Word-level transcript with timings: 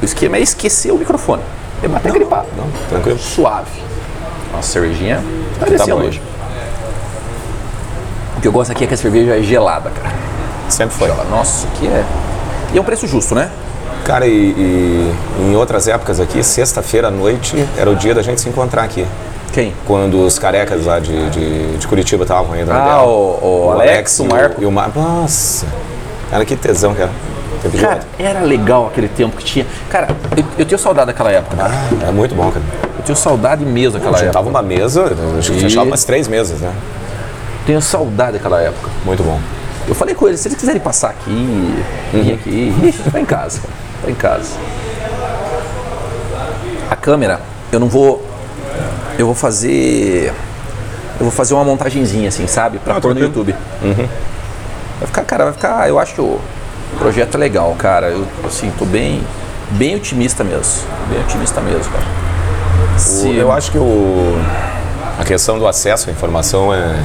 O 0.00 0.04
esquema 0.04 0.36
é 0.36 0.40
esquecer 0.40 0.92
o 0.92 0.98
microfone. 0.98 1.42
É 1.82 1.88
bater 1.88 2.08
aquele 2.10 2.24
papo. 2.26 2.48
Não, 2.56 2.66
tranquilo. 2.88 3.18
Suave. 3.18 3.70
Nossa, 4.52 4.72
cervejinha 4.72 5.22
tá 5.58 5.66
Tá 5.66 5.86
bom. 5.86 5.94
hoje. 6.02 6.20
O 8.36 8.40
que 8.40 8.48
eu 8.48 8.52
gosto 8.52 8.70
aqui 8.72 8.84
é 8.84 8.86
que 8.86 8.94
a 8.94 8.96
cerveja 8.96 9.36
é 9.36 9.42
gelada, 9.42 9.90
cara. 9.90 10.14
Sempre 10.68 10.94
foi. 10.96 11.08
Gelada. 11.08 11.28
Nossa, 11.28 11.66
aqui 11.68 11.86
é. 11.86 12.04
E 12.72 12.78
é 12.78 12.80
um 12.80 12.84
preço 12.84 13.06
justo, 13.06 13.34
né? 13.34 13.50
Cara, 14.04 14.26
e, 14.26 14.32
e 14.56 15.14
em 15.40 15.56
outras 15.56 15.86
épocas 15.86 16.18
aqui, 16.20 16.42
sexta-feira 16.42 17.08
à 17.08 17.10
noite 17.10 17.54
era 17.76 17.90
o 17.90 17.94
dia 17.94 18.14
da 18.14 18.22
gente 18.22 18.40
se 18.40 18.48
encontrar 18.48 18.84
aqui. 18.84 19.06
Quem? 19.52 19.74
Quando 19.86 20.24
os 20.24 20.38
carecas 20.38 20.86
lá 20.86 20.98
de, 21.00 21.28
de, 21.30 21.76
de 21.76 21.86
Curitiba 21.86 22.22
estavam 22.22 22.52
ainda 22.52 22.72
Ah, 22.72 22.84
dela. 22.84 23.02
o, 23.02 23.66
o 23.66 23.70
Alex, 23.72 24.18
e 24.18 24.22
o 24.22 24.24
Marco. 24.26 24.62
E 24.62 24.66
o 24.66 24.70
Marco. 24.72 24.98
Nossa, 24.98 25.66
cara, 26.30 26.44
que 26.44 26.56
tesão 26.56 26.94
que 26.94 27.02
Cara, 27.80 28.00
era 28.18 28.40
legal 28.40 28.86
aquele 28.86 29.08
tempo 29.08 29.36
que 29.36 29.44
tinha. 29.44 29.66
Cara, 29.90 30.08
eu, 30.36 30.44
eu 30.58 30.64
tenho 30.66 30.78
saudade 30.78 31.08
daquela 31.08 31.30
época. 31.30 31.56
cara. 31.56 31.70
Ah, 32.02 32.08
é 32.08 32.10
muito 32.10 32.34
bom, 32.34 32.50
cara. 32.50 32.64
Eu 32.98 33.04
tenho 33.04 33.16
saudade 33.16 33.64
mesmo 33.64 33.92
daquela 33.98 34.12
época. 34.16 34.26
Juntava 34.26 34.48
uma 34.48 34.62
mesa, 34.62 35.04
acho 35.38 35.52
que 35.52 35.58
E- 35.58 35.60
fechava 35.60 35.86
umas 35.86 36.04
três 36.04 36.26
mesas, 36.28 36.60
né? 36.60 36.72
Tenho 37.66 37.80
saudade 37.82 38.32
daquela 38.32 38.60
época. 38.62 38.88
Muito 39.04 39.22
bom. 39.22 39.38
Eu 39.86 39.94
falei 39.94 40.14
com 40.14 40.26
eles, 40.28 40.40
se 40.40 40.48
eles 40.48 40.58
quiserem 40.58 40.80
passar 40.80 41.10
aqui, 41.10 41.74
vir 42.12 42.32
aqui, 42.34 42.74
ixi, 42.84 43.10
tá 43.10 43.20
em 43.20 43.24
casa, 43.24 43.60
cara. 43.60 43.72
Tá 44.04 44.10
em 44.10 44.14
casa. 44.14 44.52
A 46.90 46.96
câmera, 46.96 47.40
eu 47.70 47.78
não 47.80 47.88
vou. 47.88 48.24
Eu 49.18 49.26
vou 49.26 49.34
fazer. 49.34 50.32
Eu 51.18 51.24
vou 51.26 51.30
fazer 51.30 51.54
uma 51.54 51.64
montagenzinha 51.64 52.28
assim, 52.28 52.46
sabe? 52.46 52.78
Pra 52.78 52.96
Ah, 52.96 53.00
pôr 53.00 53.14
no. 53.14 53.20
YouTube. 53.20 53.54
Vai 53.82 55.06
ficar, 55.06 55.24
cara, 55.24 55.44
vai 55.44 55.52
ficar. 55.52 55.88
Eu 55.88 55.98
acho 55.98 56.14
que 56.14 56.20
o 56.94 56.96
projeto 56.98 57.34
é 57.34 57.38
legal, 57.38 57.74
cara. 57.78 58.08
Eu, 58.08 58.26
assim, 58.46 58.70
tô 58.78 58.84
bem. 58.84 59.22
Bem 59.72 59.94
otimista 59.96 60.42
mesmo. 60.42 60.82
Bem 61.08 61.20
otimista 61.20 61.60
mesmo, 61.60 61.84
cara. 61.92 62.04
O- 62.96 62.98
Se- 62.98 63.34
eu 63.36 63.52
acho 63.52 63.70
que 63.70 63.78
o, 63.78 64.36
a 65.18 65.24
questão 65.24 65.58
do 65.58 65.66
acesso 65.66 66.08
à 66.08 66.12
informação 66.12 66.74
é 66.74 66.96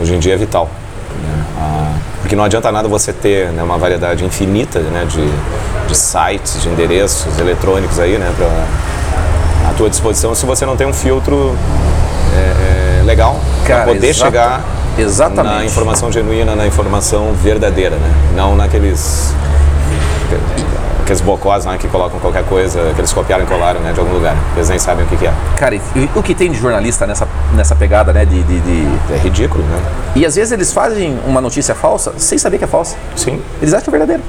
hoje 0.00 0.14
em 0.14 0.18
dia 0.18 0.34
é 0.34 0.36
vital. 0.36 0.70
né? 1.22 1.44
A- 1.60 1.92
porque 2.22 2.34
não 2.36 2.44
adianta 2.44 2.72
nada 2.72 2.88
você 2.88 3.12
ter 3.12 3.48
né, 3.50 3.62
uma 3.62 3.76
variedade 3.76 4.24
infinita 4.24 4.78
né, 4.80 5.04
de, 5.06 5.28
de 5.88 5.94
sites, 5.96 6.62
de 6.62 6.68
endereços 6.68 7.38
eletrônicos 7.38 7.98
aí, 8.00 8.16
né, 8.16 8.32
pra, 8.36 8.46
à 9.70 9.74
tua 9.74 9.90
disposição 9.90 10.34
se 10.34 10.46
você 10.46 10.64
não 10.64 10.76
tem 10.76 10.86
um 10.86 10.92
filtro 10.94 11.54
é, 12.34 13.00
é, 13.00 13.02
legal 13.04 13.38
para 13.66 13.84
poder 13.84 14.08
exata- 14.08 14.24
chegar 14.30 14.60
exatamente. 14.98 15.54
na 15.54 15.64
informação 15.64 16.10
genuína, 16.12 16.54
na 16.54 16.66
informação 16.66 17.32
verdadeira, 17.34 17.96
né? 17.96 18.10
Não 18.36 18.54
naqueles 18.56 19.32
aqueles 21.02 21.20
bocós 21.20 21.64
lá 21.64 21.76
que 21.76 21.88
colocam 21.88 22.18
qualquer 22.20 22.44
coisa, 22.44 22.92
que 22.94 23.00
eles 23.00 23.12
copiaram 23.12 23.44
e 23.44 23.46
colaram 23.46 23.80
né, 23.80 23.92
de 23.92 23.98
algum 24.00 24.12
lugar. 24.14 24.36
Eles 24.54 24.68
nem 24.68 24.78
sabem 24.78 25.04
o 25.04 25.08
que, 25.08 25.16
que 25.16 25.26
é. 25.26 25.32
Cara, 25.56 25.74
e 25.74 25.80
o 26.14 26.22
que 26.22 26.34
tem 26.34 26.50
de 26.50 26.58
jornalista 26.58 27.06
nessa, 27.06 27.26
nessa 27.54 27.74
pegada, 27.74 28.12
né? 28.12 28.24
De, 28.24 28.42
de, 28.42 28.60
de- 28.60 29.12
É 29.12 29.18
ridículo, 29.18 29.64
né? 29.64 29.78
E 30.14 30.24
às 30.24 30.36
vezes 30.36 30.52
eles 30.52 30.72
fazem 30.72 31.18
uma 31.26 31.40
notícia 31.40 31.74
falsa 31.74 32.12
sem 32.18 32.38
saber 32.38 32.58
que 32.58 32.64
é 32.64 32.68
falsa. 32.68 32.96
Sim. 33.16 33.40
Eles 33.60 33.74
acham 33.74 33.90
verdadeiro. 33.90 34.22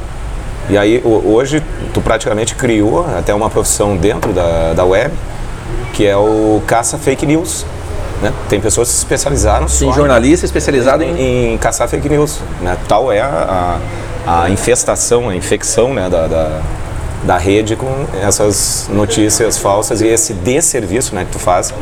E 0.69 0.77
aí, 0.77 1.01
ho- 1.05 1.33
hoje, 1.33 1.61
tu 1.93 2.01
praticamente 2.01 2.55
criou 2.55 3.05
até 3.17 3.33
uma 3.33 3.49
profissão 3.49 3.95
dentro 3.95 4.33
da, 4.33 4.73
da 4.73 4.83
web, 4.83 5.13
que 5.93 6.07
é 6.07 6.17
o 6.17 6.61
caça 6.65 6.97
fake 6.97 7.25
news. 7.25 7.65
Né? 8.21 8.31
Tem 8.47 8.59
pessoas 8.61 8.87
que 8.87 8.93
se 8.93 8.99
especializaram 8.99 9.65
em- 9.65 9.93
jornalista 9.93 10.45
especializado 10.45 11.03
em. 11.03 11.09
em, 11.19 11.53
em 11.53 11.57
caçar 11.57 11.87
fake 11.87 12.07
news. 12.09 12.39
Né? 12.61 12.77
Tal 12.87 13.11
é 13.11 13.19
a, 13.21 13.79
a, 14.25 14.43
a 14.43 14.49
infestação, 14.49 15.29
a 15.29 15.35
infecção 15.35 15.93
né, 15.93 16.09
da, 16.09 16.27
da, 16.27 16.61
da 17.23 17.37
rede 17.37 17.75
com 17.75 18.05
essas 18.21 18.87
notícias 18.89 19.57
falsas 19.57 20.01
e 20.01 20.07
esse 20.07 20.33
desserviço 20.33 21.13
né, 21.15 21.25
que 21.25 21.31
tu 21.31 21.39
faz 21.39 21.73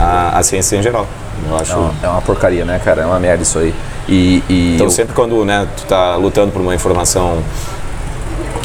à, 0.00 0.38
à 0.38 0.42
ciência 0.42 0.76
em 0.76 0.82
geral. 0.82 1.06
Eu 1.48 1.56
acho. 1.56 1.72
É 1.72 1.76
uma, 1.76 1.94
é 2.02 2.08
uma 2.08 2.22
porcaria, 2.22 2.64
né, 2.64 2.80
cara? 2.84 3.02
É 3.02 3.06
uma 3.06 3.20
merda 3.20 3.42
isso 3.44 3.58
aí. 3.58 3.72
E. 4.08 4.42
e 4.48 4.74
Então 4.74 4.86
eu- 4.86 4.90
sempre 4.90 5.14
quando 5.14 5.44
né, 5.44 5.68
tu 5.76 5.84
tá 5.84 6.16
lutando 6.16 6.50
por 6.50 6.60
uma 6.60 6.74
informação 6.74 7.38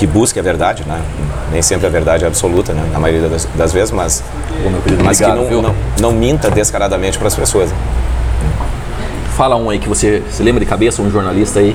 que 0.04 0.08
busque 0.08 0.38
a 0.38 0.44
verdade, 0.44 0.84
né? 0.86 1.02
Nem 1.50 1.62
sempre 1.62 1.88
a 1.88 1.90
verdade 1.90 2.26
é 2.26 2.28
absoluta, 2.28 2.74
né? 2.74 2.90
Na 2.92 3.00
maioria 3.00 3.30
das, 3.30 3.46
das 3.56 3.72
vezes, 3.72 3.90
mas, 3.92 4.22
Ô, 4.66 4.70
meu 4.70 4.82
querido, 4.82 5.02
mas 5.02 5.18
que 5.18 5.26
não, 5.26 5.62
não, 5.62 5.76
não 5.98 6.12
minta 6.12 6.52
descaradamente 6.52 7.18
para 7.18 7.28
as 7.30 7.36
pessoas. 7.36 7.72
né? 7.72 7.78
Fala 9.38 9.56
um 9.56 9.70
aí 9.70 9.80
que 9.80 9.88
você 9.88 10.22
se 10.30 10.44
lembra 10.44 10.60
de 10.60 10.66
cabeça, 10.66 11.02
um 11.02 11.10
jornalista 11.10 11.62
aí 11.62 11.74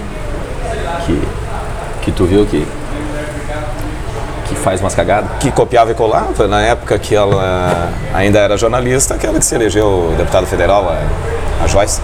que, 1.06 1.22
que 2.02 2.12
tu 2.12 2.26
viu 2.26 2.44
que, 2.44 2.66
que 4.46 4.54
faz 4.56 4.82
umas 4.82 4.94
cagadas. 4.94 5.30
Que 5.40 5.50
copiava 5.50 5.90
e 5.92 5.94
colava, 5.94 6.46
na 6.46 6.60
época 6.60 6.98
que 6.98 7.14
ela 7.14 7.90
ainda 8.12 8.40
era 8.40 8.58
jornalista, 8.58 9.14
aquela 9.14 9.38
que 9.38 9.44
se 9.46 9.54
elegeu 9.54 10.14
deputada 10.18 10.46
federal, 10.46 10.86
a, 10.86 11.64
a 11.64 11.66
Joyce. 11.66 12.02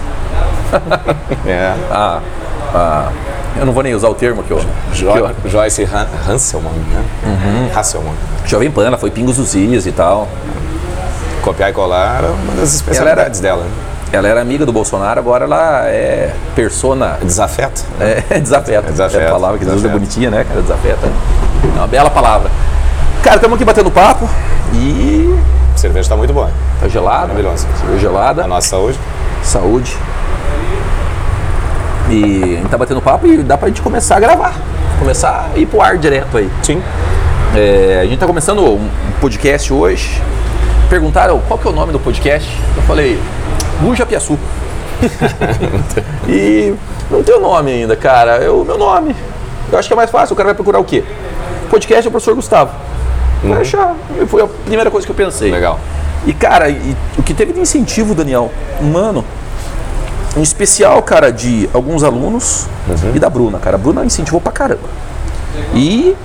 é. 1.45 1.71
Ah, 1.91 2.19
ah, 2.75 3.11
eu 3.57 3.65
não 3.65 3.73
vou 3.73 3.81
nem 3.83 3.93
usar 3.95 4.09
o 4.09 4.13
termo 4.15 4.43
que 4.43 4.51
eu. 4.51 4.59
Jo 4.93 5.11
que 5.13 5.19
eu- 5.19 5.49
Joyce 5.49 5.83
Han 5.85 6.07
Hanselman, 6.27 6.73
né? 6.73 7.71
Hasselman. 7.73 8.13
Jovem 8.45 8.69
Pan, 8.69 8.85
ela 8.85 8.97
foi 8.97 9.09
Pingos 9.11 9.37
dos 9.37 9.55
e 9.55 9.91
tal. 9.91 10.27
Copiar 11.41 11.69
e 11.69 11.73
colar 11.73 12.17
era 12.17 12.27
uma 12.31 12.53
das 12.53 12.73
especialidades 12.73 13.39
dela. 13.39 13.63
né? 13.63 13.69
Ela 14.11 14.27
era 14.27 14.41
amiga 14.41 14.65
do 14.65 14.71
Bolsonaro, 14.71 15.19
agora 15.19 15.45
ela 15.45 15.87
é 15.87 16.33
persona. 16.55 17.17
Desafeto. 17.21 17.83
É, 17.99 18.21
desafeta. 18.39 18.87
É 18.87 18.91
desafeta, 18.91 19.23
É 19.23 19.27
a 19.27 19.31
palavra 19.31 19.57
que 19.57 19.63
é 19.63 19.67
desafeta. 19.67 19.93
bonitinha, 19.93 20.29
né, 20.31 20.43
cara? 20.47 20.61
Desafeta. 20.61 21.07
É 21.75 21.77
uma 21.77 21.87
bela 21.87 22.09
palavra. 22.09 22.49
Cara, 23.23 23.37
estamos 23.37 23.55
aqui 23.55 23.65
batendo 23.65 23.89
papo 23.91 24.29
e. 24.73 25.37
A 25.73 25.77
cerveja 25.77 26.01
está 26.05 26.15
muito 26.15 26.31
boa. 26.33 26.49
Tá 26.79 26.87
gelada. 26.87 27.27
Maravilhosa. 27.27 27.67
Cerveja 27.79 27.99
gelada. 27.99 28.43
A 28.43 28.47
nossa 28.47 28.69
saúde. 28.69 28.99
Saúde. 29.43 29.97
E 32.09 32.43
a 32.43 32.57
gente 32.57 32.69
tá 32.69 32.77
batendo 32.77 33.01
papo 33.01 33.25
e 33.25 33.37
dá 33.37 33.57
pra 33.57 33.67
gente 33.67 33.81
começar 33.81 34.17
a 34.17 34.19
gravar. 34.19 34.53
Começar 34.99 35.49
a 35.53 35.57
ir 35.57 35.65
pro 35.65 35.81
ar 35.81 35.97
direto 35.97 36.37
aí. 36.37 36.49
Sim. 36.61 36.81
É, 37.55 37.99
a 38.01 38.05
gente 38.05 38.19
tá 38.19 38.27
começando 38.27 38.63
um 38.63 38.89
podcast 39.19 39.73
hoje. 39.73 40.21
Perguntaram 40.89 41.39
qual 41.47 41.57
que 41.57 41.67
é 41.67 41.69
o 41.71 41.73
nome 41.73 41.91
do 41.91 41.99
podcast. 41.99 42.49
Eu 42.75 42.83
falei, 42.83 43.19
Buja 43.81 44.05
Piaçu. 44.05 44.37
e 46.29 46.75
não 47.09 47.23
tem 47.23 47.35
o 47.35 47.39
nome 47.39 47.71
ainda, 47.71 47.95
cara. 47.95 48.43
É 48.43 48.49
o 48.49 48.63
meu 48.63 48.77
nome. 48.77 49.15
Eu 49.71 49.79
acho 49.79 49.87
que 49.87 49.93
é 49.93 49.97
mais 49.97 50.11
fácil. 50.11 50.33
O 50.33 50.37
cara 50.37 50.47
vai 50.47 50.55
procurar 50.55 50.79
o 50.79 50.83
quê? 50.83 51.03
Podcast 51.69 52.05
é 52.05 52.09
o 52.09 52.11
professor 52.11 52.35
Gustavo. 52.35 52.71
Vai 53.43 53.61
achar. 53.61 53.95
Foi 54.27 54.43
a 54.43 54.47
primeira 54.47 54.91
coisa 54.91 55.07
que 55.07 55.11
eu 55.11 55.15
pensei. 55.15 55.51
Legal. 55.51 55.79
E, 56.25 56.33
cara, 56.33 56.69
e 56.69 56.95
o 57.17 57.23
que 57.23 57.33
teve 57.33 57.53
de 57.53 57.59
incentivo, 57.59 58.15
Daniel? 58.15 58.51
Mano, 58.81 59.23
em 60.35 60.41
especial, 60.41 61.01
cara, 61.01 61.31
de 61.31 61.69
alguns 61.73 62.03
alunos 62.03 62.67
e 63.13 63.19
da 63.19 63.29
Bruna, 63.29 63.57
cara. 63.59 63.75
A 63.75 63.79
Bruna 63.79 64.03
incentivou 64.05 64.41
pra 64.41 64.51
caramba. 64.51 64.89
E 65.73 66.15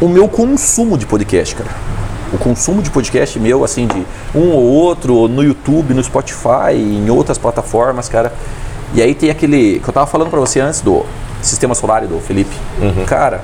o 0.00 0.08
meu 0.08 0.28
consumo 0.28 0.98
de 0.98 1.06
podcast, 1.06 1.54
cara. 1.54 1.70
O 2.32 2.38
consumo 2.38 2.82
de 2.82 2.90
podcast 2.90 3.38
meu, 3.38 3.64
assim, 3.64 3.86
de 3.86 4.06
um 4.34 4.50
ou 4.50 4.62
outro, 4.62 5.28
no 5.28 5.42
YouTube, 5.42 5.94
no 5.94 6.02
Spotify, 6.02 6.74
em 6.74 7.10
outras 7.10 7.38
plataformas, 7.38 8.08
cara. 8.08 8.32
E 8.94 9.02
aí 9.02 9.14
tem 9.14 9.30
aquele 9.30 9.80
que 9.80 9.88
eu 9.88 9.92
tava 9.92 10.06
falando 10.06 10.30
pra 10.30 10.40
você 10.40 10.60
antes 10.60 10.80
do 10.80 11.04
Sistema 11.40 11.74
Solar 11.74 12.06
do 12.06 12.20
Felipe. 12.20 12.54
Cara, 13.06 13.42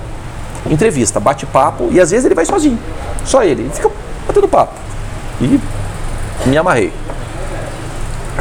entrevista, 0.71 1.19
bate-papo, 1.19 1.89
e 1.91 2.01
às 2.01 2.11
vezes 2.11 2.27
ele 2.27 2.35
vai 2.35 2.45
sozinho. 2.45 2.79
Só 3.25 3.43
ele. 3.43 3.63
Ele 3.63 3.71
fica 3.71 3.91
batendo 4.27 4.49
papo. 4.49 4.75
E 5.41 5.61
me 6.47 6.57
amarrei. 6.57 6.93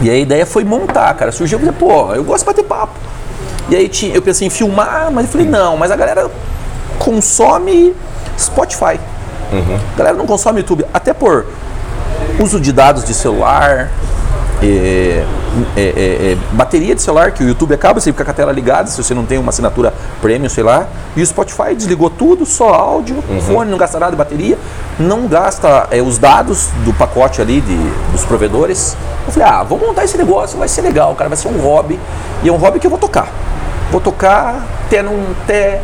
E 0.02 0.10
a 0.10 0.16
ideia 0.16 0.46
foi 0.46 0.64
montar, 0.64 1.14
cara. 1.16 1.32
Surgiu, 1.32 1.60
eu 1.60 1.66
falei, 1.66 1.76
pô, 1.78 2.14
eu 2.14 2.24
gosto 2.24 2.40
de 2.40 2.46
bater 2.46 2.64
papo. 2.64 2.94
E 3.70 3.76
aí 3.76 3.90
tinha, 3.90 4.16
eu 4.16 4.22
pensei 4.22 4.48
em 4.48 4.50
filmar, 4.50 5.10
mas 5.12 5.26
eu 5.26 5.32
falei, 5.32 5.48
não, 5.48 5.76
mas 5.76 5.92
a 5.92 5.96
galera 5.96 6.30
consome 7.00 7.96
Spotify. 8.38 9.00
A 9.94 9.98
galera 9.98 10.16
não 10.16 10.26
consome 10.26 10.60
YouTube, 10.60 10.86
até 10.94 11.14
por 11.14 11.46
uso 12.40 12.60
de 12.60 12.72
dados 12.72 13.04
de 13.04 13.14
celular, 13.14 13.90
é, 14.62 15.24
é, 15.76 15.82
é, 15.82 16.32
é, 16.32 16.38
bateria 16.54 16.96
de 16.96 17.02
celular, 17.02 17.32
que 17.32 17.44
o 17.44 17.48
YouTube 17.48 17.74
acaba, 17.74 18.00
você 18.00 18.12
fica 18.12 18.26
com 18.26 18.32
a 18.32 18.34
tela 18.34 18.52
ligada, 18.52 18.88
se 18.88 19.02
você 19.02 19.14
não 19.14 19.26
tem 19.26 19.38
uma 19.38 19.50
assinatura 19.50 19.94
premium, 20.22 20.50
sei 20.50 20.64
lá. 20.64 20.88
E 21.16 21.22
o 21.22 21.26
Spotify 21.26 21.76
desligou 21.76 22.10
tudo, 22.10 22.46
só 22.46 22.74
áudio, 22.74 23.24
fone, 23.46 23.70
não 23.70 23.78
gasta 23.78 24.00
nada 24.00 24.12
de 24.12 24.18
bateria, 24.18 24.58
não 25.00 25.28
gasta 25.28 25.88
é, 25.92 26.02
os 26.02 26.18
dados 26.18 26.70
do 26.84 26.94
pacote 26.94 27.42
ali 27.42 27.62
de, 27.62 27.78
dos 28.12 28.26
provedores. 28.26 28.98
Eu 29.26 29.32
falei, 29.32 29.48
ah, 29.48 29.64
vamos 29.64 29.88
montar 29.88 30.04
esse 30.04 30.18
negócio, 30.18 30.58
vai 30.58 30.68
ser 30.68 30.82
legal, 30.82 31.14
cara, 31.16 31.30
vai 31.30 31.38
ser 31.38 31.48
um 31.48 31.60
hobby. 31.60 32.00
E 32.44 32.50
é 32.50 32.52
um 32.52 32.58
hobby 32.58 32.80
que 32.80 32.88
eu 32.88 32.92
vou 32.92 33.00
tocar. 33.00 33.32
Vou 33.92 34.02
tocar 34.02 34.66
até 34.86 35.02
não 35.02 35.14
até 35.44 35.82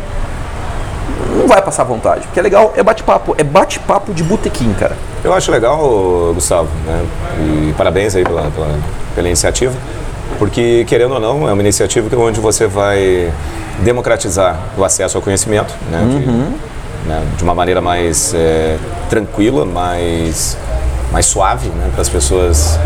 não 1.34 1.46
vai 1.48 1.60
passar 1.62 1.84
vontade, 1.84 2.22
porque 2.26 2.38
é 2.38 2.42
legal, 2.42 2.72
é 2.76 2.82
bate-papo, 2.82 3.34
é 3.38 3.42
bate-papo 3.44 4.12
de 4.14 4.22
botequim, 4.22 4.72
cara. 4.74 4.96
Eu 5.22 5.32
acho 5.32 5.50
legal, 5.50 5.78
Gustavo, 6.34 6.68
né? 6.86 7.04
E 7.40 7.74
parabéns 7.76 8.14
aí 8.14 8.24
pela, 8.24 8.42
pela, 8.50 8.68
pela 9.14 9.26
iniciativa, 9.28 9.74
porque 10.38 10.84
querendo 10.86 11.14
ou 11.14 11.20
não, 11.20 11.48
é 11.48 11.52
uma 11.52 11.62
iniciativa 11.62 12.08
que- 12.08 12.16
onde 12.16 12.40
você 12.40 12.66
vai 12.66 13.32
democratizar 13.80 14.56
o 14.78 14.84
acesso 14.84 15.16
ao 15.18 15.22
conhecimento, 15.22 15.74
né? 15.90 16.00
né, 17.06 17.22
de 17.36 17.42
uma 17.44 17.54
maneira 17.54 17.80
mais 17.82 18.32
é, 18.34 18.78
tranquila, 19.10 19.66
mais, 19.66 20.56
mais 21.12 21.26
suave, 21.26 21.68
né, 21.68 21.90
para 21.92 22.00
as 22.00 22.08
pessoas 22.08 22.78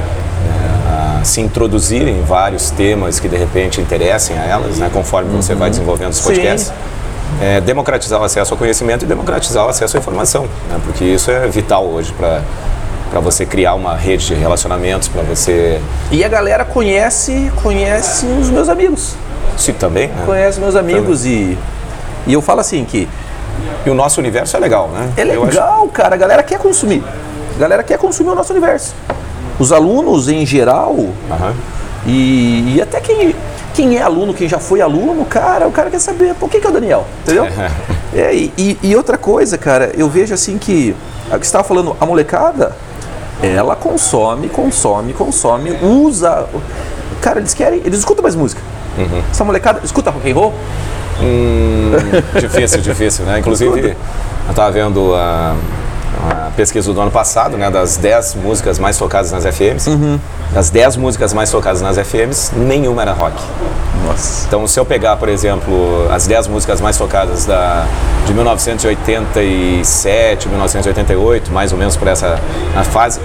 é, 1.21 1.25
se 1.25 1.41
introduzirem 1.41 2.19
em 2.19 2.23
vários 2.23 2.71
temas 2.71 3.21
que 3.21 3.29
de 3.29 3.37
repente 3.37 3.81
interessem 3.81 4.37
a 4.39 4.45
elas, 4.45 4.79
né, 4.79 4.91
conforme 4.93 5.31
você 5.37 5.55
vai 5.55 5.71
desenvolvendo 5.71 6.11
os 6.11 6.21
podcasts. 6.21 6.73
É, 7.41 7.61
democratizar 7.61 8.21
o 8.21 8.25
acesso 8.25 8.55
ao 8.55 8.59
conhecimento 8.59 9.05
e 9.05 9.09
democratizar 9.09 9.67
o 9.67 9.69
acesso 9.69 9.97
à 9.97 10.01
informação, 10.01 10.45
né, 10.69 10.81
porque 10.85 11.05
isso 11.05 11.31
é 11.31 11.47
vital 11.47 11.85
hoje 11.85 12.13
para 12.13 12.43
para 13.11 13.21
você 13.21 13.47
criar 13.47 13.75
uma 13.75 13.97
rede 13.97 14.27
de 14.27 14.35
relacionamentos, 14.35 15.09
para 15.09 15.23
você. 15.23 15.81
E 16.11 16.23
a 16.23 16.29
galera 16.29 16.63
conhece, 16.65 17.51
conhece 17.63 18.27
os 18.27 18.51
meus 18.51 18.69
amigos. 18.69 19.15
Sim, 19.57 19.73
também. 19.73 20.09
Né? 20.09 20.23
Conhece 20.27 20.61
meus 20.61 20.77
amigos 20.77 21.25
e 21.25 21.57
e 22.27 22.33
eu 22.35 22.43
falo 22.43 22.61
assim 22.61 22.85
que 22.85 23.09
e 23.85 23.91
o 23.91 23.95
nosso 23.95 24.21
universo 24.21 24.57
é 24.57 24.61
legal, 24.61 24.89
né? 24.89 25.11
É 25.17 25.25
legal, 25.25 25.83
acho... 25.83 25.89
cara. 25.89 26.15
A 26.15 26.19
galera 26.19 26.43
quer 26.43 26.59
consumir. 26.59 27.03
A 27.57 27.59
galera 27.59 27.83
quer 27.83 27.99
consumir 27.99 28.31
o 28.31 28.35
nosso 28.35 28.53
universo. 28.53 28.95
Os 29.59 29.73
alunos 29.73 30.29
em 30.29 30.45
geral 30.45 30.93
uhum. 30.93 31.55
E, 32.09 32.75
e 32.77 32.83
até 32.83 33.01
quem 33.01 33.35
quem 33.75 33.97
é 33.97 34.03
aluno, 34.03 34.35
quem 34.35 34.49
já 34.49 34.59
foi 34.59 34.81
aluno, 34.81 35.25
cara, 35.25 35.69
o 35.69 35.71
cara 35.71 35.89
quer 35.89 36.01
saber 36.01 36.35
por 36.35 36.51
que, 36.51 36.59
que 36.59 36.67
é 36.67 36.71
o 36.71 36.73
Daniel, 36.73 37.07
entendeu? 37.23 37.47
É, 38.15 38.35
e, 38.35 38.79
e, 38.83 38.97
outra 38.97 39.19
coisa, 39.19 39.59
cara, 39.59 39.93
eu 39.95 40.09
vejo 40.09 40.33
assim 40.33 40.57
que, 40.57 40.97
você 41.31 41.37
estava 41.37 41.63
falando, 41.63 41.95
a 42.01 42.07
molecada, 42.07 42.75
ela 43.43 43.77
consome, 43.77 44.49
consome, 44.49 45.13
consome, 45.13 45.73
usa. 45.83 46.47
Cara, 47.21 47.39
eles 47.39 47.53
querem, 47.53 47.83
eles 47.85 47.99
escutam 47.99 48.23
mais 48.23 48.35
música. 48.35 48.63
Uhum. 48.97 49.23
Essa 49.31 49.45
molecada 49.45 49.81
escuta 49.85 50.11
rock 50.11 50.31
and 50.31 50.35
roll? 50.35 50.55
Hum, 51.21 51.93
difícil, 52.41 52.81
difícil, 52.81 53.27
né? 53.27 53.41
Inclusive, 53.41 53.91
eu 53.91 54.51
estava 54.51 54.71
vendo 54.71 55.15
a, 55.15 55.55
a, 56.31 56.51
pesquisa 56.57 56.93
do 56.93 57.01
ano 57.01 57.11
passado, 57.11 57.57
né? 57.57 57.71
Das 57.71 57.97
10 57.97 58.35
músicas 58.37 58.79
mais 58.79 58.99
tocadas 58.99 59.33
nas 59.33 59.45
FMs. 59.45 59.89
Uhum. 59.89 60.21
Das 60.53 60.69
10 60.71 60.97
músicas 60.97 61.33
mais 61.33 61.51
tocadas 61.51 61.81
nas 61.81 61.97
FMs, 61.97 62.53
nenhuma 62.57 63.03
era 63.03 63.13
rock. 63.13 63.37
Nossa. 64.07 64.47
Então, 64.47 64.67
se 64.67 64.81
eu 64.81 64.85
pegar, 64.85 65.17
por 65.17 65.29
exemplo, 65.29 66.09
as 66.11 66.27
10 66.27 66.49
músicas 66.49 66.81
mais 66.81 66.97
tocadas 66.97 67.45
da, 67.45 67.87
de 68.27 68.35
1987, 68.35 70.49
1988, 70.49 71.53
mais 71.53 71.71
ou 71.73 71.79
menos 71.79 71.97
por 71.97 72.09
essa 72.09 72.41
fase, 72.91 73.21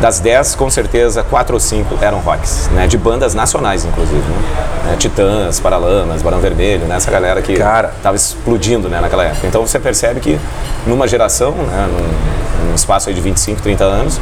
das 0.00 0.20
10, 0.20 0.54
com 0.56 0.68
certeza, 0.68 1.22
4 1.22 1.54
ou 1.54 1.60
5 1.60 1.98
eram 2.02 2.18
rocks, 2.18 2.68
né? 2.72 2.86
De 2.86 2.98
bandas 2.98 3.34
nacionais, 3.34 3.84
inclusive, 3.84 4.20
né? 4.20 4.92
É, 4.92 4.96
Titãs, 4.96 5.58
Paralamas, 5.58 6.22
Barão 6.22 6.38
Vermelho, 6.38 6.86
né? 6.86 6.96
Essa 6.96 7.10
galera 7.10 7.40
que 7.40 7.56
Cara. 7.56 7.92
tava 8.02 8.16
explodindo, 8.16 8.88
né, 8.88 9.00
naquela 9.00 9.24
época. 9.24 9.46
Então 9.46 9.66
você 9.66 9.78
percebe 9.78 10.20
que 10.20 10.38
numa 10.86 11.08
geração, 11.08 11.52
né, 11.52 11.88
num, 11.90 12.25
num 12.66 12.74
espaço 12.74 13.12
de 13.12 13.20
25, 13.20 13.62
30 13.62 13.84
anos, 13.84 14.20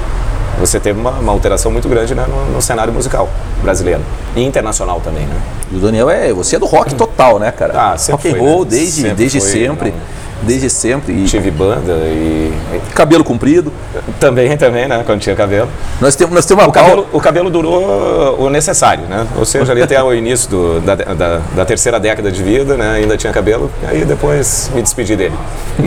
você 0.58 0.78
teve 0.78 1.00
uma, 1.00 1.10
uma 1.10 1.32
alteração 1.32 1.70
muito 1.70 1.88
grande 1.88 2.14
né, 2.14 2.24
no, 2.28 2.54
no, 2.54 2.62
cenário 2.62 2.92
musical 2.92 3.28
brasileiro 3.62 4.00
e 4.36 4.42
internacional 4.42 5.00
também, 5.00 5.26
né? 5.26 5.36
E 5.72 5.76
o 5.76 5.80
Daniel 5.80 6.08
é, 6.08 6.32
você 6.32 6.56
é 6.56 6.58
do 6.58 6.66
rock 6.66 6.94
total, 6.94 7.38
né, 7.38 7.50
cara? 7.50 7.92
Ah, 7.92 7.98
sempre 7.98 8.30
rock 8.30 8.40
and 8.40 8.42
roll 8.42 8.64
né? 8.64 8.70
desde 8.70 9.02
sempre. 9.02 9.14
Desde 9.14 9.40
foi, 9.40 9.50
sempre. 9.50 9.90
Não 9.90 9.96
desde 10.44 10.70
sempre. 10.70 11.12
E... 11.12 11.24
Tive 11.24 11.50
banda 11.50 11.92
e. 12.06 12.52
Cabelo 12.94 13.24
comprido. 13.24 13.72
Também, 14.20 14.56
também, 14.56 14.86
né? 14.86 15.02
Quando 15.04 15.20
tinha 15.20 15.34
cabelo. 15.34 15.68
Nós 16.00 16.14
temos, 16.14 16.34
nós 16.34 16.46
temos 16.46 16.62
uma 16.62 16.70
o, 16.70 16.72
cabelo, 16.72 17.06
o 17.12 17.20
cabelo 17.20 17.50
durou 17.50 18.36
o 18.38 18.50
necessário, 18.50 19.04
né? 19.04 19.26
Ou 19.36 19.44
seja, 19.44 19.72
ali 19.72 19.82
até 19.82 20.02
o 20.02 20.12
início 20.14 20.50
do, 20.50 20.80
da, 20.80 20.94
da, 20.94 21.40
da, 21.54 21.64
terceira 21.64 21.98
década 21.98 22.30
de 22.30 22.42
vida, 22.42 22.76
né? 22.76 22.96
Ainda 22.96 23.16
tinha 23.16 23.32
cabelo, 23.32 23.70
aí 23.86 24.04
depois 24.04 24.70
me 24.74 24.82
despedi 24.82 25.16
dele. 25.16 25.34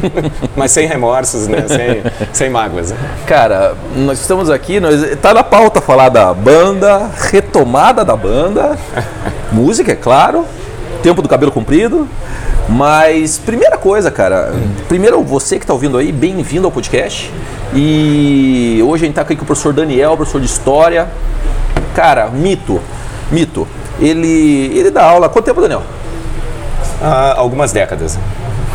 Mas 0.56 0.72
sem 0.72 0.88
remorsos, 0.88 1.48
né? 1.48 1.66
Sem, 1.68 2.04
sem 2.34 2.50
mágoas. 2.50 2.92
Né? 2.92 2.98
Cara, 3.26 3.76
nós 3.96 4.20
estamos 4.20 4.50
aqui, 4.50 4.80
nós, 4.80 5.18
tá 5.22 5.34
na 5.34 5.44
pauta 5.44 5.82
falar 5.82 6.10
da 6.10 6.34
banda, 6.34 7.10
retomada 7.32 8.04
da 8.04 8.16
banda, 8.16 8.78
música, 9.52 9.92
é 9.92 9.96
claro, 9.96 10.46
tempo 11.08 11.22
do 11.22 11.30
cabelo 11.30 11.54
comprido. 11.54 12.06
Mas, 12.68 13.38
primeira 13.38 13.78
coisa, 13.78 14.12
cara, 14.12 14.54
primeiro 14.90 15.24
você 15.24 15.58
que 15.58 15.64
está 15.64 15.74
ouvindo 15.74 15.98
aí, 15.98 16.12
bem-vindo 16.12 16.68
ao 16.68 16.72
podcast. 16.72 17.32
E 17.74 18.84
hoje 18.86 19.04
a 19.04 19.06
gente 19.06 19.12
está 19.12 19.22
aqui 19.22 19.38
com 19.38 19.44
o 19.44 19.46
professor 19.46 19.72
Daniel, 19.72 20.18
professor 20.18 20.42
de 20.42 20.48
História. 20.48 21.08
Cara, 21.96 22.28
mito, 22.28 22.82
mito. 23.32 23.66
Ele, 24.02 24.78
ele 24.78 24.92
dá 24.92 25.06
aula. 25.06 25.30
Quanto 25.30 25.46
tempo, 25.46 25.62
Daniel? 25.62 25.82
Ah, 27.02 27.36
algumas 27.38 27.72
décadas. 27.72 28.20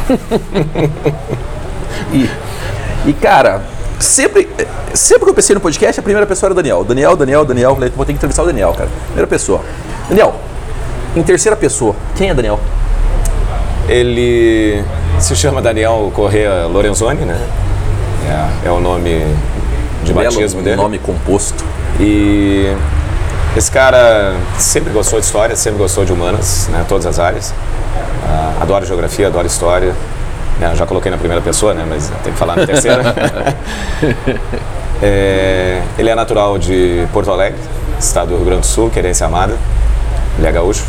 e, 2.14 2.30
e, 3.04 3.12
cara, 3.12 3.60
sempre, 4.00 4.48
sempre 4.94 5.24
que 5.24 5.30
eu 5.30 5.34
pensei 5.34 5.52
no 5.52 5.60
podcast, 5.60 6.00
a 6.00 6.02
primeira 6.02 6.26
pessoa 6.26 6.48
era 6.48 6.52
o 6.52 6.56
Daniel. 6.56 6.82
Daniel, 6.82 7.14
Daniel, 7.14 7.44
Daniel. 7.44 7.74
Falei, 7.74 7.92
vou 7.94 8.06
ter 8.06 8.12
que 8.12 8.16
entrevistar 8.16 8.42
o 8.42 8.46
Daniel, 8.46 8.72
cara. 8.72 8.88
Primeira 9.08 9.26
pessoa. 9.26 9.60
Daniel, 10.08 10.34
em 11.14 11.22
terceira 11.22 11.56
pessoa, 11.56 11.94
quem 12.16 12.30
é 12.30 12.34
Daniel? 12.34 12.58
Ele 13.88 14.82
se 15.18 15.36
chama 15.36 15.60
Daniel 15.60 16.10
Correa 16.14 16.66
Lorenzoni, 16.66 17.24
né? 17.24 17.38
É, 18.64 18.68
é 18.68 18.70
o 18.70 18.80
nome 18.80 19.22
de 20.04 20.12
Belo 20.12 20.34
batismo 20.34 20.62
dele. 20.62 20.76
nome 20.76 20.98
composto. 20.98 21.64
E 22.00 22.72
esse 23.56 23.70
cara 23.70 24.34
sempre 24.58 24.92
gostou 24.92 25.20
de 25.20 25.26
história, 25.26 25.56
sempre 25.56 25.78
gostou 25.78 26.04
de 26.04 26.12
humanas, 26.12 26.68
né? 26.68 26.84
Todas 26.88 27.06
as 27.06 27.18
áreas. 27.18 27.50
Uh, 27.50 28.62
adora 28.62 28.86
geografia, 28.86 29.26
adora 29.26 29.46
história. 29.46 29.92
Né? 30.58 30.72
Já 30.76 30.86
coloquei 30.86 31.10
na 31.10 31.18
primeira 31.18 31.42
pessoa, 31.42 31.74
né? 31.74 31.84
Mas 31.88 32.10
tem 32.22 32.32
que 32.32 32.38
falar 32.38 32.56
na 32.56 32.66
terceira. 32.66 33.02
é, 35.02 35.82
ele 35.98 36.08
é 36.08 36.14
natural 36.14 36.56
de 36.56 37.06
Porto 37.12 37.30
Alegre, 37.30 37.58
estado 37.98 38.28
do 38.28 38.36
Rio 38.36 38.44
Grande 38.44 38.62
do 38.62 38.66
Sul, 38.66 38.90
querência 38.90 39.26
amada. 39.26 39.56
Ele 40.38 40.46
é 40.46 40.52
gaúcho. 40.52 40.84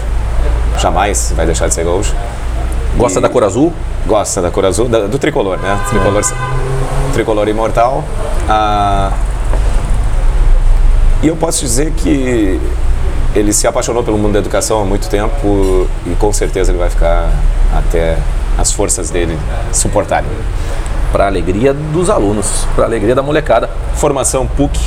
Jamais 0.84 1.32
vai 1.34 1.46
deixar 1.46 1.70
de 1.70 1.74
ser 1.74 1.86
gaúcho. 1.86 2.14
Gosta 2.98 3.20
e 3.20 3.22
da 3.22 3.30
cor 3.30 3.46
azul? 3.46 3.72
Gosta 4.06 4.42
da 4.42 4.52
cor 4.52 4.66
azul, 4.66 4.90
da, 4.90 5.08
do 5.08 5.18
tricolor, 5.18 5.58
né? 5.58 5.80
Tricolor, 5.90 6.20
é. 6.20 7.14
tricolor 7.14 7.48
imortal. 7.48 8.04
Ah, 8.50 9.14
e 11.22 11.28
eu 11.30 11.38
posso 11.38 11.62
dizer 11.62 11.94
que 11.94 12.60
ele 13.34 13.54
se 13.54 13.66
apaixonou 13.66 14.04
pelo 14.04 14.18
mundo 14.18 14.34
da 14.34 14.40
educação 14.40 14.82
há 14.82 14.84
muito 14.84 15.08
tempo 15.08 15.88
e 16.06 16.16
com 16.16 16.34
certeza 16.34 16.72
ele 16.72 16.80
vai 16.80 16.90
ficar 16.90 17.32
até 17.74 18.18
as 18.58 18.74
forças 18.74 19.10
dele 19.10 19.40
suportarem. 19.72 20.30
Para 21.14 21.24
a 21.24 21.28
alegria 21.28 21.74
dos 21.74 22.10
alunos, 22.10 22.68
para 22.76 22.84
a 22.84 22.88
alegria 22.88 23.16
da 23.16 23.24
molecada. 23.24 23.70
Formação 23.96 24.46
PUC, 24.46 24.78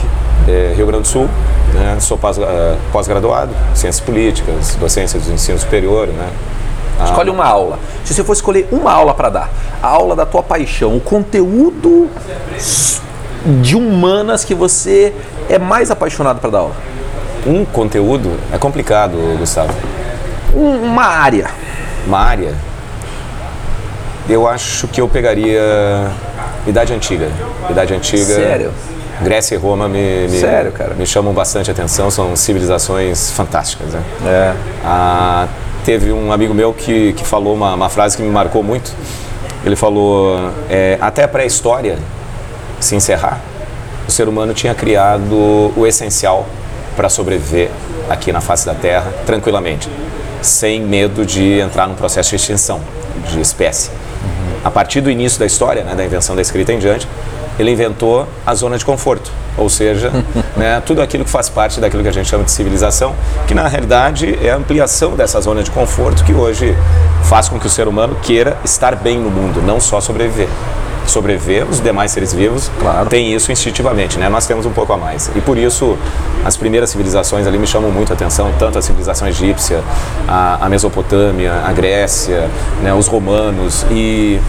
é, 0.49 0.75
Rio 0.77 0.87
Grande 0.87 1.03
do 1.03 1.09
Sul, 1.09 1.29
né? 1.75 1.97
sou 2.01 2.19
ah, 2.23 2.77
pós-graduado, 2.93 3.53
Ciências 3.75 4.01
Políticas, 4.01 4.77
Docência 4.77 5.19
do 5.19 5.33
Ensino 5.33 5.59
Superior, 5.59 6.09
né? 6.09 6.29
Ah. 6.99 7.05
Escolhe 7.05 7.31
uma 7.31 7.45
aula. 7.45 7.79
Se 8.05 8.15
você 8.15 8.25
for 8.25 8.33
escolher 8.33 8.69
uma 8.71 8.93
aula 8.93 9.15
para 9.15 9.29
dar, 9.29 9.51
a 9.83 9.89
aula 9.89 10.17
da 10.17 10.25
tua 10.25 10.43
paixão, 10.43 10.97
o 10.97 11.01
conteúdo 11.01 12.09
de 13.63 13.77
humanas 13.77 14.45
que 14.45 14.55
você 14.55 15.13
é 15.49 15.59
mais 15.59 15.91
apaixonado 15.91 16.41
para 16.41 16.51
dar 16.51 16.59
aula. 16.59 16.75
Um 17.47 17.65
conteúdo 17.65 18.33
é 18.53 18.59
complicado, 18.59 19.17
Gustavo. 19.39 19.73
Um, 20.55 20.77
uma 20.83 21.05
área. 21.05 21.51
Uma 22.07 22.19
área. 22.19 22.55
Eu 24.29 24.49
acho 24.49 24.89
que 24.89 25.01
eu 25.01 25.09
pegaria 25.09 26.11
Idade 26.67 26.93
Antiga. 26.93 27.31
Idade 27.71 27.95
Antiga. 27.95 28.25
Sério? 28.25 28.73
Grécia 29.23 29.55
e 29.55 29.59
Roma 29.59 29.89
me, 29.89 30.29
me, 30.29 30.39
Sério, 30.39 30.73
cara? 30.73 30.95
me 30.95 31.07
chamam 31.07 31.33
bastante 31.33 31.71
atenção, 31.71 32.11
são 32.11 32.37
civilizações 32.37 33.31
fantásticas. 33.31 33.89
Né? 33.89 34.03
É. 34.27 34.55
Ah, 34.85 35.49
teve 35.85 36.13
um 36.13 36.33
amigo 36.33 36.53
meu 36.53 36.75
que, 36.75 37.13
que 37.15 37.25
falou 37.25 37.55
uma, 37.55 37.75
uma 37.75 37.89
frase 37.89 38.17
que 38.17 38.23
me 38.23 38.31
marcou 38.31 38.63
muito. 38.63 38.93
Ele 39.65 39.77
falou: 39.77 40.51
é, 40.69 40.99
até 41.01 41.23
a 41.23 41.29
pré-história 41.29 41.99
se 42.79 42.95
encerrar, 42.95 43.41
o 44.07 44.11
ser 44.11 44.29
humano 44.29 44.53
tinha 44.53 44.75
criado 44.75 45.73
o 45.77 45.87
essencial 45.87 46.47
para 46.95 47.09
sobreviver 47.09 47.71
aqui 48.09 48.33
na 48.33 48.41
face 48.41 48.65
da 48.67 48.75
Terra 48.75 49.13
tranquilamente, 49.25 49.89
sem 50.43 50.81
medo 50.81 51.25
de 51.25 51.59
entrar 51.59 51.87
num 51.87 51.95
processo 51.95 52.31
de 52.31 52.37
extinção 52.37 52.81
de 53.31 53.41
espécie. 53.41 53.91
A 54.65 54.71
partir 54.71 55.01
do 55.01 55.11
início 55.11 55.39
da 55.39 55.47
história, 55.47 55.85
né, 55.85 55.95
da 55.95 56.05
invenção 56.05 56.35
da 56.35 56.43
escrita 56.43 56.73
em 56.73 56.79
diante, 56.79 57.07
ele 57.59 57.71
inventou 57.71 58.27
a 58.45 58.55
zona 58.55 58.79
de 58.79 58.85
conforto, 58.85 59.31
ou 59.57 59.69
seja, 59.69 60.11
né, 60.57 60.83
tudo 60.85 61.01
aquilo 61.01 61.25
que 61.25 61.31
faz 61.31 61.49
parte 61.49 61.81
daquilo 61.81 62.03
que 62.03 62.09
a 62.09 62.13
gente 62.13 62.29
chama 62.29 62.45
de 62.45 62.51
civilização, 62.51 63.15
que 63.47 63.55
na 63.55 63.67
realidade 63.67 64.39
é 64.43 64.51
a 64.51 64.57
ampliação 64.57 65.17
dessa 65.17 65.41
zona 65.41 65.63
de 65.63 65.71
conforto 65.71 66.25
que 66.25 66.33
hoje 66.33 66.77
faz 67.25 67.49
com 67.49 67.59
que 67.59 67.67
o 67.67 67.71
ser 67.71 67.89
humano 67.89 68.17
queira 68.23 68.57
estar 68.65 68.95
bem 68.97 69.19
no 69.19 69.31
mundo, 69.31 69.63
não 69.63 69.81
só 69.81 70.01
sobreviver. 70.01 70.49
Sobreviver, 71.07 71.65
os 71.71 71.81
demais 71.81 72.11
seres 72.11 72.33
vivos 72.33 72.69
claro. 72.81 73.09
têm 73.09 73.33
isso 73.33 73.53
instintivamente, 73.53 74.19
né? 74.19 74.29
Nós 74.29 74.45
temos 74.45 74.67
um 74.67 74.73
pouco 74.73 74.93
a 74.93 74.97
mais. 74.97 75.31
E 75.37 75.41
por 75.41 75.57
isso, 75.57 75.97
as 76.45 76.57
primeiras 76.57 76.91
civilizações 76.91 77.47
ali 77.47 77.59
me 77.59 77.67
chamam 77.67 77.93
muito 77.93 78.13
a 78.13 78.17
atenção, 78.17 78.53
tanto 78.59 78.77
a 78.77 78.83
civilização 78.83 79.29
egípcia, 79.29 79.85
a, 80.27 80.67
a 80.67 80.69
Mesopotâmia, 80.69 81.63
a 81.65 81.73
Grécia, 81.73 82.51
né, 82.83 82.93
os 82.93 83.07
romanos 83.07 83.87
e 83.89 84.41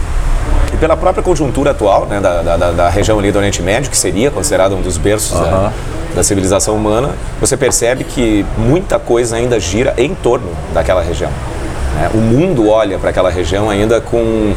pela 0.78 0.96
própria 0.96 1.22
conjuntura 1.22 1.72
atual 1.72 2.06
né, 2.06 2.20
da, 2.20 2.42
da, 2.42 2.70
da, 2.70 2.88
região 2.88 3.18
ali 3.18 3.32
do 3.32 3.38
Oriente 3.38 3.62
Médio, 3.62 3.90
que 3.90 3.96
seria 3.96 4.30
considerado 4.30 4.76
um 4.76 4.80
dos 4.80 4.96
berços 4.96 5.38
da, 5.38 5.72
da, 6.14 6.22
civilização 6.22 6.76
humana, 6.76 7.10
você 7.40 7.56
percebe 7.56 8.04
que 8.04 8.46
muita 8.56 8.98
coisa 8.98 9.36
ainda 9.36 9.58
gira 9.58 9.94
em 9.96 10.14
torno 10.14 10.50
daquela 10.72 11.02
região. 11.02 11.30
Né? 11.94 12.10
O 12.14 12.18
mundo 12.18 12.68
olha 12.68 12.98
para 12.98 13.10
aquela 13.10 13.30
região 13.30 13.68
ainda 13.68 14.00
com 14.00 14.54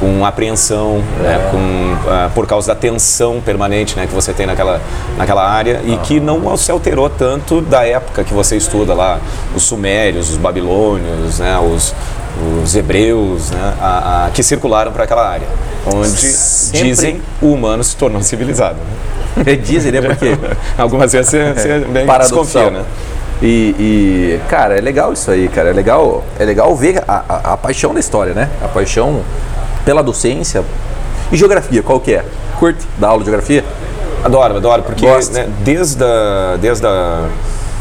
com 0.00 0.24
apreensão, 0.24 1.02
é. 1.20 1.22
né, 1.22 1.48
com, 1.50 1.56
uh, 1.58 2.30
por 2.34 2.46
causa 2.46 2.68
da 2.68 2.74
tensão 2.74 3.40
permanente 3.40 3.96
né, 3.96 4.06
que 4.06 4.14
você 4.14 4.32
tem 4.32 4.46
naquela, 4.46 4.80
naquela 5.16 5.48
área 5.48 5.80
e 5.84 5.96
que 5.98 6.20
não 6.20 6.56
se 6.56 6.70
alterou 6.70 7.08
tanto 7.08 7.60
da 7.60 7.86
época 7.86 8.24
que 8.24 8.34
você 8.34 8.56
estuda 8.56 8.94
lá, 8.94 9.20
os 9.54 9.62
sumérios, 9.62 10.30
os 10.30 10.36
babilônios, 10.36 11.38
né, 11.38 11.58
os, 11.58 11.94
os 12.62 12.74
hebreus, 12.74 13.50
né, 13.50 13.74
a, 13.80 14.26
a, 14.26 14.30
que 14.30 14.42
circularam 14.42 14.92
para 14.92 15.04
aquela 15.04 15.28
área, 15.28 15.46
onde 15.86 16.08
Sempre... 16.08 16.88
dizem 16.88 17.22
o 17.40 17.52
humano 17.52 17.82
se 17.84 17.96
tornou 17.96 18.22
civilizado. 18.22 18.76
Né? 18.76 19.56
dizem, 19.62 19.92
né? 19.92 20.00
Porque 20.00 20.36
algumas 20.78 21.12
vezes 21.12 21.30
você, 21.30 21.52
você 21.52 21.78
bem 21.80 22.06
desconfia, 22.06 22.70
né? 22.70 22.84
E, 23.42 23.74
e, 23.78 24.40
cara, 24.48 24.78
é 24.78 24.80
legal 24.80 25.12
isso 25.12 25.30
aí, 25.30 25.48
cara. 25.48 25.70
É 25.70 25.72
legal, 25.72 26.24
é 26.38 26.44
legal 26.44 26.74
ver 26.74 27.02
a, 27.06 27.22
a, 27.28 27.52
a 27.52 27.56
paixão 27.56 27.92
da 27.92 28.00
história, 28.00 28.32
né? 28.32 28.48
A 28.62 28.68
paixão 28.68 29.22
pela 29.84 30.02
docência. 30.02 30.64
E 31.30 31.36
geografia, 31.36 31.82
qual 31.82 32.00
que 32.00 32.14
é? 32.14 32.24
Curte 32.58 32.86
dar 32.98 33.08
aula 33.08 33.20
de 33.20 33.30
geografia? 33.30 33.64
Adoro, 34.22 34.56
adoro, 34.56 34.82
porque 34.82 35.06
né, 35.32 35.48
desde, 35.60 36.02
a, 36.02 36.56
desde 36.60 36.86
a, 36.86 37.28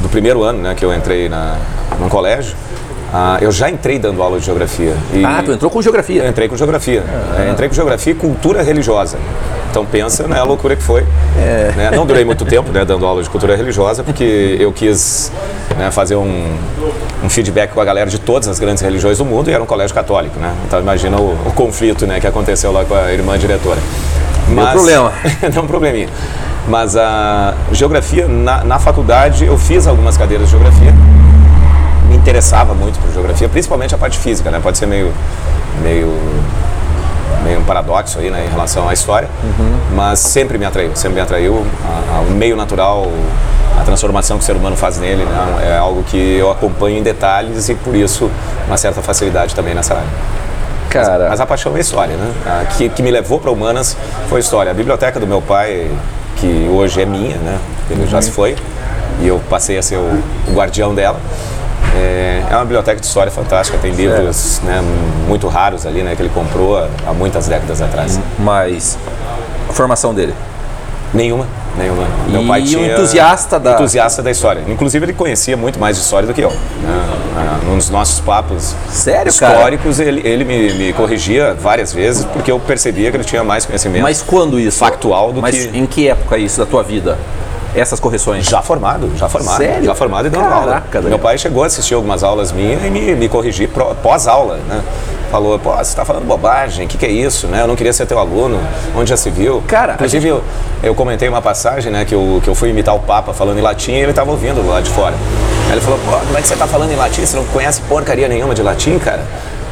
do 0.01 0.10
primeiro 0.10 0.43
ano 0.43 0.62
né, 0.62 0.75
que 0.75 0.83
eu 0.83 0.93
entrei 0.93 1.29
na, 1.29 1.57
no 2.00 2.10
colégio, 2.10 2.55
ah, 3.13 3.38
eu 3.39 3.51
já 3.51 3.70
entrei 3.70 4.00
dando 4.00 4.24
aula 4.24 4.39
de 4.39 4.46
geografia. 4.46 4.96
E 5.13 5.24
ah, 5.24 5.43
tu 5.46 5.51
entrou 5.51 5.70
com 5.70 5.79
geografia? 5.84 6.24
Eu 6.24 6.29
entrei 6.29 6.50
com 6.50 6.58
geografia. 6.58 7.03
Ah. 7.38 7.51
entrei 7.51 7.70
com 7.70 7.75
geografia 7.75 8.12
e 8.12 8.15
cultura 8.15 8.63
religiosa. 8.63 9.20
Então 9.70 9.86
pensa 9.86 10.27
né, 10.27 10.39
a 10.39 10.43
loucura 10.43 10.75
que 10.75 10.82
foi. 10.82 11.05
É. 11.38 11.74
Né? 11.75 11.91
Não 11.91 12.08
durei 12.08 12.25
muito 12.25 12.43
tempo 12.43 12.72
né, 12.72 12.84
dando 12.84 13.05
aula 13.05 13.22
de 13.22 13.29
cultura 13.29 13.55
religiosa, 13.55 14.03
porque 14.03 14.58
eu 14.60 14.72
quis 14.72 15.32
né, 15.77 15.91
fazer 15.91 16.15
um, 16.15 16.58
um, 17.24 17.29
feedback 17.29 17.72
com 17.72 17.82
a 17.82 17.86
galera 17.86 18.10
de 18.10 18.17
todas 18.17 18.48
as 18.48 18.58
grandes 18.58 18.82
religiões 18.82 19.20
do 19.20 19.25
mundo 19.25 19.48
e 19.50 19.53
era 19.53 19.62
um 19.62 19.67
colégio 19.67 19.93
católico. 19.93 20.39
Né? 20.39 20.51
Então 20.65 20.79
imagina 20.79 21.17
o, 21.17 21.38
o 21.46 21.51
conflito 21.53 22.08
né, 22.08 22.20
que 22.20 22.25
aconteceu 22.25 22.72
lá 22.72 22.84
com 22.84 22.96
a 22.96 23.13
irmã 23.13 23.38
diretora. 23.38 23.79
Mas, 24.48 24.55
Meu 24.55 24.67
problema. 24.74 25.13
não 25.53 25.63
um 25.63 25.67
probleminha. 25.67 26.10
Mas 26.67 26.96
a 26.96 27.53
geografia, 27.72 28.27
na, 28.27 28.63
na 28.63 28.79
faculdade, 28.79 29.46
eu 29.46 29.58
fiz 29.58 29.86
algumas 29.86 30.17
cadeiras 30.17 30.48
de 30.48 30.51
geografia. 30.51 30.93
Interessava 32.24 32.74
muito 32.74 32.98
por 33.00 33.12
geografia, 33.12 33.50
principalmente 33.50 33.94
a 33.94 33.98
parte 33.98 34.18
física, 34.18 34.50
né? 34.50 34.60
Pode 34.63 34.77
ser 34.77 34.86
meio, 34.86 35.13
meio 35.82 36.10
meio 37.44 37.60
um 37.60 37.65
paradoxo 37.65 38.20
aí, 38.20 38.32
né, 38.32 38.46
em 38.48 38.50
relação 38.50 38.88
à 38.88 38.94
história, 38.94 39.27
uhum. 39.44 39.77
mas 39.94 40.20
sempre 40.20 40.58
me 40.58 40.63
atraiu, 40.63 40.96
sempre 40.96 41.15
me 41.15 41.20
atraiu 41.20 41.56
o 42.25 42.32
meio 42.32 42.56
natural, 42.56 43.12
a 43.77 43.84
transformação 43.84 44.38
que 44.38 44.44
o 44.44 44.46
ser 44.46 44.56
humano 44.56 44.77
faz 44.77 44.98
nele, 44.98 45.25
né, 45.25 45.74
é 45.74 45.77
algo 45.77 46.03
que 46.03 46.38
eu 46.38 46.50
acompanho 46.50 47.00
em 47.00 47.03
detalhes 47.03 47.68
e 47.68 47.75
por 47.75 47.94
isso 47.94 48.32
uma 48.65 48.77
certa 48.77 49.01
facilidade 49.01 49.53
também 49.53 49.75
nessa 49.75 49.96
área. 49.96 50.08
Cara. 50.89 51.20
Mas, 51.20 51.30
mas 51.32 51.42
a 51.42 51.46
paixão 51.46 51.75
é 51.75 51.80
história, 51.82 52.15
né? 52.15 52.32
A, 52.46 52.65
que, 52.65 52.88
que 52.88 53.01
me 53.01 53.10
levou 53.12 53.39
para 53.39 53.50
humanas 53.50 53.98
foi 54.30 54.38
a 54.38 54.39
história. 54.39 54.72
A 54.72 54.75
biblioteca 54.75 55.20
do 55.20 55.25
meu 55.25 55.42
pai, 55.42 55.89
que 56.38 56.70
hoje 56.72 57.01
é 57.01 57.06
minha, 57.06 57.36
né? 57.38 57.58
Ele 57.89 58.01
uhum. 58.01 58.08
já 58.08 58.22
se 58.22 58.30
foi 58.30 58.56
e 59.20 59.27
eu 59.27 59.42
passei 59.50 59.77
a 59.77 59.82
ser 59.82 59.98
o, 59.98 60.24
o 60.48 60.53
guardião 60.53 60.94
dela. 60.94 61.20
É, 61.96 62.44
é, 62.50 62.56
uma 62.56 62.66
biblioteca 62.66 63.00
de 63.00 63.06
história 63.06 63.32
fantástica, 63.32 63.78
tem 63.78 63.92
livros 63.92 64.62
né, 64.63 64.82
muito 65.28 65.48
raros 65.48 65.86
ali, 65.86 66.02
né, 66.02 66.16
que 66.16 66.22
ele 66.22 66.32
comprou 66.34 66.78
há 66.78 67.13
muitas 67.13 67.48
décadas 67.48 67.82
atrás. 67.82 68.20
Mas 68.40 68.98
a 69.70 69.74
formação 69.74 70.13
dele? 70.13 70.34
Nenhuma, 71.13 71.46
nenhuma. 71.78 72.08
Meu 72.28 72.42
e 72.42 72.48
pai 72.48 72.63
tinha 72.63 72.92
entusiasta 72.92 73.60
da 73.60 73.74
entusiasta 73.74 74.24
da 74.24 74.32
história. 74.32 74.63
Inclusive 74.68 75.06
ele 75.06 75.13
conhecia 75.13 75.56
muito 75.56 75.80
mais 75.80 75.96
de 75.96 76.02
história 76.02 76.28
do 76.28 76.34
que 76.34 76.42
eu. 76.42 76.50
Né? 76.50 77.60
Num 77.68 77.78
dos 77.78 77.90
nossos 77.92 78.20
papos 78.20 78.75
Sério, 78.90 79.30
históricos, 79.30 79.98
cara? 79.98 80.10
ele, 80.10 80.28
ele 80.28 80.44
me, 80.44 80.74
me, 80.74 80.94
corrigia 80.94 81.54
várias 81.54 81.94
vezes 81.94 82.25
porque 82.25 82.52
eu 82.52 82.60
percebia 82.60 83.12
que 83.12 83.18
ele 83.18 83.24
tinha 83.24 83.44
mais 83.44 83.63
conhecimento. 83.66 84.02
Mas 84.02 84.24
quando 84.24 84.60
isso? 84.60 84.80
Factual 84.80 85.32
do 85.32 85.42
Mas 85.42 85.56
que. 85.56 85.78
Em 85.78 85.86
que 85.86 86.08
época 86.08 86.36
isso 86.38 86.60
da 86.60 86.66
tua 86.66 86.82
vida? 86.82 87.18
Essas 87.75 88.00
correções? 88.00 88.46
Já 88.46 88.62
formado, 88.62 89.12
já 89.15 89.27
formado. 89.27 89.58
Sério? 89.58 89.86
Já 89.86 89.96
formado 89.96 90.27
e 90.27 90.30
dando 90.30 90.48
Caraca, 90.48 90.98
aula. 90.98 91.10
Meu 91.10 91.20
pai 91.20 91.38
chegou 91.38 91.63
a 91.63 91.68
assistir 91.68 91.94
algumas 91.94 92.24
aulas 92.24 92.51
minhas 92.51 92.84
e 92.84 92.89
me, 92.89 93.15
me 93.15 93.30
corrigir 93.30 93.70
pós-aula, 94.01 94.58
né? 94.68 94.82
Falou, 95.32 95.58
pô, 95.58 95.72
você 95.72 95.82
está 95.82 96.06
falando 96.06 96.25
bobagem, 96.27 96.86
o 96.86 96.88
que, 96.88 96.96
que 96.96 97.06
é 97.08 97.10
isso, 97.10 97.48
né? 97.48 97.62
Eu 97.62 97.68
não 97.68 97.75
queria 97.75 97.92
ser 97.92 98.06
teu 98.06 98.20
aluno, 98.20 98.60
onde 98.96 99.10
já 99.10 99.18
se 99.18 99.32
viu? 99.32 99.63
Cara, 99.68 99.94
Inclusive, 99.94 100.27
gente... 100.30 100.32
eu, 100.32 100.44
eu 100.84 100.94
comentei 100.94 101.27
uma 101.27 101.42
passagem, 101.42 101.92
né, 101.92 102.06
que 102.06 102.13
eu, 102.13 102.39
que 102.44 102.48
eu 102.48 102.53
fui 102.53 102.70
imitar 102.70 102.96
o 102.96 103.00
Papa 103.00 103.34
falando 103.34 103.58
em 103.58 103.62
latim 103.62 103.94
e 103.94 103.96
ele 103.96 104.12
estava 104.12 104.30
ouvindo 104.30 104.63
lá 104.68 104.80
de 104.80 104.92
fora. 104.92 105.15
Aí 105.65 105.72
ele 105.72 105.82
falou, 105.82 106.00
pô, 106.06 106.12
como 106.18 106.38
é 106.38 106.42
que 106.42 106.48
você 106.48 106.53
está 106.53 106.68
falando 106.68 106.92
em 106.92 106.96
latim? 106.96 107.25
Você 107.25 107.36
não 107.36 107.46
conhece 107.46 107.82
porcaria 107.82 108.27
nenhuma 108.27 108.53
de 108.53 108.62
latim, 108.62 109.00
cara? 109.00 109.24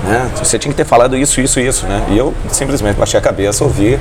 Né? 0.03 0.31
Você 0.35 0.57
tinha 0.57 0.71
que 0.71 0.77
ter 0.77 0.85
falado 0.85 1.15
isso, 1.15 1.39
isso, 1.39 1.59
isso, 1.59 1.85
né? 1.85 2.03
E 2.09 2.17
eu 2.17 2.33
simplesmente 2.51 2.95
baixei 2.97 3.19
a 3.19 3.21
cabeça, 3.21 3.63
ouvi, 3.63 3.99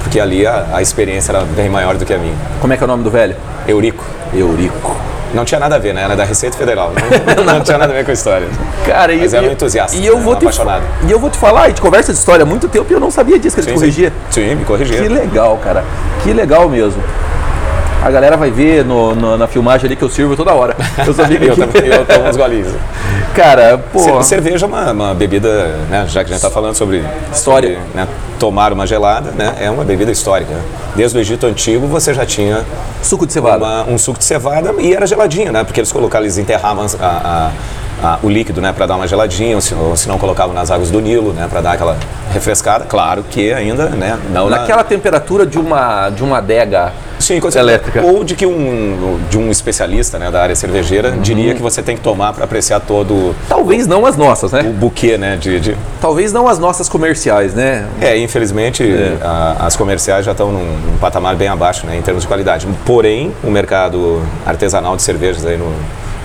porque 0.00 0.18
ali 0.18 0.46
a, 0.46 0.66
a 0.72 0.82
experiência 0.82 1.32
era 1.32 1.44
bem 1.44 1.68
maior 1.68 1.96
do 1.96 2.04
que 2.04 2.12
a 2.12 2.18
minha. 2.18 2.34
Como 2.60 2.72
é 2.72 2.76
que 2.76 2.82
é 2.82 2.86
o 2.86 2.88
nome 2.88 3.04
do 3.04 3.10
velho? 3.10 3.36
Eurico. 3.68 4.04
Eurico. 4.34 4.96
Não 5.32 5.44
tinha 5.44 5.60
nada 5.60 5.76
a 5.76 5.78
ver, 5.78 5.94
né? 5.94 6.02
Ela 6.02 6.14
é 6.14 6.16
da 6.16 6.24
Receita 6.24 6.56
Federal. 6.56 6.92
Não, 7.36 7.44
não 7.54 7.60
tinha 7.60 7.78
nada 7.78 7.92
a 7.92 7.96
ver 7.96 8.04
com 8.04 8.10
a 8.10 8.14
história. 8.14 8.48
Cara, 8.84 9.14
Mas 9.16 9.32
e, 9.32 9.36
era 9.36 9.46
um 9.46 9.52
entusiasta. 9.52 9.96
E 9.96 10.04
eu 10.04 10.16
né? 10.16 10.22
vou 10.22 10.34
te, 10.34 10.44
apaixonado. 10.44 10.82
E 11.06 11.10
eu 11.10 11.18
vou 11.20 11.30
te 11.30 11.38
falar, 11.38 11.62
a 11.62 11.68
gente 11.68 11.80
conversa 11.80 12.12
de 12.12 12.18
história 12.18 12.42
há 12.42 12.46
muito 12.46 12.68
tempo 12.68 12.86
e 12.90 12.94
eu 12.94 13.00
não 13.00 13.10
sabia 13.10 13.38
disso 13.38 13.54
que 13.54 13.60
ele 13.60 13.68
sim, 13.68 13.74
corrigia. 13.74 14.12
Sim. 14.30 14.48
sim, 14.48 14.54
me 14.56 14.64
corrigia. 14.64 15.00
Que 15.00 15.08
legal, 15.08 15.56
cara. 15.62 15.84
Que 16.22 16.32
legal 16.32 16.68
mesmo. 16.68 17.02
A 18.02 18.10
galera 18.10 18.36
vai 18.36 18.50
ver 18.50 18.84
no, 18.84 19.14
no, 19.14 19.36
na 19.36 19.46
filmagem 19.46 19.86
ali 19.86 19.96
que 19.96 20.02
eu 20.02 20.08
sirvo 20.08 20.34
toda 20.34 20.54
hora. 20.54 20.74
Eu 21.06 21.12
sabia 21.12 21.38
que 21.40 21.48
eu, 21.48 21.56
também, 21.56 21.86
eu 21.86 22.06
tomo 22.06 22.28
uns 22.28 22.36
golinhos. 22.36 22.72
Cara, 23.34 23.78
pô. 23.92 24.22
Cerveja 24.22 24.64
é 24.64 24.68
uma, 24.68 24.92
uma 24.92 25.14
bebida, 25.14 25.76
né? 25.90 26.06
Já 26.08 26.24
que 26.24 26.30
a 26.30 26.34
gente 26.34 26.36
está 26.36 26.50
falando 26.50 26.74
sobre 26.74 27.04
história, 27.30 27.78
sobre, 27.78 27.94
né, 27.94 28.08
tomar 28.38 28.72
uma 28.72 28.86
gelada, 28.86 29.30
né? 29.32 29.54
É 29.60 29.70
uma 29.70 29.84
bebida 29.84 30.10
histórica. 30.10 30.54
Desde 30.96 31.16
o 31.16 31.20
Egito 31.20 31.46
antigo 31.46 31.86
você 31.86 32.14
já 32.14 32.24
tinha 32.24 32.64
suco 33.02 33.26
de 33.26 33.32
cevada, 33.32 33.64
uma, 33.64 33.84
um 33.84 33.98
suco 33.98 34.18
de 34.18 34.24
cevada 34.24 34.74
e 34.78 34.94
era 34.94 35.06
geladinho, 35.06 35.52
né? 35.52 35.62
Porque 35.62 35.80
eles 35.80 35.92
colocavam, 35.92 36.24
eles 36.24 36.38
enterravam 36.38 36.86
a, 36.98 37.06
a, 37.06 37.50
a, 38.02 38.18
o 38.22 38.28
líquido, 38.28 38.60
né? 38.60 38.72
Para 38.72 38.86
dar 38.86 38.96
uma 38.96 39.06
geladinha, 39.06 39.56
ou 39.56 39.60
se, 39.60 39.74
ou 39.74 39.96
se 39.96 40.08
não 40.08 40.18
colocavam 40.18 40.54
nas 40.54 40.70
águas 40.70 40.90
do 40.90 41.00
Nilo, 41.00 41.32
né? 41.32 41.46
Para 41.48 41.60
dar 41.60 41.72
aquela 41.72 41.96
refrescada. 42.32 42.84
Claro 42.84 43.24
que 43.28 43.52
ainda, 43.52 43.90
né? 43.90 44.18
Não 44.32 44.48
naquela 44.48 44.78
na... 44.78 44.84
temperatura 44.84 45.46
de 45.46 45.58
uma 45.58 46.10
de 46.10 46.22
uma 46.22 46.38
adega 46.38 46.92
Sim, 47.20 47.38
elétrica. 47.54 48.02
Ou 48.02 48.24
de 48.24 48.34
que 48.34 48.46
um, 48.46 49.20
de 49.28 49.38
um 49.38 49.50
especialista 49.50 50.18
né, 50.18 50.30
da 50.30 50.42
área 50.42 50.56
cervejeira 50.56 51.10
uhum. 51.10 51.20
diria 51.20 51.54
que 51.54 51.60
você 51.60 51.82
tem 51.82 51.96
que 51.96 52.02
tomar 52.02 52.32
para 52.32 52.44
apreciar 52.44 52.80
todo. 52.80 53.34
Talvez 53.48 53.86
não 53.86 54.06
as 54.06 54.16
nossas, 54.16 54.52
né? 54.52 54.62
O 54.62 54.72
buquê, 54.72 55.18
né? 55.18 55.36
De, 55.36 55.60
de... 55.60 55.76
Talvez 56.00 56.32
não 56.32 56.48
as 56.48 56.58
nossas 56.58 56.88
comerciais, 56.88 57.54
né? 57.54 57.86
É, 58.00 58.16
infelizmente 58.16 58.82
é. 58.82 59.18
A, 59.22 59.66
as 59.66 59.76
comerciais 59.76 60.24
já 60.24 60.32
estão 60.32 60.50
num, 60.50 60.64
num, 60.64 60.98
patamar 60.98 61.36
bem 61.36 61.48
abaixo, 61.48 61.86
né, 61.86 61.96
em 61.96 62.02
termos 62.02 62.22
de 62.22 62.28
qualidade. 62.28 62.66
Porém, 62.84 63.32
o 63.44 63.50
mercado 63.50 64.22
artesanal 64.46 64.96
de 64.96 65.02
cervejas 65.02 65.44
aí 65.44 65.56
no, 65.56 65.72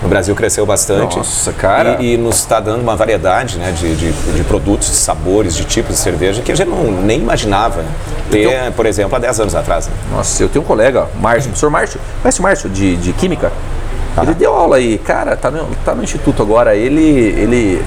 no 0.02 0.08
Brasil 0.08 0.34
cresceu 0.34 0.66
bastante. 0.66 1.16
Nossa, 1.16 1.52
cara. 1.52 1.96
E, 2.00 2.14
e 2.14 2.16
nos 2.16 2.36
está 2.36 2.60
dando 2.60 2.82
uma 2.82 2.94
variedade 2.96 3.58
né, 3.58 3.72
de, 3.72 3.96
de, 3.96 4.12
de, 4.12 4.44
produtos, 4.44 4.88
de 4.88 4.96
sabores, 4.96 5.54
de 5.54 5.64
tipos 5.64 5.96
de 5.96 6.00
cerveja 6.00 6.42
que 6.42 6.52
a 6.52 6.54
gente 6.54 6.68
não, 6.68 6.84
nem 7.02 7.20
imaginava 7.20 7.84
ter, 8.30 8.48
tenho... 8.48 8.72
por 8.72 8.86
exemplo, 8.86 9.16
há 9.16 9.18
10 9.18 9.40
anos 9.40 9.54
atrás. 9.54 9.88
Né? 9.88 9.94
Nossa, 10.12 10.42
eu 10.42 10.48
tenho 10.48 10.64
um 10.64 10.66
colega, 10.68 11.08
Márcio, 11.20 11.50
professor 11.50 11.70
Márcio, 11.70 12.00
conhece 12.20 12.40
o 12.40 12.42
Márcio 12.42 12.68
de, 12.68 12.96
de 12.96 13.12
Química? 13.12 13.50
Ah. 14.16 14.22
Ele 14.22 14.34
deu 14.34 14.54
aula 14.54 14.76
aí, 14.76 14.98
cara, 14.98 15.36
tá 15.36 15.50
no, 15.50 15.66
tá 15.84 15.94
no 15.94 16.02
instituto 16.02 16.42
agora. 16.42 16.74
Ele, 16.74 17.02
ele, 17.02 17.84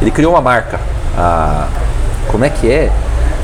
ele 0.00 0.10
criou 0.10 0.32
uma 0.32 0.40
marca. 0.40 0.80
A, 1.16 1.68
como 2.28 2.44
é 2.44 2.48
que 2.48 2.70
é? 2.70 2.90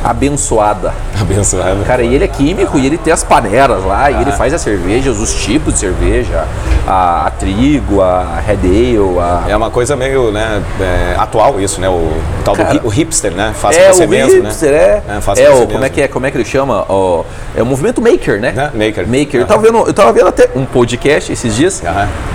Abençoada. 0.02 0.92
Abençoada. 1.20 1.84
Cara, 1.84 2.02
e 2.02 2.14
ele 2.14 2.24
é 2.24 2.28
químico 2.28 2.78
e 2.78 2.86
ele 2.86 2.98
tem 2.98 3.12
as 3.12 3.24
panelas 3.24 3.84
lá, 3.84 4.04
ah. 4.04 4.10
e 4.10 4.20
ele 4.20 4.30
ah. 4.30 4.36
faz 4.36 4.52
as 4.54 4.60
cervejas, 4.60 5.18
os 5.18 5.34
tipos 5.34 5.74
de 5.74 5.80
cerveja, 5.80 6.44
a, 6.86 7.26
a 7.26 7.30
trigo, 7.30 8.00
a 8.00 8.40
red 8.44 8.58
ale, 8.64 9.18
a... 9.18 9.44
É 9.48 9.56
uma 9.56 9.70
coisa 9.70 9.96
meio, 9.96 10.30
né, 10.30 10.62
é, 10.80 11.16
atual 11.18 11.60
isso, 11.60 11.80
né, 11.80 11.88
o, 11.88 11.92
o 11.92 12.22
tal 12.44 12.54
Cara, 12.54 12.78
do 12.78 12.86
o 12.86 12.88
hipster, 12.88 13.32
né, 13.32 13.52
faça 13.54 13.78
é, 13.78 13.92
você 13.92 14.04
o 14.04 14.08
mesmo, 14.08 14.42
né? 14.42 14.48
hipster, 14.48 14.70
né? 14.70 14.78
É, 14.78 15.02
é, 15.16 15.20
faça 15.20 15.42
é 15.42 15.50
o, 15.50 15.66
como 15.66 15.84
é 15.84 15.88
que 15.88 16.00
é, 16.00 16.08
como 16.08 16.26
é 16.26 16.30
que 16.30 16.36
ele 16.36 16.44
chama? 16.44 16.84
O, 16.90 17.24
é 17.56 17.62
o 17.62 17.66
movimento 17.66 18.00
maker, 18.00 18.40
né? 18.40 18.54
É, 18.56 18.86
maker. 18.86 19.06
Maker. 19.06 19.40
Eu, 19.40 19.46
tava 19.46 19.62
vendo, 19.62 19.78
eu 19.86 19.94
tava 19.94 20.12
vendo 20.12 20.28
até 20.28 20.48
um 20.54 20.64
podcast 20.64 21.32
esses 21.32 21.54
dias 21.54 21.82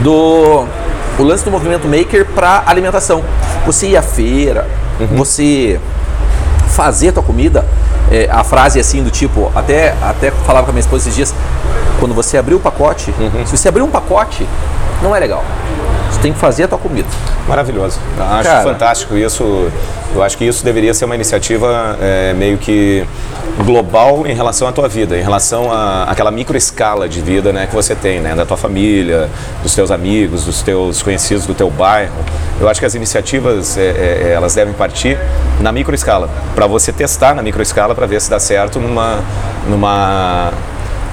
do 0.01 0.65
o 1.17 1.23
lance 1.23 1.45
do 1.45 1.51
movimento 1.51 1.87
maker 1.87 2.25
para 2.25 2.63
alimentação. 2.65 3.23
Você 3.65 3.87
ia 3.87 3.99
à 3.99 4.01
feira, 4.01 4.67
uhum. 4.99 5.17
você 5.17 5.79
fazer 6.73 7.11
tua 7.11 7.23
comida, 7.23 7.65
é, 8.11 8.27
a 8.29 8.43
frase 8.43 8.79
assim 8.79 9.03
do 9.03 9.11
tipo, 9.11 9.51
até, 9.55 9.95
até 10.01 10.31
falava 10.31 10.65
com 10.65 10.71
a 10.71 10.73
minha 10.73 10.81
esposa 10.81 11.03
esses 11.03 11.15
dias, 11.15 11.33
quando 11.99 12.13
você 12.13 12.37
abrir 12.37 12.55
o 12.55 12.59
pacote, 12.59 13.13
uhum. 13.17 13.45
se 13.45 13.55
você 13.55 13.69
abrir 13.69 13.81
um 13.81 13.89
pacote, 13.89 14.47
não 15.01 15.15
é 15.15 15.19
legal. 15.19 15.43
Você 16.13 16.21
tem 16.21 16.31
que 16.31 16.39
fazer 16.39 16.63
a 16.63 16.67
tua 16.67 16.77
comida. 16.77 17.07
Maravilhoso. 17.47 17.99
Acho 18.19 18.49
Cara. 18.49 18.63
fantástico 18.63 19.17
isso. 19.17 19.69
Eu 20.15 20.21
acho 20.21 20.37
que 20.37 20.45
isso 20.45 20.63
deveria 20.63 20.93
ser 20.93 21.05
uma 21.05 21.15
iniciativa 21.15 21.97
é, 21.99 22.33
meio 22.33 22.57
que 22.57 23.03
global 23.65 24.25
em 24.27 24.33
relação 24.33 24.67
à 24.67 24.71
tua 24.71 24.87
vida, 24.87 25.17
em 25.17 25.21
relação 25.21 25.71
à 25.71 26.03
aquela 26.03 26.29
micro 26.29 26.55
escala 26.55 27.09
de 27.09 27.19
vida 27.19 27.51
né, 27.51 27.65
que 27.65 27.73
você 27.73 27.95
tem, 27.95 28.19
né, 28.19 28.35
da 28.35 28.45
tua 28.45 28.57
família, 28.57 29.27
dos 29.63 29.73
teus 29.73 29.89
amigos, 29.89 30.45
dos 30.45 30.61
teus 30.61 31.01
conhecidos, 31.01 31.47
do 31.47 31.55
teu 31.55 31.69
bairro. 31.69 32.13
Eu 32.61 32.69
acho 32.69 32.79
que 32.79 32.85
as 32.85 32.93
iniciativas 32.93 33.75
é, 33.77 33.81
é, 33.81 34.27
é, 34.27 34.33
elas 34.33 34.53
devem 34.53 34.73
partir 34.73 35.17
na 35.59 35.71
micro 35.71 35.95
escala, 35.95 36.29
para 36.53 36.67
você 36.67 36.91
testar 36.91 37.33
na 37.33 37.41
micro 37.41 37.61
escala 37.61 37.95
para 37.95 38.05
ver 38.05 38.21
se 38.21 38.29
dá 38.29 38.39
certo 38.39 38.79
numa, 38.79 39.19
numa, 39.67 40.51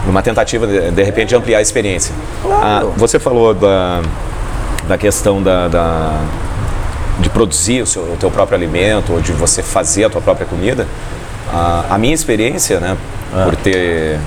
numa 0.07 0.23
tentativa 0.23 0.67
de, 0.67 0.91
de 0.91 1.03
repente 1.03 1.31
de 1.31 1.37
ampliar 1.37 1.59
a 1.59 1.63
experiência. 1.63 2.15
Ah, 2.45 2.85
você 2.97 3.19
falou 3.19 3.55
da, 3.55 4.03
da 4.91 4.99
questão 4.99 5.41
da, 5.41 5.69
da- 5.69 6.21
de 7.21 7.31
produzir 7.31 7.81
o, 7.83 7.87
seu, 7.87 8.03
o 8.03 8.17
teu 8.19 8.29
próprio 8.31 8.57
alimento 8.57 9.13
ou 9.13 9.21
de 9.21 9.31
você 9.31 9.63
fazer 9.63 10.05
a 10.05 10.11
tua 10.11 10.21
própria 10.21 10.47
comida. 10.47 10.85
A, 11.53 11.85
a 11.91 11.99
minha 11.99 12.15
experiência, 12.15 12.81
né, 12.81 12.97
por 13.45 13.55
ter 13.55 14.19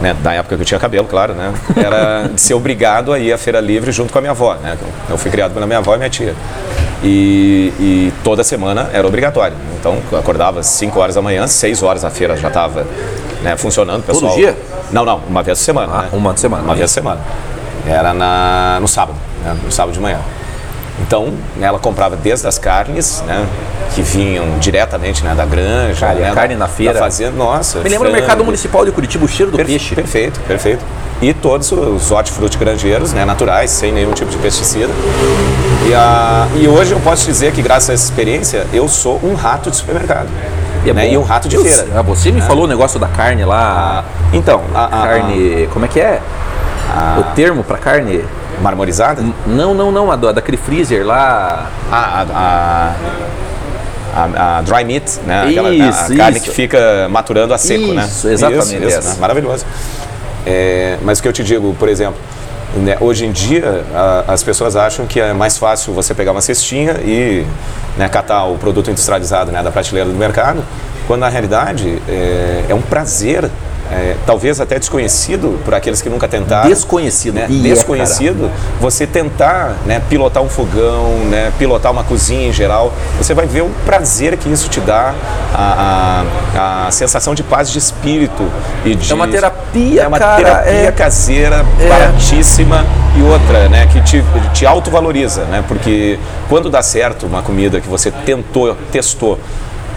né, 0.00 0.14
da 0.22 0.32
época 0.34 0.54
que 0.54 0.62
eu 0.62 0.66
tinha 0.66 0.78
cabelo, 0.78 1.06
claro, 1.08 1.34
né, 1.34 1.52
era 1.76 2.28
de 2.32 2.40
ser 2.40 2.54
obrigado 2.54 3.12
a 3.12 3.18
ir 3.18 3.32
à 3.32 3.38
feira 3.38 3.58
livre 3.60 3.90
junto 3.90 4.12
com 4.12 4.18
a 4.18 4.20
minha 4.20 4.30
avó, 4.30 4.54
né. 4.54 4.76
Eu 5.10 5.18
fui 5.18 5.28
criado 5.30 5.52
pela 5.54 5.66
minha 5.66 5.78
avó 5.78 5.94
e 5.94 5.98
minha 5.98 6.10
tia. 6.10 6.34
E, 7.02 7.72
e 7.80 8.12
toda 8.22 8.44
semana 8.44 8.88
era 8.92 9.06
obrigatório. 9.06 9.56
Então, 9.78 9.98
eu 10.12 10.18
acordava 10.18 10.60
às 10.60 10.66
5 10.66 10.98
horas 11.00 11.14
da 11.16 11.22
manhã, 11.22 11.46
6 11.48 11.82
horas 11.82 12.04
a 12.04 12.10
feira 12.10 12.36
já 12.36 12.48
estava 12.48 12.86
né, 13.42 13.56
funcionando. 13.56 14.04
Pessoal, 14.04 14.34
dia? 14.36 14.56
Não, 14.92 15.04
não, 15.04 15.20
uma 15.28 15.42
vez 15.42 15.58
por 15.58 15.64
semana. 15.64 15.92
Ah, 15.92 16.02
né? 16.02 16.08
uma 16.12 16.36
semana. 16.36 16.62
Uma 16.62 16.74
vez 16.76 16.90
por 16.90 16.94
semana. 16.94 17.20
Era 17.86 18.12
na, 18.12 18.78
no 18.80 18.88
sábado, 18.88 19.16
né? 19.46 19.56
no 19.64 19.70
sábado 19.72 19.94
de 19.94 20.00
manhã. 20.00 20.18
Então, 21.00 21.26
né, 21.56 21.66
ela 21.66 21.78
comprava 21.78 22.16
desde 22.16 22.46
as 22.48 22.56
carnes, 22.58 23.22
né, 23.26 23.44
que 23.94 24.00
vinham 24.00 24.58
diretamente 24.58 25.22
né, 25.22 25.34
da 25.34 25.44
granja, 25.44 26.06
Cara, 26.06 26.18
e 26.20 26.24
a 26.24 26.28
né, 26.28 26.34
carne 26.34 26.54
da- 26.54 26.60
na 26.60 26.68
feira. 26.68 26.94
da 26.94 27.00
fazenda. 27.00 27.32
Nossa, 27.36 27.80
Me 27.80 27.88
lembra 27.90 28.08
o 28.08 28.12
mercado 28.12 28.42
municipal 28.42 28.82
de 28.84 28.90
Curitiba, 28.92 29.24
o 29.26 29.28
cheiro 29.28 29.50
do 29.52 29.58
Per- 29.58 29.66
peixe. 29.66 29.94
Perfeito, 29.94 30.40
perfeito. 30.40 30.82
E 31.20 31.34
todos 31.34 31.70
os 31.70 32.10
hortifruti 32.10 32.56
granjeiros, 32.56 33.12
né, 33.12 33.26
naturais, 33.26 33.70
sem 33.70 33.92
nenhum 33.92 34.12
tipo 34.12 34.30
de 34.30 34.38
pesticida. 34.38 34.90
E, 35.86 35.94
a, 35.94 36.48
e 36.56 36.66
hoje 36.66 36.92
eu 36.92 37.00
posso 37.00 37.26
dizer 37.26 37.52
que, 37.52 37.60
graças 37.60 37.90
a 37.90 37.92
essa 37.92 38.04
experiência, 38.04 38.66
eu 38.72 38.88
sou 38.88 39.20
um 39.22 39.34
rato 39.34 39.70
de 39.70 39.76
supermercado. 39.76 40.28
E 40.84 40.88
é 40.90 40.94
né, 40.94 41.10
e 41.12 41.18
um 41.18 41.22
rato 41.22 41.46
de 41.46 41.58
feira. 41.58 41.88
Ah, 41.94 42.00
você 42.02 42.30
me 42.32 42.40
falou 42.40 42.64
o 42.64 42.66
negócio 42.66 42.98
da 42.98 43.06
carne 43.08 43.44
lá. 43.44 44.02
Então, 44.32 44.62
a, 44.74 44.84
a- 44.86 44.88
carne. 44.88 45.68
Como 45.72 45.84
é 45.84 45.88
que 45.88 46.00
é? 46.00 46.20
O 47.18 47.22
termo 47.34 47.62
pra 47.62 47.76
carne? 47.76 48.24
A 48.58 48.60
marmorizada? 48.60 49.22
Não, 49.46 49.74
não, 49.74 49.90
não. 49.92 50.10
A 50.10 50.16
do- 50.16 50.32
daquele 50.32 50.56
freezer 50.56 51.04
lá. 51.06 51.70
Ah, 51.90 52.24
a, 52.34 52.92
a, 54.16 54.22
a- 54.24 54.58
a 54.58 54.62
dry 54.62 54.84
meat, 54.84 55.20
né? 55.26 55.46
Aquela, 55.48 55.70
Isso, 55.70 56.12
a 56.12 56.16
carne 56.16 56.36
isso. 56.38 56.46
que 56.46 56.54
fica 56.54 57.06
maturando 57.10 57.52
a 57.52 57.58
seco, 57.58 57.92
né? 57.92 58.04
Isso, 58.04 58.28
exatamente 58.28 58.84
essa. 58.84 59.10
né? 59.10 59.16
Maravilhoso. 59.20 59.64
É, 60.46 60.96
mas 61.02 61.18
o 61.18 61.22
que 61.22 61.28
eu 61.28 61.32
te 61.32 61.42
digo, 61.44 61.74
por 61.78 61.88
exemplo, 61.88 62.18
né, 62.76 62.96
hoje 63.00 63.26
em 63.26 63.32
dia 63.32 63.84
a- 63.94 64.24
as 64.32 64.42
pessoas 64.42 64.76
acham 64.76 65.06
que 65.06 65.20
é 65.20 65.32
mais 65.32 65.56
fácil 65.58 65.92
você 65.92 66.14
pegar 66.14 66.32
uma 66.32 66.40
cestinha 66.40 66.92
e 67.04 67.44
né, 67.96 68.08
catar 68.08 68.44
o 68.44 68.56
produto 68.56 68.90
industrializado 68.90 69.50
né, 69.50 69.62
da 69.62 69.70
prateleira 69.70 70.08
do 70.08 70.14
mercado, 70.16 70.62
quando 71.06 71.20
na 71.20 71.28
realidade 71.28 72.00
é, 72.08 72.64
é 72.68 72.74
um 72.74 72.80
prazer. 72.82 73.50
É, 73.90 74.16
talvez 74.26 74.60
até 74.60 74.78
desconhecido 74.78 75.58
por 75.64 75.74
aqueles 75.74 76.00
que 76.02 76.08
nunca 76.08 76.26
tentaram. 76.28 76.68
Desconhecido. 76.68 77.34
Né? 77.34 77.44
É, 77.44 77.46
Desconhecido 77.46 78.50
você 78.80 79.06
tentar 79.06 79.76
né, 79.84 80.00
pilotar 80.08 80.42
um 80.42 80.48
fogão, 80.48 81.18
né, 81.30 81.52
pilotar 81.58 81.92
uma 81.92 82.04
cozinha 82.04 82.48
em 82.48 82.52
geral, 82.52 82.92
você 83.18 83.34
vai 83.34 83.46
ver 83.46 83.62
o 83.62 83.70
prazer 83.84 84.36
que 84.36 84.48
isso 84.48 84.68
te 84.68 84.80
dá, 84.80 85.14
a, 85.54 86.24
a, 86.54 86.86
a 86.86 86.90
sensação 86.90 87.34
de 87.34 87.42
paz 87.42 87.70
de 87.70 87.78
espírito 87.78 88.50
e 88.84 88.94
de 88.94 89.10
É 89.10 89.14
uma 89.14 89.28
terapia, 89.28 90.02
é 90.02 90.06
uma 90.08 90.18
cara, 90.18 90.36
terapia 90.36 90.72
é- 90.88 90.92
caseira, 90.92 91.64
É. 91.80 91.88
baratíssima 91.88 92.84
e 93.16 93.22
outra, 93.22 93.68
né, 93.68 93.86
que 93.92 94.00
te, 94.02 94.22
te 94.52 94.66
autovaloriza, 94.66 95.44
né, 95.44 95.64
porque 95.66 96.18
quando 96.48 96.68
dá 96.70 96.82
certo 96.82 97.26
uma 97.26 97.42
comida 97.42 97.80
que 97.80 97.88
você 97.88 98.10
tentou, 98.10 98.76
testou 98.92 99.38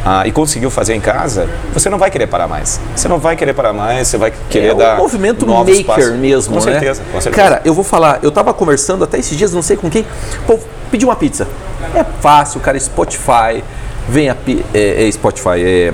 ah, 0.06 0.26
e 0.26 0.32
conseguiu 0.32 0.70
fazer 0.70 0.94
em 0.96 1.02
casa, 1.02 1.50
você 1.74 1.90
não 1.90 1.98
vai 1.98 2.10
querer 2.10 2.28
parar 2.28 2.48
mais. 2.48 2.80
Você 2.96 3.08
não 3.08 3.20
vai 3.20 3.36
querer 3.36 3.54
parar 3.54 3.74
mais, 3.74 4.08
você 4.08 4.18
vai 4.18 4.34
querer 4.50 4.70
é 4.70 4.76
dar 4.76 4.96
um 4.96 4.98
movimento 4.98 5.46
maker 5.46 5.86
passos. 5.86 6.12
mesmo, 6.14 6.54
com 6.54 6.66
né? 6.66 6.72
certeza, 6.72 7.02
com 7.12 7.22
certeza. 7.22 7.44
Cara, 7.44 7.62
eu 7.66 7.74
vou 7.74 7.84
falar, 7.84 8.20
eu 8.24 8.32
tava 8.32 8.54
conversando 8.54 9.04
até 9.04 9.20
esses 9.20 9.38
dias, 9.38 9.54
não 9.54 9.62
sei 9.62 9.76
com 9.76 9.90
quem, 9.90 10.06
pô, 10.48 10.58
pedi 10.90 11.06
uma 11.06 11.16
pizza. 11.16 11.48
É 11.94 12.04
fácil, 12.22 12.60
cara, 12.60 12.80
Spotify, 12.80 13.64
vem 14.08 14.30
a 14.30 14.36
é, 14.74 15.08
é 15.08 15.12
Spotify, 15.12 15.62
é 15.64 15.94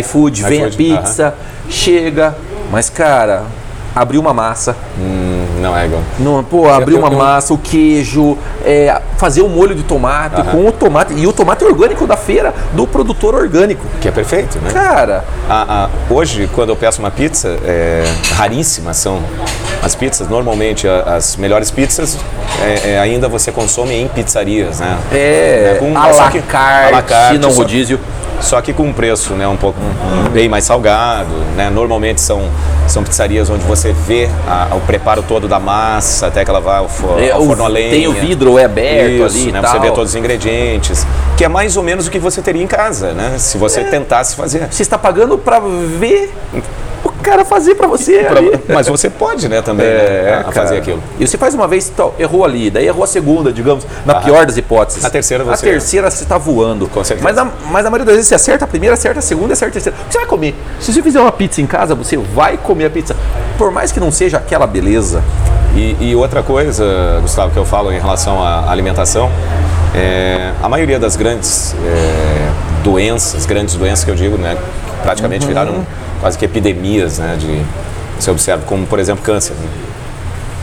iFood, 0.00 0.42
vem 0.42 0.64
a 0.64 0.70
pizza, 0.70 1.34
chega, 1.68 2.34
mas 2.70 2.90
cara, 2.90 3.44
abriu 3.94 4.20
uma 4.20 4.34
massa, 4.34 4.76
Hum, 4.98 5.33
não 5.64 5.76
é 5.76 5.86
igual. 5.86 6.02
não, 6.18 6.44
pô, 6.44 6.68
abriu 6.68 6.98
eu- 6.98 7.04
uma 7.04 7.10
massa, 7.10 7.52
o 7.54 7.58
queijo, 7.58 8.36
é, 8.64 9.00
fazer 9.16 9.40
o 9.42 9.48
molho 9.48 9.74
de 9.74 9.82
tomate 9.82 10.40
Aham. 10.40 10.50
com 10.50 10.66
o 10.68 10.72
tomate, 10.72 11.14
e 11.14 11.26
o 11.26 11.32
tomate 11.32 11.64
orgânico 11.64 12.06
da 12.06 12.16
feira, 12.16 12.54
do 12.72 12.86
produtor 12.86 13.34
orgânico. 13.34 13.84
Que 14.00 14.08
é 14.08 14.10
perfeito, 14.10 14.58
né? 14.58 14.70
Cara, 14.72 15.24
A- 15.48 15.84
a- 15.84 15.88
hoje, 16.12 16.48
quando 16.54 16.68
eu 16.70 16.76
peço 16.76 17.00
uma 17.00 17.10
pizza, 17.10 17.56
é, 17.64 18.04
raríssimas 18.36 18.96
são 18.96 19.20
as 19.82 19.94
pizzas. 19.94 20.28
Normalmente, 20.28 20.86
a- 20.88 21.14
as 21.16 21.36
melhores 21.36 21.70
pizzas 21.70 22.16
é, 22.62 22.92
é, 22.92 22.98
ainda 23.00 23.28
você 23.28 23.50
consome 23.50 23.94
em 23.94 24.08
pizzarias, 24.08 24.80
né? 24.80 24.96
é, 25.12 25.76
com- 25.78 25.96
à 25.96 26.12
só 26.12 26.24
la 26.24 26.30
carte, 26.30 26.92
la 26.92 27.02
carte, 27.02 27.38
não 27.38 27.50
rodízio. 27.50 27.98
Só 27.98 28.23
que 28.60 28.72
com 28.72 28.84
um 28.84 28.92
preço 28.92 29.34
né, 29.34 29.46
um 29.48 29.56
pouco 29.56 29.78
bem 30.32 30.48
mais 30.48 30.64
salgado. 30.64 31.30
Né? 31.56 31.70
Normalmente 31.70 32.20
são, 32.20 32.48
são 32.86 33.02
pizzarias 33.02 33.48
onde 33.50 33.64
você 33.64 33.92
vê 33.92 34.28
a- 34.48 34.74
o 34.74 34.80
preparo 34.80 35.22
todo 35.22 35.46
da 35.48 35.58
massa, 35.58 36.26
até 36.26 36.44
que 36.44 36.50
ela 36.50 36.60
vai 36.60 36.78
ao, 36.78 36.88
fo- 36.88 37.18
É, 37.18 37.30
ao 37.30 37.42
forno 37.44 37.64
a 37.64 37.68
lenha. 37.68 37.90
tem 37.90 38.06
o 38.06 38.12
vidro 38.12 38.58
é 38.58 38.64
aberto 38.64 39.10
Isso, 39.10 39.24
ali 39.24 39.52
né? 39.52 39.62
Você 39.62 39.78
vê 39.78 39.90
todos 39.90 40.10
os 40.10 40.16
ingredientes. 40.16 41.06
Que 41.36 41.44
é 41.44 41.48
mais 41.48 41.76
ou 41.76 41.82
menos 41.82 42.06
o 42.06 42.10
que 42.10 42.18
você 42.18 42.40
teria 42.42 42.62
em 42.62 42.66
casa, 42.66 43.12
né? 43.12 43.34
Se 43.38 43.56
você 43.58 43.80
É. 43.80 43.84
tentasse 43.84 44.36
fazer. 44.36 44.68
Você 44.70 44.82
está 44.82 44.98
pagando 44.98 45.36
pra 45.38 45.60
ver 45.60 46.32
o 47.04 47.10
cara 47.24 47.44
fazer 47.44 47.74
pra 47.74 47.86
você 47.88 48.18
Pra-. 48.24 48.40
Mas 48.74 48.86
você 48.86 49.08
pode, 49.10 49.48
né, 49.48 49.60
também, 49.62 49.86
né, 49.86 50.42
a- 50.44 50.48
a 50.48 50.52
fazer 50.52 50.76
aquilo. 50.78 51.02
E 51.18 51.26
você 51.26 51.36
faz 51.36 51.54
uma 51.54 51.66
vez, 51.66 51.90
então, 51.92 52.12
errou 52.18 52.44
ali, 52.44 52.70
daí 52.70 52.86
errou 52.86 53.02
a 53.02 53.06
segunda, 53.06 53.52
digamos, 53.52 53.84
na 54.06 54.16
pior 54.16 54.46
das 54.46 54.56
hipóteses. 54.56 55.04
A 55.04 55.10
terceira 55.10 55.42
A 55.42 55.46
você- 55.56 55.66
terceira 55.66 56.10
você 56.10 56.22
está 56.22 56.38
voando. 56.38 56.86
Com 56.88 57.02
certeza. 57.02 57.24
Mas 57.28 57.38
a, 57.38 57.44
mas 57.70 57.86
a 57.86 57.90
maioria 57.90 58.04
das 58.06 58.14
vezes 58.16 58.28
você 58.28 58.34
acerta 58.34 58.64
a 58.64 58.68
primeira, 58.68 58.94
acerta 58.94 59.18
a 59.18 59.22
segunda, 59.22 59.52
acerta 59.54 59.70
a 59.70 59.82
terceira. 59.82 59.98
O 59.98 60.06
que 60.06 60.12
você 60.12 60.18
vai 60.18 60.26
comer? 60.28 60.54
Se 60.80 60.92
você 60.92 61.02
fizer 61.02 61.20
uma 61.20 61.32
pizza 61.32 61.60
em 61.60 61.66
casa, 61.66 61.94
você 61.94 62.16
vai 62.16 62.56
comer 62.56 62.84
a 62.86 62.90
pizza. 62.90 63.16
Por 63.58 63.70
mais 63.70 63.90
que 63.90 63.98
não 63.98 64.10
seja 64.12 64.36
aquela 64.36 64.66
beleza. 64.66 65.22
E, 65.74 65.96
e 66.00 66.14
outra 66.14 66.42
coisa, 66.42 67.18
Gustavo, 67.22 67.50
que 67.50 67.58
eu 67.58 67.64
falo 67.64 67.90
em 67.92 67.98
relação 67.98 68.40
à 68.42 68.70
alimentação, 68.70 69.28
é, 69.94 70.52
a 70.62 70.68
maioria 70.68 70.98
das 70.98 71.16
grandes 71.16 71.74
é, 71.84 72.48
doenças, 72.84 73.44
grandes 73.46 73.74
doenças 73.74 74.04
que 74.04 74.10
eu 74.10 74.14
digo, 74.14 74.36
né, 74.38 74.56
praticamente 75.04 75.46
viraram 75.46 75.86
quase 76.20 76.36
que 76.38 76.44
epidemias, 76.44 77.18
né, 77.18 77.36
de 77.38 77.62
você 78.18 78.30
observa, 78.30 78.64
como 78.66 78.86
por 78.86 78.98
exemplo 78.98 79.22
câncer. 79.22 79.54
né? 79.54 79.68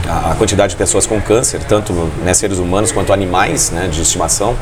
A, 0.08 0.32
a 0.32 0.34
quantidade 0.34 0.70
de 0.70 0.76
pessoas 0.76 1.06
com 1.06 1.20
câncer, 1.20 1.60
tanto 1.68 1.92
né, 2.24 2.34
seres 2.34 2.58
humanos 2.58 2.90
quanto 2.90 3.12
animais 3.12 3.70
né, 3.70 3.88
de 3.90 4.02
estimação, 4.02 4.56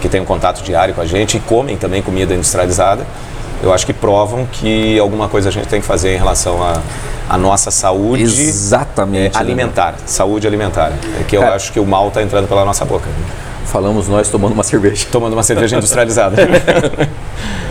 que 0.00 0.08
têm 0.08 0.20
um 0.20 0.24
contato 0.24 0.62
diário 0.62 0.92
com 0.94 1.00
a 1.00 1.06
gente 1.06 1.36
e 1.36 1.40
comem 1.40 1.76
também 1.76 2.02
comida 2.02 2.34
industrializada, 2.34 3.06
eu 3.62 3.72
acho 3.72 3.86
que 3.86 3.92
provam 3.92 4.46
que 4.50 4.98
alguma 4.98 5.28
coisa 5.28 5.48
a 5.48 5.52
gente 5.52 5.68
tem 5.68 5.80
que 5.80 5.86
fazer 5.86 6.14
em 6.14 6.18
relação 6.18 6.62
à 6.62 6.80
à 7.30 7.38
nossa 7.38 7.70
saúde 7.70 8.24
Exatamente. 8.24 9.36
é, 9.36 9.38
né? 9.38 9.44
alimentar, 9.44 9.94
saúde 10.04 10.48
alimentar. 10.48 10.92
É 11.20 11.22
que 11.22 11.36
eu 11.36 11.42
Cara. 11.42 11.54
acho 11.54 11.72
que 11.72 11.78
o 11.78 11.86
mal 11.86 12.08
está 12.08 12.20
entrando 12.20 12.48
pela 12.48 12.64
nossa 12.64 12.84
boca. 12.84 13.08
Falamos 13.66 14.08
nós 14.08 14.28
tomando 14.28 14.52
uma 14.52 14.64
cerveja. 14.64 15.06
Tomando 15.12 15.34
uma 15.34 15.44
cerveja 15.44 15.76
industrializada. 15.78 16.36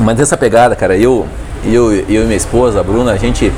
Mas 0.00 0.18
essa 0.18 0.36
pegada, 0.36 0.74
cara, 0.74 0.96
eu, 0.96 1.26
eu, 1.64 1.92
eu 1.92 2.22
e 2.22 2.24
minha 2.24 2.36
esposa, 2.36 2.80
a 2.80 2.82
Bruna, 2.82 3.12
a 3.12 3.16
gente. 3.16 3.52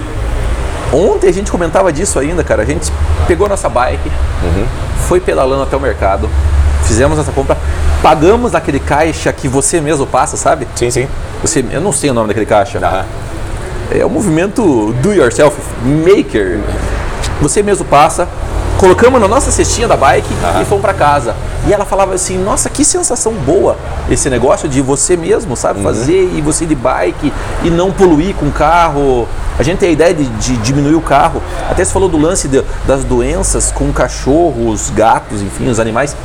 Ontem 0.92 1.28
a 1.28 1.32
gente 1.32 1.50
comentava 1.50 1.92
disso 1.92 2.18
ainda, 2.18 2.42
cara. 2.44 2.62
A 2.62 2.66
gente 2.66 2.92
pegou 3.26 3.48
nossa 3.48 3.68
bike, 3.68 4.10
foi 5.06 5.20
pedalando 5.20 5.62
até 5.62 5.76
o 5.76 5.80
mercado, 5.80 6.28
fizemos 6.82 7.18
essa 7.18 7.32
compra, 7.32 7.56
pagamos 8.02 8.52
naquele 8.52 8.80
caixa 8.80 9.32
que 9.32 9.48
você 9.48 9.80
mesmo 9.80 10.06
passa, 10.06 10.36
sabe? 10.36 10.66
sim, 10.74 10.90
sim. 10.90 11.08
Você, 11.40 11.64
eu 11.70 11.80
não 11.80 11.92
sei 11.92 12.10
o 12.10 12.14
nome 12.14 12.28
daquele 12.28 12.46
caixa. 12.46 13.06
É 13.90 14.04
o 14.04 14.10
movimento 14.10 14.92
do 15.00 15.12
yourself, 15.12 15.56
maker. 15.84 16.60
Você 17.40 17.62
mesmo 17.62 17.84
passa, 17.84 18.28
colocamos 18.82 19.20
na 19.20 19.28
nossa 19.28 19.52
cestinha 19.52 19.86
da 19.86 19.96
bike 19.96 20.26
e 20.60 20.64
fomos 20.64 20.82
para 20.82 20.92
casa. 20.92 21.36
E 21.68 21.72
ela 21.72 21.84
falava 21.84 22.14
assim: 22.14 22.36
Nossa, 22.36 22.68
que 22.68 22.84
sensação 22.84 23.32
boa 23.32 23.76
esse 24.10 24.28
negócio 24.28 24.68
de 24.68 24.82
você 24.82 25.16
mesmo, 25.16 25.56
sabe, 25.56 25.78
Uhum. 25.78 25.84
fazer 25.84 26.32
e 26.34 26.40
você 26.40 26.66
de 26.66 26.74
bike 26.74 27.32
e 27.62 27.70
não 27.70 27.92
poluir 27.92 28.34
com 28.34 28.50
carro. 28.50 29.28
A 29.56 29.62
gente 29.62 29.78
tem 29.78 29.90
a 29.90 29.92
ideia 29.92 30.12
de, 30.12 30.24
de 30.24 30.56
diminuir 30.56 30.96
o 30.96 31.00
carro. 31.00 31.40
Até 31.70 31.84
você 31.84 31.92
falou 31.92 32.08
do 32.08 32.18
lance 32.18 32.48
de- 32.48 32.64
das 32.84 33.04
doenças 33.04 33.70
com 33.70 33.92
cachorros, 33.92 34.90
gatos, 34.90 35.40
enfim, 35.42 35.68
os 35.68 35.78
animais. 35.78 36.16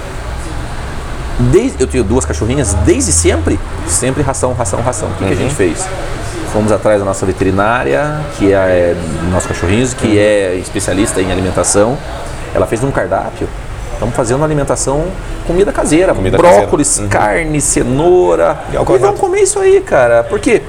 Desde, 1.52 1.80
eu 1.80 1.86
tenho 1.86 2.04
duas 2.04 2.26
cachorrinhas, 2.26 2.74
desde 2.84 3.12
sempre, 3.12 3.60
sempre 3.88 4.24
ração, 4.24 4.54
ração, 4.54 4.82
ração. 4.82 5.10
O 5.10 5.13
que, 5.13 5.26
que 5.26 5.34
a 5.34 5.36
gente 5.36 5.54
fez? 5.54 5.86
Fomos 6.52 6.72
atrás 6.72 6.98
da 7.00 7.06
nossa 7.06 7.24
veterinária, 7.28 8.20
que 8.38 8.52
é, 8.52 8.56
é 8.56 8.96
nosso 9.32 9.48
cachorrinho, 9.48 9.88
que 9.89 10.17
é 10.17 10.56
especialista 10.56 11.22
em 11.22 11.32
alimentação. 11.32 11.96
Ela 12.53 12.65
fez 12.65 12.83
um 12.83 12.91
cardápio. 12.91 13.47
Estamos 13.93 14.15
fazendo 14.15 14.43
alimentação, 14.43 15.05
comida 15.47 15.71
caseira, 15.71 16.13
Comida 16.13 16.38
brócolis, 16.38 16.88
caseira. 16.99 17.03
Uhum. 17.03 17.10
carne, 17.10 17.62
cenoura. 17.62 18.60
E 18.71 18.75
E 18.75 18.97
vamos 18.99 19.19
comer 19.19 19.41
isso 19.41 19.60
aí, 19.60 19.81
cara. 19.81 20.23
Porque, 20.23 20.62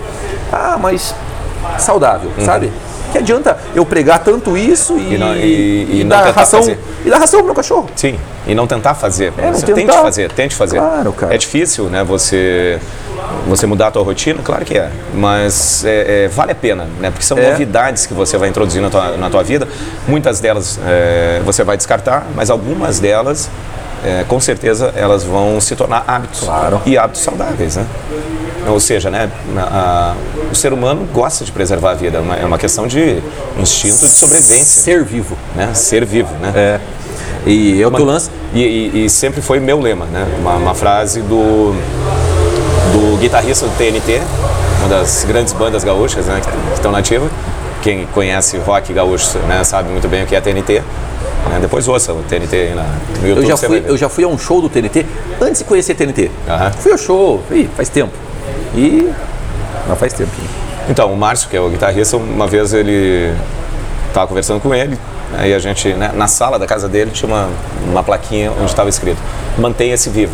ah, 0.50 0.78
mas 0.80 1.14
saudável, 1.78 2.30
sabe? 2.44 2.72
Que 3.12 3.18
adianta 3.18 3.56
eu 3.74 3.84
pregar 3.86 4.18
tanto 4.22 4.56
isso 4.56 4.96
e. 4.98 5.14
E 5.14 5.18
não- 5.18 5.34
e- 5.34 6.00
e 6.00 6.04
dar 6.04 6.30
ração 6.30 6.60
fazer. 6.60 6.78
e 7.04 7.10
dar 7.10 7.18
ração 7.18 7.38
pro 7.40 7.46
meu 7.46 7.54
cachorro. 7.54 7.88
Sim, 7.96 8.18
e 8.46 8.54
não 8.54 8.66
tentar 8.66 8.94
fazer. 8.94 9.32
É, 9.38 9.50
você 9.50 9.64
tentar. 9.66 9.92
tente 9.92 10.02
fazer, 10.02 10.32
tente 10.32 10.54
fazer. 10.54 10.78
Claro, 10.78 11.12
cara. 11.12 11.34
É 11.34 11.38
difícil, 11.38 11.84
né? 11.84 12.04
Você 12.04 12.78
você 13.46 13.66
mudar 13.66 13.88
a 13.88 13.90
tua 13.90 14.02
rotina, 14.02 14.40
claro 14.42 14.64
que 14.64 14.76
é, 14.76 14.90
mas 15.14 15.84
é, 15.84 16.24
é, 16.24 16.28
vale 16.28 16.52
a 16.52 16.54
pena, 16.54 16.86
né? 17.00 17.10
Porque 17.10 17.24
são 17.24 17.36
É. 17.38 17.50
novidades 17.50 18.06
que 18.06 18.14
você 18.14 18.36
vai 18.38 18.48
introduzir 18.48 18.80
na 18.80 18.88
tua, 18.90 19.16
na 19.16 19.28
tua 19.28 19.42
vida. 19.42 19.66
Muitas 20.06 20.40
delas 20.40 20.78
é, 20.86 21.40
você 21.44 21.62
vai 21.64 21.76
descartar, 21.76 22.26
mas 22.34 22.48
algumas 22.50 22.98
delas, 23.00 23.50
é, 24.04 24.24
com 24.28 24.38
certeza, 24.40 24.92
elas 24.96 25.24
vão 25.24 25.60
se 25.60 25.74
tornar 25.76 26.04
hábitos 26.06 26.40
Claro. 26.40 26.80
e 26.86 26.96
hábitos 26.96 27.22
saudáveis, 27.22 27.76
né? 27.76 27.86
Ou 28.66 28.78
seja, 28.80 29.10
né, 29.10 29.30
a- 29.56 29.60
a- 29.60 30.50
o 30.52 30.54
ser 30.54 30.72
humano 30.72 31.08
gosta 31.12 31.44
de 31.44 31.50
preservar 31.52 31.92
a 31.92 31.94
vida, 31.94 32.18
é 32.18 32.20
uma- 32.20 32.36
é 32.36 32.44
uma 32.44 32.58
questão 32.58 32.86
de 32.86 33.22
instinto 33.58 33.98
de 34.06 34.08
sobrevivência, 34.12 34.82
Ser 34.82 35.04
vivo. 35.04 35.36
né? 35.54 35.70
Ser 35.74 36.04
vivo, 36.04 36.34
né? 36.40 36.52
É. 36.54 36.80
E 37.46 37.80
eu 37.80 37.90
teu 37.90 38.04
lance. 38.04 38.30
E, 38.52 38.60
e- 38.62 39.04
e 39.06 39.10
sempre 39.10 39.40
foi 39.40 39.58
meu 39.60 39.80
lema, 39.80 40.04
né? 40.06 40.26
Uma, 40.40 40.56
uma 40.56 40.74
frase 40.74 41.22
do, 41.22 41.72
do 42.92 43.16
guitarrista 43.18 43.66
do 43.66 43.72
TNT, 43.76 44.20
uma 44.80 44.88
das 44.88 45.24
grandes 45.24 45.52
bandas 45.52 45.82
gaúchas 45.84 46.26
né, 46.26 46.40
que, 46.42 46.74
estão 46.74 46.92
nativas. 46.92 47.30
Quem 47.82 48.06
conhece 48.12 48.58
rock 48.58 48.92
gaúcho 48.92 49.38
né, 49.46 49.62
sabe 49.64 49.88
muito 49.90 50.08
bem 50.08 50.24
o 50.24 50.26
que 50.26 50.34
é 50.34 50.40
TNT. 50.40 50.82
Né? 51.48 51.58
Depois 51.60 51.88
ouça 51.88 52.12
o 52.12 52.22
TNT 52.22 52.56
aí 52.56 52.74
na, 52.74 52.84
no 53.20 53.28
YouTube. 53.28 53.42
Eu 53.42 53.46
já, 53.46 53.56
fui, 53.56 53.84
eu 53.86 53.96
já 53.96 54.08
fui 54.08 54.24
a 54.24 54.28
um 54.28 54.38
show 54.38 54.60
do 54.60 54.68
TNT 54.68 55.04
antes 55.40 55.58
de 55.58 55.64
conhecer 55.64 55.94
TNT. 55.94 56.30
Aham. 56.48 56.70
Fui 56.72 56.92
ao 56.92 56.98
show, 56.98 57.42
ih, 57.50 57.68
faz 57.76 57.88
tempo. 57.88 58.12
E. 58.74 59.10
Não 59.88 59.96
faz 59.96 60.12
tempo. 60.12 60.30
Então, 60.88 61.12
o 61.12 61.16
Márcio, 61.16 61.48
que 61.48 61.56
é 61.56 61.60
o 61.60 61.68
guitarrista, 61.68 62.16
uma 62.16 62.46
vez 62.46 62.72
ele 62.72 63.34
estava 64.08 64.26
conversando 64.26 64.60
com 64.60 64.74
ele, 64.74 64.98
aí 65.36 65.54
a 65.54 65.58
gente, 65.58 65.92
né, 65.92 66.10
na 66.14 66.26
sala 66.26 66.58
da 66.58 66.66
casa 66.66 66.88
dele, 66.88 67.10
tinha 67.10 67.28
uma, 67.28 67.48
uma 67.86 68.02
plaquinha 68.02 68.50
onde 68.52 68.64
estava 68.70 68.88
escrito: 68.88 69.18
mantenha-se 69.58 70.08
vivo. 70.08 70.32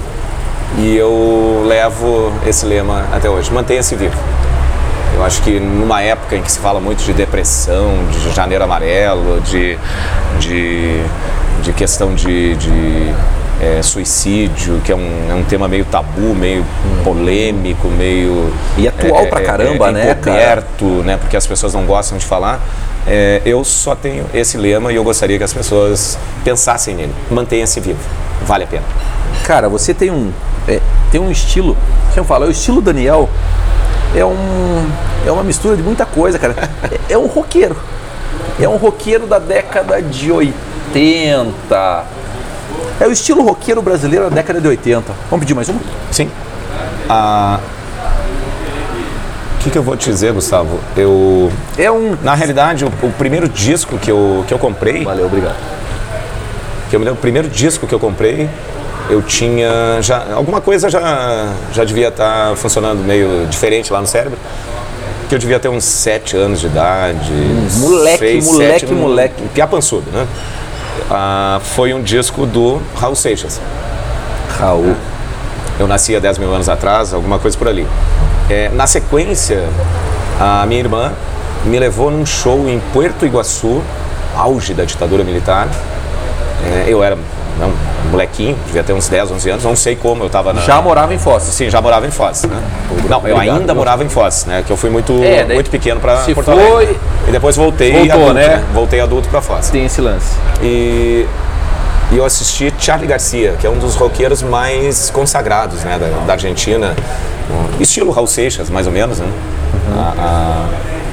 E 0.79 0.96
eu 0.96 1.64
levo 1.66 2.33
esse 2.46 2.66
lema 2.66 3.07
até 3.12 3.29
hoje: 3.29 3.53
mantenha-se 3.53 3.94
vivo. 3.96 4.16
Eu 5.14 5.22
acho 5.22 5.42
que 5.42 5.61
numa 5.61 6.03
época 6.03 6.37
em 6.37 6.42
que 6.42 6.50
se 6.50 6.59
fala 6.59 6.81
muito 6.81 7.05
de 7.05 7.12
depressão, 7.12 8.07
de 8.11 8.35
janeiro 8.35 8.64
amarelo, 8.64 9.40
de, 9.42 9.79
de, 10.40 11.00
de 11.62 11.72
questão 11.72 12.14
de, 12.14 12.57
de 12.57 13.14
é, 13.61 13.81
suicídio, 13.81 14.81
que 14.85 14.90
é 14.90 14.96
um, 14.96 15.31
é 15.31 15.35
um 15.35 15.44
tema 15.44 15.68
meio 15.68 15.85
tabu, 15.85 16.35
meio 16.35 16.64
polêmico, 17.05 17.88
meio. 17.88 18.53
E 18.77 18.88
atual 18.88 19.27
pra 19.29 19.40
caramba, 19.40 19.92
né, 19.92 20.14
cara? 20.14 20.61
encoberto, 20.61 20.85
né? 21.05 21.16
Porque 21.16 21.37
as 21.37 21.46
pessoas 21.46 21.72
não 21.72 21.87
gostam 21.87 22.18
de 22.18 22.27
falar. 22.27 22.61
É, 23.07 23.40
eu 23.44 23.62
só 23.64 23.94
tenho 23.94 24.27
esse 24.35 24.57
lema 24.57 24.92
e 24.92 24.96
eu 24.96 25.05
gostaria 25.05 25.38
que 25.38 25.44
as 25.44 25.53
pessoas 25.53 26.18
pensassem 26.42 26.94
nele. 26.94 27.14
Mantenha-se 27.31 27.79
vivo. 27.79 28.00
Vale 28.44 28.64
a 28.64 28.66
pena. 28.66 28.85
Cara, 29.44 29.68
você 29.68 29.94
tem 29.94 30.11
um. 30.11 30.33
é, 30.66 30.81
tem 31.12 31.20
um 31.20 31.31
estilo. 31.31 31.77
Deixa 32.07 32.20
eu 32.20 32.24
falar, 32.24 32.46
o 32.46 32.50
estilo 32.50 32.81
Daniel 32.81 33.29
é 34.14 34.24
um. 34.24 34.87
É 35.27 35.31
uma 35.33 35.42
mistura 35.42 35.77
de 35.77 35.83
muita 35.83 36.05
coisa, 36.07 36.38
cara. 36.38 36.55
É, 37.09 37.12
é 37.14 37.18
um 37.18 37.27
roqueiro. 37.27 37.77
É 38.61 38.68
um 38.68 38.77
roqueiro 38.77 39.27
da 39.27 39.38
década 39.38 40.00
de 40.00 40.31
80. 40.31 42.05
É 43.00 43.07
o 43.07 43.11
estilo 43.12 43.42
roqueiro 43.42 43.83
brasileiro 43.83 44.29
da 44.31 44.37
década 44.37 44.61
de 44.61 44.68
80. 44.68 45.12
Vamos 45.31 45.44
pedir 45.44 45.55
mais 45.55 45.68
uma? 45.68 45.81
Sim. 46.12 46.31
Ah, 47.09 47.59
O 49.57 49.59
que, 49.64 49.70
que 49.70 49.79
eu 49.79 49.83
vou 49.83 49.96
te 49.96 50.11
dizer, 50.11 50.33
Gustavo? 50.33 50.79
Eu. 50.96 51.50
É 51.77 51.90
um. 51.90 52.16
Na 52.22 52.35
realidade, 52.35 52.85
o, 52.85 52.88
o 53.03 53.12
primeiro 53.12 53.48
disco 53.48 53.98
que 53.98 54.11
eu, 54.11 54.44
que 54.46 54.55
eu 54.55 54.59
comprei, 54.59 55.05
Valeu, 55.05 55.27
obrigado. 55.27 55.57
que 56.90 56.94
eu 56.96 57.00
me 57.00 57.05
lembro, 57.07 57.18
o 57.18 57.22
primeiro 57.22 57.48
disco 57.48 57.87
que 57.87 57.94
eu 57.94 57.98
comprei, 57.98 58.48
eu 59.11 59.21
tinha 59.23 59.99
já 60.01 60.25
alguma 60.35 60.61
coisa 60.61 60.88
já 60.88 61.53
já 61.73 61.85
devia 61.85 62.09
estar 62.09 62.57
funcionando 62.57 62.99
meio 63.05 63.47
diferente 63.47 63.93
lá 63.93 64.01
no 64.01 64.07
cérebro. 64.07 64.38
Que 65.29 65.35
eu 65.35 65.38
devia 65.38 65.59
ter 65.59 65.69
uns 65.69 65.85
sete 65.85 66.37
anos 66.37 66.61
de 66.61 66.67
idade. 66.67 67.31
moleque, 67.79 68.43
moleque, 68.43 68.93
um- 68.93 68.97
moleque. 68.97 69.43
Um 69.43 69.49
piá 69.49 69.67
pançudo, 69.67 70.05
né? 70.12 70.27
Ah, 71.11 71.61
foi 71.62 71.93
um 71.95 72.03
disco 72.03 72.45
do 72.47 72.81
Raul 72.97 73.17
Seixas. 73.17 73.61
Raul. 74.59 74.95
Eu 75.79 75.88
nasci 75.88 76.14
há 76.14 76.21
10 76.21 76.38
mil 76.38 76.55
anos 76.55 76.69
atrás, 76.69 77.12
alguma 77.12 77.38
coisa 77.38 77.57
por 77.59 77.67
ali. 77.69 77.87
É, 78.49 78.69
na 78.69 78.87
sequência, 78.87 79.64
a 80.38 80.64
minha 80.67 80.81
irmã 80.81 81.12
me 81.64 81.79
levou 81.79 82.11
num 82.11 82.25
show 82.27 82.69
em 82.69 82.79
Puerto 82.93 83.25
Iguaçu, 83.27 83.83
auge 84.37 84.73
da 84.75 84.85
ditadura 84.85 85.25
militar. 85.25 85.69
É, 86.67 86.85
eu 86.88 87.03
era 87.03 87.17
né, 87.59 87.67
um 88.07 88.11
molequinho, 88.11 88.57
devia 88.67 88.83
ter 88.83 88.93
uns 88.93 89.09
10, 89.09 89.31
11 89.31 89.51
anos, 89.51 89.64
não 89.64 89.77
sei 89.77 89.95
como 89.97 90.23
eu 90.23 90.27
estava 90.27 90.53
na... 90.53 90.61
Já 90.62 90.81
morava 90.83 91.14
em 91.14 91.19
Foz. 91.19 91.43
Sim, 91.45 91.71
já 91.71 91.81
morava 91.81 92.07
em 92.07 92.11
Foz, 92.11 92.43
né? 92.45 92.61
Não, 93.09 93.27
eu 93.27 93.35
Obrigado, 93.37 93.59
ainda 93.61 93.75
morava 93.75 94.03
em 94.05 94.09
Foz, 94.09 94.45
né? 94.47 94.62
Que 94.67 94.73
eu 94.73 94.77
fui 94.77 94.90
muito, 94.90 95.12
É, 95.23 95.45
daí 95.45 95.55
muito 95.55 95.71
pequeno 95.71 96.01
para 96.01 96.17
Porto 96.35 96.43
foi- 96.45 96.55
Alegre. 96.55 96.99
E 97.29 97.31
depois 97.33 97.57
voltei 97.57 97.93
Voltou, 97.93 98.14
adulto, 98.14 98.35
né? 98.35 98.64
Voltei 98.73 99.01
adulto 99.01 99.29
para 99.29 99.40
Foz. 99.40 99.71
Tem 99.71 99.85
esse 99.85 100.01
lance. 100.01 100.35
E, 100.62 101.27
e 102.12 102.17
eu 102.17 102.25
assisti 102.25 102.73
Charlie 102.79 103.07
Garcia, 103.09 103.55
que 103.61 103.67
é 103.67 103.71
um 103.71 103.79
dos 103.79 103.95
roqueiros 103.95 104.43
mais 104.43 105.11
consagrados 105.11 105.83
né, 105.85 105.99
da, 105.99 106.27
da 106.27 106.33
Argentina. 106.35 106.95
Estilo 107.79 108.11
Raul 108.11 108.27
Seixas, 108.27 108.69
mais 108.71 108.87
ou 108.87 108.93
menos, 108.93 109.19
né? 109.21 109.27
A- 109.97 110.14
a- 110.19 110.69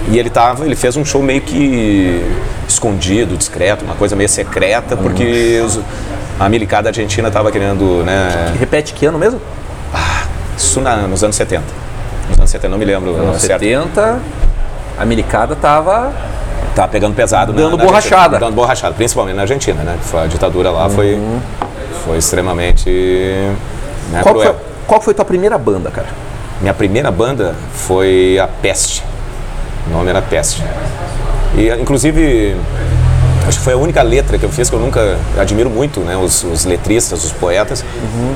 e 0.10 0.18
ele 0.18 0.30
tava, 0.30 0.66
ele 0.66 0.76
fez 0.76 0.98
um 0.98 1.06
show 1.06 1.22
meio 1.22 1.42
que 1.42 2.22
escondido, 2.68 3.38
discreto, 3.38 3.86
uma 3.86 3.96
coisa 3.96 4.16
meio 4.16 4.30
secreta, 4.30 4.98
porque 4.98 5.62
os- 5.66 5.80
a 6.44 6.50
milicada 6.50 6.90
argentina 6.90 7.28
estava 7.28 7.52
querendo, 7.52 8.04
né? 8.04 8.54
Repete 8.60 8.94
que 8.94 9.06
ano 9.06 9.18
mesmo? 9.20 9.40
Isso 10.58 10.82
na- 10.82 10.98
nos 11.08 11.24
anos 11.24 11.36
70. 11.36 11.64
Nos 12.30 12.38
anos 12.40 12.50
70, 12.50 12.70
não 12.72 12.78
me 12.78 12.86
lembro 12.86 13.12
Anos 13.16 13.42
certo. 13.42 13.60
70, 13.62 14.20
a 14.98 15.06
milicada 15.06 15.56
tava. 15.56 16.12
Tá 16.76 16.88
pegando 16.88 17.14
pesado 17.14 17.52
na- 17.54 17.60
Dando 17.62 17.78
na 17.78 17.84
borrachada. 17.84 18.16
Argentina. 18.24 18.40
Dando 18.40 18.56
borrachada, 18.56 18.94
principalmente 18.96 19.36
na 19.36 19.42
Argentina, 19.42 19.84
né? 19.84 19.98
A 20.14 20.26
ditadura 20.28 20.72
lá 20.72 20.90
foi, 20.90 21.20
foi 22.06 22.18
extremamente 22.18 22.90
né, 24.10 24.22
Qual 24.24 24.34
cruel. 24.36 24.54
foi, 24.54 24.64
qual 24.88 25.02
foi 25.02 25.14
tua 25.14 25.26
primeira 25.26 25.58
banda, 25.58 25.92
cara? 25.92 26.08
Minha 26.62 26.74
primeira 26.74 27.12
banda 27.12 27.56
foi 27.74 28.40
a 28.42 28.48
Peste. 28.48 29.04
O 29.88 29.92
nome 29.92 30.10
era 30.10 30.22
Peste. 30.22 30.64
E, 31.56 31.68
inclusive, 31.82 32.56
acho 33.48 33.58
que 33.58 33.64
foi 33.64 33.74
a 33.74 33.78
única 33.78 34.02
letra 34.02 34.38
que 34.38 34.44
eu 34.46 34.50
fiz 34.50 34.70
que 34.70 34.76
eu 34.76 34.80
nunca 34.80 35.18
admiro 35.38 35.70
muito, 35.70 36.00
né? 36.02 36.16
Os, 36.18 36.44
os 36.44 36.66
letristas, 36.66 37.24
os 37.24 37.32
poetas, 37.32 37.84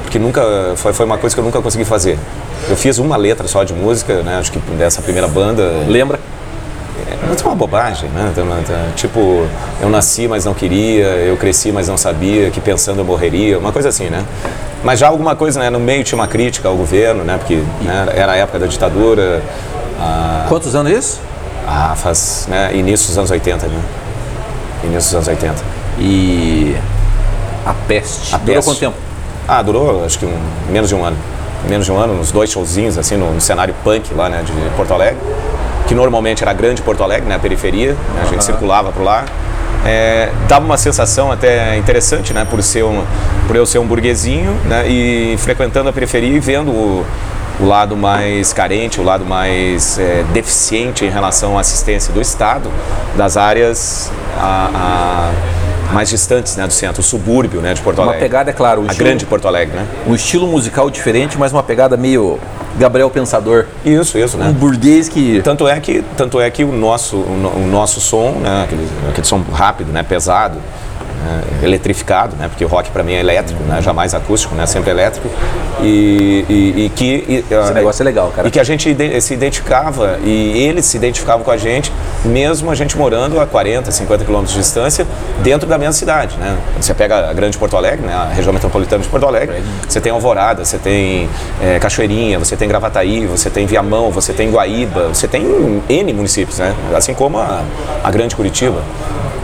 porque 0.03 0.19
nunca 0.19 0.41
foi, 0.75 0.93
foi 0.93 1.05
uma 1.05 1.17
coisa 1.17 1.35
que 1.35 1.39
eu 1.39 1.45
nunca 1.45 1.61
consegui 1.61 1.85
fazer. 1.85 2.17
Eu 2.69 2.75
fiz 2.75 2.97
uma 2.97 3.15
letra 3.15 3.47
só 3.47 3.63
de 3.63 3.73
música, 3.73 4.21
né? 4.23 4.37
Acho 4.37 4.51
que 4.51 4.59
dessa 4.77 5.01
primeira 5.01 5.27
banda. 5.27 5.63
Lembra? 5.87 6.19
Mas 7.27 7.41
é 7.41 7.45
uma 7.45 7.55
bobagem, 7.55 8.09
né? 8.09 8.31
Tá- 8.35 8.41
tá- 8.67 8.85
Tipo, 8.95 9.47
eu 9.81 9.89
nasci, 9.89 10.27
mas 10.27 10.45
não 10.45 10.53
queria, 10.53 11.05
eu 11.05 11.37
cresci, 11.37 11.71
mas 11.71 11.87
não 11.87 11.97
sabia, 11.97 12.49
que 12.51 12.59
pensando 12.59 12.99
eu 12.99 13.05
morreria, 13.05 13.57
uma 13.57 13.71
coisa 13.71 13.89
assim, 13.89 14.09
né? 14.09 14.23
Mas 14.83 14.99
já 14.99 15.07
alguma 15.07 15.35
coisa, 15.35 15.59
né? 15.59 15.69
No 15.69 15.79
meio 15.79 16.03
tinha 16.03 16.17
uma 16.19 16.27
crítica 16.27 16.67
ao 16.67 16.75
governo, 16.75 17.23
né? 17.23 17.37
Porque 17.37 17.55
né, 17.81 18.07
era 18.15 18.33
a 18.33 18.35
época 18.35 18.59
da 18.59 18.67
ditadura, 18.67 19.41
ah, 19.99 20.45
Quantos 20.47 20.75
anos 20.75 20.91
isso? 20.91 21.19
ah, 21.67 21.95
faz, 21.95 22.47
né? 22.49 22.71
Início 22.75 23.07
dos 23.07 23.17
anos 23.17 23.31
80, 23.31 23.67
né? 23.67 23.79
Início 24.85 25.19
dos 25.19 25.27
anos 25.27 25.27
80. 25.27 25.55
E. 25.99 26.75
A 27.65 27.73
peste. 27.87 28.33
A 28.33 28.37
Durou 28.37 28.55
Peste. 28.55 28.69
quanto 28.69 28.79
tempo? 28.79 28.95
Ah, 29.47 29.61
durou 29.61 30.05
acho 30.05 30.17
que 30.17 30.25
um, 30.25 30.37
menos 30.69 30.89
de 30.89 30.95
um 30.95 31.03
ano. 31.03 31.17
Menos 31.67 31.85
de 31.85 31.91
um 31.91 31.97
ano, 31.97 32.19
uns 32.19 32.31
dois 32.31 32.49
showzinhos, 32.51 32.97
assim, 32.97 33.17
no, 33.17 33.33
no 33.33 33.41
cenário 33.41 33.73
punk 33.83 34.13
lá, 34.13 34.29
né, 34.29 34.43
de 34.43 34.51
Porto 34.75 34.93
Alegre. 34.93 35.17
Que 35.87 35.95
normalmente 35.95 36.43
era 36.43 36.53
grande 36.53 36.81
Porto 36.81 37.03
Alegre, 37.03 37.27
né, 37.27 37.35
a 37.35 37.39
periferia. 37.39 37.93
né, 37.93 38.21
a 38.23 38.25
gente 38.25 38.43
circulava 38.43 38.91
por 38.91 39.03
lá. 39.03 39.25
é, 39.85 40.29
dava 40.47 40.65
uma 40.65 40.77
sensação 40.77 41.31
até 41.31 41.77
interessante, 41.77 42.33
né, 42.33 42.45
por, 42.49 42.61
ser 42.63 42.83
um, 42.83 43.03
por 43.47 43.55
eu 43.55 43.65
ser 43.65 43.77
um 43.79 43.85
burguesinho 43.85 44.51
né, 44.65 44.87
e 44.87 45.35
frequentando 45.37 45.89
a 45.89 45.93
periferia 45.93 46.35
e 46.35 46.39
vendo 46.39 46.71
o, 46.71 47.05
o 47.59 47.65
lado 47.65 47.95
mais 47.95 48.51
carente, 48.53 48.99
o 48.99 49.03
lado 49.03 49.25
mais 49.25 49.97
é, 49.97 50.23
deficiente 50.33 51.05
em 51.05 51.09
relação 51.09 51.57
à 51.57 51.61
assistência 51.61 52.13
do 52.13 52.21
Estado, 52.21 52.69
das 53.15 53.37
áreas 53.37 54.11
a, 54.37 55.31
a 55.89 55.93
mais 55.93 56.09
distantes 56.09 56.55
né, 56.55 56.65
do 56.67 56.73
centro, 56.73 57.01
o 57.01 57.03
subúrbio 57.03 57.61
né, 57.61 57.73
de 57.73 57.81
Porto 57.81 58.01
Alegre. 58.01 58.17
Uma 58.17 58.23
pegada, 58.23 58.49
é 58.49 58.53
claro, 58.53 58.81
a 58.81 58.85
estilo, 58.87 59.05
grande 59.05 59.25
Porto 59.25 59.47
Alegre, 59.47 59.75
né? 59.75 59.87
Um 60.05 60.15
estilo 60.15 60.47
musical 60.47 60.89
diferente, 60.89 61.37
mas 61.37 61.51
uma 61.51 61.63
pegada 61.63 61.95
meio 61.95 62.39
Gabriel 62.77 63.09
Pensador. 63.09 63.65
Isso, 63.85 64.17
isso, 64.17 64.37
né? 64.37 64.47
Um 64.47 64.53
burguês 64.53 65.07
que. 65.07 65.41
Tanto 65.43 65.67
é 65.67 65.79
que, 65.79 66.03
tanto 66.17 66.39
é 66.39 66.49
que 66.49 66.63
o 66.63 66.71
nosso, 66.71 67.17
o, 67.17 67.63
o 67.63 67.67
nosso 67.67 68.01
som, 68.01 68.31
né, 68.31 68.63
aquele, 68.63 68.87
aquele 69.09 69.27
som 69.27 69.41
rápido, 69.53 69.91
né, 69.91 70.03
pesado, 70.03 70.57
né, 71.23 71.41
eletrificado, 71.63 72.35
né, 72.35 72.47
porque 72.47 72.63
o 72.63 72.67
rock 72.67 72.89
para 72.91 73.03
mim 73.03 73.13
é 73.13 73.19
elétrico, 73.19 73.61
né, 73.63 73.81
jamais 73.81 74.13
acústico, 74.13 74.55
né, 74.55 74.65
sempre 74.65 74.91
elétrico, 74.91 75.29
e, 75.81 76.45
e, 76.49 76.85
e 76.85 76.91
que 76.95 77.25
e, 77.27 77.45
esse 77.49 77.73
negócio 77.73 78.03
é 78.03 78.05
legal, 78.05 78.31
cara. 78.35 78.47
E 78.47 78.51
que 78.51 78.59
a 78.59 78.63
gente 78.63 78.95
se 79.21 79.33
identificava 79.33 80.19
e 80.23 80.63
eles 80.67 80.85
se 80.85 80.97
identificavam 80.97 81.43
com 81.43 81.51
a 81.51 81.57
gente, 81.57 81.91
mesmo 82.23 82.69
a 82.71 82.75
gente 82.75 82.97
morando 82.97 83.39
a 83.39 83.45
40, 83.45 83.91
50 83.91 84.25
quilômetros 84.25 84.53
de 84.53 84.61
distância, 84.61 85.05
dentro 85.43 85.67
da 85.67 85.77
mesma 85.77 85.93
cidade, 85.93 86.37
né? 86.37 86.57
Você 86.79 86.93
pega 86.93 87.29
a 87.29 87.33
grande 87.33 87.57
Porto 87.57 87.75
Alegre, 87.77 88.05
né, 88.05 88.13
a 88.13 88.25
região 88.33 88.53
metropolitana 88.53 89.03
de 89.03 89.09
Porto 89.09 89.25
Alegre, 89.25 89.61
você 89.87 89.99
tem 89.99 90.11
Alvorada, 90.11 90.63
você 90.63 90.77
tem 90.77 91.29
é, 91.61 91.79
Cachoeirinha, 91.79 92.39
você 92.39 92.55
tem 92.55 92.67
Gravataí, 92.67 93.25
você 93.25 93.49
tem 93.49 93.65
Viamão, 93.65 94.11
você 94.11 94.33
tem 94.33 94.49
Guaíba, 94.49 95.09
você 95.09 95.27
tem 95.27 95.81
N 95.89 96.13
municípios, 96.13 96.59
né? 96.59 96.75
Assim 96.95 97.13
como 97.13 97.37
a, 97.37 97.63
a 98.03 98.11
grande 98.11 98.35
Curitiba. 98.35 98.81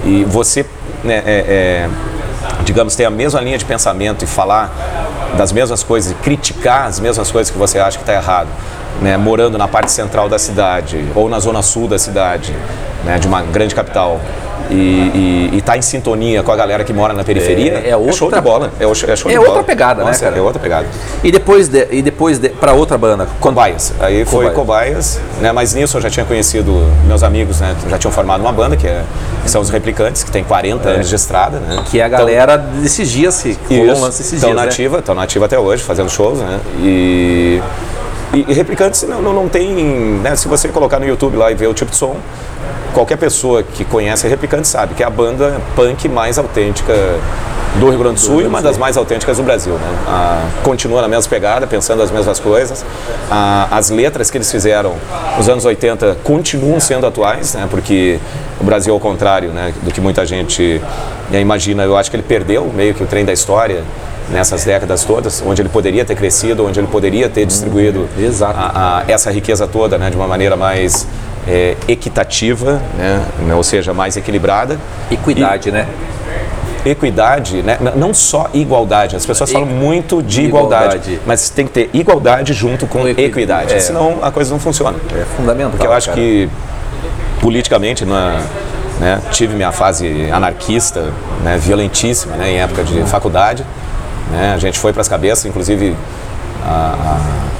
E 0.03 0.23
você 0.25 0.65
né, 1.03 1.23
é, 1.25 1.31
é, 1.47 1.89
digamos, 2.63 2.95
ter 2.95 3.05
a 3.05 3.09
mesma 3.09 3.41
linha 3.41 3.57
de 3.57 3.65
pensamento 3.65 4.23
e 4.23 4.27
falar 4.27 4.71
das 5.37 5.51
mesmas 5.51 5.83
coisas 5.83 6.15
criticar 6.21 6.87
as 6.87 6.99
mesmas 6.99 7.31
coisas 7.31 7.51
que 7.51 7.57
você 7.57 7.79
acha 7.79 7.97
que 7.97 8.03
está 8.03 8.13
errado, 8.13 8.49
né, 9.01 9.17
morando 9.17 9.57
na 9.57 9.67
parte 9.67 9.91
central 9.91 10.29
da 10.29 10.37
cidade 10.37 11.03
ou 11.15 11.27
na 11.27 11.39
zona 11.39 11.61
sul 11.61 11.87
da 11.87 11.97
cidade, 11.97 12.55
né, 13.03 13.17
de 13.17 13.27
uma 13.27 13.41
grande 13.41 13.73
capital, 13.73 14.21
e 14.73 15.49
estar 15.57 15.73
tá 15.73 15.77
em 15.77 15.81
sintonia 15.81 16.43
com 16.43 16.51
a 16.51 16.55
galera 16.55 16.83
que 16.83 16.93
mora 16.93 17.13
na 17.13 17.23
periferia, 17.23 17.81
é, 17.83 17.89
é, 17.89 17.97
outra, 17.97 18.11
é 18.11 18.13
show 18.13 18.31
de 18.31 18.41
bola. 18.41 18.71
É, 18.79 18.83
é 18.83 18.93
show 18.93 19.29
é 19.29 19.33
de 19.33 19.37
outra 19.37 19.53
bola. 19.53 19.63
pegada, 19.63 20.03
Nossa, 20.03 20.23
né, 20.23 20.29
cara? 20.29 20.39
É 20.39 20.41
outra 20.41 20.61
pegada. 20.61 20.87
E 21.23 21.31
depois, 21.31 21.67
de, 21.67 21.87
e 21.91 22.01
depois 22.01 22.39
de, 22.39 22.49
para 22.49 22.73
outra 22.73 22.97
banda? 22.97 23.27
Cobaias. 23.39 23.93
Aí 23.99 24.23
foi 24.25 24.49
Cobaias, 24.51 25.19
né? 25.39 25.51
Mas 25.51 25.73
nisso 25.73 25.97
eu 25.97 26.01
já 26.01 26.09
tinha 26.09 26.25
conhecido 26.25 26.71
meus 27.05 27.23
amigos, 27.23 27.59
né? 27.59 27.75
Já 27.89 27.97
tinham 27.97 28.11
formado 28.11 28.41
uma 28.41 28.51
banda 28.53 28.77
que, 28.77 28.87
é, 28.87 29.03
que 29.43 29.51
são 29.51 29.61
os 29.61 29.69
Replicantes, 29.69 30.23
que 30.23 30.31
tem 30.31 30.43
40 30.43 30.89
é. 30.89 30.93
anos 30.93 31.09
de 31.09 31.15
estrada, 31.15 31.59
né? 31.59 31.83
Que 31.89 31.99
é 31.99 32.03
a 32.03 32.09
galera 32.09 32.53
então, 32.53 32.81
desses 32.81 33.09
dias, 33.09 33.33
se 33.35 33.57
rolou 33.69 33.97
um 33.97 34.01
lance 34.01 34.21
esses 34.21 34.39
dias, 34.39 34.55
nativa, 34.55 34.99
estão 34.99 35.15
né? 35.15 35.21
nativa 35.21 35.45
até 35.45 35.59
hoje, 35.59 35.83
fazendo 35.83 36.09
shows, 36.09 36.39
né? 36.39 36.59
E... 36.79 37.61
E, 38.33 38.45
e 38.47 38.53
replicantes 38.53 39.03
não, 39.03 39.21
não, 39.21 39.33
não 39.33 39.49
tem. 39.49 39.73
Né, 40.21 40.35
se 40.35 40.47
você 40.47 40.69
colocar 40.69 40.99
no 40.99 41.05
YouTube 41.05 41.37
lá 41.37 41.51
e 41.51 41.55
ver 41.55 41.67
o 41.67 41.73
tipo 41.73 41.91
de 41.91 41.97
som, 41.97 42.15
qualquer 42.93 43.17
pessoa 43.17 43.63
que 43.63 43.83
conhece 43.83 44.27
Replicante 44.27 44.67
sabe 44.67 44.93
que 44.93 45.03
é 45.03 45.05
a 45.05 45.09
banda 45.09 45.59
punk 45.75 46.07
mais 46.07 46.37
autêntica 46.37 46.93
do 47.75 47.89
Rio 47.89 47.99
Grande 47.99 48.15
do 48.15 48.19
Sul 48.19 48.41
e 48.41 48.45
uma 48.45 48.61
das 48.61 48.77
mais 48.77 48.97
autênticas 48.97 49.37
do 49.37 49.43
Brasil. 49.43 49.73
Né? 49.73 49.97
Ah, 50.07 50.45
continua 50.63 51.01
na 51.01 51.07
mesma 51.07 51.29
pegada, 51.29 51.65
pensando 51.65 52.01
as 52.03 52.11
mesmas 52.11 52.39
coisas. 52.39 52.85
Ah, 53.29 53.67
as 53.71 53.89
letras 53.89 54.29
que 54.29 54.37
eles 54.37 54.51
fizeram 54.51 54.93
nos 55.37 55.47
anos 55.47 55.63
80 55.63 56.17
continuam 56.23 56.79
sendo 56.79 57.05
atuais, 57.05 57.53
né? 57.53 57.67
porque 57.69 58.19
o 58.59 58.63
Brasil, 58.63 58.93
ao 58.93 58.99
contrário 58.99 59.49
né, 59.49 59.73
do 59.81 59.91
que 59.91 60.01
muita 60.01 60.25
gente 60.25 60.81
imagina, 61.31 61.83
eu 61.83 61.95
acho 61.95 62.09
que 62.09 62.17
ele 62.17 62.23
perdeu 62.23 62.69
meio 62.75 62.93
que 62.93 63.03
o 63.03 63.07
trem 63.07 63.23
da 63.23 63.31
história 63.31 63.83
nessas 64.31 64.63
décadas 64.63 65.03
todas, 65.03 65.43
onde 65.45 65.61
ele 65.61 65.69
poderia 65.69 66.05
ter 66.05 66.15
crescido, 66.15 66.65
onde 66.65 66.79
ele 66.79 66.87
poderia 66.87 67.29
ter 67.29 67.45
distribuído 67.45 68.07
a, 68.41 68.99
a, 68.99 69.03
essa 69.07 69.31
riqueza 69.31 69.67
toda 69.67 69.97
né, 69.97 70.09
de 70.09 70.15
uma 70.15 70.27
maneira 70.27 70.55
mais 70.55 71.07
é, 71.47 71.75
equitativa, 71.87 72.81
né, 72.97 73.25
ou 73.55 73.63
seja, 73.63 73.93
mais 73.93 74.15
equilibrada. 74.15 74.79
Equidade, 75.09 75.69
e, 75.69 75.71
né? 75.71 75.87
Equidade, 76.83 77.61
né? 77.61 77.77
não 77.95 78.11
só 78.11 78.49
igualdade. 78.53 79.15
As 79.15 79.25
pessoas 79.25 79.51
falam 79.51 79.67
muito 79.67 80.23
de 80.23 80.41
igualdade, 80.41 80.95
igualdade, 80.95 81.19
mas 81.27 81.49
tem 81.49 81.67
que 81.67 81.73
ter 81.73 81.89
igualdade 81.93 82.53
junto 82.53 82.87
com 82.87 83.07
Equi 83.07 83.21
equidade, 83.21 83.73
é. 83.73 83.79
senão 83.79 84.17
a 84.23 84.31
coisa 84.31 84.51
não 84.51 84.59
funciona. 84.59 84.97
É 85.13 85.23
fundamental. 85.37 85.71
Porque 85.71 85.85
eu 85.85 85.93
acho 85.93 86.07
cara. 86.07 86.19
que 86.19 86.49
politicamente, 87.39 88.03
na, 88.03 88.41
né, 88.99 89.21
tive 89.31 89.55
minha 89.55 89.71
fase 89.71 90.29
anarquista, 90.31 91.11
né, 91.43 91.57
violentíssima, 91.57 92.35
né, 92.35 92.51
em 92.51 92.59
época 92.61 92.83
de 92.83 93.03
faculdade. 93.03 93.63
Né, 94.31 94.53
a 94.53 94.57
gente 94.57 94.79
foi 94.79 94.93
para 94.93 95.01
as 95.01 95.07
cabeças, 95.07 95.45
inclusive 95.45 95.95
a, 96.63 96.95
a 96.95 97.51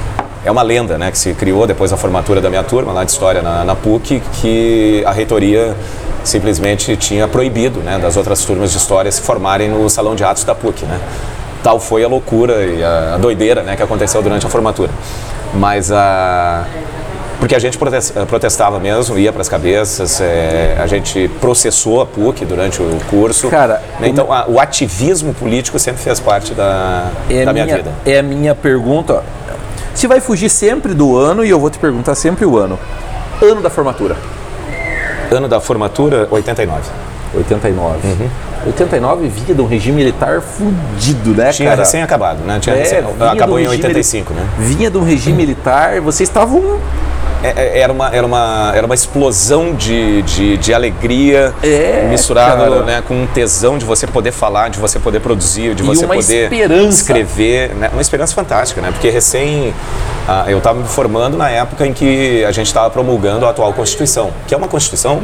é 0.44 0.50
uma 0.50 0.62
lenda 0.62 0.98
né, 0.98 1.10
que 1.10 1.18
se 1.18 1.34
criou 1.34 1.66
depois 1.66 1.90
da 1.90 1.96
formatura 1.96 2.40
da 2.40 2.50
minha 2.50 2.64
turma 2.64 2.92
lá 2.92 3.04
de 3.04 3.12
História 3.12 3.42
na, 3.42 3.64
na 3.64 3.76
PUC, 3.76 4.20
que 4.40 5.02
a 5.06 5.12
reitoria 5.12 5.76
simplesmente 6.24 6.96
tinha 6.96 7.28
proibido 7.28 7.80
né, 7.80 7.98
das 7.98 8.16
outras 8.16 8.44
turmas 8.44 8.72
de 8.72 8.78
História 8.78 9.10
se 9.10 9.20
formarem 9.20 9.68
no 9.68 9.88
Salão 9.88 10.14
de 10.14 10.24
Atos 10.24 10.44
da 10.44 10.54
PUC. 10.54 10.84
Né? 10.84 10.98
Tal 11.62 11.78
foi 11.78 12.02
a 12.02 12.08
loucura 12.08 12.64
e 12.64 12.82
a, 12.82 13.14
a 13.14 13.18
doideira 13.18 13.62
né, 13.62 13.76
que 13.76 13.82
aconteceu 13.82 14.20
durante 14.20 14.44
a 14.44 14.48
formatura. 14.48 14.90
Mas 15.54 15.92
a... 15.92 16.64
Porque 17.42 17.56
a 17.56 17.58
gente 17.58 17.76
protestava 18.28 18.78
mesmo, 18.78 19.18
ia 19.18 19.32
para 19.32 19.42
as 19.42 19.48
cabeças, 19.48 20.20
é, 20.20 20.76
a 20.78 20.86
gente 20.86 21.28
processou 21.40 22.00
a 22.00 22.06
PUC 22.06 22.44
durante 22.44 22.80
o 22.80 23.00
curso. 23.10 23.48
Cara, 23.48 23.82
né? 23.98 24.06
então 24.06 24.32
a, 24.32 24.48
o 24.48 24.60
ativismo 24.60 25.34
político 25.34 25.76
sempre 25.76 26.00
fez 26.00 26.20
parte 26.20 26.54
da, 26.54 27.10
é 27.28 27.44
da 27.44 27.52
minha, 27.52 27.64
minha 27.64 27.76
vida. 27.78 27.90
É 28.06 28.20
a 28.20 28.22
minha 28.22 28.54
pergunta 28.54 29.24
se 29.92 30.06
vai 30.06 30.20
fugir 30.20 30.48
sempre 30.48 30.94
do 30.94 31.18
ano, 31.18 31.44
e 31.44 31.50
eu 31.50 31.58
vou 31.58 31.68
te 31.68 31.80
perguntar 31.80 32.14
sempre 32.14 32.46
o 32.46 32.56
ano. 32.56 32.78
Ano 33.42 33.60
da 33.60 33.70
formatura. 33.70 34.16
Ano 35.28 35.48
da 35.48 35.60
formatura, 35.60 36.28
89. 36.30 36.80
89. 37.34 38.06
Uhum. 38.06 38.30
89 38.66 39.26
vinha 39.26 39.52
de 39.52 39.60
um 39.60 39.66
regime 39.66 39.96
militar 39.96 40.40
fudido, 40.40 41.30
né, 41.30 41.50
Tinha 41.50 41.70
cara? 41.70 41.82
recém 41.82 42.04
acabado, 42.04 42.44
né? 42.44 42.60
Tinha 42.60 42.76
é, 42.76 42.78
recém, 42.78 43.00
acabou 43.18 43.58
em 43.58 43.66
85, 43.66 44.32
né? 44.32 44.46
Vinha 44.60 44.88
de 44.88 44.96
um 44.96 45.02
regime 45.02 45.38
militar, 45.38 46.00
vocês 46.00 46.28
estavam 46.28 46.78
era 47.42 47.92
uma, 47.92 48.08
era 48.14 48.26
uma, 48.26 48.72
era 48.74 48.86
uma 48.86 48.94
explosão 48.94 49.74
de, 49.74 50.22
de, 50.22 50.56
de 50.56 50.72
alegria 50.72 51.52
é, 51.62 52.06
misturada 52.08 52.82
né, 52.82 53.02
com 53.06 53.14
um 53.14 53.26
tesão 53.26 53.78
de 53.78 53.84
você 53.84 54.06
poder 54.06 54.32
falar, 54.32 54.70
de 54.70 54.78
você 54.78 54.98
poder 54.98 55.20
produzir, 55.20 55.74
de 55.74 55.82
você 55.82 56.06
poder 56.06 56.44
esperança. 56.44 56.88
escrever. 56.88 57.74
Né, 57.74 57.90
uma 57.92 58.02
esperança 58.02 58.34
fantástica, 58.34 58.80
né? 58.80 58.90
Porque 58.92 59.10
recém 59.10 59.74
ah, 60.26 60.44
eu 60.46 60.58
estava 60.58 60.78
me 60.78 60.86
formando 60.86 61.36
na 61.36 61.50
época 61.50 61.86
em 61.86 61.92
que 61.92 62.44
a 62.44 62.52
gente 62.52 62.66
estava 62.66 62.88
promulgando 62.90 63.44
a 63.44 63.50
atual 63.50 63.72
Constituição, 63.72 64.30
que 64.46 64.54
é 64.54 64.56
uma 64.56 64.68
Constituição, 64.68 65.20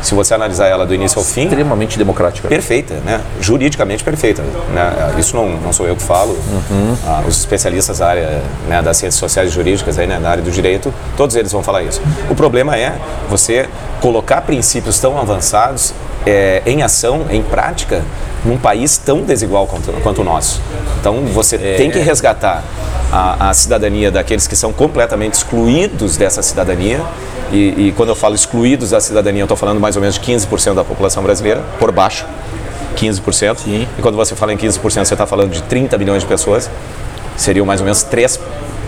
se 0.00 0.14
você 0.14 0.32
analisar 0.32 0.68
ela 0.68 0.86
do 0.86 0.94
início 0.94 1.18
ao 1.18 1.24
fim, 1.24 1.44
extremamente 1.44 1.98
democrática. 1.98 2.48
Perfeita, 2.48 2.94
né? 3.04 3.20
Juridicamente 3.40 4.02
perfeita. 4.02 4.42
Né? 4.72 5.14
Isso 5.18 5.36
não, 5.36 5.48
não 5.48 5.72
sou 5.72 5.86
eu 5.86 5.96
que 5.96 6.02
falo. 6.02 6.32
Uhum. 6.32 6.96
Ah, 7.06 7.22
os 7.26 7.38
especialistas 7.38 7.98
da 7.98 8.08
área 8.08 8.42
né, 8.68 8.80
das 8.80 8.96
ciências 8.96 9.18
sociais 9.18 9.50
e 9.50 9.54
jurídicas, 9.54 9.98
aí, 9.98 10.06
né, 10.06 10.18
na 10.18 10.30
área 10.30 10.42
do 10.42 10.50
direito, 10.50 10.92
todos 11.16 11.36
eles 11.36 11.52
vão 11.52 11.57
falar 11.62 11.82
isso. 11.82 12.00
O 12.30 12.34
problema 12.34 12.76
é 12.76 12.96
você 13.28 13.68
colocar 14.00 14.42
princípios 14.42 14.98
tão 14.98 15.18
avançados 15.18 15.92
é, 16.26 16.62
em 16.66 16.82
ação, 16.82 17.26
em 17.30 17.42
prática, 17.42 18.02
num 18.44 18.56
país 18.56 18.98
tão 18.98 19.22
desigual 19.22 19.66
quanto, 19.66 19.92
quanto 20.02 20.20
o 20.20 20.24
nosso. 20.24 20.60
Então 21.00 21.24
você 21.26 21.56
é. 21.56 21.74
tem 21.76 21.90
que 21.90 21.98
resgatar 21.98 22.62
a, 23.12 23.50
a, 23.50 23.54
cidadania 23.54 24.10
daqueles 24.10 24.46
que 24.46 24.56
são 24.56 24.72
completamente 24.72 25.34
excluídos 25.34 26.16
dessa 26.16 26.42
cidadania. 26.42 27.00
E, 27.50 27.88
e 27.88 27.94
quando 27.96 28.10
eu 28.10 28.16
falo 28.16 28.34
excluídos 28.34 28.90
da 28.90 29.00
cidadania, 29.00 29.42
eu 29.42 29.46
estou 29.46 29.56
falando 29.56 29.80
mais 29.80 29.96
ou 29.96 30.02
menos 30.02 30.16
de 30.16 30.20
15% 30.20 30.74
da 30.74 30.84
população 30.84 31.22
brasileira, 31.22 31.62
por 31.78 31.90
baixo. 31.90 32.26
15%. 32.96 33.56
Sim. 33.58 33.88
E 33.98 34.02
quando 34.02 34.16
você 34.16 34.34
fala 34.34 34.52
em 34.52 34.56
15%, 34.56 34.80
você 34.80 35.14
está 35.14 35.26
falando 35.26 35.52
de 35.52 35.62
30 35.62 35.96
milhões 35.96 36.22
de 36.22 36.28
pessoas. 36.28 36.68
Seriam 37.36 37.64
mais 37.64 37.80
ou 37.80 37.84
menos 37.84 38.02
3 38.02 38.38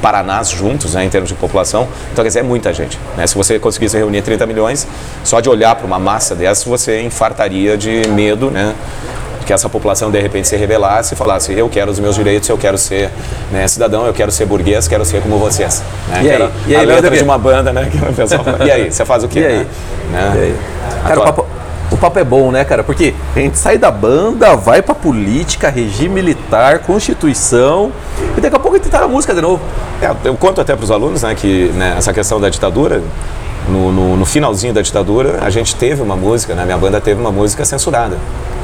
Paranás 0.02 0.48
juntos, 0.48 0.94
né, 0.94 1.04
em 1.04 1.08
termos 1.08 1.28
de 1.28 1.34
população. 1.34 1.88
Então, 2.12 2.24
quer 2.24 2.28
dizer, 2.28 2.40
é 2.40 2.42
muita 2.42 2.72
gente. 2.72 2.98
Né? 3.16 3.26
Se 3.26 3.34
você 3.34 3.58
conseguisse 3.58 3.96
reunir 3.96 4.22
30 4.22 4.46
milhões, 4.46 4.86
só 5.24 5.40
de 5.40 5.48
olhar 5.48 5.74
para 5.74 5.86
uma 5.86 5.98
massa 5.98 6.34
dessa, 6.34 6.68
você 6.68 7.02
infartaria 7.02 7.76
de 7.76 8.08
medo, 8.08 8.50
né? 8.50 8.74
que 9.50 9.54
essa 9.54 9.68
população 9.68 10.12
de 10.12 10.20
repente 10.20 10.46
se 10.46 10.56
rebelasse 10.56 11.14
e 11.14 11.16
falasse 11.16 11.52
eu 11.52 11.68
quero 11.68 11.90
os 11.90 11.98
meus 11.98 12.14
direitos, 12.14 12.48
eu 12.48 12.56
quero 12.56 12.78
ser 12.78 13.10
né, 13.50 13.66
cidadão, 13.66 14.06
eu 14.06 14.12
quero 14.12 14.30
ser 14.30 14.46
burguês, 14.46 14.86
quero 14.86 15.04
ser 15.04 15.20
como 15.20 15.38
vocês. 15.38 15.82
Né? 16.08 16.22
E, 16.22 16.30
aí? 16.30 16.50
e 16.68 16.76
aí? 16.76 16.84
A 16.84 16.86
letra 16.86 17.10
de 17.10 17.24
uma 17.24 17.36
banda, 17.36 17.72
né? 17.72 17.88
Que 17.90 17.98
o 17.98 18.12
pessoal 18.12 18.44
fala, 18.44 18.64
e 18.64 18.70
aí, 18.70 18.92
você 18.92 19.04
faz 19.04 19.24
o 19.24 19.28
quê? 19.28 19.40
E 19.40 19.46
aí? 19.46 19.66
Né? 20.12 20.32
E 20.36 20.38
aí? 20.38 20.56
Cara, 21.02 21.20
o 21.20 21.24
papo, 21.24 21.39
papo 22.00 22.18
é 22.18 22.24
bom, 22.24 22.50
né, 22.50 22.64
cara? 22.64 22.82
Porque 22.82 23.14
a 23.36 23.38
gente 23.38 23.58
sai 23.58 23.76
da 23.76 23.90
banda, 23.90 24.56
vai 24.56 24.82
pra 24.82 24.94
política, 24.94 25.68
regime 25.68 26.14
militar, 26.14 26.80
constituição, 26.80 27.92
e 28.36 28.40
daqui 28.40 28.56
a 28.56 28.58
pouco 28.58 28.76
a 28.76 28.78
gente 28.78 28.90
tá 28.90 29.00
na 29.00 29.08
música 29.08 29.34
de 29.34 29.40
novo. 29.40 29.60
É, 30.00 30.10
eu 30.24 30.34
conto 30.36 30.60
até 30.60 30.74
para 30.74 30.84
os 30.84 30.90
alunos, 30.90 31.22
né, 31.22 31.34
que 31.34 31.70
né, 31.74 31.94
essa 31.98 32.12
questão 32.12 32.40
da 32.40 32.48
ditadura 32.48 33.02
no, 33.68 33.92
no, 33.92 34.16
no, 34.16 34.24
finalzinho 34.24 34.72
da 34.72 34.80
ditadura, 34.80 35.38
a 35.42 35.50
gente 35.50 35.76
teve 35.76 36.02
uma 36.02 36.16
música, 36.16 36.54
né? 36.54 36.64
minha 36.64 36.78
banda 36.78 37.00
teve 37.00 37.20
uma 37.20 37.30
música 37.30 37.64
censurada. 37.64 38.16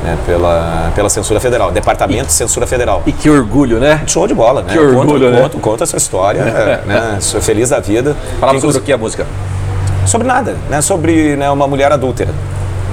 Né, 0.03 0.17
pela, 0.27 0.93
pela 0.95 1.09
censura 1.09 1.41
federal, 1.41 1.73
Departamento 1.73 2.27
de 2.27 2.33
Censura 2.33 2.67
Federal. 2.67 3.03
E 3.07 3.13
que 3.13 3.31
orgulho, 3.31 3.81
né? 3.81 4.03
Show 4.07 4.27
de 4.29 4.35
bola, 4.35 4.63
né? 4.63 4.75
Que 4.75 4.79
orgulho, 4.79 5.13
conta, 5.13 5.31
né? 5.31 5.41
Conta, 5.41 5.59
conta 5.59 5.85
essa 5.85 5.97
história, 5.97 6.45
né? 6.87 7.17
Sou 7.19 7.41
feliz 7.41 7.71
da 7.71 7.81
vida. 7.81 8.15
Falava 8.39 8.61
sobre 8.61 8.77
o 8.77 8.81
que 8.83 8.93
a 8.93 8.99
música? 8.99 9.27
Sobre 10.05 10.29
nada, 10.29 10.55
né? 10.69 10.81
Sobre 10.83 11.35
né, 11.37 11.51
uma 11.51 11.67
mulher 11.67 11.91
adúltera. 11.91 12.31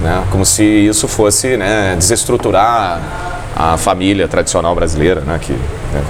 Né? 0.04 0.22
Como 0.30 0.44
se 0.44 0.62
isso 0.62 1.08
fosse 1.08 1.56
né, 1.56 1.94
desestruturar 1.96 3.00
a 3.56 3.78
família 3.78 4.28
tradicional 4.28 4.74
brasileira, 4.74 5.22
né? 5.22 5.40
Que, 5.40 5.52
né? 5.52 6.02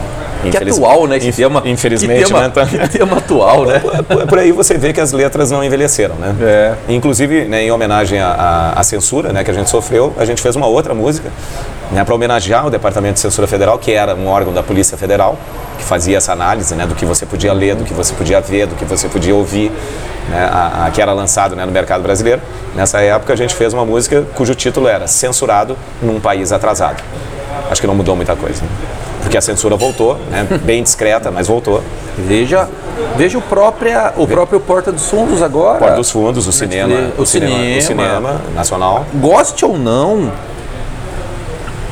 Que 0.50 0.56
atual, 0.56 1.06
né? 1.06 1.18
Inf 1.18 1.36
tema, 1.36 1.62
infelizmente, 1.64 2.24
que 2.24 2.26
tema, 2.26 2.40
né? 2.40 2.48
Tá... 2.48 2.66
que 2.66 2.88
tema 2.88 3.18
atual, 3.18 3.64
né? 3.64 3.78
Por, 3.78 4.26
por, 4.26 4.38
aí 4.38 4.50
você 4.50 4.76
vê 4.76 4.92
que 4.92 5.00
as 5.00 5.12
letras 5.12 5.52
não 5.52 5.62
envelheceram, 5.62 6.16
né? 6.16 6.34
É. 6.40 6.74
Inclusive, 6.88 7.44
né, 7.44 7.62
em 7.62 7.70
homenagem 7.70 8.18
à, 8.18 8.72
à, 8.76 8.82
censura 8.82 9.32
né, 9.32 9.44
que 9.44 9.50
a 9.50 9.54
gente 9.54 9.70
sofreu, 9.70 10.12
a 10.18 10.24
gente 10.24 10.42
fez 10.42 10.56
uma 10.56 10.66
outra 10.66 10.92
música 10.92 11.30
né, 11.92 12.02
para 12.02 12.14
homenagear 12.14 12.66
o 12.66 12.70
Departamento 12.70 13.14
de 13.14 13.20
Censura 13.20 13.46
Federal, 13.46 13.78
que 13.78 13.92
era 13.92 14.14
um 14.16 14.26
órgão 14.26 14.52
da 14.52 14.62
Polícia 14.62 14.98
Federal, 14.98 15.38
que 15.78 15.84
fazia 15.84 16.16
essa 16.16 16.32
análise 16.32 16.74
né, 16.74 16.84
do 16.84 16.96
que 16.96 17.06
você 17.06 17.24
podia 17.24 17.52
ler, 17.52 17.76
do 17.76 17.84
que 17.84 17.94
você 17.94 18.12
podia 18.12 18.40
ver, 18.40 18.66
do 18.66 18.74
que 18.74 18.84
você 18.84 19.08
podia 19.08 19.34
ouvir, 19.34 19.70
né, 20.28 20.48
a, 20.50 20.86
a, 20.86 20.90
que 20.90 21.00
era 21.00 21.12
lançado 21.12 21.54
né, 21.56 21.64
no 21.64 21.72
mercado 21.72 22.02
brasileiro. 22.02 22.40
Nessa 22.74 23.00
época, 23.00 23.32
a 23.32 23.36
gente 23.36 23.54
fez 23.54 23.72
uma 23.72 23.84
música 23.84 24.24
cujo 24.34 24.54
título 24.54 24.88
era 24.88 25.06
Censurado 25.06 25.76
num 26.02 26.20
País 26.20 26.52
Atrasado. 26.52 27.02
Acho 27.70 27.80
que 27.80 27.86
não 27.86 27.94
mudou 27.94 28.16
muita 28.16 28.34
coisa. 28.34 28.62
Né? 28.62 28.68
porque 29.24 29.38
a 29.38 29.40
censura 29.40 29.74
voltou, 29.74 30.18
né? 30.30 30.46
bem 30.62 30.82
discreta, 30.82 31.30
mas 31.30 31.48
voltou. 31.48 31.82
Veja, 32.16 32.68
veja 33.16 33.38
o, 33.38 33.42
própria, 33.42 34.12
o 34.16 34.26
próprio 34.26 34.60
Porta 34.60 34.92
dos 34.92 35.08
Fundos 35.08 35.42
agora. 35.42 35.78
Porta 35.78 35.96
dos 35.96 36.10
Fundos, 36.10 36.46
o 36.46 36.52
cinema, 36.52 37.10
o, 37.18 37.24
cinema, 37.24 37.56
cinema, 37.56 37.78
o 37.78 37.82
cinema 37.82 38.40
nacional. 38.54 39.06
Goste 39.14 39.64
ou 39.64 39.78
não, 39.78 40.30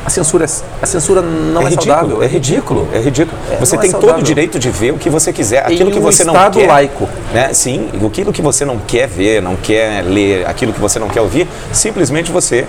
a 0.05 0.09
censura, 0.09 0.45
a 0.81 0.85
censura 0.85 1.21
não 1.21 1.61
é, 1.61 1.65
é 1.65 1.69
ridículo, 1.69 1.95
saudável. 1.95 2.23
É 2.23 2.27
ridículo, 2.27 2.87
é 2.93 2.99
ridículo. 2.99 3.37
É, 3.51 3.55
você 3.55 3.77
tem 3.77 3.89
é 3.89 3.93
todo 3.93 4.19
o 4.19 4.21
direito 4.21 4.59
de 4.59 4.69
ver 4.69 4.91
o 4.91 4.97
que 4.97 5.09
você 5.09 5.31
quiser, 5.31 5.59
aquilo 5.59 5.89
em 5.89 5.93
que 5.93 5.99
um 5.99 6.01
você 6.01 6.23
não 6.25 6.33
estado 6.33 6.59
quer. 6.59 6.67
laico. 6.67 7.09
Né? 7.33 7.53
Sim, 7.53 7.89
aquilo 8.05 8.33
que 8.33 8.41
você 8.41 8.65
não 8.65 8.77
quer 8.79 9.07
ver, 9.07 9.41
não 9.41 9.55
quer 9.55 10.03
ler, 10.03 10.45
aquilo 10.45 10.73
que 10.73 10.79
você 10.79 10.99
não 10.99 11.07
quer 11.07 11.21
ouvir, 11.21 11.47
simplesmente 11.71 12.31
você 12.31 12.67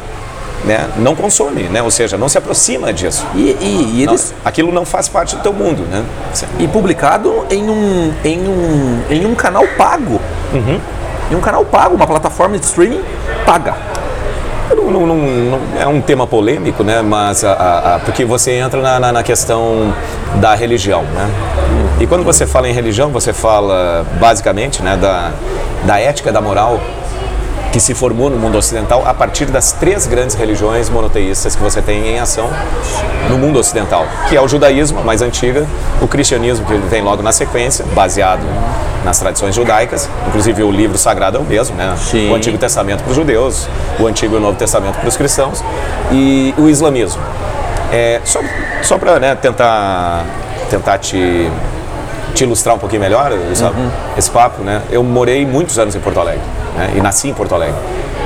né, 0.64 0.88
não 0.97 1.16
consome, 1.16 1.64
né? 1.64 1.83
ou 1.83 1.90
seja, 1.90 2.16
não 2.16 2.29
se 2.29 2.38
aproxima 2.38 2.92
disso. 2.92 3.27
E, 3.35 3.57
e, 3.61 3.92
e 3.97 4.03
eles... 4.03 4.31
Não, 4.31 4.38
aquilo 4.44 4.73
não 4.73 4.85
faz 4.85 5.09
parte 5.09 5.35
do 5.35 5.42
teu 5.42 5.53
mundo. 5.53 5.83
Né? 5.83 6.05
E 6.61 6.68
publicado 6.68 7.44
em 7.51 7.68
um, 7.68 8.12
em 8.25 8.38
um, 8.49 9.03
em 9.11 9.27
um 9.27 9.35
canal 9.35 9.66
pago. 9.77 10.20
Uhum. 10.53 10.81
Em 11.33 11.35
um 11.35 11.40
canal 11.40 11.64
pago, 11.64 11.97
uma 11.97 12.07
plataforma 12.07 12.57
de 12.59 12.64
streaming 12.64 13.03
paga. 13.44 13.75
Não, 14.70 14.90
não, 14.90 15.07
não, 15.07 15.61
é 15.79 15.87
um 15.87 16.00
tema 16.00 16.27
polêmico, 16.27 16.83
né? 16.83 17.03
Mas 17.03 17.44
a, 17.44 17.53
a, 17.53 17.94
a, 17.96 17.98
porque 17.98 18.24
você 18.24 18.53
entra 18.53 18.81
na, 18.81 18.98
na, 18.98 19.12
na, 19.12 19.22
questão 19.22 19.92
da 20.37 20.55
religião, 20.55 21.03
né? 21.03 21.29
E 22.00 22.07
quando 22.07 22.24
você 22.24 22.46
fala 22.46 22.68
em 22.68 22.72
religião, 22.72 23.11
você 23.11 23.33
fala 23.33 24.07
basicamente, 24.18 24.83
né, 24.83 24.96
da, 24.96 25.33
da 25.85 26.00
ética, 26.00 26.33
da 26.33 26.40
moral 26.40 26.81
que 27.74 27.80
se 27.80 27.92
formou 27.92 28.30
no 28.30 28.37
mundo 28.37 28.56
ocidental 28.56 29.02
a 29.04 29.12
partir 29.12 29.46
das 29.46 29.72
três 29.72 30.06
grandes 30.06 30.37
religiões 30.37 30.88
monoteístas 30.88 31.56
que 31.56 31.60
você 31.60 31.82
tem 31.82 32.06
em 32.06 32.20
ação 32.20 32.48
no 33.28 33.37
mundo 33.37 33.58
ocidental, 33.58 34.06
que 34.28 34.37
é 34.37 34.40
o 34.40 34.46
judaísmo, 34.46 35.00
a 35.00 35.02
mais 35.02 35.20
antiga, 35.20 35.66
o 36.00 36.06
cristianismo, 36.06 36.64
que 36.64 36.74
vem 36.88 37.02
logo 37.02 37.20
na 37.20 37.32
sequência, 37.32 37.84
baseado 37.92 38.44
nas 39.04 39.18
tradições 39.18 39.56
judaicas, 39.56 40.08
inclusive 40.28 40.62
o 40.62 40.70
livro 40.70 40.96
sagrado 40.96 41.38
é 41.38 41.40
o 41.40 41.44
mesmo, 41.44 41.74
né? 41.74 41.96
Sim. 41.98 42.30
O 42.30 42.37
Antigo 42.37 42.56
Testamento 42.56 43.02
para 43.02 43.10
os 43.10 43.16
judeus, 43.16 43.66
o 43.98 44.06
Antigo 44.06 44.37
e 44.37 44.38
o 44.38 44.40
Novo 44.40 44.56
Testamento 44.56 44.94
para 45.00 45.08
os 45.08 45.16
cristãos, 45.16 45.64
e 46.12 46.54
o 46.56 46.68
islamismo. 46.68 47.20
É, 47.92 48.20
só 48.24 48.38
só 48.82 48.98
para 48.98 49.18
né, 49.18 49.34
tentar, 49.34 50.24
tentar 50.70 50.98
te, 50.98 51.50
te 52.34 52.44
ilustrar 52.44 52.74
um 52.74 52.78
pouquinho 52.78 53.02
melhor 53.02 53.32
sabe, 53.54 53.80
uhum. 53.80 53.90
esse 54.16 54.30
papo, 54.30 54.62
né? 54.62 54.82
eu 54.90 55.02
morei 55.02 55.44
muitos 55.44 55.78
anos 55.78 55.94
em 55.94 56.00
Porto 56.00 56.20
Alegre 56.20 56.42
né? 56.76 56.92
e 56.96 57.00
nasci 57.00 57.28
em 57.28 57.34
Porto 57.34 57.54
Alegre. 57.54 57.76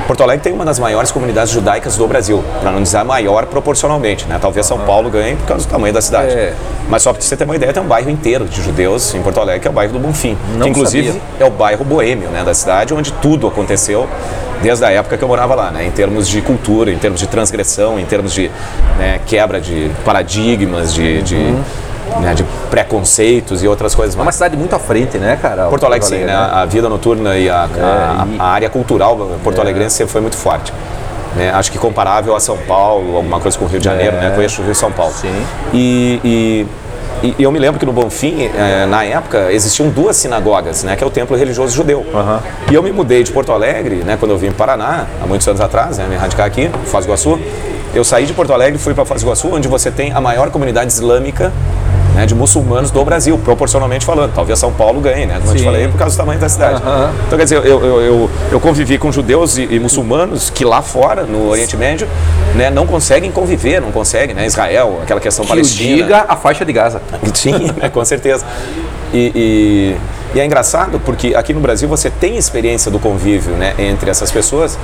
Porto 0.07 0.23
Alegre 0.23 0.43
tem 0.43 0.53
uma 0.53 0.65
das 0.65 0.79
maiores 0.79 1.11
comunidades 1.11 1.51
judaicas 1.51 1.95
do 1.95 2.07
Brasil, 2.07 2.43
para 2.61 2.71
não 2.71 2.81
dizer 2.81 3.03
maior 3.03 3.45
proporcionalmente. 3.45 4.25
Né? 4.25 4.39
Talvez 4.41 4.65
São 4.65 4.79
Paulo 4.79 5.07
ganhe 5.07 5.35
por 5.35 5.45
causa 5.45 5.67
do 5.67 5.69
tamanho 5.69 5.93
da 5.93 6.01
cidade. 6.01 6.31
É. 6.31 6.55
Mas 6.89 7.03
só 7.03 7.13
para 7.13 7.21
você 7.21 7.37
ter 7.37 7.43
uma 7.43 7.55
ideia, 7.55 7.71
tem 7.71 7.83
um 7.83 7.85
bairro 7.85 8.09
inteiro 8.09 8.45
de 8.45 8.59
judeus 8.59 9.13
em 9.13 9.21
Porto 9.21 9.39
Alegre, 9.39 9.61
que 9.61 9.67
é 9.67 9.71
o 9.71 9.73
bairro 9.73 9.93
do 9.93 9.99
Bonfim. 9.99 10.35
Não 10.55 10.61
que 10.61 10.69
inclusive 10.69 11.09
sabia. 11.09 11.21
é 11.39 11.45
o 11.45 11.51
bairro 11.51 11.85
boêmio 11.85 12.29
né, 12.29 12.43
da 12.43 12.55
cidade, 12.55 12.91
onde 12.91 13.13
tudo 13.13 13.47
aconteceu 13.47 14.09
desde 14.63 14.83
a 14.83 14.89
época 14.89 15.15
que 15.15 15.23
eu 15.23 15.27
morava 15.27 15.53
lá, 15.53 15.69
né? 15.69 15.85
em 15.85 15.91
termos 15.91 16.27
de 16.27 16.41
cultura, 16.41 16.91
em 16.91 16.97
termos 16.97 17.19
de 17.19 17.27
transgressão, 17.27 17.99
em 17.99 18.05
termos 18.05 18.33
de 18.33 18.49
né, 18.97 19.19
quebra 19.27 19.61
de 19.61 19.91
paradigmas, 20.03 20.91
de, 20.91 21.21
de 21.21 21.35
Uhum. 21.35 21.63
Né, 22.21 22.33
de 22.33 22.43
preconceitos 22.69 23.61
e 23.63 23.67
outras 23.67 23.93
coisas 23.95 24.17
É 24.17 24.21
uma 24.21 24.31
cidade 24.31 24.55
muito 24.57 24.75
à 24.75 24.79
frente, 24.79 25.17
né, 25.17 25.37
cara? 25.41 25.65
Porto 25.67 25.85
Alegre, 25.85 26.07
sim, 26.07 26.17
né? 26.23 26.33
a 26.35 26.65
vida 26.65 26.87
noturna 26.89 27.37
e 27.37 27.49
a, 27.49 27.63
a- 27.63 28.27
e- 28.29 28.39
a 28.39 28.43
área 28.45 28.69
cultural 28.69 29.17
porto-alegrense 29.43 29.95
sempre 29.95 30.11
foi 30.11 30.21
muito 30.21 30.37
forte. 30.37 30.73
né? 31.35 31.51
Acho 31.53 31.71
que 31.71 31.77
comparável 31.77 32.35
a 32.35 32.39
São 32.39 32.57
Paulo, 32.57 33.15
alguma 33.17 33.39
coisa 33.39 33.57
com 33.57 33.65
o 33.65 33.67
Rio 33.67 33.79
de 33.79 33.85
Janeiro, 33.85 34.17
É. 34.17 34.21
né? 34.21 34.31
Conheço 34.35 34.61
o 34.61 34.63
Rio 34.63 34.71
e 34.71 34.75
São 34.75 34.91
Paulo. 34.91 35.13
Sim. 35.13 35.45
E, 35.73 36.19
e- 36.23 36.67
e 37.37 37.43
eu 37.43 37.51
me 37.51 37.59
lembro 37.59 37.77
que 37.79 37.85
no 37.85 37.91
Bonfim, 37.91 38.49
eh, 38.55 38.85
na 38.89 39.03
época, 39.03 39.51
existiam 39.51 39.89
duas 39.89 40.15
sinagogas, 40.15 40.83
né? 40.85 40.95
Que 40.95 41.03
é 41.03 41.07
o 41.07 41.09
templo 41.09 41.35
religioso 41.37 41.75
judeu. 41.75 42.05
Aham. 42.13 42.39
E 42.71 42.73
eu 42.73 42.81
me 42.81 42.91
mudei 42.93 43.23
de 43.23 43.31
Porto 43.31 43.51
Alegre, 43.51 43.97
né? 43.97 44.15
Quando 44.17 44.31
eu 44.31 44.37
vim 44.37 44.51
para 44.51 44.77
Paraná, 44.77 45.05
há 45.21 45.27
muitos 45.27 45.45
anos 45.47 45.59
atrás, 45.59 45.97
né? 45.97 46.05
Me 46.09 46.15
radicar 46.15 46.45
aqui, 46.47 46.71
Foz 46.85 47.05
do 47.05 47.09
Iguaçu. 47.09 47.37
Eu 47.93 48.03
saí 48.05 48.25
de 48.25 48.31
Porto 48.33 48.53
Alegre 48.53 48.75
e 48.75 48.79
fui 48.81 48.93
para 48.93 49.03
Foz 49.03 49.21
do 49.21 49.25
Iguaçu, 49.25 49.49
onde 49.53 49.67
você 49.67 49.91
tem 49.91 50.13
a 50.13 50.21
maior 50.21 50.49
comunidade 50.49 50.91
islâmica 50.93 51.51
né, 52.19 52.25
de 52.25 52.35
muçulmanos 52.35 52.91
do 52.91 53.03
Brasil, 53.05 53.37
proporcionalmente 53.37 54.05
falando. 54.05 54.33
Talvez 54.33 54.59
São 54.59 54.73
Paulo 54.73 54.99
ganhe, 54.99 55.25
né? 55.25 55.37
Como 55.39 55.51
eu 55.53 55.55
te 55.55 55.63
falei, 55.63 55.87
por 55.87 55.97
causa 55.97 56.15
do 56.15 56.17
tamanho 56.17 56.39
da 56.39 56.49
cidade. 56.49 56.81
Aham. 56.83 57.13
Então, 57.25 57.37
quer 57.37 57.45
dizer, 57.45 57.55
eu, 57.55 57.63
eu, 57.63 58.01
eu, 58.01 58.29
eu 58.51 58.59
convivi 58.59 58.97
com 58.97 59.09
judeus 59.09 59.57
e, 59.57 59.63
e 59.71 59.79
muçulmanos 59.79 60.49
que 60.49 60.65
lá 60.65 60.81
fora, 60.81 61.23
no 61.23 61.47
Oriente 61.49 61.77
Médio, 61.77 62.07
né, 62.55 62.69
não 62.69 62.85
conseguem 62.85 63.31
conviver, 63.31 63.79
não 63.79 63.91
conseguem, 63.91 64.35
né? 64.35 64.45
Israel, 64.45 64.99
aquela 65.01 65.21
questão 65.21 65.45
Que 65.45 65.49
palestina. 65.49 65.95
diga 65.95 66.25
a 66.27 66.35
faixa 66.35 66.65
de 66.65 66.73
Gaza. 66.73 67.01
Sim, 67.33 67.71
né, 67.81 67.87
com 67.87 68.03
certeza. 68.03 68.45
E, 69.13 69.31
e- 69.33 69.95
e 70.33 70.39
é 70.39 70.45
engraçado 70.45 70.99
porque 70.99 71.33
aqui 71.35 71.53
no 71.53 71.59
Brasil 71.59 71.87
você 71.89 72.09
tem 72.09 72.37
experiência 72.37 72.91
do 72.91 72.99
convívio 72.99 73.53
né, 73.53 73.73
entre 73.77 74.09
essas 74.09 74.31
pessoas 74.31 74.77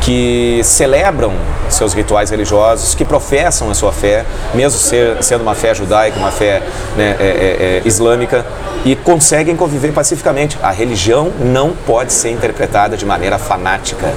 que 0.00 0.60
celebram 0.64 1.32
seus 1.70 1.94
rituais 1.94 2.28
religiosos, 2.30 2.92
que 2.92 3.04
professam 3.04 3.70
a 3.70 3.74
sua 3.74 3.92
fé, 3.92 4.24
mesmo 4.52 4.76
ser- 4.76 5.22
sendo 5.22 5.42
uma 5.42 5.54
fé 5.54 5.72
judaica, 5.72 6.18
uma 6.18 6.32
fé 6.32 6.60
né, 6.96 7.16
é, 7.20 7.24
é, 7.24 7.78
é, 7.78 7.82
islâmica, 7.84 8.44
e 8.84 8.96
conseguem 8.96 9.54
conviver 9.54 9.92
pacificamente. 9.92 10.58
A 10.60 10.72
religião 10.72 11.30
não 11.38 11.70
pode 11.70 12.12
ser 12.12 12.30
interpretada 12.30 12.96
de 12.96 13.06
maneira 13.06 13.38
fanática. 13.38 14.08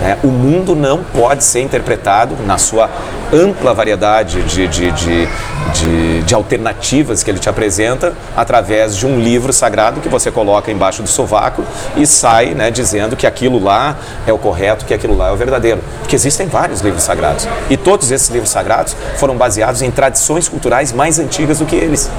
né? 0.00 0.18
O 0.22 0.26
mundo 0.26 0.76
não 0.76 1.02
pode 1.02 1.42
ser 1.42 1.62
interpretado 1.62 2.36
na 2.44 2.58
sua 2.58 2.90
ampla 3.32 3.72
variedade 3.72 4.42
de, 4.42 4.68
de, 4.68 4.90
de, 4.90 5.28
de, 5.72 6.22
de 6.24 6.34
alternativas 6.34 7.22
que 7.22 7.30
ele 7.30 7.38
te 7.38 7.48
apresenta 7.48 8.12
através 8.36 8.94
de 8.94 9.06
um 9.06 9.18
livro 9.18 9.50
sagrado 9.50 10.01
que 10.02 10.08
você 10.08 10.30
coloca 10.30 10.70
embaixo 10.70 11.02
do 11.02 11.08
sovaco 11.08 11.64
e 11.96 12.06
sai 12.06 12.54
né, 12.54 12.70
dizendo 12.70 13.16
que 13.16 13.26
aquilo 13.26 13.62
lá 13.62 13.96
é 14.26 14.32
o 14.32 14.38
correto, 14.38 14.84
que 14.84 14.92
aquilo 14.92 15.16
lá 15.16 15.28
é 15.28 15.32
o 15.32 15.36
verdadeiro. 15.36 15.80
Porque 16.00 16.16
existem 16.16 16.46
vários 16.46 16.80
livros 16.80 17.02
sagrados. 17.02 17.48
E 17.70 17.76
todos 17.76 18.10
esses 18.10 18.28
livros 18.28 18.50
sagrados 18.50 18.96
foram 19.16 19.36
baseados 19.36 19.82
em 19.82 19.90
tradições 19.90 20.48
culturais 20.48 20.92
mais 20.92 21.18
antigas 21.18 21.58
do 21.58 21.66
que 21.66 21.76
eles. 21.76 22.10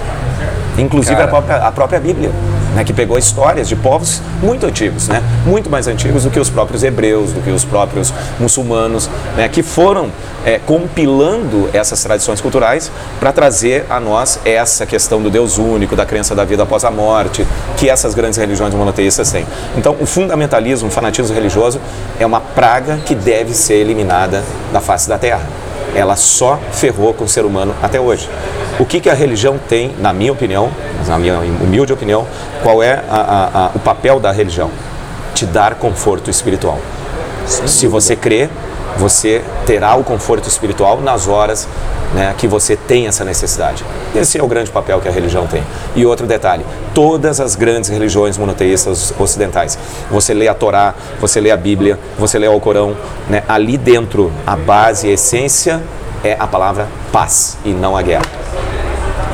Inclusive 0.78 1.22
a 1.22 1.28
própria, 1.28 1.56
a 1.58 1.72
própria 1.72 2.00
Bíblia, 2.00 2.32
né, 2.74 2.84
que 2.84 2.94
pegou 2.94 3.18
histórias 3.18 3.68
de 3.68 3.76
povos 3.76 4.22
muito 4.42 4.66
antigos, 4.66 5.08
né, 5.08 5.22
muito 5.46 5.70
mais 5.70 5.88
antigos 5.88 6.24
do 6.24 6.32
que 6.32 6.40
os 6.40 6.50
próprios 6.50 6.84
hebreus, 6.84 7.32
do 7.32 7.42
que 7.42 7.52
os 7.52 7.64
próprios 7.64 8.14
muçulmanos, 8.40 9.10
né, 9.38 9.48
que 9.48 9.62
foram 9.62 10.10
é, 10.46 10.60
compilando 10.60 11.70
essas 11.74 12.02
tradições 12.04 12.42
culturais 12.42 12.92
para 13.20 13.32
trazer 13.32 13.86
a 13.90 14.00
nós 14.00 14.40
essa 14.44 14.86
questão 14.86 15.22
do 15.22 15.30
Deus 15.30 15.58
único, 15.58 15.96
da 15.96 16.06
crença 16.06 16.36
da 16.36 16.44
vida 16.44 16.64
após 16.64 16.84
a 16.84 16.92
morte, 16.92 17.46
que 17.78 17.90
essas 17.90 18.14
grandes 18.14 18.38
religiões 18.38 18.74
monoteístas 18.74 19.32
têm. 19.32 19.46
Então, 19.78 19.96
o 20.00 20.06
fundamentalismo, 20.06 20.88
o 20.90 20.92
fanatismo 20.92 21.34
religioso 21.36 21.80
é 22.20 22.26
uma 22.26 22.42
praga 22.42 22.98
que 23.06 23.16
deve 23.16 23.54
ser 23.54 23.76
eliminada 23.76 24.44
da 24.72 24.82
face 24.82 25.08
da 25.08 25.18
terra 25.18 25.44
ela 25.95 26.15
só 26.15 26.60
ferrou 26.71 27.13
com 27.13 27.23
o 27.25 27.27
ser 27.27 27.45
humano 27.45 27.73
até 27.82 27.99
hoje. 27.99 28.29
O 28.79 28.86
que, 28.86 28.99
que 28.99 29.10
a 29.10 29.13
religião 29.13 29.58
tem, 29.69 29.93
na 29.99 30.12
minha 30.13 30.32
opinião, 30.32 30.69
na 31.08 31.17
minha 31.19 31.37
humilde 31.39 31.94
opinião, 31.94 32.25
qual 32.63 32.81
é 32.81 33.04
a- 33.10 33.15
a- 33.15 33.65
a- 33.65 33.71
o 33.75 33.79
papel 33.79 34.19
da 34.19 34.31
religião? 34.31 34.69
Te 35.35 35.46
dar 35.46 35.75
conforto 35.75 36.29
espiritual. 36.29 36.79
Se 37.46 37.87
você 37.87 38.15
crê, 38.15 38.50
você 38.98 39.44
terá 39.65 39.96
o 39.96 40.04
conforto 40.04 40.48
espiritual 40.48 41.02
nas 41.02 41.27
horas 41.27 41.67
né, 42.13 42.33
que 42.37 42.48
você 42.48 42.75
tem 42.75 43.08
essa 43.08 43.25
necessidade. 43.25 43.83
Esse 44.15 44.37
é 44.37 44.44
o 44.44 44.48
grande 44.48 44.69
papel 44.69 45.02
que 45.02 45.08
a 45.08 45.12
religião 45.12 45.48
tem. 45.48 45.63
E 45.96 46.06
outro 46.06 46.27
detalhe: 46.27 46.65
todas 46.94 47.39
as 47.39 47.56
grandes 47.56 47.89
religiões 47.89 48.37
monoteístas 48.37 49.13
ocidentais, 49.19 49.77
você 50.10 50.33
lê 50.33 50.48
a 50.48 50.54
Torá, 50.54 50.94
você 51.19 51.41
lê 51.41 51.52
a 51.52 51.58
Bíblia, 51.58 52.00
você 52.17 52.37
lê 52.37 52.48
o 52.48 52.60
Corão, 52.60 52.96
né, 53.29 53.44
ali 53.48 53.77
dentro 53.77 54.31
a 54.46 54.56
base, 54.56 55.08
a 55.08 55.12
essência 55.12 55.81
é 56.23 56.35
a 56.39 56.48
palavra 56.48 56.87
paz 57.12 57.58
e 57.65 57.69
não 57.69 57.98
a 57.98 58.02
guerra. 58.02 58.23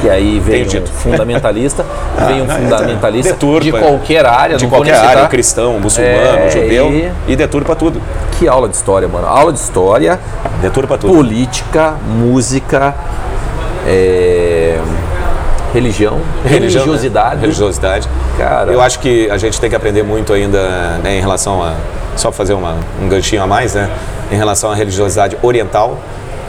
E 0.03 0.09
aí 0.09 0.39
vem 0.39 0.63
um 0.65 0.85
fundamentalista, 0.87 1.85
vem 2.27 2.41
um 2.41 2.45
é, 2.49 2.55
fundamentalista 2.55 3.33
deturpa, 3.33 3.61
de 3.63 3.71
qualquer 3.71 4.25
área, 4.25 4.55
De 4.57 4.67
qualquer 4.67 4.95
área, 4.95 5.27
cristão, 5.27 5.79
muçulmano, 5.79 6.15
É, 6.15 6.49
judeu, 6.49 6.89
e- 6.91 7.11
e 7.27 7.35
deturpa 7.35 7.75
tudo. 7.75 8.01
Que 8.37 8.47
aula 8.47 8.69
de 8.69 8.75
história, 8.75 9.07
mano. 9.07 9.27
Aula 9.27 9.51
de 9.51 9.59
história, 9.59 10.17
Deturpa 10.61 10.97
tudo. 10.97 11.13
política, 11.13 11.95
música, 12.07 12.95
é, 13.85 14.79
religião, 15.73 16.19
Religião, 16.43 16.85
né? 16.85 16.91
religiosidade. 16.91 17.41
Religiosidade. 17.41 18.09
Cara. 18.37 18.71
Eu 18.71 18.81
acho 18.81 18.99
que 18.99 19.29
a 19.29 19.37
gente 19.37 19.59
tem 19.59 19.69
que 19.69 19.75
aprender 19.75 20.03
muito 20.03 20.31
ainda 20.33 20.97
né, 21.03 21.17
em 21.17 21.21
relação 21.21 21.61
a. 21.63 21.73
Só 22.15 22.31
fazer 22.33 22.53
uma, 22.53 22.75
um 23.01 23.07
ganchinho 23.07 23.41
a 23.43 23.47
mais, 23.47 23.75
né? 23.75 23.89
Em 24.31 24.35
relação 24.35 24.71
à 24.71 24.75
religiosidade 24.75 25.37
oriental. 25.41 25.97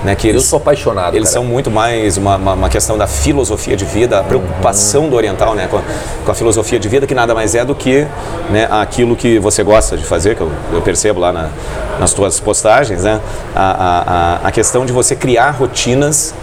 Né, 0.03 0.15
que 0.15 0.27
Eu 0.29 0.33
eles, 0.33 0.45
sou 0.45 0.57
apaixonado. 0.57 1.15
eles 1.15 1.29
cara. 1.29 1.43
são 1.43 1.45
muito 1.45 1.71
mais 1.71 2.17
uma, 2.17 2.37
uma, 2.37 2.55
uma 2.55 2.69
questão 2.71 2.97
da 2.97 3.07
filosofia 3.07 3.77
de 3.77 3.85
vida, 3.85 4.19
a 4.21 4.25
preocupação 4.25 5.11
do 5.11 5.15
oriental 5.17 5.55
né, 5.55 5.69
com, 5.71 5.77
a, 5.77 5.83
com 6.25 6.31
a 6.31 6.35
filosofia 6.35 6.79
de 6.81 6.89
vida, 6.89 7.07
que 7.07 7.15
nada 7.15 7.35
mais 7.35 7.55
é 7.55 7.65
do 7.67 7.75
que 7.75 8.07
né, 8.49 8.67
aquilo 8.71 9.15
que 9.15 9.39
você 9.39 9.63
gosta 9.63 9.99
de 9.99 10.05
fazer, 10.05 10.37
que 10.37 10.41
eu, 10.41 10.51
eu 10.73 10.81
percebo 10.81 11.21
lá 11.21 11.31
na- 11.33 11.51
nas 11.99 12.15
tuas 12.15 12.41
postagens, 12.41 13.03
né, 13.05 13.21
a, 13.55 14.39
a- 14.43 14.49
a 14.49 14.51
questão 14.51 14.87
de 14.87 14.93
você 14.93 15.15
criar 15.15 15.51
rotinas 15.51 16.35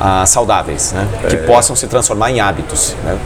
ah, 0.00 0.24
saudáveis, 0.26 0.92
né, 0.92 1.06
que 1.28 1.36
possam 1.38 1.74
se 1.74 1.86
transformar 1.86 2.30
em 2.30 2.40
hábitos. 2.40 2.94
né. 3.04 3.18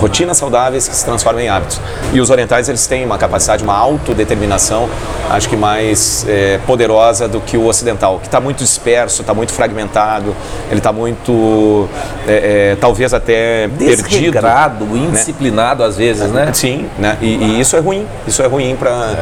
Rotinas 0.00 0.38
saudáveis 0.38 0.88
que 0.88 0.96
se 0.96 1.04
transformam 1.04 1.42
em 1.42 1.48
hábitos. 1.50 1.78
E 2.14 2.20
os 2.22 2.30
orientais 2.30 2.70
eles 2.70 2.86
têm 2.86 3.04
uma 3.04 3.18
capacidade, 3.18 3.62
uma 3.62 3.76
autodeterminação, 3.76 4.88
acho 5.28 5.46
que 5.46 5.56
mais 5.56 6.24
eh, 6.26 6.58
poderosa 6.66 7.28
do 7.28 7.38
que 7.38 7.54
o 7.58 7.66
ocidental, 7.66 8.18
que 8.18 8.26
está 8.26 8.40
muito 8.40 8.58
disperso, 8.64 9.20
está 9.20 9.34
muito 9.34 9.52
fragmentado, 9.52 10.34
ele 10.70 10.78
está 10.78 10.90
muito, 10.90 11.86
eh, 12.26 12.72
eh, 12.72 12.76
talvez 12.80 13.12
até 13.12 13.68
perdido. 13.68 14.08
Desregrado, 14.08 14.96
indisciplinado 14.96 15.84
às 15.84 15.98
vezes, 15.98 16.30
né? 16.30 16.50
Sim, 16.54 16.88
né? 16.98 17.18
E, 17.20 17.26
e 17.36 17.60
isso 17.60 17.76
é 17.76 17.80
ruim, 17.80 18.06
isso 18.26 18.42
é 18.42 18.46
ruim 18.46 18.76
para 18.76 19.16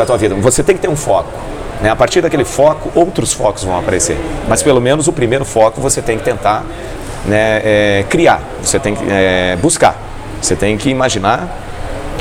a 0.00 0.06
tua 0.06 0.16
vida. 0.16 0.36
Você 0.36 0.62
tem 0.62 0.76
que 0.76 0.82
ter 0.82 0.88
um 0.88 0.96
foco. 0.96 1.32
Né? 1.82 1.90
A 1.90 1.96
partir 1.96 2.20
daquele 2.20 2.44
foco, 2.44 2.90
outros 2.94 3.32
focos 3.32 3.64
vão 3.64 3.76
aparecer. 3.78 4.16
Mas 4.48 4.62
pelo 4.62 4.80
menos 4.80 5.08
o 5.08 5.12
primeiro 5.12 5.44
foco 5.44 5.80
você 5.80 6.00
tem 6.00 6.16
que 6.16 6.24
tentar 6.24 6.64
né, 7.26 7.60
é, 7.64 8.04
criar, 8.08 8.40
você 8.62 8.78
tem 8.78 8.94
que 8.94 9.04
é, 9.08 9.56
buscar, 9.60 9.96
você 10.40 10.54
tem 10.56 10.76
que 10.76 10.88
imaginar 10.88 11.48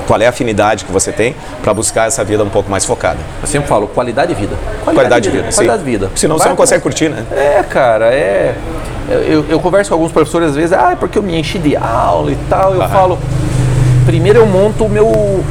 qual 0.08 0.20
é 0.20 0.26
a 0.26 0.30
afinidade 0.30 0.84
que 0.84 0.92
você 0.92 1.12
tem 1.12 1.36
para 1.64 1.74
buscar 1.74 2.08
essa 2.08 2.24
vida 2.24 2.44
um 2.44 2.50
pouco 2.50 2.70
mais 2.70 2.84
focada. 2.84 3.20
Eu 3.42 3.48
sempre 3.48 3.68
falo, 3.68 3.88
qualidade 3.88 4.34
de 4.34 4.40
vida. 4.42 4.56
Qualidade 4.84 5.30
de 5.30 5.38
vida, 5.38 5.52
sim. 5.52 5.58
Qualidade 5.58 5.84
de 5.84 5.90
vida. 5.90 6.12
Senão 6.16 6.38
você 6.38 6.44
Vai- 6.44 6.50
não 6.50 6.56
consegue 6.56 6.82
curtir, 6.82 7.10
né? 7.10 7.24
É, 7.32 7.64
cara, 7.64 8.06
é. 8.14 8.56
Eu, 9.10 9.46
eu 9.48 9.60
converso 9.60 9.90
com 9.90 9.96
alguns 9.96 10.12
professores 10.12 10.50
às 10.50 10.56
vezes, 10.56 10.74
ah, 10.74 10.92
é 10.94 10.96
porque 10.96 11.18
eu 11.18 11.24
me 11.24 11.38
enchi 11.38 11.60
de 11.60 11.76
aula 11.76 12.32
e 12.32 12.38
tal. 12.50 12.74
Eu 12.74 12.82
Aham. 12.82 12.90
falo, 12.92 13.20
primeiro 14.06 14.40
eu 14.40 14.46
monto 14.48 14.86
o 14.86 14.90
meu, 14.90 15.44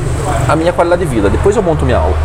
a 0.48 0.56
minha 0.56 0.72
qualidade 0.72 1.04
de 1.04 1.08
vida, 1.08 1.28
depois 1.28 1.54
eu 1.56 1.62
monto 1.62 1.84
minha 1.84 1.98
aula. 1.98 2.16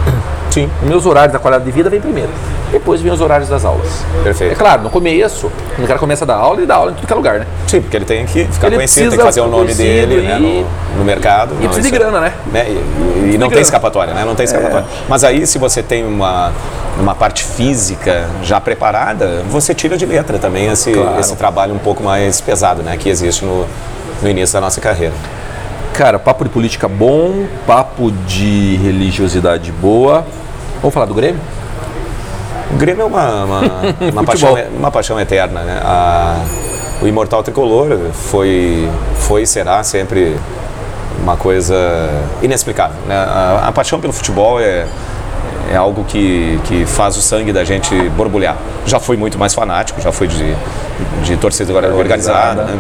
Sim. 0.56 0.70
Os 0.82 0.88
meus 0.88 1.06
horários 1.06 1.34
da 1.34 1.40
qualidade 1.40 1.66
de 1.66 1.72
vida 1.72 1.90
vem 1.90 2.00
primeiro. 2.00 2.30
Depois 2.72 3.02
vem 3.02 3.12
os 3.12 3.20
horários 3.20 3.50
das 3.50 3.66
aulas. 3.66 4.06
Perfeito. 4.24 4.54
É 4.54 4.56
claro, 4.56 4.84
no 4.84 4.90
começo, 4.90 5.52
quando 5.76 5.84
o 5.84 5.88
cara 5.88 6.00
começa 6.00 6.24
a 6.24 6.28
dar 6.28 6.36
aula, 6.36 6.58
ele 6.60 6.66
dá 6.66 6.76
aula 6.76 6.92
em 6.92 6.94
tudo 6.94 7.06
que 7.08 7.12
é 7.12 7.16
lugar, 7.16 7.40
né? 7.40 7.46
Sim, 7.68 7.82
porque 7.82 7.98
ele 7.98 8.06
tem 8.06 8.26
que 8.26 8.46
ficar 8.46 8.68
Ele 8.68 8.78
conhecido, 8.78 9.10
tem 9.10 9.20
que 9.20 9.26
fazer 9.26 9.42
o 9.42 9.48
nome 9.50 9.74
dele 9.74 10.22
né, 10.22 10.38
e- 10.40 10.42
no, 10.94 11.00
no 11.00 11.04
mercado. 11.04 11.56
E 11.56 11.68
precisa 11.68 11.82
de 11.82 11.88
isso 11.88 11.96
é- 11.96 12.00
grana, 12.00 12.22
né? 12.22 12.34
né? 12.54 12.66
E, 12.70 13.34
e 13.36 13.38
não 13.38 13.50
tem 13.50 13.60
escapatória, 13.60 14.14
né? 14.14 14.24
Não 14.24 14.34
tem 14.34 14.46
escapatória. 14.46 14.86
Mas 15.10 15.26
aí, 15.26 15.46
se 15.46 15.58
você 15.58 15.84
tem 15.84 16.06
uma, 16.06 16.54
uma 16.98 17.14
parte 17.14 17.44
física 17.44 18.26
já 18.42 18.62
preparada, 18.62 19.44
você 19.50 19.74
tira 19.74 19.98
de 19.98 20.06
letra 20.06 20.40
também 20.40 20.68
esse, 20.68 20.94
Claro. 20.94 21.20
esse 21.20 21.36
trabalho 21.36 21.74
um 21.74 21.80
pouco 21.80 22.02
mais 22.02 22.40
pesado, 22.40 22.82
né? 22.82 22.96
Que 22.98 23.10
existe 23.10 23.44
no, 23.44 23.66
no 24.22 24.30
início 24.30 24.54
da 24.54 24.62
nossa 24.62 24.80
carreira. 24.80 25.14
Cara, 25.98 26.20
papo 26.20 26.44
de 26.44 26.50
política 26.50 26.88
bom, 26.90 27.46
papo 27.66 28.12
de 28.12 28.76
religiosidade 28.84 29.72
boa. 29.72 30.26
Vamos 30.82 30.94
falar 30.94 31.06
do 31.06 31.14
Grêmio? 31.14 31.40
O 32.72 32.76
Grêmio 32.76 33.04
é 33.04 33.06
uma, 33.06 33.46
uma, 33.46 33.60
uma, 34.12 34.24
paixão, 34.24 34.58
uma 34.78 34.92
paixão 34.92 35.20
eterna, 35.20 35.62
né? 35.62 35.80
A- 35.84 36.42
o 37.02 37.08
Imortal 37.08 37.44
Tricolor 37.44 38.10
foi, 38.14 38.90
foi 39.16 39.42
e 39.44 39.48
será 39.48 39.84
sempre 39.84 40.38
uma 41.22 41.36
coisa 41.38 41.76
inexplicável. 42.42 42.96
Né? 43.06 43.16
A, 43.16 43.66
a 43.68 43.72
paixão 43.72 44.00
pelo 44.00 44.14
futebol 44.14 44.60
é, 44.62 44.86
é 45.72 45.76
algo 45.76 46.04
que, 46.06 46.60
que 46.66 46.86
faz 46.86 47.16
o 47.18 47.22
sangue 47.22 47.52
da 47.54 47.64
gente 47.66 47.94
borbulhar. 48.12 48.56
Já 48.86 49.00
fui 49.00 49.16
muito 49.18 49.38
mais 49.38 49.54
fanático, 49.54 50.00
já 50.02 50.12
fui 50.12 50.28
de, 50.28 50.56
de 51.24 51.36
torcida 51.38 51.74
organizada, 51.74 52.64
né? 52.64 52.80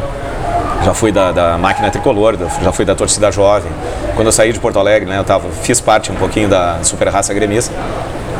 Já 0.86 0.93
fui 0.93 1.11
da, 1.11 1.31
da 1.31 1.57
máquina 1.57 1.89
tricolor, 1.89 2.38
já 2.61 2.71
fui 2.71 2.86
da 2.86 2.93
torcida 2.93 3.31
jovem. 3.31 3.71
Quando 4.15 4.27
eu 4.27 4.31
saí 4.31 4.53
de 4.53 4.59
Porto 4.59 4.77
Alegre, 4.77 5.09
né, 5.09 5.17
eu 5.17 5.23
tava, 5.23 5.49
fiz 5.63 5.81
parte 5.81 6.11
um 6.11 6.15
pouquinho 6.15 6.47
da 6.47 6.77
super 6.83 7.07
raça 7.09 7.33
gremista. 7.33 7.73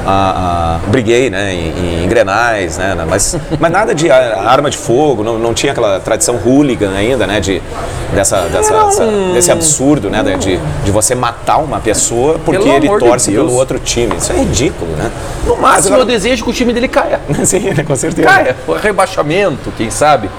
Ah, 0.07 0.77
ah, 0.85 0.87
briguei 0.89 1.31
né, 1.31 1.51
em, 1.51 2.03
em 2.03 2.07
grenais, 2.07 2.77
né, 2.77 2.95
mas, 3.09 3.35
mas 3.59 3.71
nada 3.71 3.95
de 3.95 4.11
arma 4.11 4.69
de 4.69 4.77
fogo, 4.77 5.23
não, 5.23 5.39
não 5.39 5.51
tinha 5.51 5.71
aquela 5.71 5.99
tradição 5.99 6.39
hooligan 6.45 6.91
ainda, 6.95 7.25
né, 7.25 7.39
de, 7.39 7.59
dessa, 8.13 8.41
dessa, 8.41 8.75
essa- 8.75 9.07
desse 9.33 9.51
absurdo 9.51 10.07
né, 10.11 10.21
de, 10.37 10.59
de 10.83 10.91
você 10.91 11.15
matar 11.15 11.57
uma 11.57 11.79
pessoa 11.79 12.37
porque 12.45 12.61
Pelo 12.61 12.75
ele 12.75 12.87
de 12.87 12.99
torce 12.99 13.31
Deus. 13.31 13.47
pelo 13.47 13.57
outro 13.57 13.79
time. 13.79 14.15
Isso 14.15 14.31
é 14.31 14.35
ridículo, 14.35 14.91
né? 14.91 15.09
No 15.43 15.57
máximo, 15.57 15.97
eu 15.97 16.05
desejo 16.05 16.43
que 16.43 16.51
o 16.51 16.53
time 16.53 16.71
dele 16.71 16.87
caia. 16.87 17.19
Sim, 17.43 17.71
né, 17.71 17.83
com 17.83 17.95
certeza. 17.95 18.27
Caia, 18.27 18.55
rebaixamento, 18.83 19.73
quem 19.75 19.89
sabe. 19.89 20.29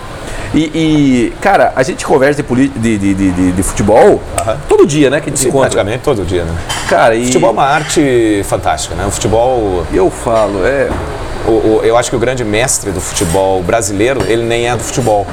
E, 0.57 0.71
e, 0.75 1.33
cara, 1.41 1.73
a 1.77 1.83
gente 1.83 2.05
conversa 2.07 2.43
de, 2.43 2.69
de, 2.99 2.99
de, 3.15 3.53
de, 3.53 3.63
futebol 3.63 4.23
todo 4.67 4.87
dia, 4.87 5.11
né? 5.11 5.21
Que 5.21 5.27
a 5.27 5.29
gente 5.29 5.37
se 5.39 5.43
Sim, 5.43 5.49
encontra. 5.51 5.69
praticamente 5.69 6.03
todo 6.03 6.25
dia, 6.25 6.45
né? 6.45 6.55
Cara, 6.89 7.15
e 7.15 7.27
Futebol 7.27 7.51
é 7.51 7.53
uma 7.53 7.65
arte 7.67 8.41
fantástica, 8.45 8.95
né? 8.95 9.05
O 9.07 9.11
futebol 9.11 9.85
eu 9.93 10.11
falo, 10.11 10.67
é. 10.67 10.89
O- 11.47 11.51
o- 11.51 11.81
eu 11.85 11.97
acho 11.97 12.09
que 12.09 12.17
o 12.17 12.19
grande 12.19 12.43
mestre 12.43 12.91
do 12.91 13.01
futebol 13.01 13.63
brasileiro, 13.63 14.23
ele 14.27 14.43
nem 14.45 14.67
é 14.69 14.75
do 14.75 14.83
futebol. 14.83 15.27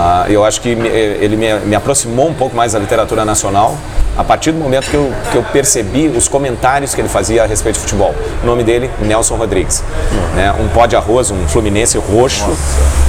Ah, 0.00 0.26
eu 0.28 0.44
acho 0.44 0.60
que 0.60 0.76
me- 0.76 0.86
ele 0.88 1.36
me, 1.36 1.52
me 1.60 1.74
aproximou 1.74 2.28
um 2.28 2.34
pouco 2.34 2.54
mais 2.54 2.72
da 2.72 2.78
literatura 2.78 3.24
nacional 3.24 3.76
a 4.16 4.22
partir 4.22 4.52
do 4.52 4.58
momento 4.58 4.88
que 4.90 4.94
eu, 4.96 5.12
que 5.32 5.36
eu 5.36 5.42
percebi 5.42 6.06
os 6.08 6.28
comentários 6.28 6.94
que 6.94 7.00
ele 7.00 7.08
fazia 7.08 7.42
a 7.42 7.46
respeito 7.46 7.74
de 7.76 7.80
futebol. 7.82 8.14
O 8.42 8.46
nome 8.46 8.62
dele, 8.62 8.88
Nelson 9.00 9.34
Rodrigues. 9.36 9.82
Né? 10.36 10.52
Um 10.60 10.68
pó 10.68 10.86
de 10.86 10.94
arroz, 10.94 11.30
um 11.32 11.48
fluminense 11.48 11.98
roxo, 11.98 12.46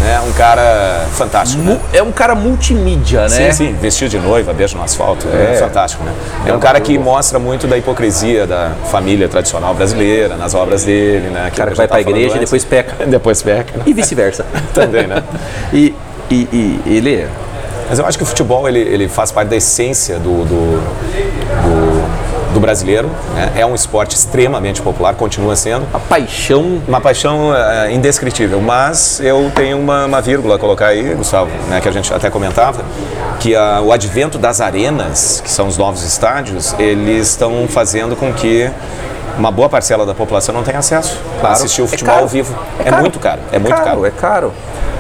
né? 0.04 0.20
um 0.28 0.32
cara 0.34 1.06
fantástico. 1.14 1.62
né? 1.62 1.74
Mu- 1.74 1.80
É 1.94 2.02
um 2.02 2.12
cara 2.12 2.34
multimídia, 2.34 3.22
né? 3.28 3.30
Sim, 3.30 3.52
sim, 3.52 3.74
vestido 3.80 4.10
de 4.10 4.18
noiva, 4.20 4.52
beijo 4.54 4.76
no 4.76 4.84
asfalto, 4.84 5.28
é, 5.32 5.54
É. 5.54 5.58
fantástico, 5.58 6.04
né? 6.04 6.12
É 6.48 6.54
um 6.54 6.60
cara 6.60 6.80
que 6.80 6.98
mostra 6.98 7.38
muito 7.38 7.68
da 7.68 7.78
hipocrisia 7.78 8.48
da 8.48 8.72
família 8.92 9.28
tradicional 9.30 9.74
brasileira 9.76 10.36
nas 10.38 10.56
obras 10.56 10.84
dele, 10.84 11.30
né? 11.30 11.50
O 11.54 11.56
cara 11.56 11.70
que 11.72 11.78
vai 11.78 11.88
pra 11.88 12.02
igreja 12.02 12.36
e 12.36 12.40
depois 12.40 12.64
peca. 12.66 12.96
depois 13.06 13.42
peca, 13.44 13.78
né? 13.78 13.84
E 13.86 13.94
vice-versa. 13.94 14.44
também, 14.74 15.06
né? 15.08 15.24
E, 15.74 15.94
e, 16.30 16.48
e 16.52 16.82
ele 16.98 17.16
é. 17.16 17.28
Mas 17.90 17.98
eu 18.00 18.06
acho 18.06 18.18
que 18.18 18.24
o 18.24 18.28
futebol 18.28 18.68
ele, 18.70 18.80
ele 18.80 19.08
faz 19.08 19.32
parte 19.32 19.48
da 19.50 19.56
essência 19.56 20.20
do, 20.20 20.46
do, 20.46 20.80
do, 21.64 22.54
do 22.54 22.60
brasileiro, 22.60 23.10
né? 23.34 23.52
É 23.58 23.66
um 23.66 23.74
esporte 23.74 24.16
extremamente 24.16 24.82
popular, 24.82 25.16
continua 25.16 25.56
sendo. 25.56 25.88
A 25.94 26.00
paixão. 26.00 26.82
Uma 26.88 27.02
paixão 27.02 27.56
é, 27.56 27.92
indescritível, 27.92 28.62
mas 28.62 29.20
eu 29.24 29.52
tenho 29.56 29.80
uma, 29.80 30.06
uma 30.06 30.22
vírgula 30.22 30.56
a 30.56 30.60
colocar 30.60 30.88
aí, 30.88 31.16
Gustavo, 31.16 31.50
né, 31.68 31.80
que 31.82 31.90
a 31.90 31.92
gente 31.92 32.14
até 32.14 32.30
comentava, 32.30 32.84
que 33.40 33.56
a- 33.56 33.82
o 33.82 33.92
advento 33.92 34.38
das 34.38 34.62
arenas, 34.62 35.42
que 35.44 35.50
são 35.50 35.68
os 35.68 35.78
novos 35.78 36.04
estádios, 36.04 36.76
eles 36.78 37.30
estão 37.30 37.68
fazendo 37.68 38.16
com 38.16 38.32
que 38.34 38.70
uma 39.40 39.52
boa 39.52 39.70
parcela 39.70 40.06
da 40.06 40.14
população 40.14 40.54
não 40.54 40.64
tenha 40.64 40.80
acesso 40.80 41.18
a 41.42 41.52
assistir 41.54 41.82
o 41.82 41.86
É 41.86 41.88
futebol 41.88 42.12
caro. 42.14 42.24
ao 42.26 42.28
vivo. 42.30 42.56
É, 42.80 42.84
caro. 42.90 43.02
muito 43.02 43.20
caro, 43.20 43.40
é, 43.52 43.58
muito 43.60 43.76
caro. 43.76 44.06
É 44.06 44.12
caro. 44.12 44.54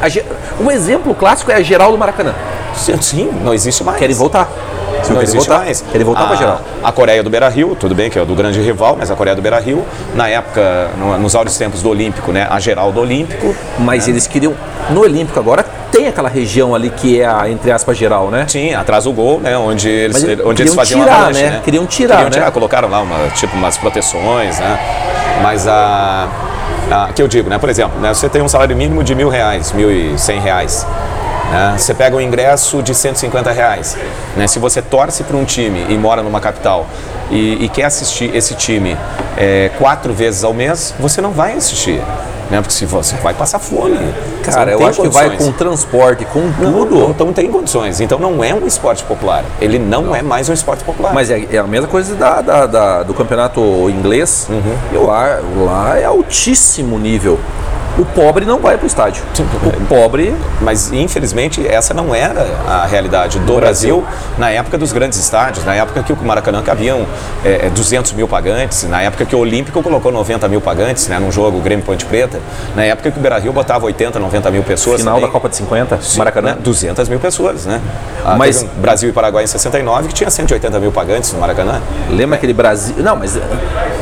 Ge- 0.08 0.26
um 0.60 0.72
exemplo 0.72 1.14
clássico 1.14 1.52
é 1.52 1.56
a 1.56 1.62
geral 1.62 1.92
do 1.92 1.98
Maracanã. 1.98 2.34
Sim, 2.74 3.02
Sim, 3.02 3.30
não 3.44 3.54
existe 3.54 3.84
mais. 3.84 3.98
Querem 4.00 4.16
voltar. 4.16 4.48
Não 4.50 5.02
querem 5.04 5.22
existe 5.24 5.38
voltar. 5.48 5.58
mais. 5.66 5.82
Querem 5.92 6.06
voltar 6.06 6.24
a, 6.24 6.28
pra 6.28 6.36
geral. 6.38 6.62
A 6.84 6.92
Coreia 6.92 7.22
do 7.22 7.30
Beira-Rio, 7.30 7.76
tudo 7.78 7.94
bem 7.94 8.10
que 8.10 8.18
é 8.18 8.24
do 8.24 8.34
grande 8.36 8.62
rival, 8.62 8.96
mas 8.98 9.12
a 9.12 9.16
Coreia 9.16 9.36
do 9.36 9.42
Beira-Rio, 9.42 9.84
na 10.16 10.28
época, 10.30 10.90
no- 10.98 11.18
nos 11.20 11.36
áureos 11.36 11.58
tempos 11.58 11.82
do 11.82 11.90
Olímpico, 11.90 12.32
né, 12.32 12.48
a 12.50 12.60
geral 12.60 12.92
do 12.92 13.00
Olímpico, 13.02 13.54
Mas 13.80 14.08
eles 14.08 14.26
queriam. 14.28 14.54
No 14.90 15.02
Olímpico 15.02 15.38
agora 15.40 15.66
tem 15.92 16.08
aquela 16.08 16.30
região 16.30 16.74
ali 16.74 16.90
que 16.90 17.20
é 17.20 17.26
a, 17.26 17.50
entre 17.50 17.72
aspas, 17.72 17.98
geral, 17.98 18.30
né? 18.30 18.46
Tinha, 18.46 18.80
atrás 18.80 19.04
do 19.04 19.14
gol, 19.14 19.40
né? 19.40 19.58
Onde 19.58 19.90
eles, 19.90 20.24
Mas 20.24 20.46
onde 20.46 20.62
eles 20.64 20.74
faziam 20.76 21.02
tirar, 21.02 21.16
avalanche, 21.16 21.42
né? 21.44 21.62
Queriam 21.64 21.86
tirar, 21.86 22.16
Queriam 22.16 22.30
né? 22.30 22.32
tirar, 22.32 22.52
colocaram 22.52 22.90
lá 22.90 23.02
uma, 23.02 23.30
tipo 23.30 23.56
umas 23.56 23.78
proteções, 23.78 24.60
né? 24.60 24.80
Mas 25.42 25.68
a, 25.68 26.28
a 26.92 27.10
que 27.14 27.22
eu 27.22 27.28
digo, 27.28 27.50
né? 27.50 27.58
Por 27.58 27.70
exemplo, 27.70 28.00
né, 28.00 28.14
você 28.14 28.30
tem 28.30 28.42
um 28.42 28.48
salário 28.48 28.76
mínimo 28.76 29.04
de 29.04 29.16
mil 29.16 29.30
reais, 29.30 29.72
mil 29.72 29.92
e 29.92 30.18
cem 30.18 30.40
reais. 30.40 30.86
Né? 31.50 31.76
Você 31.78 31.94
pega 31.94 32.16
um 32.16 32.22
ingresso 32.22 32.82
de 32.82 32.94
150 32.94 33.52
reais. 33.52 33.98
Né? 34.36 34.48
Se 34.48 34.60
você 34.60 34.82
torce 34.82 35.24
para 35.24 35.36
um 35.36 35.46
time 35.46 35.86
e 35.90 35.98
mora 35.98 36.22
numa 36.22 36.40
capital 36.40 36.88
e, 37.30 37.66
e 37.66 37.70
quer 37.70 37.86
assistir 37.86 38.36
esse 38.36 38.56
time 38.56 38.98
é, 39.38 39.72
quatro 39.78 40.14
vezes 40.14 40.44
ao 40.44 40.54
mês, 40.54 40.94
você 41.00 41.22
não 41.22 41.32
vai 41.32 41.54
assistir. 41.54 42.02
Né? 42.50 42.60
Porque 42.62 42.74
se 42.74 42.86
você 42.86 43.16
vai 43.18 43.34
passar 43.34 43.60
fome. 43.60 43.98
Cara, 44.44 44.72
eu 44.72 44.86
acho 44.86 45.02
condições. 45.02 45.24
que 45.24 45.30
vai 45.30 45.38
com 45.38 45.52
transporte, 45.52 46.26
com 46.26 46.52
tudo. 46.52 47.00
Não, 47.00 47.10
então 47.12 47.32
tem 47.32 47.52
condições. 47.52 48.02
Então 48.02 48.18
não 48.18 48.44
é 48.44 48.54
um 48.54 48.66
esporte 48.66 49.04
popular. 49.04 49.44
Ele 49.62 49.78
não, 49.78 50.04
não. 50.04 50.16
é 50.16 50.24
mais 50.24 50.50
um 50.50 50.54
esporte 50.54 50.84
popular. 50.84 51.14
Mas 51.14 51.30
é, 51.30 51.46
é 51.52 51.58
a 51.58 51.64
mesma 51.64 51.88
coisa 51.88 52.16
da, 52.16 52.42
da, 52.42 52.66
da, 52.66 53.04
do 53.04 53.14
campeonato 53.14 53.62
inglês. 53.90 54.48
Uhum. 54.50 54.78
E 54.92 54.98
lá, 54.98 55.40
lá 55.58 56.00
é 56.00 56.06
altíssimo 56.06 56.98
nível 56.98 57.40
o 57.98 58.06
pobre 58.06 58.46
não 58.46 58.60
vai 58.60 58.78
para 58.78 58.84
o 58.84 58.88
estádio. 58.88 59.24
O 59.66 59.86
pobre. 59.86 60.36
Mas 60.62 60.92
infelizmente 60.92 61.66
essa 61.66 61.94
não 61.94 62.14
era 62.14 62.46
a 62.68 62.86
realidade 62.86 63.40
do 63.40 63.56
Brasil. 63.56 63.70
Brasil. 63.70 64.04
na 64.38 64.50
época 64.50 64.78
dos 64.78 64.92
grandes 64.92 65.20
estádios, 65.20 65.66
na 65.66 65.76
época 65.76 66.04
que 66.04 66.12
o 66.12 66.18
Maracanã 66.24 66.62
cabiam 66.62 67.06
é, 67.44 67.70
200 67.70 68.12
é, 68.12 68.16
mil 68.16 68.28
pagantes, 68.28 68.84
na 68.84 69.02
época 69.02 69.26
que 69.26 69.36
o 69.36 69.40
Olímpico 69.40 69.82
colocou 69.82 70.12
90 70.12 70.48
mil 70.48 70.62
pagantes 70.62 71.08
né, 71.08 71.20
num 71.20 71.32
jogo 71.32 71.60
Grêmio 71.60 71.86
Ponte 71.86 72.06
Preta, 72.06 72.40
na 72.76 72.84
época 72.84 73.12
que 73.12 73.18
o 73.18 73.22
Beira 73.22 73.38
Rio 73.38 73.54
botava 73.54 73.86
80, 73.86 74.20
90 74.20 74.52
mil 74.52 74.64
pessoas. 74.64 75.00
Final 75.00 75.16
também. 75.16 75.28
da 75.28 75.32
Copa 75.32 75.50
de 75.50 75.56
50, 75.56 76.00
Sim, 76.02 76.18
Maracanã. 76.18 76.52
Né, 76.52 76.58
200 76.62 77.10
mil 77.10 77.20
pessoas, 77.20 77.66
né? 77.66 77.82
Ah, 78.26 78.36
mas 78.36 78.64
Brasil 78.78 79.10
e 79.10 79.14
Paraguai 79.14 79.44
em 79.44 79.48
69 79.48 80.10
que 80.10 80.14
tinha 80.14 80.30
180 80.30 80.80
mil 80.80 80.92
pagantes 80.92 81.32
no 81.34 81.40
Maracanã. 81.40 81.82
Lembra 82.10 82.38
aquele 82.38 82.54
Brasil? 82.54 82.96
Não, 83.00 83.16
mas 83.16 83.36
eh, 83.38 83.42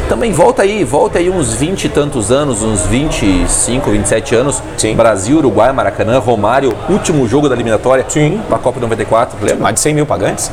também 0.10 0.32
volta 0.32 0.64
aí, 0.64 0.84
volta 0.84 1.20
aí 1.20 1.30
uns 1.30 1.54
20 1.54 1.86
e 1.86 1.90
tantos 1.90 2.32
anos, 2.32 2.64
uns 2.64 2.82
25 2.86 3.77
25, 3.78 3.92
27 3.92 4.36
anos. 4.36 4.64
Sim. 4.78 4.96
Brasil, 4.96 5.38
Uruguai, 5.38 5.72
Maracanã, 5.72 6.20
Romário, 6.20 6.76
último 6.90 7.28
jogo 7.28 7.48
da 7.48 7.56
eliminatória. 7.56 8.06
Sim. 8.08 8.42
Da 8.50 8.58
Copa 8.58 8.80
94. 8.80 9.38
Lembra? 9.42 9.64
Mais 9.64 9.76
de 9.76 9.82
100 9.82 9.94
mil 9.94 10.06
pagantes. 10.06 10.52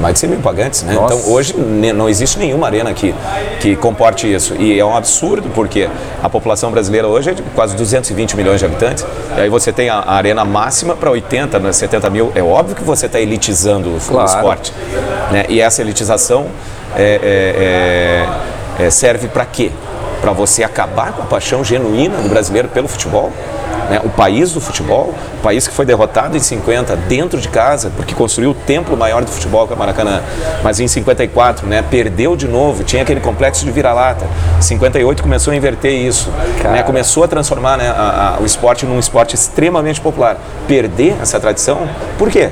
Mais 0.00 0.14
de 0.14 0.20
100 0.20 0.30
mil 0.30 0.40
pagantes, 0.40 0.82
né? 0.82 0.94
Nossa. 0.94 1.14
Então 1.14 1.32
hoje 1.32 1.54
não 1.56 2.08
existe 2.08 2.38
nenhuma 2.38 2.66
arena 2.66 2.92
que, 2.92 3.14
que 3.60 3.76
comporte 3.76 4.32
isso. 4.32 4.54
E 4.56 4.78
é 4.78 4.84
um 4.84 4.96
absurdo 4.96 5.50
porque 5.54 5.88
a 6.22 6.28
população 6.28 6.70
brasileira 6.70 7.06
hoje 7.06 7.30
é 7.30 7.34
de 7.34 7.42
quase 7.54 7.76
220 7.76 8.36
milhões 8.36 8.58
de 8.58 8.64
habitantes. 8.64 9.04
E 9.36 9.40
aí 9.42 9.48
você 9.48 9.72
tem 9.72 9.90
a, 9.90 9.96
a 9.96 10.14
arena 10.14 10.44
máxima 10.44 10.96
para 10.96 11.10
80, 11.10 11.72
70 11.72 12.10
mil. 12.10 12.32
É 12.34 12.42
óbvio 12.42 12.74
que 12.74 12.82
você 12.82 13.06
está 13.06 13.20
elitizando 13.20 13.96
claro. 14.08 14.22
o 14.22 14.34
esporte. 14.34 14.72
Né? 15.30 15.44
E 15.48 15.60
essa 15.60 15.82
elitização 15.82 16.46
é, 16.96 18.26
é, 18.78 18.84
é, 18.84 18.90
serve 18.90 19.28
para 19.28 19.44
quê? 19.44 19.70
Para 20.22 20.32
você 20.32 20.62
acabar 20.62 21.12
com 21.12 21.22
a 21.22 21.26
paixão 21.26 21.64
genuína 21.64 22.16
do 22.18 22.28
brasileiro 22.28 22.68
pelo 22.68 22.86
futebol. 22.86 23.32
Né? 23.90 24.00
O 24.04 24.08
país 24.08 24.52
do 24.52 24.60
futebol, 24.60 25.12
o 25.38 25.42
país 25.42 25.66
que 25.66 25.74
foi 25.74 25.84
derrotado 25.84 26.36
em 26.36 26.40
50 26.40 26.94
dentro 26.96 27.40
de 27.40 27.48
casa, 27.48 27.90
porque 27.96 28.14
construiu 28.14 28.52
o 28.52 28.54
templo 28.54 28.96
maior 28.96 29.24
do 29.24 29.30
futebol 29.30 29.66
que 29.66 29.72
é 29.72 29.76
o 29.76 29.78
Maracanã. 29.78 30.22
Mas 30.62 30.78
em 30.78 30.86
54, 30.86 31.66
né, 31.66 31.82
perdeu 31.90 32.36
de 32.36 32.46
novo, 32.46 32.84
tinha 32.84 33.02
aquele 33.02 33.20
complexo 33.20 33.64
de 33.64 33.72
vira-lata. 33.72 34.24
58 34.60 35.22
começou 35.22 35.52
a 35.52 35.56
inverter 35.56 35.92
isso, 35.92 36.30
né? 36.62 36.84
começou 36.84 37.24
a 37.24 37.28
transformar 37.28 37.76
né, 37.76 37.88
a, 37.88 38.36
a, 38.36 38.40
o 38.40 38.46
esporte 38.46 38.86
num 38.86 39.00
esporte 39.00 39.34
extremamente 39.34 40.00
popular. 40.00 40.38
Perder 40.68 41.16
essa 41.20 41.40
tradição, 41.40 41.88
por 42.16 42.30
quê? 42.30 42.50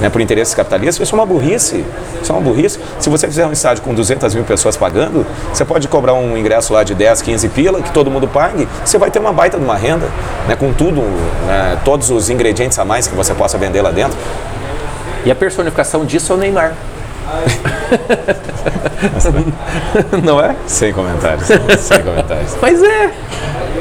Né, 0.00 0.08
por 0.08 0.20
interesses 0.20 0.54
capitalistas, 0.54 1.06
isso 1.06 1.14
é 1.14 1.18
uma 1.18 1.26
burrice. 1.26 1.84
Isso 2.22 2.32
é 2.32 2.34
uma 2.34 2.40
burrice. 2.40 2.78
Se 2.98 3.08
você 3.08 3.26
fizer 3.26 3.46
um 3.46 3.52
estádio 3.52 3.82
com 3.82 3.94
200 3.94 4.34
mil 4.34 4.44
pessoas 4.44 4.76
pagando, 4.76 5.26
você 5.52 5.64
pode 5.64 5.88
cobrar 5.88 6.14
um 6.14 6.36
ingresso 6.36 6.72
lá 6.72 6.84
de 6.84 6.94
10, 6.94 7.22
15 7.22 7.48
pila, 7.48 7.82
que 7.82 7.92
todo 7.92 8.10
mundo 8.10 8.28
pague, 8.28 8.68
você 8.84 8.98
vai 8.98 9.10
ter 9.10 9.18
uma 9.18 9.32
baita 9.32 9.58
de 9.58 9.64
uma 9.64 9.76
renda, 9.76 10.06
né, 10.46 10.56
com 10.56 10.72
tudo, 10.72 11.00
né, 11.46 11.78
todos 11.84 12.10
os 12.10 12.30
ingredientes 12.30 12.78
a 12.78 12.84
mais 12.84 13.06
que 13.06 13.14
você 13.14 13.34
possa 13.34 13.58
vender 13.58 13.82
lá 13.82 13.90
dentro. 13.90 14.16
E 15.24 15.30
a 15.30 15.34
personificação 15.34 16.04
disso 16.04 16.32
é 16.32 16.36
o 16.36 16.38
Neymar. 16.38 16.74
Não 20.24 20.40
é? 20.40 20.56
Sem 20.66 20.92
comentários. 20.92 21.46
Sem 21.78 22.02
comentários. 22.02 22.56
Mas 22.60 22.82
é. 22.82 23.12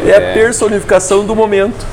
É, 0.06 0.10
é 0.10 0.18
a 0.18 0.34
personificação 0.34 1.26
do 1.26 1.36
momento. 1.36 1.86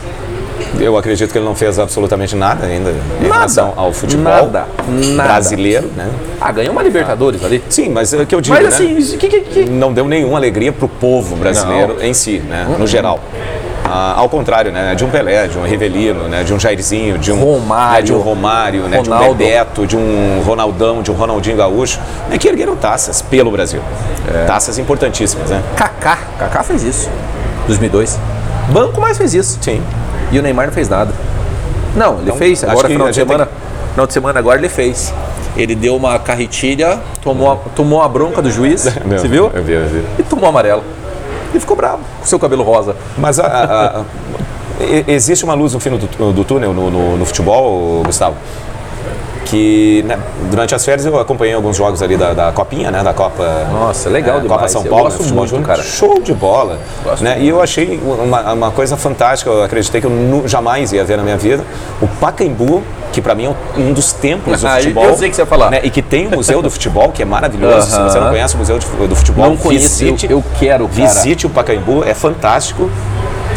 Eu 0.81 0.97
acredito 0.97 1.33
que 1.33 1.39
ele 1.39 1.45
não 1.45 1.55
fez 1.55 1.79
absolutamente 1.79 2.35
nada 2.37 2.67
ainda 2.67 2.91
em 2.91 3.23
nada, 3.23 3.35
relação 3.35 3.73
ao 3.77 3.93
futebol 3.93 4.33
nada, 4.33 4.67
nada. 4.89 5.29
brasileiro, 5.29 5.91
né? 5.97 6.09
Ah, 6.41 6.53
ganhou 6.53 6.73
uma 6.73 6.83
Libertadores 6.83 7.43
ah. 7.43 7.47
ali. 7.47 7.63
Sim, 7.69 7.91
mas 7.91 8.13
é 8.13 8.23
o 8.23 8.27
que 8.27 8.35
eu 8.35 8.41
digo, 8.41 8.55
mas, 8.55 8.65
né? 8.65 8.69
assim, 8.69 9.17
que, 9.17 9.29
que, 9.29 9.41
que... 9.41 9.65
não 9.65 9.93
deu 9.93 10.07
nenhuma 10.07 10.39
alegria 10.39 10.73
para 10.73 10.85
o 10.85 10.89
povo 10.89 11.37
brasileiro 11.37 11.95
não. 11.95 12.05
em 12.05 12.15
si, 12.15 12.39
né? 12.39 12.67
No 12.79 12.87
geral. 12.87 13.21
Ah, 13.87 14.15
ao 14.17 14.29
contrário, 14.31 14.73
né, 14.73 14.95
de 14.95 15.05
um 15.05 15.11
Pelé, 15.11 15.47
de 15.47 15.59
um 15.59 15.63
Rivelino, 15.63 16.27
né, 16.27 16.43
de 16.43 16.55
um 16.55 16.59
Jairzinho, 16.59 17.19
de 17.19 17.31
um 17.31 17.39
Romário, 17.39 17.95
né, 17.95 18.03
de 18.03 18.13
um 18.15 18.19
Romário, 18.19 18.83
né, 18.89 19.03
de 19.03 19.11
um 19.11 19.19
Bebeto, 19.19 19.87
de 19.87 19.97
um 19.97 20.43
Ronaldão, 20.45 21.03
de 21.03 21.11
um 21.11 21.15
Ronaldinho 21.15 21.57
Gaúcho, 21.57 22.01
né, 22.31 22.39
que 22.39 22.49
ergueram 22.49 22.75
taças 22.77 23.21
pelo 23.21 23.51
Brasil. 23.51 23.83
É. 24.27 24.47
Taças 24.47 24.79
importantíssimas, 24.79 25.51
né? 25.51 25.63
Kaká, 25.77 26.19
Kaká 26.39 26.63
fez 26.63 26.83
isso. 26.83 27.11
2002. 27.67 28.19
Banco 28.71 29.01
mais 29.01 29.19
fez 29.19 29.35
isso. 29.35 29.59
Sim. 29.61 29.83
E 30.35 30.39
o 30.41 30.43
Neymar 30.43 30.67
não 30.67 30.73
fez 30.73 30.89
nada. 30.89 31.13
Não, 31.95 32.15
ele 32.15 32.23
então, 32.25 32.37
fez. 32.37 32.65
Agora, 32.65 32.89
final 32.89 33.09
de 33.09 33.15
semana, 33.15 33.47
tem... 33.47 33.55
final 33.93 34.07
de 34.09 34.13
semana 34.13 34.39
agora 34.41 34.59
ele 34.59 34.69
fez. 34.69 35.15
Ele 35.57 35.77
deu 35.77 35.95
uma 35.95 36.19
carretilha, 36.19 36.99
tomou, 37.23 37.53
a, 37.53 37.57
tomou 37.77 38.03
a 38.03 38.09
bronca 38.09 38.43
do 38.43 38.51
juiz, 38.51 38.85
não, 39.07 39.17
você 39.17 39.29
viu? 39.29 39.49
Eu 39.55 39.63
vi, 39.63 39.73
eu 39.75 39.87
vi. 39.87 40.05
E 40.19 40.25
tomou 40.25 40.49
amarelo. 40.49 40.83
E 41.55 41.61
ficou 41.61 41.77
bravo 41.77 42.03
com 42.19 42.27
seu 42.27 42.37
cabelo 42.37 42.65
rosa. 42.65 42.97
Mas 43.17 43.39
a, 43.39 43.47
a, 43.47 44.01
a, 44.01 44.05
existe 45.07 45.45
uma 45.45 45.55
luz 45.55 45.73
no 45.73 45.79
fim 45.79 45.91
do, 45.91 46.33
do 46.33 46.43
túnel 46.45 46.75
no, 46.75 46.91
no, 46.91 47.17
no 47.17 47.25
futebol, 47.25 48.03
Gustavo? 48.03 48.35
Que 49.55 50.03
né, 50.03 50.19
durante 50.51 50.75
as 50.75 50.85
férias 50.85 51.07
eu 51.07 51.17
acompanhei 51.17 51.55
alguns 51.55 51.77
jogos 51.77 52.03
ali 52.03 52.17
da, 52.17 52.33
da 52.33 52.51
Copinha, 52.51 52.91
né, 52.91 53.05
da 53.05 53.15
Copa. 53.15 53.45
Nossa, 53.71 54.11
legal 54.11 54.39
é, 54.39 54.41
demais. 54.41 54.61
Copa 54.61 54.69
São 54.69 54.83
Paulo, 54.83 55.05
né, 55.05 55.11
futebol 55.13 55.47
muito, 55.47 55.67
cara. 55.67 55.81
Show 55.81 56.21
de 56.21 56.35
bola, 56.35 56.79
né? 57.21 57.39
E 57.41 57.49
eu 57.49 57.63
achei 57.63 58.01
uma, 58.03 58.53
uma 58.53 58.71
coisa 58.73 58.97
fantástica, 58.97 59.51
eu 59.51 59.63
acreditei 59.63 60.01
que 60.01 60.07
eu 60.09 60.11
nu, 60.11 60.49
jamais 60.49 60.93
ia 60.93 61.05
ver 61.05 61.17
na 61.17 61.23
minha 61.23 61.37
vida, 61.37 61.63
o 62.03 62.09
Pacaembu 62.09 62.83
que 63.13 63.23
para 63.23 63.33
mim 63.33 63.45
é 63.45 63.81
um 63.81 63.93
dos 63.93 64.13
templos 64.13 64.61
do 64.61 64.67
futebol. 64.75 65.05
Eu 65.05 65.17
sei 65.17 65.31
que 65.31 65.37
você 65.37 65.43
ia 65.43 65.47
falar. 65.47 65.71
Né, 65.71 65.81
e 65.85 65.91
que 65.91 66.03
tem 66.03 66.27
o 66.27 66.33
Museu 66.33 66.61
do 66.61 66.69
Futebol, 66.69 67.13
que 67.13 67.23
é 67.23 67.25
maravilhoso. 67.25 67.77
Uh 67.77 67.79
-huh. 67.79 68.09
Se 68.09 68.13
você 68.13 68.19
não 68.19 68.31
conhece 68.31 68.57
o 68.57 68.59
Museu 68.59 68.77
do 68.77 69.15
Futebol, 69.15 69.51
não 69.51 69.57
conheço, 69.57 70.05
visite, 70.05 70.27
eu, 70.27 70.39
eu 70.39 70.45
quero, 70.59 70.89
cara. 70.89 71.07
Visite 71.07 71.47
o 71.47 71.51
Pacaembu, 71.51 72.03
é 72.03 72.13
fantástico. 72.13 72.91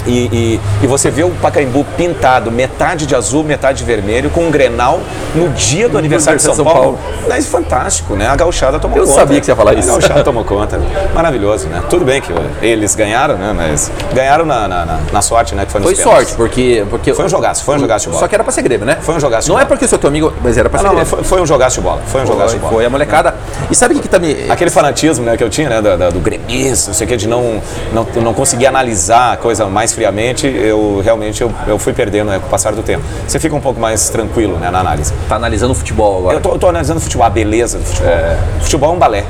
E, 0.08 0.30
e, 0.32 0.60
e, 0.84 0.88
você 0.88 1.12
vê 1.12 1.24
o 1.24 1.30
Pacaembu 1.30 1.86
pintado, 1.98 2.50
metade 2.50 3.06
de 3.06 3.14
azul, 3.14 3.44
metade 3.44 3.80
de 3.80 3.84
vermelho, 3.84 4.30
com 4.30 4.46
um 4.46 4.52
grenal 4.52 5.02
no 5.36 5.50
dia 5.50 5.88
do 5.88 5.94
no 5.94 6.00
aniversário 6.00 6.38
de 6.38 6.44
São, 6.44 6.56
São 6.56 6.64
Paulo. 6.64 6.98
Paulo. 6.98 7.00
Mas 7.28 7.46
fantástico, 7.46 8.16
né? 8.16 8.28
A 8.28 8.36
gauchada 8.36 8.80
tomou 8.80 8.98
Eu 8.98 9.04
conta. 9.04 9.14
Eu 9.14 9.20
sabia 9.20 9.40
que 9.40 9.46
você 9.46 9.52
ia 9.52 9.56
falar 9.56 9.74
isso. 9.74 9.90
A 9.90 9.92
gauchada 9.94 10.24
tomou 10.24 10.44
conta. 10.46 10.80
Maravilhoso, 11.14 11.68
né? 11.68 11.84
Tudo 11.90 12.06
bem 12.06 12.22
que 12.22 12.32
eles 12.62 12.96
ganharam, 12.96 13.36
né? 13.36 13.54
Mas 13.56 13.92
ganharam 14.14 14.46
na, 14.46 14.68
na, 14.68 15.00
na 15.12 15.22
sorte, 15.22 15.56
né? 15.56 15.66
Que 15.66 15.72
foi 15.72 15.82
Foi 15.82 15.96
sorte, 15.96 16.34
porque, 16.36 16.86
porque... 16.90 17.14
Foi 17.14 17.26
um 17.26 17.30
jogaço, 17.30 17.64
foi 17.64 17.76
um 17.76 17.80
jogaço 17.80 18.06
de 18.06 18.10
bola. 18.10 18.22
Só 18.22 18.28
que 18.28 18.36
era 18.36 18.44
pra 18.44 18.54
ser 18.54 18.62
Grêmio, 18.62 18.86
né? 18.86 18.98
Foi 19.02 19.16
um 19.16 19.20
jogaço 19.20 19.46
de 19.46 19.50
Não 19.50 19.56
bola. 19.56 19.66
é 19.66 19.68
porque 19.68 19.88
sou 19.88 20.00
teu 20.00 20.10
amigo, 20.10 20.34
mas 20.42 20.58
era 20.58 20.70
pra 20.70 20.80
ah, 20.80 20.82
ser 20.82 20.88
não, 20.88 20.96
Grêmio. 20.96 21.10
Foi, 21.10 21.24
foi, 21.24 21.42
um 21.42 21.46
jogaço 21.46 21.76
de 21.76 21.82
bola. 21.82 22.02
Foi 22.08 22.22
um 22.22 22.26
jogaço 22.26 22.54
de 22.54 22.60
bola. 22.60 22.74
Foi 22.74 22.86
a 22.86 22.90
molecada. 22.90 23.36
E 23.70 23.76
sabe 23.76 23.94
o 23.94 23.98
que, 23.98 24.04
que 24.04 24.10
tá 24.10 24.20
me... 24.20 24.50
Aquele 24.50 24.70
fanatismo 24.70 25.26
né, 25.26 25.36
que 25.36 25.44
eu 25.44 25.50
tinha, 25.50 25.70
né? 25.70 25.82
Do, 25.82 25.98
do, 25.98 26.12
do 26.14 26.20
gremista, 26.20 26.90
não 26.90 26.96
sei 26.96 27.06
o 27.06 27.10
que, 27.10 27.18
de 27.18 27.28
não, 27.28 27.62
não, 27.94 28.08
não 28.22 28.34
conseguir 28.34 28.68
analisar 28.68 29.34
a 29.34 29.38
coisa 29.38 29.66
mais 29.66 29.94
friamente, 29.98 30.46
eu 30.46 31.02
realmente 31.04 31.42
eu, 31.42 31.52
eu 31.66 31.80
fui 31.80 31.92
perdendo 31.92 32.30
né, 32.30 32.38
com 32.38 32.46
o 32.46 32.50
passar 32.50 32.72
do 32.74 32.84
tempo. 32.84 33.04
Você 33.28 33.40
fica 33.40 33.56
um 33.56 33.60
pouco 33.60 33.80
mais 33.80 34.10
tranquilo 34.10 34.60
né, 34.60 34.70
na 34.70 34.80
análise. 34.80 35.12
Tá 35.28 35.38
analisando 35.38 35.72
o 35.72 35.76
futebol 35.76 36.20
agora? 36.20 36.38
Eu 36.38 36.42
tô, 36.42 36.52
eu 36.52 36.60
tô 36.60 36.68
analisando 36.68 37.00
o 37.00 37.02
futebol, 37.02 37.26
a 37.26 37.30
beleza 37.32 37.80
do 37.80 37.84
futebol. 37.84 38.12
É. 38.12 38.38
Futebol 38.62 38.92
é 38.92 38.94
um 38.94 39.00
balé. 39.00 39.26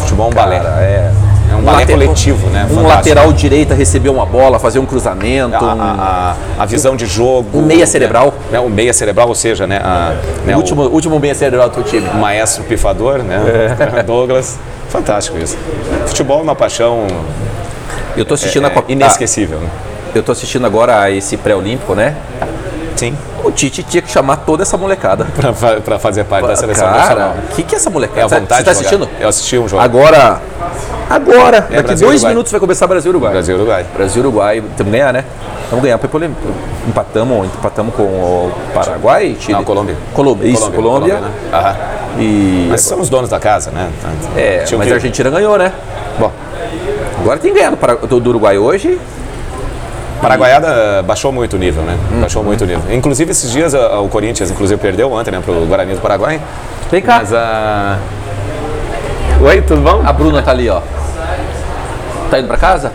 Futebol 0.00 0.26
é 0.26 0.28
um 0.28 0.32
Cara, 0.32 0.50
balé. 0.50 0.84
É. 0.84 1.12
É 1.50 1.54
um, 1.54 1.58
um 1.58 1.62
balé 1.62 1.78
lateral, 1.80 2.00
coletivo, 2.02 2.50
né? 2.50 2.64
Um 2.64 2.74
Fantástico. 2.74 2.88
lateral 2.88 3.32
direita 3.32 3.74
receber 3.74 4.10
uma 4.10 4.26
bola, 4.26 4.58
fazer 4.58 4.78
um 4.78 4.86
cruzamento. 4.86 5.56
A, 5.56 5.72
a, 5.72 6.36
a, 6.58 6.62
a 6.62 6.66
visão 6.66 6.94
de 6.94 7.06
jogo. 7.06 7.58
Um 7.58 7.62
meia 7.62 7.86
cerebral. 7.86 8.34
Né? 8.50 8.60
O 8.60 8.68
meia 8.68 8.92
cerebral, 8.92 9.28
ou 9.28 9.34
seja, 9.34 9.66
né? 9.66 9.80
A, 9.82 10.14
né, 10.44 10.54
o 10.54 10.58
último, 10.58 10.82
o, 10.82 10.92
último 10.92 11.18
meia 11.18 11.34
cerebral 11.34 11.70
do 11.70 11.74
teu 11.74 11.84
time. 11.84 12.06
O 12.08 12.18
maestro 12.18 12.64
pifador, 12.64 13.22
né? 13.22 13.76
É. 13.98 14.02
Douglas. 14.04 14.58
Fantástico 14.90 15.38
isso. 15.38 15.56
Futebol 16.06 16.40
é 16.40 16.42
uma 16.42 16.54
paixão. 16.54 17.06
Eu 18.14 18.26
tô 18.26 18.34
assistindo 18.34 18.64
é, 18.64 18.66
a 18.66 18.70
Copa. 18.70 18.92
Inesquecível, 18.92 19.58
né? 19.58 19.68
Eu 20.14 20.20
estou 20.20 20.32
assistindo 20.32 20.66
agora 20.66 21.10
esse 21.10 21.36
pré-olímpico, 21.36 21.94
né? 21.94 22.16
Sim. 22.96 23.16
O 23.42 23.50
Tite 23.50 23.82
tinha 23.82 24.02
que 24.02 24.10
chamar 24.10 24.36
toda 24.36 24.62
essa 24.62 24.76
molecada. 24.76 25.26
para 25.84 25.98
fazer 25.98 26.24
parte 26.24 26.46
da 26.46 26.54
seleção 26.54 26.86
Cara, 26.86 26.98
nacional. 26.98 27.34
o 27.50 27.54
que, 27.54 27.62
que 27.62 27.74
é 27.74 27.78
essa 27.78 27.90
molecada? 27.90 28.20
É 28.20 28.24
a 28.24 28.40
vontade 28.40 28.60
Você 28.60 28.64
tá 28.64 28.70
assistindo? 28.70 29.08
Eu 29.18 29.28
assisti 29.28 29.58
um 29.58 29.66
jogo. 29.66 29.82
Agora, 29.82 30.40
agora, 31.10 31.56
é, 31.56 31.60
daqui 31.60 31.82
Brasil, 31.82 32.06
dois 32.06 32.20
Uruguai. 32.20 32.32
minutos 32.32 32.52
vai 32.52 32.60
começar 32.60 32.86
Brasil-Uruguai. 32.86 33.32
Brasil-Uruguai. 33.32 33.86
Brasil-Uruguai, 33.96 34.60
temos 34.76 34.92
que 34.92 34.98
ganhar, 34.98 35.12
né? 35.12 35.24
Vamos 35.70 35.82
ganhar. 35.82 35.98
Empatamos, 36.86 37.46
empatamos 37.46 37.94
com 37.94 38.02
o 38.02 38.52
Paraguai, 38.72 39.36
Chile? 39.40 39.54
Não, 39.54 39.64
Colômbia. 39.64 39.96
Colômbia, 40.14 40.48
isso, 40.48 40.70
Colômbia. 40.70 41.14
Colômbia 41.16 41.20
né? 41.20 41.30
Aham. 41.52 41.76
E... 42.18 42.66
Mas 42.70 42.82
são 42.82 43.00
os 43.00 43.08
donos 43.08 43.30
da 43.30 43.40
casa, 43.40 43.70
né? 43.70 43.90
É, 44.36 44.64
Tinha 44.64 44.78
mas 44.78 44.92
a 44.92 44.94
Argentina 44.94 45.30
ganhou, 45.30 45.56
né? 45.56 45.72
Bom, 46.18 46.30
Agora 47.22 47.38
tem 47.38 47.54
ganhado 47.54 47.78
do 48.06 48.30
Uruguai 48.30 48.58
hoje. 48.58 48.98
Paraguaiada 50.22 51.02
baixou 51.02 51.32
muito 51.32 51.56
o 51.56 51.58
nível, 51.58 51.82
né? 51.82 51.98
Baixou 52.20 52.42
muito 52.44 52.62
o 52.62 52.66
nível. 52.66 52.94
Inclusive, 52.94 53.32
esses 53.32 53.50
dias 53.50 53.74
a- 53.74 53.86
a- 53.96 54.00
o 54.00 54.08
Corinthians, 54.08 54.50
inclusive, 54.50 54.80
perdeu 54.80 55.10
ontem, 55.12 55.32
né, 55.32 55.42
pro 55.44 55.66
Guarani 55.66 55.94
do 55.94 56.00
Paraguai. 56.00 56.40
Vem 56.90 57.02
cá. 57.02 57.18
Mas 57.18 57.34
a... 57.34 57.98
Oi, 59.40 59.60
tudo 59.62 59.80
bom? 59.80 60.00
A 60.06 60.12
Bruna 60.12 60.40
tá 60.40 60.52
ali, 60.52 60.68
ó. 60.70 60.80
Tá 62.30 62.38
indo 62.38 62.46
pra 62.46 62.56
casa? 62.56 62.92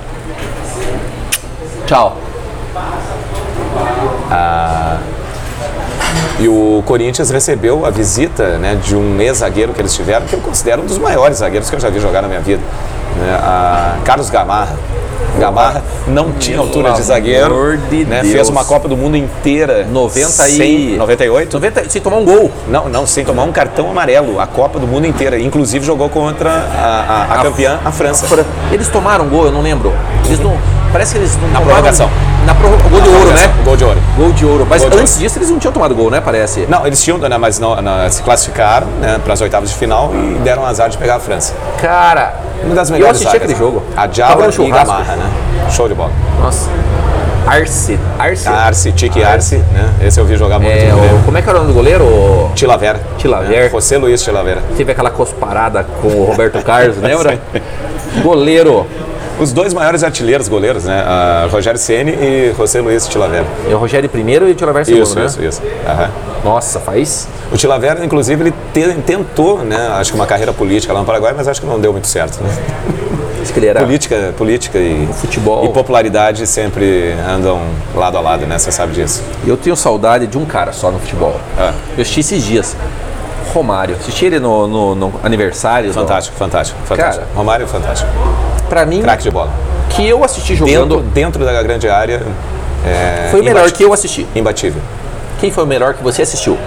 Tchau. 1.85 2.17
E 6.39 6.47
o 6.47 6.83
Corinthians 6.85 7.29
recebeu 7.31 7.85
a 7.85 7.89
visita 7.89 8.57
né, 8.59 8.75
de 8.75 8.95
um 8.95 9.19
ex-zagueiro 9.19 9.73
que 9.73 9.81
eles 9.81 9.93
tiveram, 9.95 10.25
que 10.27 10.33
eu 10.35 10.39
considero 10.39 10.83
um 10.83 10.85
dos 10.85 10.97
maiores 10.99 11.39
zagueiros 11.39 11.69
que 11.69 11.75
eu 11.75 11.79
já 11.79 11.89
vi 11.89 11.99
jogar 11.99 12.21
na 12.21 12.27
minha 12.27 12.41
vida. 12.41 12.61
né, 13.19 13.33
a 13.41 13.95
Carlos 14.05 14.29
Gamarra. 14.29 14.75
Gamarra 15.39 15.83
não 16.07 16.31
tinha 16.31 16.57
altura 16.57 16.91
de 16.93 17.01
zagueiro. 17.03 17.77
de 17.89 18.05
né. 18.05 18.23
Fez 18.23 18.49
uma 18.49 18.63
Copa 18.65 18.87
do 18.87 18.97
Mundo 18.97 19.15
inteira. 19.17 19.85
90 19.91 20.47
e- 20.49 20.57
sem, 20.57 20.97
98? 20.97 21.53
90, 21.53 21.89
sem 21.89 22.01
tomar 22.01 22.17
um 22.17 22.25
gol. 22.25 22.51
Não, 22.67 22.89
não, 22.89 23.05
sem 23.05 23.23
tomar 23.23 23.43
um 23.43 23.51
cartão 23.51 23.89
amarelo. 23.89 24.39
A 24.39 24.47
Copa 24.47 24.79
do 24.79 24.87
Mundo 24.87 25.05
inteira. 25.05 25.39
Inclusive 25.39 25.85
jogou 25.85 26.09
contra 26.09 26.49
a, 26.51 27.27
a- 27.29 27.33
a 27.35 27.43
campeã, 27.43 27.79
a 27.85 27.91
França. 27.91 28.25
Eles 28.71 28.87
tomaram 28.89 29.25
um 29.25 29.29
gol, 29.29 29.45
eu 29.45 29.51
não 29.51 29.61
lembro. 29.61 29.93
Eles 30.25 30.39
não. 30.39 30.57
Parece 30.91 31.13
que 31.13 31.19
eles 31.19 31.37
não 31.41 31.49
Na 31.49 31.61
prorrogação. 31.61 32.09
Na. 32.45 32.53
Gol 32.53 33.01
de 33.01 33.09
ouro, 33.09 33.31
né? 33.33 33.53
Gol 33.63 33.77
de 33.77 33.83
ouro. 33.83 33.99
Gol 34.15 34.31
de 34.31 34.45
ouro. 34.45 34.67
Mas 34.69 34.83
Gol 34.83 34.99
antes 34.99 35.19
disso 35.19 35.37
eles 35.37 35.49
não 35.49 35.59
tinham 35.59 35.71
tomado 35.71 35.93
gol, 35.93 36.09
né? 36.09 36.21
Parece. 36.21 36.65
Não, 36.69 36.85
eles 36.87 37.03
tinham, 37.03 37.17
né, 37.17 37.37
mas 37.37 37.59
não, 37.59 37.79
não, 37.81 38.09
se 38.09 38.23
classificaram 38.23 38.87
né, 39.01 39.19
para 39.23 39.33
as 39.33 39.41
oitavas 39.41 39.69
de 39.69 39.75
final 39.75 40.11
e 40.13 40.39
deram 40.39 40.65
azar 40.65 40.89
de 40.89 40.97
pegar 40.97 41.15
a 41.15 41.19
França. 41.19 41.53
Cara, 41.81 42.35
Uma 42.63 42.73
das 42.73 42.89
eu 42.89 42.93
melhores 42.93 43.17
assisti 43.17 43.31
zagas, 43.31 43.49
aquele 43.49 43.53
né? 43.53 43.59
jogo. 43.59 43.83
A 43.95 44.07
no 44.07 44.67
e. 44.67 44.71
Gamarra, 44.71 45.15
né? 45.15 45.29
Show 45.69 45.87
de 45.87 45.93
bola. 45.93 46.11
Nossa. 46.41 46.69
Arce. 47.47 47.97
Arce. 48.19 48.47
Arce, 48.47 48.91
Tique 48.91 49.23
Arce, 49.23 49.57
né? 49.71 49.89
Esse 50.01 50.19
eu 50.19 50.25
vi 50.25 50.35
jogar 50.35 50.59
muito 50.59 50.77
É, 50.77 50.93
o, 50.93 51.23
como 51.23 51.37
é 51.37 51.41
que 51.41 51.49
era 51.49 51.57
o 51.57 51.61
nome 51.61 51.73
do 51.73 51.77
goleiro? 51.77 52.51
Tilavera. 52.53 52.99
Tilavera. 53.17 53.63
Né? 53.63 53.69
José 53.69 53.97
Luiz 53.97 54.21
Tilavera. 54.21 54.61
Teve 54.75 54.91
aquela 54.91 55.09
cosparada 55.09 55.85
com 56.01 56.09
o 56.09 56.25
Roberto 56.25 56.61
Carlos, 56.61 56.97
lembra? 56.97 57.39
Goleiro. 58.21 58.85
Os 59.39 59.51
dois 59.51 59.73
maiores 59.73 60.03
artilheiros 60.03 60.47
goleiros, 60.47 60.85
né? 60.85 60.99
A 61.01 61.47
Rogério 61.51 61.79
Ceni 61.79 62.11
e 62.11 62.53
José 62.57 62.81
Luiz 62.81 63.07
Tilavera. 63.07 63.45
É 63.69 63.73
o 63.75 63.77
Rogério 63.77 64.09
primeiro 64.09 64.47
e 64.47 64.51
o 64.51 64.55
Tilaver 64.55 64.83
segundo, 64.85 65.03
Isso, 65.03 65.19
né? 65.19 65.25
isso, 65.25 65.43
isso. 65.43 65.61
Aham. 65.87 66.09
Nossa, 66.43 66.79
faz. 66.79 67.27
O 67.51 67.57
Tilavera, 67.57 68.03
inclusive, 68.03 68.41
ele 68.43 68.53
te- 68.73 68.93
tentou, 69.05 69.59
né? 69.59 69.89
Acho 69.93 70.11
que 70.11 70.17
uma 70.17 70.25
carreira 70.25 70.51
política 70.51 70.91
lá 70.91 70.99
no 71.01 71.05
Paraguai, 71.05 71.33
mas 71.37 71.47
acho 71.47 71.61
que 71.61 71.67
não 71.67 71.79
deu 71.79 71.91
muito 71.91 72.07
certo. 72.07 72.41
Né? 72.43 72.49
Diz 73.41 73.51
que 73.51 73.59
ele 73.59 73.67
era 73.67 73.79
Política, 73.79 74.33
política 74.35 74.79
e, 74.79 75.07
futebol. 75.13 75.65
e 75.65 75.69
popularidade 75.69 76.45
sempre 76.47 77.13
andam 77.29 77.61
lado 77.95 78.17
a 78.17 78.21
lado, 78.21 78.45
né? 78.47 78.57
Você 78.57 78.71
sabe 78.71 78.93
disso. 78.93 79.21
Eu 79.45 79.55
tenho 79.55 79.75
saudade 79.75 80.25
de 80.25 80.37
um 80.37 80.45
cara 80.45 80.73
só 80.73 80.89
no 80.89 80.97
futebol. 80.99 81.39
Ah. 81.57 81.73
Eu 81.95 82.01
assisti 82.01 82.21
esses 82.21 82.43
dias. 82.43 82.75
Romário. 83.53 83.95
Assisti 83.99 84.25
ele 84.25 84.39
no, 84.39 84.67
no, 84.67 84.95
no 84.95 85.13
aniversário. 85.23 85.93
Fantástico, 85.93 86.35
fantástico, 86.37 86.79
fantástico. 86.85 87.23
Cara. 87.25 87.35
Romário, 87.37 87.67
fantástico. 87.67 88.09
Pra 88.69 88.85
mim, 88.85 89.01
Craque 89.01 89.23
de 89.23 89.31
bola. 89.31 89.49
que 89.89 90.07
eu 90.07 90.23
assisti 90.23 90.53
Dentro, 90.55 90.67
jogando, 90.73 90.99
dentro 91.13 91.45
da 91.45 91.61
grande 91.63 91.87
área. 91.89 92.21
É, 92.85 93.27
foi 93.31 93.41
o 93.41 93.43
melhor 93.43 93.69
que 93.71 93.83
eu 93.83 93.91
assisti. 93.93 94.25
Imbatível. 94.35 94.81
Quem 95.39 95.51
foi 95.51 95.63
o 95.63 95.67
melhor 95.67 95.93
que 95.93 96.03
você 96.03 96.21
assistiu? 96.21 96.57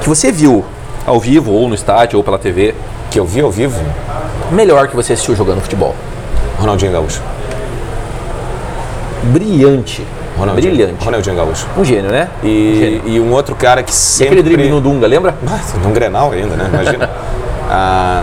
Que 0.00 0.08
você 0.08 0.30
viu 0.32 0.64
ao 1.06 1.18
vivo, 1.20 1.52
ou 1.52 1.68
no 1.68 1.74
estádio, 1.74 2.18
ou 2.18 2.24
pela 2.24 2.38
TV. 2.38 2.74
Que 3.10 3.18
eu 3.20 3.24
vi 3.26 3.40
ao 3.40 3.50
vivo, 3.50 3.80
Melhor 4.50 4.86
que 4.88 4.94
você 4.94 5.12
assistiu 5.14 5.34
jogando 5.34 5.60
futebol. 5.60 5.94
Ronaldinho 6.58 6.92
Gaúcho. 6.92 7.20
Brilhante. 9.24 10.06
Ronaldinho, 10.38 10.74
Brilhante. 10.74 11.04
Ronaldinho 11.04 11.36
Gaúcho. 11.36 11.66
Um 11.76 11.84
gênio, 11.84 12.10
né? 12.10 12.28
Um 12.42 12.46
E, 12.46 12.76
gênio. 12.78 13.02
e 13.06 13.20
um 13.20 13.32
outro 13.32 13.54
cara 13.56 13.82
que 13.82 13.90
E 13.90 13.94
sempre... 13.94 14.38
aquele 14.40 14.42
drible 14.54 14.68
no 14.70 14.80
Dunga, 14.80 15.06
lembra? 15.06 15.34
Ah, 15.48 15.58
num 15.82 15.92
Grenal 15.92 16.30
ainda, 16.32 16.54
né? 16.56 16.68
Imagina. 16.72 17.10
Ah, 17.68 18.22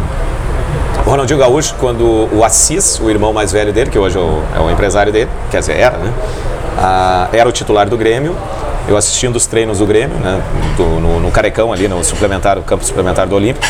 o 1.05 1.09
Ronaldinho 1.09 1.39
Gaúcho, 1.39 1.75
quando 1.79 2.29
o 2.31 2.43
Assis, 2.43 2.99
o 2.99 3.09
irmão 3.09 3.33
mais 3.33 3.51
velho 3.51 3.73
dele, 3.73 3.89
que 3.89 3.99
hoje 3.99 4.17
é 4.17 4.21
o, 4.21 4.41
é 4.55 4.59
o 4.59 4.71
empresário 4.71 5.11
dele, 5.11 5.29
quer 5.51 5.59
dizer, 5.59 5.77
era, 5.77 5.97
né? 5.97 6.11
Ah, 6.77 7.27
era 7.33 7.47
o 7.47 7.51
titular 7.51 7.87
do 7.89 7.97
Grêmio. 7.97 8.35
Eu 8.87 8.97
assistindo 8.97 9.35
os 9.37 9.45
treinos 9.45 9.79
do 9.79 9.85
Grêmio, 9.85 10.17
né? 10.17 10.41
do- 10.75 10.99
no, 10.99 11.19
no 11.19 11.31
Carecão 11.31 11.71
ali, 11.71 11.87
no 11.87 12.03
suplementar, 12.03 12.57
o 12.57 12.63
campo 12.63 12.83
suplementar 12.83 13.25
do 13.27 13.35
Olímpico. 13.35 13.65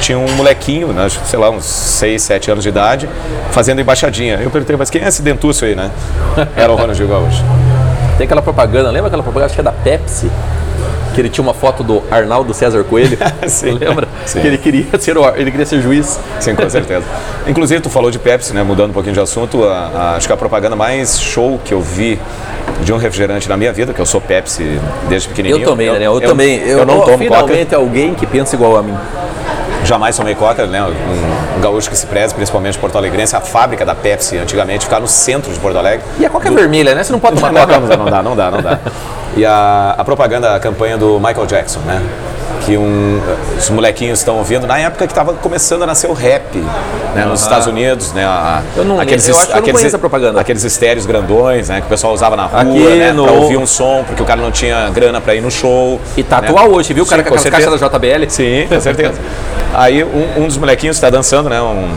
Tinha 0.00 0.18
um 0.18 0.30
molequinho, 0.32 0.88
né, 0.88 1.08
sei 1.08 1.38
lá, 1.38 1.48
uns 1.50 1.64
6, 1.64 2.20
7 2.22 2.50
anos 2.50 2.62
de 2.62 2.68
idade, 2.68 3.08
fazendo 3.50 3.80
embaixadinha. 3.80 4.36
Eu 4.42 4.50
perguntei, 4.50 4.76
mas 4.76 4.88
quem 4.90 5.02
é 5.02 5.08
esse 5.08 5.22
dentúcio 5.22 5.66
aí, 5.66 5.74
né? 5.74 5.90
Era 6.54 6.70
o 6.72 6.76
Ronaldinho 6.76 7.08
Gaúcho. 7.08 7.42
Tem 8.18 8.24
aquela 8.24 8.42
propaganda, 8.42 8.90
lembra 8.90 9.08
aquela 9.08 9.22
propaganda? 9.22 9.46
Acho 9.46 9.54
que 9.54 9.60
é 9.60 9.64
da 9.64 9.72
Pepsi. 9.72 10.30
Que 11.16 11.20
ele 11.22 11.28
tinha 11.30 11.42
uma 11.42 11.54
foto 11.54 11.82
do 11.82 12.02
Arnaldo 12.10 12.52
César 12.54 12.84
Coelho. 12.84 13.16
Sim. 13.48 13.72
Lembra? 13.72 14.06
Sim. 14.26 14.40
Que 14.42 14.46
ele 14.46 14.58
queria 14.58 14.86
ser 15.00 15.16
ele 15.36 15.50
queria 15.50 15.64
ser 15.66 15.80
juiz. 15.80 16.20
Sim, 16.38 16.54
com 16.54 16.68
certeza. 16.68 17.04
Inclusive, 17.46 17.80
tu 17.80 17.88
falou 17.90 18.10
de 18.10 18.18
Pepsi, 18.18 18.52
né? 18.52 18.62
Mudando 18.62 18.90
um 18.90 18.92
pouquinho 18.92 19.14
de 19.14 19.20
assunto, 19.20 19.64
a- 19.64 19.90
a- 19.94 20.16
acho 20.16 20.26
que 20.26 20.32
a 20.32 20.36
propaganda 20.36 20.76
mais 20.76 21.18
show 21.18 21.58
que 21.64 21.72
eu 21.72 21.80
vi 21.80 22.20
de 22.82 22.92
um 22.92 22.98
refrigerante 22.98 23.48
na 23.48 23.56
minha 23.56 23.72
vida, 23.72 23.94
que 23.94 24.00
eu 24.00 24.04
sou 24.06 24.20
Pepsi 24.20 24.78
desde 25.08 25.28
pequenininho. 25.28 25.62
Eu 25.64 25.70
também, 25.70 25.90
Daniel. 25.90 26.14
Eu, 26.14 26.20
também. 26.20 26.58
Eu, 26.58 26.84
não 26.84 27.00
tomo 27.00 27.16
finalmente 27.18 27.74
alguém 27.74 28.14
que 28.14 28.26
pensa 28.26 28.54
igual 28.54 28.76
a 28.76 28.82
mim. 28.82 28.92
Coca, 28.92 29.86
jamais 29.86 30.16
tomei 30.16 30.34
Coca, 30.34 30.66
né? 30.66 30.82
Um, 30.84 31.60
gaúcho 31.62 31.88
que 31.88 31.96
se 31.96 32.06
preza, 32.06 32.34
principalmente 32.34 32.76
Porto 32.76 32.98
Alegrense. 32.98 33.34
A 33.34 33.40
fábrica 33.40 33.86
da 33.86 33.94
Pepsi, 33.94 34.36
antigamente, 34.36 34.84
ficava 34.84 35.00
no 35.00 35.08
centro 35.08 35.50
de 35.50 35.58
Porto 35.58 35.78
Alegre. 35.78 36.04
E 36.18 36.26
a 36.26 36.28
Coca 36.30 36.48
é 36.48 36.52
vermelha, 36.52 36.94
né? 36.94 37.02
Você 37.02 37.12
não 37.12 37.20
pode 37.20 37.36
tomar 37.36 37.52
Coca. 37.66 37.78
não, 37.80 37.96
não 37.96 38.04
dá, 38.10 38.22
não 38.22 38.36
dá, 38.36 38.50
não 38.50 38.60
dá. 38.60 38.78
E 39.36 39.44
a, 39.44 39.94
a 39.98 40.04
propaganda, 40.04 40.54
a 40.54 40.60
campanha 40.60 40.96
do 40.96 41.18
Michael 41.20 41.46
Jackson, 41.46 41.80
né? 41.80 42.02
Que 42.64 42.76
um, 42.76 43.20
os 43.56 43.68
molequinhos 43.70 44.18
estão 44.18 44.38
ouvindo 44.38 44.66
na 44.66 44.78
época 44.78 45.06
que 45.06 45.12
estava 45.12 45.34
começando 45.34 45.82
a 45.82 45.86
nascer 45.86 46.08
o 46.08 46.14
rap, 46.14 46.56
né? 47.14 47.24
Nos 47.26 47.42
Estados 47.42 47.66
Unidos, 47.66 48.12
né? 48.12 48.24
A- 48.24 48.62
Eu 48.76 48.84
não 48.84 48.96
lembro, 48.96 49.14
eu 49.14 49.36
acho 49.36 49.46
que 49.46 49.52
aqueles, 49.52 49.72
conheço 49.80 49.94
a 49.96 49.98
propaganda. 49.98 50.40
Aqueles 50.40 50.64
estéreos 50.64 51.04
grandões, 51.06 51.68
né? 51.68 51.80
Que 51.80 51.86
o 51.86 51.88
pessoal 51.90 52.14
usava 52.14 52.34
na 52.34 52.46
rua, 52.46 52.62
Aqui 52.62 52.96
né? 52.96 53.12
no- 53.12 53.24
Pra 53.24 53.32
ouvir 53.34 53.58
um 53.58 53.66
som, 53.66 54.02
porque 54.06 54.22
o 54.22 54.26
cara 54.26 54.40
não 54.40 54.50
tinha 54.50 54.88
grana 54.90 55.20
pra 55.20 55.34
ir 55.34 55.42
no 55.42 55.50
show. 55.50 56.00
E 56.16 56.22
tá 56.22 56.40
né? 56.40 56.48
atual 56.48 56.70
hoje, 56.70 56.92
viu? 56.94 57.04
O 57.04 57.06
cara 57.06 57.22
Sim, 57.22 57.28
com 57.28 57.36
com 57.36 57.42
caixas 57.42 57.70
certeza. 57.70 57.88
da 57.90 57.98
JBL. 57.98 58.30
Sim, 58.30 58.66
com 58.68 58.80
certeza. 58.80 59.20
Aí 59.74 60.02
um, 60.02 60.42
um 60.44 60.46
dos 60.46 60.56
molequinhos 60.56 60.96
está 60.96 61.10
dançando, 61.10 61.50
né? 61.50 61.60
Um, 61.60 61.88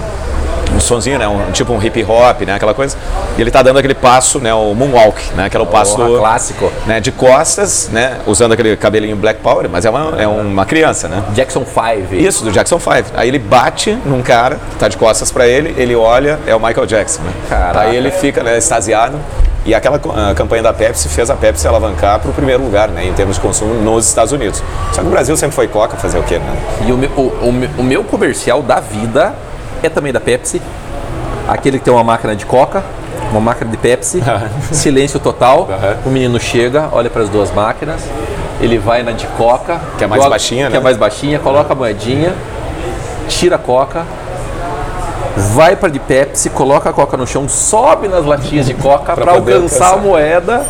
um 0.75 0.79
sonzinho, 0.79 1.19
né? 1.19 1.27
Um, 1.27 1.51
tipo 1.51 1.73
um 1.73 1.81
hip 1.81 2.03
hop, 2.03 2.41
né? 2.41 2.53
Aquela 2.53 2.73
coisa. 2.73 2.97
E 3.37 3.41
ele 3.41 3.51
tá 3.51 3.61
dando 3.61 3.77
aquele 3.79 3.95
passo, 3.95 4.39
né? 4.39 4.53
O 4.53 4.73
moonwalk, 4.73 5.21
né? 5.35 5.49
Que 5.49 5.57
era 5.57 5.63
o 5.63 5.67
passo 5.67 5.95
Porra, 5.95 6.19
clássico. 6.19 6.71
né? 6.85 6.99
De 6.99 7.11
costas, 7.11 7.89
né? 7.91 8.17
Usando 8.25 8.53
aquele 8.53 8.75
cabelinho 8.77 9.15
Black 9.15 9.41
Power, 9.41 9.69
mas 9.69 9.85
é 9.85 9.89
uma, 9.89 10.21
é 10.21 10.27
uma 10.27 10.65
criança, 10.65 11.07
né? 11.07 11.23
Jackson 11.33 11.65
5. 11.65 12.15
Isso, 12.15 12.43
do 12.43 12.51
Jackson 12.51 12.79
5. 12.79 13.11
Aí 13.15 13.27
ele 13.27 13.39
bate 13.39 13.97
num 14.05 14.21
cara, 14.21 14.59
tá 14.77 14.87
de 14.87 14.97
costas 14.97 15.31
pra 15.31 15.47
ele, 15.47 15.73
ele 15.77 15.95
olha, 15.95 16.39
é 16.45 16.55
o 16.55 16.59
Michael 16.59 16.85
Jackson, 16.85 17.21
né? 17.21 17.31
Caraca. 17.49 17.79
Aí 17.81 17.95
ele 17.95 18.11
fica, 18.11 18.43
né, 18.43 18.57
extasiado. 18.57 19.17
E 19.65 19.75
aquela 19.75 19.99
campanha 20.33 20.63
da 20.63 20.73
Pepsi 20.73 21.09
fez 21.09 21.29
a 21.29 21.35
Pepsi 21.35 21.67
alavancar 21.67 22.17
para 22.19 22.31
o 22.31 22.33
primeiro 22.33 22.63
lugar, 22.63 22.87
né, 22.87 23.05
em 23.05 23.13
termos 23.13 23.35
de 23.35 23.41
consumo 23.41 23.73
nos 23.73 24.07
Estados 24.07 24.31
Unidos. 24.31 24.63
Só 24.93 25.01
que 25.01 25.07
o 25.07 25.11
Brasil 25.11 25.35
sempre 25.35 25.55
foi 25.55 25.67
Coca, 25.67 25.97
fazer 25.97 26.17
o 26.17 26.23
quê, 26.23 26.39
né? 26.39 26.57
E 26.87 26.91
o 26.91 26.97
meu, 26.97 27.09
o, 27.09 27.21
o 27.21 27.79
o 27.79 27.83
meu 27.83 28.03
comercial 28.03 28.61
da 28.61 28.79
vida 28.79 29.33
é 29.87 29.89
também 29.89 30.11
da 30.13 30.19
Pepsi. 30.19 30.61
Aquele 31.47 31.79
que 31.79 31.85
tem 31.85 31.93
uma 31.93 32.03
máquina 32.03 32.35
de 32.35 32.45
coca, 32.45 32.83
uma 33.31 33.39
máquina 33.41 33.69
de 33.71 33.77
Pepsi, 33.77 34.21
silêncio 34.71 35.19
total. 35.19 35.67
Aham. 35.71 35.97
O 36.05 36.09
menino 36.09 36.39
chega, 36.39 36.89
olha 36.91 37.09
para 37.09 37.23
as 37.23 37.29
duas 37.29 37.51
máquinas, 37.51 38.01
ele 38.61 38.77
vai 38.77 39.01
na 39.03 39.11
de 39.11 39.25
coca, 39.27 39.79
Que 39.97 40.03
é 40.03 40.07
mais 40.07 40.21
joga- 40.21 40.31
baixinha, 40.31 40.67
que 40.67 40.73
né? 40.73 40.77
é 40.77 40.81
mais 40.81 40.97
baixinha, 40.97 41.39
coloca 41.39 41.73
a 41.73 41.75
moedinha, 41.75 42.33
tira 43.27 43.55
a 43.55 43.59
coca, 43.59 44.05
vai 45.53 45.75
para 45.75 45.89
de 45.89 45.99
Pepsi, 45.99 46.49
coloca 46.49 46.89
a 46.89 46.93
coca 46.93 47.15
no 47.17 47.25
chão, 47.25 47.47
sobe 47.47 48.07
nas 48.07 48.25
latinhas 48.25 48.65
de 48.65 48.73
coca 48.73 49.13
para 49.15 49.33
poder 49.33 49.55
alcançar 49.55 49.85
a 49.85 49.87
alcançar. 49.89 50.07
moeda, 50.07 50.65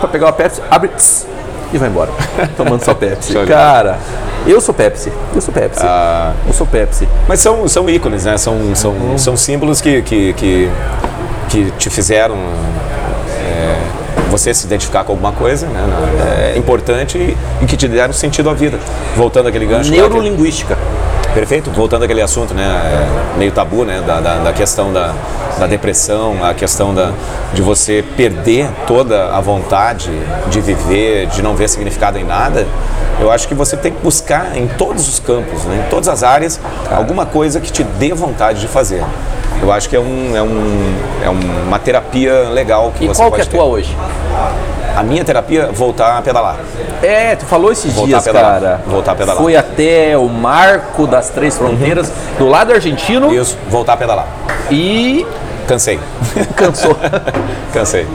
para 0.00 0.08
pegar 0.08 0.26
uma 0.26 0.32
Pepsi, 0.32 0.62
abre 0.70 0.88
tss, 0.88 1.26
e 1.72 1.78
vai 1.78 1.88
embora, 1.88 2.10
tomando 2.56 2.82
só 2.84 2.94
Pepsi. 2.94 3.34
Cara, 3.46 3.98
eu 4.46 4.60
sou 4.60 4.72
Pepsi, 4.74 5.12
eu 5.34 5.40
sou 5.40 5.52
Pepsi, 5.52 5.80
Ah. 5.82 6.32
eu 6.46 6.52
sou 6.52 6.66
Pepsi. 6.66 7.08
Mas 7.28 7.40
são, 7.40 7.66
são 7.68 7.88
ícones, 7.90 8.24
né? 8.24 8.36
São, 8.38 8.74
são, 8.74 8.94
são 9.18 9.36
símbolos 9.36 9.80
que, 9.80 10.02
que, 10.02 10.32
que, 10.34 10.70
que 11.48 11.70
te 11.72 11.90
fizeram 11.90 12.36
é, 13.40 13.76
você 14.30 14.52
se 14.54 14.66
identificar 14.66 15.04
com 15.04 15.12
alguma 15.12 15.32
coisa, 15.32 15.66
né? 15.66 16.52
É 16.54 16.58
importante 16.58 17.18
e, 17.18 17.36
e 17.62 17.66
que 17.66 17.76
te 17.76 17.88
deram 17.88 18.12
sentido 18.12 18.48
à 18.50 18.54
vida. 18.54 18.78
Voltando 19.16 19.48
àquele 19.48 19.66
gancho. 19.66 19.90
lá 19.90 19.96
que- 19.96 20.00
Neurolinguística. 20.00 20.76
Perfeito. 21.36 21.70
Voltando 21.70 22.02
àquele 22.06 22.22
assunto, 22.22 22.54
né, 22.54 22.64
é, 22.64 23.38
meio 23.38 23.52
tabu, 23.52 23.84
né, 23.84 24.02
da, 24.06 24.20
da, 24.20 24.38
da 24.38 24.52
questão 24.54 24.90
da, 24.90 25.14
da 25.58 25.66
depressão, 25.66 26.42
a 26.42 26.54
questão 26.54 26.94
da, 26.94 27.12
de 27.52 27.60
você 27.60 28.02
perder 28.16 28.70
toda 28.86 29.36
a 29.36 29.40
vontade 29.42 30.10
de 30.48 30.60
viver, 30.62 31.26
de 31.26 31.42
não 31.42 31.54
ver 31.54 31.68
significado 31.68 32.18
em 32.18 32.24
nada. 32.24 32.66
Eu 33.20 33.30
acho 33.30 33.46
que 33.46 33.54
você 33.54 33.76
tem 33.76 33.92
que 33.92 34.02
buscar 34.02 34.56
em 34.56 34.66
todos 34.66 35.06
os 35.06 35.20
campos, 35.20 35.62
né, 35.64 35.84
em 35.86 35.90
todas 35.90 36.08
as 36.08 36.22
áreas, 36.22 36.58
alguma 36.90 37.26
coisa 37.26 37.60
que 37.60 37.70
te 37.70 37.84
dê 37.84 38.14
vontade 38.14 38.58
de 38.62 38.66
fazer. 38.66 39.04
Eu 39.60 39.70
acho 39.70 39.90
que 39.90 39.96
é, 39.96 40.00
um, 40.00 40.34
é, 40.34 40.40
um, 40.40 40.94
é 41.22 41.28
uma 41.28 41.78
terapia 41.78 42.48
legal 42.48 42.92
que 42.96 43.04
E 43.04 43.08
você 43.08 43.20
qual 43.20 43.30
que 43.30 43.36
pode 43.36 43.48
é 43.50 43.52
a 43.52 43.58
tua 43.58 43.64
hoje? 43.64 43.94
A 44.96 45.02
minha 45.02 45.22
terapia, 45.22 45.68
voltar 45.72 46.16
a 46.16 46.22
pedalar. 46.22 46.56
É, 47.02 47.36
tu 47.36 47.44
falou 47.44 47.70
esses 47.70 47.92
Voltar 47.92 48.08
dias, 48.08 48.24
pedalar. 48.24 48.60
cara. 48.60 48.80
Voltar 48.86 49.12
a 49.12 49.14
pedalar. 49.14 49.42
Foi 49.42 49.54
até 49.54 50.16
o 50.16 50.26
marco 50.26 51.06
das 51.06 51.28
três 51.28 51.56
fronteiras, 51.58 52.10
do 52.38 52.48
lado 52.48 52.72
argentino 52.72 53.32
Isso, 53.32 53.58
voltar 53.68 53.92
a 53.92 53.96
pedalar. 53.98 54.26
e 54.70 55.26
Cansei. 55.68 56.00
cansou. 56.56 56.96
Cansei. 57.74 58.06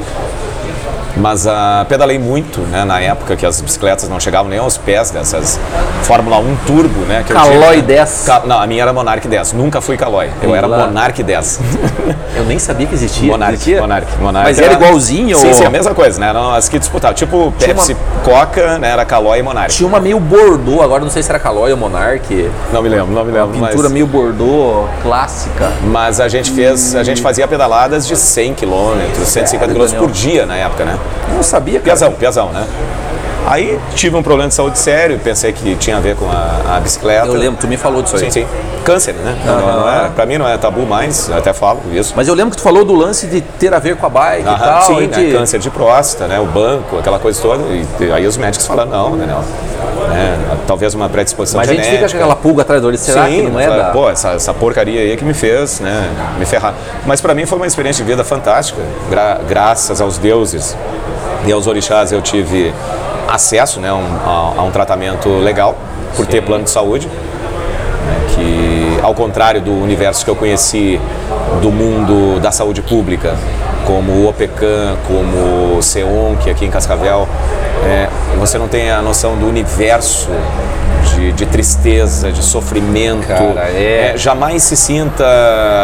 Mas 1.18 1.46
ah, 1.48 1.86
pedalei 1.88 2.18
muito, 2.18 2.62
né, 2.62 2.84
na 2.84 3.00
época 3.00 3.36
que 3.36 3.46
as 3.46 3.60
bicicletas 3.62 4.08
não 4.10 4.20
chegavam 4.20 4.50
nem 4.50 4.60
aos 4.60 4.78
pés 4.78 5.12
dessas 5.12 5.60
Fórmula 6.04 6.38
1 6.38 6.56
Turbo, 6.66 7.02
né? 7.02 7.24
Que 7.26 7.34
eu 7.34 7.38
Caloi 7.38 7.76
tive, 7.76 7.82
né? 7.82 7.82
10. 7.96 8.24
Ca- 8.26 8.42
não, 8.46 8.60
a 8.62 8.68
minha 8.68 8.82
era 8.82 8.94
Monarch 8.94 9.28
10. 9.28 9.54
Nunca 9.54 9.82
fui 9.82 9.98
Caloi. 9.98 10.30
Eu 10.42 10.56
era. 10.56 10.68
Monarch 10.68 11.22
10. 11.22 11.60
Eu 12.36 12.46
nem 12.46 12.58
sabia 12.58 12.88
que 12.88 12.96
existia. 12.96 13.30
Monarch, 13.32 13.54
existia? 13.54 13.82
Monarch, 13.82 14.08
Monarch. 14.20 14.48
Mas 14.48 14.60
era 14.60 14.74
igualzinho? 14.74 15.38
Sim, 15.38 15.48
ou- 15.50 15.54
sim, 15.54 15.66
a 15.66 15.70
mesma 15.70 15.94
coisa, 15.94 16.20
né? 16.20 16.30
Eram 16.30 16.54
as 16.54 16.70
que 16.70 16.80
disputavam. 16.80 17.14
Tipo 17.14 17.54
Tinha 17.58 17.76
Pepsi, 17.76 17.96
Coca, 18.24 18.80
né? 18.80 18.90
Era 18.90 19.04
Caloi 19.06 19.40
e 19.40 19.44
Monarch. 19.44 19.76
Tinha 19.76 19.88
uma 19.88 20.00
meio 20.00 20.20
bordô, 20.20 20.82
agora 20.82 21.04
não 21.04 21.12
sei 21.12 21.22
se 21.22 21.30
era 21.30 21.40
Calói 21.40 21.72
ou 21.72 21.78
Monark. 21.78 22.50
Não 22.72 22.82
me 22.82 22.90
lembro, 22.90 23.14
não 23.14 23.26
me 23.26 23.32
lembro. 23.32 23.50
Pintura 23.50 23.84
mas... 23.84 23.92
meio 23.92 24.08
bordô, 24.08 24.86
clássica. 25.04 25.72
Mas 25.84 26.20
a 26.20 26.28
gente 26.28 26.52
fez, 26.52 26.96
a 26.96 27.04
gente 27.04 27.22
fazia 27.22 27.48
pedaladas 27.48 28.08
de 28.08 28.16
100 28.16 28.56
km, 28.56 28.98
150 29.26 29.74
km 29.74 29.98
por 29.98 30.12
dia 30.12 30.46
na 30.46 30.56
época, 30.56 30.86
né? 30.86 30.98
Não 31.34 31.44
sabia, 31.44 31.74
cara. 31.80 31.84
Piazão, 31.84 32.12
piazão, 32.14 32.52
né? 32.52 32.68
Aí 33.48 33.78
tive 33.96 34.16
um 34.16 34.24
problema 34.24 34.48
de 34.50 34.56
saúde 34.56 34.78
sério, 34.80 35.20
pensei 35.24 35.52
que 35.52 35.76
tinha 35.76 35.98
a 35.98 36.00
ver 36.00 36.16
com 36.16 36.26
a, 36.30 36.78
a 36.78 36.80
bicicleta. 36.80 37.28
Eu 37.28 37.34
lembro, 37.34 37.60
tu 37.60 37.68
me 37.68 37.76
falou 37.76 38.02
disso 38.02 38.16
aí. 38.16 38.24
Sim, 38.26 38.32
sim. 38.32 38.48
Câncer, 38.86 39.14
né? 39.14 39.38
Não, 39.46 39.60
não, 39.60 39.80
não 39.82 39.90
é, 39.90 40.10
pra 40.10 40.26
mim 40.26 40.38
não 40.38 40.48
é 40.48 40.58
tabu 40.58 40.86
mais, 40.86 41.28
eu 41.30 41.38
até 41.38 41.52
falo 41.54 41.80
isso. 41.92 42.14
Mas 42.16 42.28
eu 42.28 42.34
lembro 42.34 42.52
que 42.52 42.58
tu 42.58 42.64
falou 42.64 42.84
do 42.86 42.94
lance 42.96 43.28
de 43.28 43.42
ter 43.42 43.74
a 43.74 43.80
ver 43.80 43.96
com 43.98 44.06
a 44.06 44.10
bike 44.10 44.44
e 44.46 44.48
Aham, 44.48 44.58
tal. 44.58 44.82
sim, 44.84 44.98
e 45.04 45.08
né? 45.08 45.18
de- 45.18 45.32
câncer 45.34 45.60
de 45.60 45.70
próstata, 45.70 46.28
né? 46.28 46.40
O 46.40 46.46
banco, 46.46 46.98
aquela 46.98 47.20
coisa 47.20 47.42
toda. 47.42 47.62
E, 47.64 47.86
e 48.00 48.12
aí 48.12 48.26
os 48.26 48.38
médicos 48.38 48.66
falaram, 48.66 48.90
não, 48.90 49.18
Daniel, 49.18 49.44
né? 50.10 50.38
talvez 50.66 50.94
uma 50.96 51.10
predisposição 51.10 51.60
Mas 51.60 51.70
a 51.70 51.74
gente 51.74 51.84
genética. 51.84 52.08
fica 52.08 52.18
com 52.20 52.24
aquela 52.24 52.36
pulga 52.42 52.62
atrás 52.62 52.82
do 52.82 52.88
olho. 52.88 52.98
Será 52.98 53.26
Sim, 53.26 53.46
que 53.46 53.50
não 53.52 53.60
é 53.60 53.68
da... 53.68 53.84
Pô, 53.92 54.10
essa, 54.10 54.30
essa 54.32 54.54
porcaria 54.54 55.02
aí 55.02 55.16
que 55.18 55.26
me 55.26 55.34
fez, 55.34 55.80
né, 55.80 56.10
me 56.40 56.46
ferrar. 56.46 56.74
Mas 57.06 57.22
pra 57.22 57.34
mim 57.36 57.46
foi 57.46 57.58
uma 57.60 57.68
experiência 57.68 58.04
de 58.04 58.10
vida 58.10 58.24
fantástica. 58.24 58.82
Gra- 59.10 59.40
graças 59.48 60.00
aos 60.02 60.18
deuses 60.18 60.76
e 61.46 61.52
aos 61.52 61.68
orixás 61.68 62.12
eu 62.12 62.22
tive 62.22 62.74
acesso, 63.34 63.80
né, 63.80 63.90
a 63.90 63.96
um- 63.96 64.18
a, 64.26 64.54
a 64.60 64.64
um 64.64 64.72
tratamento 64.72 65.30
legal 65.40 65.76
por 66.16 66.26
ter 66.26 66.42
plano 66.42 66.64
de 66.64 66.70
saúde. 66.70 67.08
né, 67.08 68.20
que 68.34 69.00
ao 69.04 69.14
contrário 69.14 69.62
do 69.62 69.72
universo 69.72 70.26
que 70.26 70.32
eu 70.32 70.36
conheci 70.36 71.00
do 71.62 71.72
mundo 71.72 72.40
da 72.40 72.52
saúde 72.52 72.82
pública, 72.82 73.36
como 73.86 74.12
o 74.12 74.28
OPECAM, 74.30 74.98
como 75.08 75.78
o 75.78 75.82
SEONC 75.82 76.50
aqui 76.50 76.66
em 76.66 76.70
Cascavel, 76.72 77.28
é, 77.86 78.10
você 78.40 78.58
não 78.58 78.68
tem 78.68 78.90
a 78.92 79.02
noção 79.02 79.36
do 79.38 79.48
universo 79.48 80.30
de, 81.22 81.32
de 81.34 81.46
tristeza, 81.46 82.32
de 82.32 82.44
sofrimento. 82.44 83.28
Cara, 83.28 83.70
é. 83.70 84.12
É, 84.14 84.18
jamais 84.18 84.64
se 84.64 84.76
sinta 84.76 85.24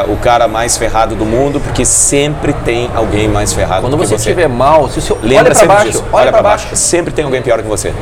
o 0.08 0.16
cara 0.18 0.48
mais 0.48 0.78
ferrado 0.78 1.16
do 1.16 1.26
mundo, 1.26 1.60
porque 1.60 1.86
sempre 1.86 2.54
tem 2.54 2.90
alguém 2.96 3.28
mais 3.28 3.54
ferrado 3.54 3.82
Quando 3.82 3.92
do 3.96 3.98
que 4.02 4.08
você 4.08 4.18
você. 4.18 4.30
estiver 4.30 4.48
mal, 4.50 4.90
se 4.90 5.00
o 5.00 5.02
seu... 5.02 5.18
Lembra 5.22 5.46
olha 5.48 5.54
sempre 5.56 5.68
baixo, 5.76 5.92
disso. 5.92 6.04
olha 6.12 6.32
pra 6.32 6.42
baixo. 6.42 6.76
Sempre 6.76 7.14
tem 7.14 7.24
alguém 7.26 7.42
pior 7.42 7.62
que 7.62 7.68
você. 7.68 7.94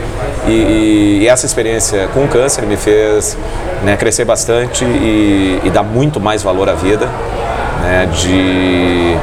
E, 0.47 0.51
e- 0.51 1.19
e 1.23 1.27
essa 1.27 1.45
experiência 1.45 2.07
com 2.13 2.23
o 2.23 2.27
câncer 2.27 2.63
me 2.65 2.77
fez 2.77 3.37
né, 3.83 3.97
crescer 3.97 4.25
bastante 4.25 4.85
e, 4.85 5.59
e 5.63 5.69
dar 5.69 5.83
muito 5.83 6.19
mais 6.19 6.41
valor 6.43 6.69
à 6.69 6.73
vida, 6.73 7.09
né, 7.85 8.07
de, 8.11 9.15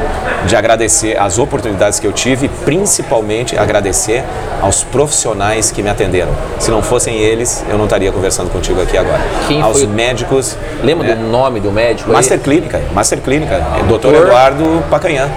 de 0.47 0.57
agradecer 0.57 1.19
as 1.19 1.39
oportunidades 1.39 1.99
que 1.99 2.07
eu 2.07 2.13
tive 2.13 2.47
e 2.47 2.49
principalmente 2.49 3.59
agradecer 3.59 4.23
aos 4.61 4.85
profissionais 4.85 5.71
que 5.73 5.83
me 5.83 5.91
atenderam. 5.91 6.31
Se 6.61 6.71
não 6.71 6.81
fossem 6.83 7.19
eles, 7.19 7.65
eu 7.69 7.77
não 7.77 7.85
estaria 7.85 8.13
conversando 8.13 8.51
contigo 8.51 8.81
aqui 8.81 8.97
agora. 8.97 9.21
Quem 9.49 9.61
aos 9.61 9.79
foi 9.79 9.87
médicos. 9.89 10.57
Lembra 10.83 11.09
né, 11.09 11.15
do 11.17 11.23
nome 11.29 11.59
do 11.61 11.73
médico? 11.73 12.11
aí? 12.11 12.17
Master 12.17 12.39
Clínica, 12.41 12.81
Master 12.95 13.19
Clínica, 13.21 13.57
Dr. 13.81 13.87
Doutor- 13.89 14.15
Eduardo 14.15 14.85
Pacanhã. 14.89 15.29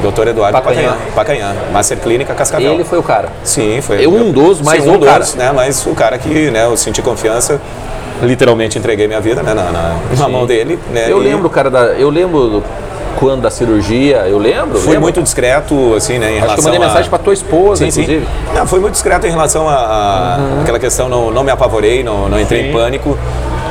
Dr. 0.00 0.28
Eduardo 0.28 0.60
Pacanhã. 0.62 0.96
Pacanhã. 1.12 1.56
Master 1.72 1.98
Clínica 1.98 2.32
Cascavel. 2.32 2.72
Ele 2.72 2.84
foi 2.84 2.98
o 2.98 3.02
cara. 3.02 3.28
Sim, 3.42 3.80
foi. 3.82 4.04
Eu, 4.04 4.12
um 4.14 4.30
dos, 4.30 4.60
mas 4.60 4.84
Sim, 4.84 4.90
o 4.90 4.94
um 4.94 5.00
cara. 5.00 5.18
dos, 5.18 5.34
né? 5.34 5.50
Mas 5.52 5.84
o 5.86 5.94
cara 5.94 6.16
que, 6.18 6.50
né, 6.52 6.64
eu 6.66 6.76
senti 6.76 7.02
confiança, 7.02 7.60
literalmente 8.22 8.78
entreguei 8.78 9.06
minha 9.06 9.20
vida, 9.20 9.42
né, 9.42 9.54
na, 9.54 9.64
na, 9.70 9.94
na 10.18 10.28
mão 10.28 10.46
dele, 10.46 10.78
né? 10.92 11.06
Eu 11.10 11.20
e 11.22 11.24
lembro, 11.24 11.48
cara, 11.50 11.70
da... 11.70 11.84
eu 11.94 12.10
lembro 12.10 12.48
do- 12.48 12.64
quando 13.16 13.40
da 13.42 13.50
cirurgia, 13.50 14.18
eu 14.28 14.38
lembro. 14.38 14.78
Fui 14.78 14.90
lembro. 14.90 15.02
muito 15.02 15.20
discreto, 15.22 15.94
assim, 15.96 16.18
né, 16.18 16.26
em 16.32 16.36
Acho 16.36 16.38
que 16.38 16.44
eu 16.44 16.48
relação 16.50 16.64
mandei 16.64 16.80
a... 16.80 16.86
mensagem 16.86 17.10
pra 17.10 17.18
tua 17.18 17.32
esposa, 17.32 17.84
Sim, 17.84 17.90
sim. 17.90 18.02
inclusive. 18.02 18.28
Não, 18.54 18.66
foi 18.66 18.78
muito 18.78 18.92
discreto 18.92 19.26
em 19.26 19.30
relação 19.30 19.68
a, 19.68 19.74
a 19.74 20.38
aquela 20.62 20.78
questão, 20.78 21.08
não, 21.08 21.30
não 21.30 21.42
me 21.42 21.50
apavorei, 21.50 22.04
não, 22.04 22.28
não 22.28 22.38
entrei 22.40 22.68
em 22.68 22.72
pânico. 22.72 23.18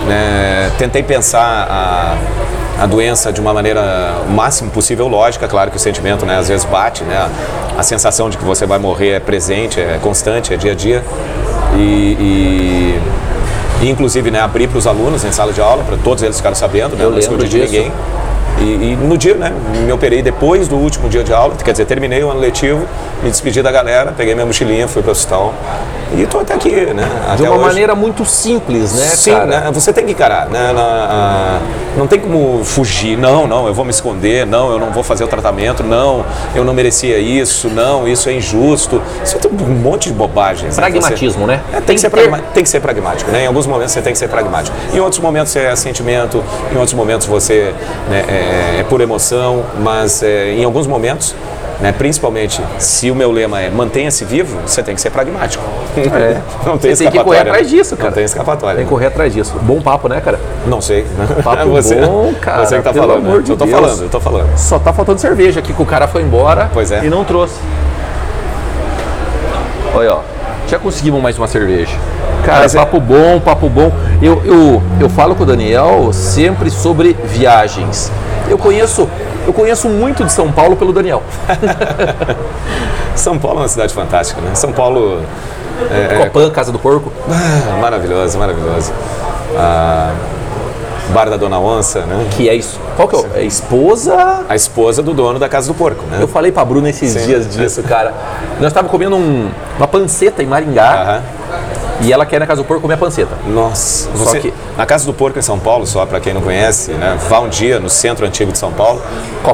né, 0.05 0.69
tentei 0.77 1.01
pensar 1.01 1.65
a, 1.69 2.83
a 2.83 2.85
doença 2.85 3.31
de 3.31 3.39
uma 3.39 3.53
maneira 3.53 4.15
o 4.27 4.31
máximo 4.31 4.69
possível 4.69 5.07
lógica. 5.07 5.47
Claro 5.47 5.71
que 5.71 5.77
o 5.77 5.79
sentimento 5.79 6.25
né, 6.25 6.37
às 6.37 6.49
vezes 6.49 6.65
bate, 6.65 7.03
né, 7.05 7.29
a 7.77 7.83
sensação 7.83 8.29
de 8.29 8.37
que 8.37 8.43
você 8.43 8.65
vai 8.65 8.79
morrer 8.79 9.11
é 9.11 9.19
presente, 9.21 9.79
é 9.79 9.97
constante, 10.01 10.53
é 10.53 10.57
dia 10.57 10.73
a 10.73 10.75
dia. 10.75 11.03
E, 11.77 11.79
e- 12.19 12.99
e, 13.81 13.89
inclusive 13.89 14.31
né, 14.31 14.39
abrir 14.39 14.67
para 14.67 14.77
os 14.77 14.87
alunos 14.87 15.23
em 15.23 15.31
sala 15.31 15.53
de 15.53 15.61
aula, 15.61 15.83
para 15.83 15.97
todos 15.97 16.23
eles 16.23 16.37
ficarem 16.37 16.55
sabendo, 16.55 16.95
né, 16.95 17.03
Eu 17.03 17.11
não 17.11 17.19
escondi 17.19 17.43
lembro 17.43 17.67
de 17.67 17.77
ninguém. 17.77 17.91
E, 18.59 18.63
e 18.63 18.95
no 18.99 19.17
dia, 19.17 19.35
né, 19.35 19.51
me 19.85 19.91
operei 19.91 20.21
depois 20.21 20.67
do 20.67 20.75
último 20.77 21.07
dia 21.09 21.23
de 21.23 21.31
aula, 21.33 21.53
quer 21.63 21.71
dizer, 21.71 21.85
terminei 21.85 22.23
o 22.23 22.29
ano 22.31 22.39
letivo, 22.39 22.85
me 23.21 23.29
despedi 23.29 23.61
da 23.61 23.71
galera, 23.71 24.13
peguei 24.17 24.33
minha 24.33 24.45
mochilinha, 24.47 24.87
fui 24.87 25.01
para 25.03 25.09
o 25.09 25.11
hospital 25.11 25.53
e 26.15 26.21
estou 26.23 26.41
até 26.41 26.53
aqui, 26.53 26.71
né? 26.71 27.03
De 27.35 27.43
até 27.43 27.49
uma 27.49 27.57
hoje. 27.57 27.65
maneira 27.67 27.93
muito 27.93 28.25
simples, 28.25 28.93
né, 28.93 29.05
Sim, 29.07 29.31
cara? 29.31 29.45
né, 29.45 29.69
você 29.73 29.91
tem 29.93 30.05
que 30.05 30.11
encarar, 30.13 30.47
né? 30.49 30.71
na- 30.73 30.81
a- 30.81 31.59
não 31.97 32.07
tem 32.07 32.19
como 32.19 32.63
fugir, 32.63 33.17
não, 33.17 33.45
não, 33.47 33.67
eu 33.67 33.73
vou 33.73 33.83
me 33.83 33.89
esconder, 33.91 34.45
não, 34.45 34.71
eu 34.71 34.79
não 34.79 34.91
vou 34.91 35.03
fazer 35.03 35.23
o 35.23 35.27
tratamento, 35.27 35.83
não, 35.83 36.23
eu 36.55 36.63
não 36.63 36.73
merecia 36.73 37.17
isso, 37.19 37.69
não, 37.69 38.07
isso 38.07 38.29
é 38.29 38.33
injusto. 38.33 39.01
Isso 39.23 39.35
é 39.37 39.47
um 39.63 39.67
monte 39.75 40.09
de 40.09 40.13
bobagens. 40.15 40.77
né, 40.77 40.81
Pragmatismo, 40.83 41.41
você- 41.41 41.47
né? 41.47 41.61
É, 41.71 41.75
tem, 41.77 41.81
Tem 41.87 41.95
que 41.95 42.01
ser 42.01 42.09
pragma- 42.09 42.39
tem 42.53 42.63
que 42.63 42.69
ser 42.69 42.79
pragmático, 42.79 43.31
né? 43.31 43.43
Em 43.43 43.47
alguns 43.47 43.65
momentos 43.65 43.91
você 43.93 44.01
tem 44.01 44.13
que 44.13 44.19
ser 44.19 44.27
pragmático. 44.29 44.75
Em 44.93 44.99
outros 44.99 45.19
momentos 45.21 45.55
é 45.55 45.75
sentimento, 45.75 46.43
em 46.71 46.75
outros 46.75 46.93
momentos 46.93 47.25
você 47.27 47.73
né, 48.09 48.23
é, 48.27 48.46
é 48.79 48.85
por 48.89 49.01
emoção, 49.01 49.63
mas 49.79 50.21
é, 50.23 50.51
em 50.53 50.63
alguns 50.63 50.87
momentos, 50.87 51.35
né, 51.79 51.91
principalmente 51.95 52.59
se 52.79 53.11
o 53.11 53.15
meu 53.15 53.31
lema 53.31 53.61
é 53.61 53.69
mantenha-se 53.69 54.25
vivo, 54.25 54.57
você 54.65 54.81
tem 54.81 54.95
que 54.95 55.01
ser 55.01 55.09
pragmático. 55.11 55.63
É. 55.95 56.41
Não 56.65 56.77
tem 56.77 56.95
Você 56.95 57.03
tem 57.03 57.11
que 57.11 57.17
correr 57.19 57.37
escapatória. 57.37 57.41
atrás 57.41 57.69
disso, 57.69 57.91
Não 57.95 58.01
cara. 58.01 58.11
tem 58.13 58.23
escapatória. 58.23 58.75
Tem 58.77 58.85
que 58.85 58.89
correr 58.89 59.05
atrás 59.07 59.33
disso. 59.33 59.53
Bom 59.61 59.79
papo, 59.81 60.07
né, 60.09 60.19
cara? 60.21 60.39
Não 60.65 60.81
sei. 60.81 61.05
Papo 61.43 61.69
você, 61.69 61.95
bom, 61.95 62.33
cara, 62.41 62.65
Você 62.65 62.77
que 62.77 62.81
tá 62.83 62.93
falando. 62.93 63.21
né? 63.23 63.29
amor 63.29 63.43
de 63.43 63.51
eu 63.51 63.57
tô 63.57 63.65
Deus. 63.65 63.79
falando, 63.79 64.01
eu 64.03 64.09
tô 64.09 64.19
falando. 64.19 64.57
Só 64.57 64.79
tá 64.79 64.91
faltando 64.91 65.19
cerveja 65.19 65.59
aqui, 65.59 65.71
que 65.73 65.81
o 65.81 65.85
cara 65.85 66.07
foi 66.07 66.21
embora 66.23 66.69
Pois 66.73 66.91
é. 66.91 67.03
e 67.05 67.09
não 67.09 67.23
trouxe. 67.23 67.55
Olha, 69.93 70.13
ó. 70.15 70.36
Já 70.67 70.77
conseguimos 70.77 71.21
mais 71.21 71.37
uma 71.37 71.47
cerveja. 71.47 71.97
Cara, 72.43 72.59
Mas 72.61 72.75
é- 72.75 72.79
papo 72.79 72.99
bom, 72.99 73.39
papo 73.39 73.69
bom. 73.69 73.91
Eu, 74.21 74.41
eu, 74.45 74.83
eu 74.99 75.09
falo 75.09 75.35
com 75.35 75.43
o 75.43 75.45
Daniel 75.45 76.11
sempre 76.11 76.69
sobre 76.69 77.13
viagens. 77.23 78.11
Eu 78.49 78.57
conheço, 78.57 79.07
eu 79.45 79.53
conheço 79.53 79.87
muito 79.89 80.23
de 80.23 80.31
São 80.31 80.51
Paulo 80.51 80.75
pelo 80.75 80.91
Daniel. 80.91 81.23
São 83.15 83.37
Paulo 83.37 83.59
é 83.59 83.61
uma 83.63 83.67
cidade 83.67 83.93
fantástica, 83.93 84.41
né? 84.41 84.53
São 84.55 84.71
Paulo 84.71 85.21
é, 85.89 86.25
Copan, 86.25 86.49
Casa 86.51 86.71
do 86.71 86.79
Porco. 86.79 87.11
ah, 87.29 87.77
maravilhoso, 87.79 88.37
maravilhoso. 88.37 88.91
Ah, 89.57 90.13
Bar 91.13 91.29
da 91.29 91.37
Dona 91.37 91.59
Onça, 91.59 92.01
né? 92.05 92.27
Que 92.31 92.49
é 92.49 92.55
isso. 92.55 92.79
Qual 92.95 93.07
que 93.07 93.15
é? 93.15 93.19
o- 93.19 93.27
É 93.35 93.43
esposa. 93.43 94.43
A 94.49 94.55
esposa 94.55 95.01
do 95.01 95.13
dono 95.13 95.39
da 95.39 95.47
Casa 95.49 95.67
do 95.67 95.73
Porco, 95.73 96.03
né? 96.05 96.17
Eu 96.21 96.27
falei 96.27 96.51
pra 96.51 96.63
Bruna 96.65 96.89
esses 96.89 97.11
Sim. 97.11 97.25
dias 97.25 97.47
disso, 97.49 97.81
cara. 97.83 98.13
Nós 98.59 98.67
estávamos 98.67 98.91
comendo 98.91 99.15
um- 99.15 99.49
uma 99.77 99.87
panceta 99.87 100.43
em 100.43 100.45
Maringá 100.45 101.01
Aham. 101.01 101.21
E 102.01 102.11
ela 102.13 102.25
quer 102.25 102.35
ir 102.37 102.39
na 102.39 102.47
casa 102.47 102.61
do 102.61 102.65
porco 102.65 102.81
comer 102.81 102.93
a 102.95 102.97
panceta. 102.97 103.35
Nossa, 103.47 104.09
Só 104.15 104.23
você, 104.25 104.39
que- 104.39 104.53
na 104.77 104.85
Casa 104.85 105.05
do 105.05 105.13
Porco 105.13 105.39
em 105.39 105.41
São 105.41 105.57
Paulo, 105.57 105.85
só 105.87 106.05
para 106.05 106.19
quem 106.19 106.33
não 106.33 106.41
conhece, 106.41 106.91
né? 106.91 107.17
Vá 107.29 107.39
um 107.39 107.49
dia 107.49 107.79
no 107.79 107.89
centro 107.89 108.25
antigo 108.25 108.51
de 108.51 108.57
São 108.57 108.71
Paulo, 108.71 109.01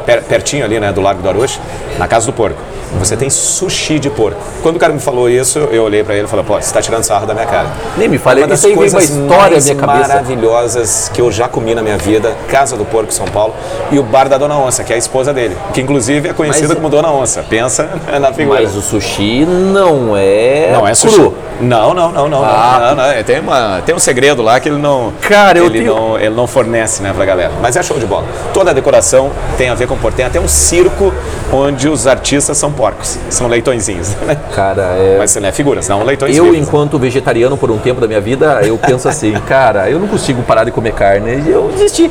per- 0.06 0.24
pertinho 0.24 0.66
ali, 0.66 0.80
né, 0.80 0.92
do 0.92 1.00
Largo 1.02 1.22
do 1.22 1.30
Arush, 1.30 1.60
na 1.98 2.08
Casa 2.08 2.26
do 2.26 2.34
Porco. 2.34 2.60
Você 3.00 3.18
tem 3.18 3.28
sushi 3.28 3.98
de 3.98 4.08
porco. 4.12 4.40
Quando 4.62 4.76
o 4.76 4.80
cara 4.80 4.94
me 4.94 5.00
falou 5.00 5.28
isso, 5.28 5.58
eu 5.58 5.82
olhei 5.84 6.04
para 6.04 6.14
ele 6.14 6.26
e 6.26 6.28
falei, 6.30 6.46
pô, 6.46 6.62
você 6.62 6.72
tá 6.72 6.80
tirando 6.80 7.04
sarro 7.04 7.26
da 7.26 7.34
minha 7.34 7.48
cara. 7.48 7.68
Nem 7.98 8.08
me 8.08 8.20
fale, 8.20 8.42
Uma 8.42 8.48
das 8.50 8.60
isso 8.60 8.68
veio 8.68 8.78
uma 8.78 8.82
coisas 8.82 9.10
história 9.10 9.50
mais 9.52 9.64
minha 9.66 9.76
cabeça. 9.76 10.08
maravilhosas 10.10 11.10
que 11.12 11.20
eu 11.20 11.32
já 11.32 11.48
comi 11.48 11.74
na 11.74 11.82
minha 11.82 11.98
vida, 11.98 12.36
Casa 12.50 12.76
do 12.78 12.86
Porco 12.86 13.12
São 13.12 13.26
Paulo 13.26 13.56
e 13.92 13.98
o 13.98 14.04
Bar 14.04 14.30
da 14.30 14.38
Dona 14.38 14.58
Onça, 14.60 14.84
que 14.84 14.92
é 14.94 14.96
a 14.96 15.00
esposa 15.00 15.34
dele, 15.34 15.58
que 15.74 15.82
inclusive 15.82 16.30
é 16.30 16.34
conhecida 16.34 16.68
Mas- 16.68 16.76
como 16.78 16.88
Dona 16.90 17.12
Onça. 17.12 17.44
Pensa 17.50 17.90
na 18.22 18.32
figura. 18.32 18.62
Mas 18.62 18.76
o 18.76 18.82
sushi 18.82 19.44
não 19.44 20.16
é, 20.16 20.70
Não 20.72 20.88
é 20.88 20.94
sushi. 20.94 21.16
cru. 21.16 21.34
Não, 21.62 21.94
não, 21.96 22.12
não, 22.12 22.28
não. 22.42 22.44
Ah. 22.46 22.78
não, 22.80 22.96
não, 22.96 23.16
não. 23.16 23.24
Tem, 23.24 23.40
uma, 23.40 23.82
tem 23.86 23.96
um 23.96 24.00
segredo 24.00 24.42
lá 24.42 24.60
que 24.60 24.70
ele 24.70 24.78
não. 24.78 25.14
Cara, 25.22 25.58
eu 25.60 25.66
ele 25.66 25.80
tenho- 25.80 25.96
não, 25.96 26.18
ele 26.20 26.36
não 26.36 26.48
fornece, 26.48 27.02
né, 27.02 27.12
pra 27.16 27.26
galera. 27.26 27.52
Mas 27.62 27.76
é 27.76 27.84
show 27.84 27.98
de 28.00 28.06
bola. 28.06 28.26
Toda 28.54 28.72
a 28.72 28.74
decoração 28.74 29.32
tem 29.58 29.70
a 29.70 29.76
ver 29.76 29.88
com 29.88 29.98
porco. 29.98 30.18
Tem 30.18 30.26
até 30.26 30.40
um 30.40 30.48
circo 30.48 31.14
onde 31.52 31.88
os 31.88 32.08
artistas 32.08 32.58
são 32.58 32.72
porcos. 32.72 33.18
São 33.30 33.48
leitõezinhos. 33.48 34.14
Né? 34.24 34.38
Cara, 34.56 34.82
é. 34.98 35.16
Mas 35.18 35.36
né, 35.36 35.52
figuras, 35.52 35.88
não 35.90 36.04
leitões 36.04 36.36
Eu, 36.38 36.46
vivos, 36.46 36.60
né? 36.60 36.64
enquanto 36.66 36.98
vegetariano 36.98 37.58
por 37.58 37.70
um 37.70 37.78
tempo 37.78 38.00
da 38.00 38.08
minha 38.08 38.22
vida, 38.22 38.60
eu 38.64 38.78
penso 38.78 39.10
assim, 39.10 39.34
cara, 39.48 39.90
eu 39.90 40.00
não 40.00 40.08
consigo 40.08 40.42
parar 40.44 40.64
de 40.64 40.72
comer 40.72 40.94
carne. 40.94 41.42
E 41.46 41.50
eu 41.52 41.70
desisti. 41.74 42.10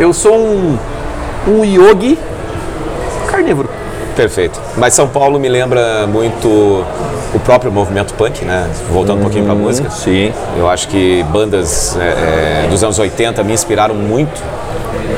Eu 0.00 0.12
sou 0.12 0.34
um, 0.36 0.76
um 1.46 1.64
yogi 1.64 2.18
carnívoro. 3.28 3.68
Perfeito. 4.16 4.58
Mas 4.76 4.94
São 4.94 5.06
Paulo 5.06 5.38
me 5.38 5.48
lembra 5.48 6.06
muito 6.06 6.48
o 6.48 7.38
próprio 7.44 7.70
movimento 7.70 8.14
punk, 8.14 8.44
né? 8.46 8.68
Voltando 8.90 9.18
um 9.18 9.22
pouquinho 9.22 9.44
pra 9.44 9.54
música. 9.54 9.90
Sim. 9.90 10.32
Eu 10.56 10.68
acho 10.68 10.88
que 10.88 11.22
bandas 11.24 11.96
é, 11.96 12.64
é, 12.64 12.68
dos 12.68 12.82
anos 12.82 12.98
80 12.98 13.44
me 13.44 13.52
inspiraram 13.52 13.94
muito. 13.94 14.42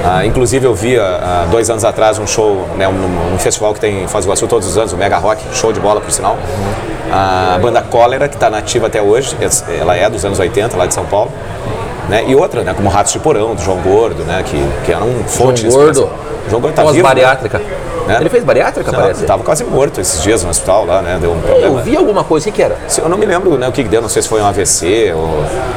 Ah, 0.05 0.26
inclusive 0.26 0.66
eu 0.66 0.74
vi 0.74 0.99
há 0.99 1.42
há 1.44 1.46
dois 1.46 1.70
anos 1.70 1.84
atrás 1.84 2.18
um 2.18 2.26
show, 2.26 2.66
né, 2.76 2.88
um, 2.88 3.34
um 3.34 3.38
festival 3.38 3.72
que 3.72 3.80
tem 3.80 4.03
em 4.03 4.09
Foz 4.09 4.24
do 4.24 4.28
Iguaçu 4.28 4.46
todos 4.46 4.68
os 4.68 4.76
anos, 4.76 4.92
o 4.92 4.96
Mega 4.96 5.16
Rock, 5.16 5.42
show 5.53 5.72
de 5.72 5.80
bola 5.80 6.01
por 6.01 6.11
sinal. 6.11 6.36
A 7.11 7.59
banda 7.61 7.80
Cólera, 7.80 8.28
que 8.28 8.34
está 8.34 8.51
nativa 8.51 8.88
até 8.88 9.01
hoje, 9.01 9.36
ela 9.80 9.96
é 9.96 10.11
dos 10.11 10.24
anos 10.24 10.38
80, 10.38 10.76
lá 10.76 10.86
de 10.86 10.92
São 10.94 11.07
Paulo. 11.07 11.30
Né? 12.09 12.25
E 12.27 12.35
outra, 12.35 12.63
né, 12.63 12.73
como 12.75 12.89
Ratos 12.89 13.13
de 13.13 13.19
Porão, 13.19 13.55
do 13.55 13.61
João 13.63 13.79
Gordo, 13.83 14.25
né, 14.25 14.43
que, 14.45 14.57
que 14.87 14.93
era 14.93 15.05
um 15.05 15.25
fonte 15.25 15.63
de 15.65 15.69
Gordo. 15.71 16.09
João 16.49 16.61
Gordo 16.63 16.75
tá 16.75 16.83
Pós 16.83 16.95
vivo, 16.95 17.07
né? 17.07 17.15
bariátrica. 17.15 17.61
Né? 18.07 18.17
Ele 18.21 18.31
fez 18.31 18.43
bariátrica, 18.43 18.91
Não, 18.91 19.01
parece? 19.01 19.27
tava 19.27 19.43
quase 19.43 19.63
morto 19.65 20.01
esses 20.01 20.23
dias 20.23 20.43
no 20.43 20.49
hospital 20.49 20.87
lá, 20.87 21.03
né? 21.03 21.19
Deu 21.21 21.31
um 21.31 21.35
Eu 21.37 21.41
problema. 21.43 21.83
vi 21.83 21.95
alguma 21.95 22.25
coisa, 22.25 22.49
o 22.49 22.51
que, 22.51 22.57
que 22.57 22.63
era? 22.63 22.75
Se- 22.89 23.03
Eu 23.03 23.09
não 23.11 23.19
me 23.19 23.27
lembro 23.27 23.59
né, 23.59 23.69
o 23.69 23.73
que 23.73 23.83
que 23.83 23.89
deu, 23.91 24.01
não 24.01 24.09
sei 24.09 24.23
se 24.23 24.29
foi 24.31 24.41
um 24.41 24.47
AVC 24.47 25.13
ou. 25.15 25.21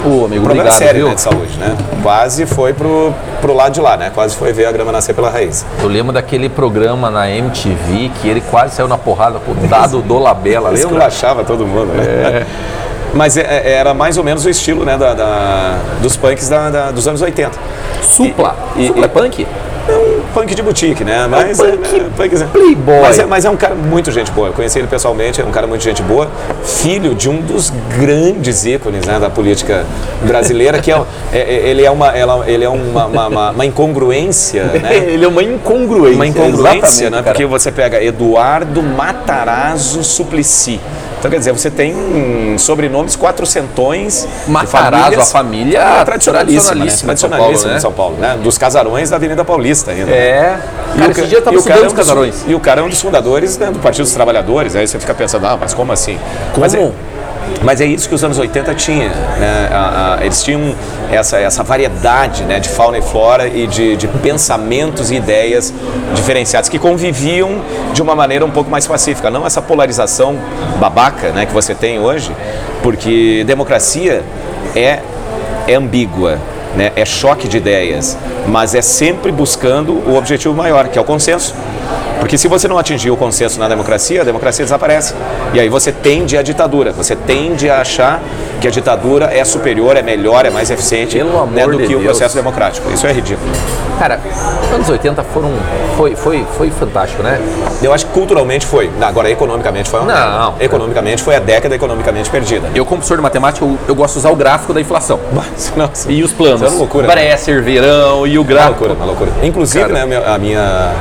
Ô, 0.10 0.26
amigo, 0.26 0.42
Um 0.42 0.46
problema 0.46 0.52
obrigado, 0.52 0.78
sério 0.78 1.00
viu? 1.02 1.08
né, 1.10 1.16
de 1.16 1.20
saúde, 1.20 1.58
né? 1.60 1.76
Quase 2.02 2.46
foi 2.46 2.72
pro, 2.72 3.14
pro 3.42 3.54
lado 3.54 3.74
de 3.74 3.82
lá, 3.82 3.98
né? 3.98 4.12
Quase 4.16 4.34
foi 4.38 4.54
ver 4.54 4.66
a 4.66 4.72
grama 4.72 4.94
nascer 4.94 5.14
pela 5.14 5.30
raiz. 5.30 5.66
Eu 5.84 5.90
lembro 5.90 6.14
daquele 6.14 6.48
programa 6.48 7.10
na 7.12 7.30
MTV 7.30 8.10
que 8.22 8.30
ele 8.30 8.40
quase 8.50 8.76
saiu 8.76 8.88
na 8.88 8.98
porrada 8.98 9.38
com 9.40 9.52
o 9.52 9.56
dado 9.68 10.02
do 10.02 10.18
Labela, 10.18 10.70
lembra? 10.72 10.80
Esculachava 10.86 11.44
todo 11.44 11.68
mundo, 11.68 11.88
né? 11.92 12.46
Mas 13.14 13.36
é- 13.38 13.42
é- 13.42 13.72
era 13.74 13.94
mais 13.94 14.18
ou 14.18 14.24
menos 14.24 14.46
o 14.46 14.50
estilo 14.50 14.86
né, 14.86 14.98
da, 14.98 15.14
da- 15.14 15.78
dos 16.02 16.16
punks 16.16 16.48
da- 16.50 16.70
da- 16.70 16.92
dos 16.92 17.08
anos 17.08 17.22
80. 17.22 17.58
Supla. 18.02 18.56
E- 18.78 18.88
Supla 18.88 19.02
e- 19.02 19.06
é 19.06 19.08
punk? 19.08 19.48
É 19.90 19.94
um 19.94 20.22
punk 20.34 20.54
de 20.54 20.62
boutique, 20.62 21.04
né? 21.04 21.26
Mas 21.28 21.60
um 21.60 21.66
é, 21.66 21.72
punk 21.72 21.96
é, 21.96 22.04
punkzinho. 22.28 22.50
playboy. 22.50 23.02
Mas 23.02 23.20
é, 23.20 23.26
mas 23.26 23.46
é 23.46 23.50
um 23.50 23.58
cara 23.58 23.74
muito 23.76 24.12
gente 24.12 24.32
boa. 24.32 24.48
Eu 24.50 24.54
conheci 24.54 24.78
ele 24.78 24.88
pessoalmente, 24.88 25.42
é 25.42 25.44
um 25.44 25.50
cara 25.52 25.66
muito 25.66 25.84
gente 25.84 26.02
boa. 26.04 26.30
Filho 26.64 27.16
de 27.16 27.28
um 27.30 27.42
dos 27.42 27.74
grandes 28.00 28.64
ícones 28.66 29.06
né, 29.06 29.20
da 29.20 29.30
política 29.30 29.84
brasileira, 30.22 30.80
que 30.80 30.92
é, 30.92 30.96
é- 31.34 31.38
é- 31.40 31.70
ele 31.70 31.84
é 31.84 31.90
uma, 31.92 32.16
ela- 32.16 32.44
ele 32.48 32.64
é 32.64 32.70
uma, 32.70 33.06
uma- 33.08 33.28
uma- 33.28 33.52
uma 33.52 33.66
incongruência, 33.66 34.66
né? 34.82 34.96
Ele 35.08 35.26
é 35.26 35.28
uma 35.28 35.44
incongruência. 35.44 36.16
Uma 36.16 36.28
incongruência, 36.28 37.10
né? 37.10 37.18
cara. 37.18 37.32
Porque 37.32 37.46
você 37.46 37.72
pega 37.72 38.02
Eduardo 38.02 38.82
Matarazzo 38.84 40.04
Suplicy. 40.04 40.80
Então, 41.22 41.30
quer 41.30 41.38
dizer, 41.38 41.52
você 41.52 41.70
tem 41.70 41.94
sobrenomes 42.58 43.16
quatrocentões. 43.16 44.28
Matarazzo, 44.48 45.20
a 45.20 45.26
família 45.26 45.78
É, 45.78 46.04
tradicionalíssima, 46.04 46.74
né? 46.74 46.86
tradicionalíssima 46.86 47.14
de 47.14 47.20
São 47.20 47.30
Tradicionalíssima 47.30 47.38
Paulo, 47.62 47.68
né? 47.68 47.76
de 47.76 47.82
São 47.82 47.92
Paulo, 47.94 48.16
né? 48.18 48.40
Dos 48.44 48.58
casarões 48.58 49.12
da 49.12 49.18
Avenida 49.18 49.46
Paulista 49.46 49.92
ainda. 49.92 50.08
né? 50.08 50.18
É. 50.18 50.60
E 50.96 50.98
Cara, 50.98 51.08
o 51.08 51.12
esse 51.12 51.28
dia 51.28 51.38
eu 51.38 51.42
tava 51.44 51.56
é 51.56 51.60
um 51.60 51.86
os 51.86 51.94
casarões. 51.94 52.44
E 52.48 52.56
o 52.56 52.60
cara 52.60 52.82
é 52.82 52.84
um 52.84 52.90
dos 52.90 53.00
fundadores 53.00 53.56
né, 53.60 53.68
do 53.68 53.78
Partido 53.78 54.06
dos 54.06 54.14
Trabalhadores. 54.14 54.76
Aí 54.76 54.88
você 54.88 55.00
fica 55.00 55.14
pensando, 55.14 55.46
ah, 55.46 55.56
mas 55.62 55.76
como 55.76 55.92
assim? 55.92 56.18
Mas 56.58 56.74
é, 56.74 56.92
mas 57.64 57.80
é 57.82 57.86
isso 57.86 58.10
que 58.10 58.16
os 58.16 58.24
anos 58.24 58.38
80 58.40 58.74
tinha. 58.76 59.10
Né? 59.10 59.70
Eles 60.22 60.44
tinham 60.44 60.76
essa, 61.12 61.38
essa 61.38 61.64
variedade 61.64 62.44
né, 62.44 62.60
de 62.60 62.70
fauna 62.70 62.98
e 62.98 63.02
flora 63.02 63.48
e 63.48 63.68
de, 63.68 63.96
de 63.96 64.08
pensamentos 64.08 65.12
e 65.12 65.16
ideias 65.16 65.74
diferenciados 66.14 66.70
que 66.70 66.80
conviviam 66.80 67.62
de 67.94 68.02
uma 68.02 68.16
maneira 68.16 68.46
um 68.46 68.52
pouco 68.52 68.70
mais 68.70 68.88
pacífica. 68.88 69.30
Não 69.30 69.46
essa 69.46 69.62
polarização 69.62 70.38
babaca 70.80 71.30
né, 71.30 71.46
que 71.46 71.54
você 71.54 71.76
tem 71.76 72.00
hoje, 72.00 72.32
porque 72.82 73.44
democracia 73.46 74.24
é, 74.76 75.00
é 75.68 75.76
ambígua. 75.76 76.40
Né? 76.76 76.92
É 76.96 77.04
choque 77.04 77.48
de 77.48 77.58
ideias, 77.58 78.18
mas 78.48 78.74
é 78.74 78.82
sempre 78.82 79.32
buscando 79.32 79.92
o 79.92 80.16
objetivo 80.16 80.54
maior, 80.54 80.88
que 80.88 80.98
é 80.98 81.02
o 81.02 81.06
consenso. 81.06 81.54
Porque 82.22 82.38
se 82.38 82.48
você 82.48 82.68
não 82.68 82.78
atingir 82.78 83.10
o 83.10 83.18
consenso 83.18 83.60
na 83.60 83.68
democracia, 83.68 84.22
a 84.22 84.24
democracia 84.24 84.64
desaparece. 84.64 85.16
E 85.56 85.60
aí 85.60 85.68
você 85.68 85.92
tende 85.92 86.38
à 86.38 86.44
ditadura. 86.44 86.92
Você 86.92 87.16
tende 87.16 87.68
a 87.68 87.82
achar 87.82 88.22
que 88.62 88.68
a 88.68 88.72
ditadura 88.72 89.26
é 89.26 89.44
superior, 89.44 89.98
é 89.98 90.04
melhor, 90.04 90.46
é 90.46 90.50
mais 90.52 90.70
eficiente 90.70 91.18
né, 91.52 91.66
do 91.66 91.78
de 91.78 91.88
que 91.88 91.96
o 91.96 92.02
processo 92.02 92.36
democrático. 92.36 92.90
Isso 92.92 93.06
é 93.08 93.12
ridículo. 93.12 93.50
Cara, 93.98 94.20
os 94.64 94.74
anos 94.74 94.90
80 94.90 95.24
foram. 95.24 95.52
Foi, 95.98 96.16
foi, 96.16 96.46
foi 96.58 96.72
fantástico, 96.72 97.22
né? 97.22 97.40
Eu 97.82 97.94
acho 97.94 98.06
que 98.06 98.12
culturalmente 98.14 98.66
foi. 98.66 98.90
Agora, 99.02 99.30
economicamente 99.30 99.90
foi 99.90 100.00
uma 100.00 100.14
Não. 100.14 100.52
merda. 100.52 100.64
Economicamente 100.64 101.22
foi 101.22 101.36
a 101.36 101.40
década 101.40 101.76
economicamente 101.76 102.30
perdida. 102.30 102.70
Eu, 102.74 102.86
como 102.86 102.98
professor 102.98 103.18
de 103.18 103.24
matemática, 103.24 103.66
eu, 103.66 103.78
eu 103.88 103.96
gosto 103.96 104.14
de 104.14 104.20
usar 104.20 104.30
o 104.32 104.36
gráfico 104.36 104.74
da 104.74 104.82
inflação. 104.82 105.20
Nossa. 105.76 106.12
E 106.12 106.24
os 106.24 106.32
planos. 106.32 106.62
Isso 106.62 106.66
é 106.66 106.70
uma 106.70 106.80
loucura, 106.80 107.08
né? 107.08 107.14
Bresser, 107.14 107.64
verão 107.64 108.26
e 108.26 108.38
o 108.38 108.42
Uma 108.42 108.48
gráfico. 108.48 108.70
loucura, 108.86 108.94
uma 108.94 109.06
loucura. 109.06 109.32
Inclusive, 109.44 109.86
Cara. 109.88 110.06
né, 110.06 110.24
a, 110.26 110.38
minha, 110.38 110.92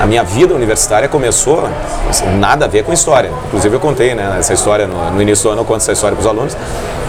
a 0.00 0.06
minha 0.06 0.22
vida 0.24 0.54
universitária 0.54 1.08
começou 1.08 1.68
assim, 2.08 2.26
nada 2.38 2.64
a 2.64 2.68
ver 2.68 2.84
com 2.84 2.92
história. 2.92 3.30
Inclusive, 3.48 3.74
eu 3.76 3.80
contei 3.80 4.14
né, 4.14 4.36
essa 4.38 4.52
história 4.52 4.86
no, 4.86 5.10
no 5.10 5.22
início 5.22 5.44
do 5.44 5.50
ano, 5.50 5.60
eu 5.62 5.64
conto 5.64 5.78
essa 5.78 5.92
história 5.92 6.16
para 6.16 6.22
os 6.22 6.26
alunos. 6.26 6.56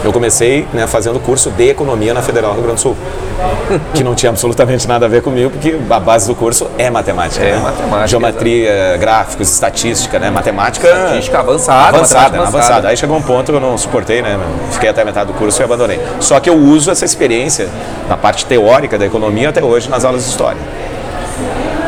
Eu 0.02 0.12
comecei 0.12 0.66
né, 0.72 0.86
fazendo 0.86 1.20
curso 1.20 1.50
de 1.50 1.68
economia 1.68 2.14
na 2.14 2.22
Federal 2.22 2.52
Rio 2.52 2.62
Grande 2.62 2.76
do 2.76 2.80
Sul, 2.80 2.96
que 3.92 4.02
não 4.02 4.14
tinha 4.14 4.30
absolutamente 4.30 4.88
nada 4.88 5.06
a 5.06 5.08
ver 5.08 5.22
comigo, 5.22 5.50
porque 5.50 5.76
a 5.90 6.00
base 6.00 6.26
do 6.26 6.34
curso 6.34 6.70
é 6.78 6.88
matemática. 6.88 7.44
É 7.44 7.52
né? 7.52 7.58
matemática, 7.58 8.06
Geometria, 8.08 8.96
gráficos, 8.98 9.52
estatística, 9.52 10.18
né? 10.18 10.30
Matemática. 10.30 10.88
Estatística 10.88 11.38
avançada, 11.38 11.88
Avançada, 11.88 11.98
matemática 11.98 12.38
avançada. 12.38 12.58
avançada. 12.58 12.88
Aí 12.88 12.96
chegou 12.96 13.16
um 13.16 13.22
ponto 13.22 13.52
que 13.52 13.56
eu 13.56 13.60
não 13.60 13.76
suportei, 13.76 14.22
né? 14.22 14.38
Fiquei 14.70 14.88
até 14.88 15.02
a 15.02 15.04
metade 15.04 15.32
do 15.32 15.38
curso 15.38 15.60
e 15.60 15.64
abandonei. 15.64 16.00
Só 16.18 16.40
que 16.40 16.48
eu 16.48 16.56
uso 16.56 16.90
essa 16.90 17.04
experiência 17.04 17.68
na 18.08 18.16
parte 18.16 18.46
teórica 18.46 18.98
da 18.98 19.04
economia 19.04 19.50
até 19.50 19.62
hoje 19.62 19.90
nas 19.90 20.04
aulas 20.04 20.24
de 20.24 20.30
história. 20.30 20.60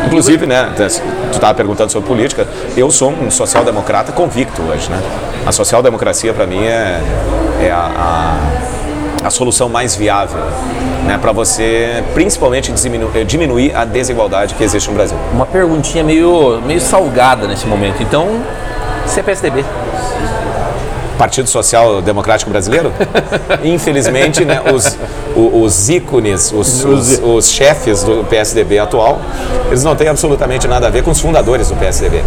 Inclusive, 0.06 0.46
né, 0.46 0.70
tu 0.76 0.82
estava 0.82 1.54
perguntando 1.54 1.90
sobre 1.90 2.06
política, 2.06 2.46
eu 2.76 2.90
sou 2.90 3.10
um 3.10 3.30
social-democrata 3.30 4.12
convicto 4.12 4.60
hoje, 4.60 4.90
né? 4.90 5.00
A 5.46 5.52
social-democracia, 5.52 6.34
para 6.34 6.46
mim, 6.46 6.64
é, 6.64 7.00
é 7.64 7.70
a, 7.70 8.38
a, 9.22 9.26
a 9.26 9.30
solução 9.30 9.68
mais 9.68 9.94
viável 9.96 10.40
né, 11.06 11.18
para 11.20 11.32
você, 11.32 12.02
principalmente, 12.14 12.70
diminu- 12.72 13.10
eh, 13.14 13.24
diminuir 13.24 13.74
a 13.74 13.84
desigualdade 13.84 14.54
que 14.54 14.62
existe 14.64 14.88
no 14.88 14.94
Brasil. 14.94 15.16
Uma 15.32 15.46
perguntinha 15.46 16.02
meio, 16.04 16.60
meio 16.64 16.80
salgada 16.80 17.46
nesse 17.46 17.66
momento. 17.66 18.02
Então, 18.02 18.28
você 19.06 19.20
é 19.20 19.22
PSDB. 19.22 19.64
Partido 21.18 21.48
Social 21.48 22.00
Democrático 22.02 22.50
Brasileiro? 22.50 22.92
Infelizmente, 23.62 24.44
né, 24.44 24.60
os, 24.72 24.96
o- 25.36 25.62
os 25.62 25.88
ícones, 25.88 26.52
os, 26.52 26.84
os, 26.84 27.20
os 27.22 27.50
chefes 27.50 28.02
do 28.02 28.24
PSDB 28.24 28.78
atual, 28.78 29.20
eles 29.68 29.84
não 29.84 29.94
têm 29.94 30.08
absolutamente 30.08 30.66
nada 30.66 30.86
a 30.86 30.90
ver 30.90 31.02
com 31.04 31.10
os 31.10 31.20
fundadores 31.20 31.68
do 31.68 31.76
PSDB. 31.76 32.22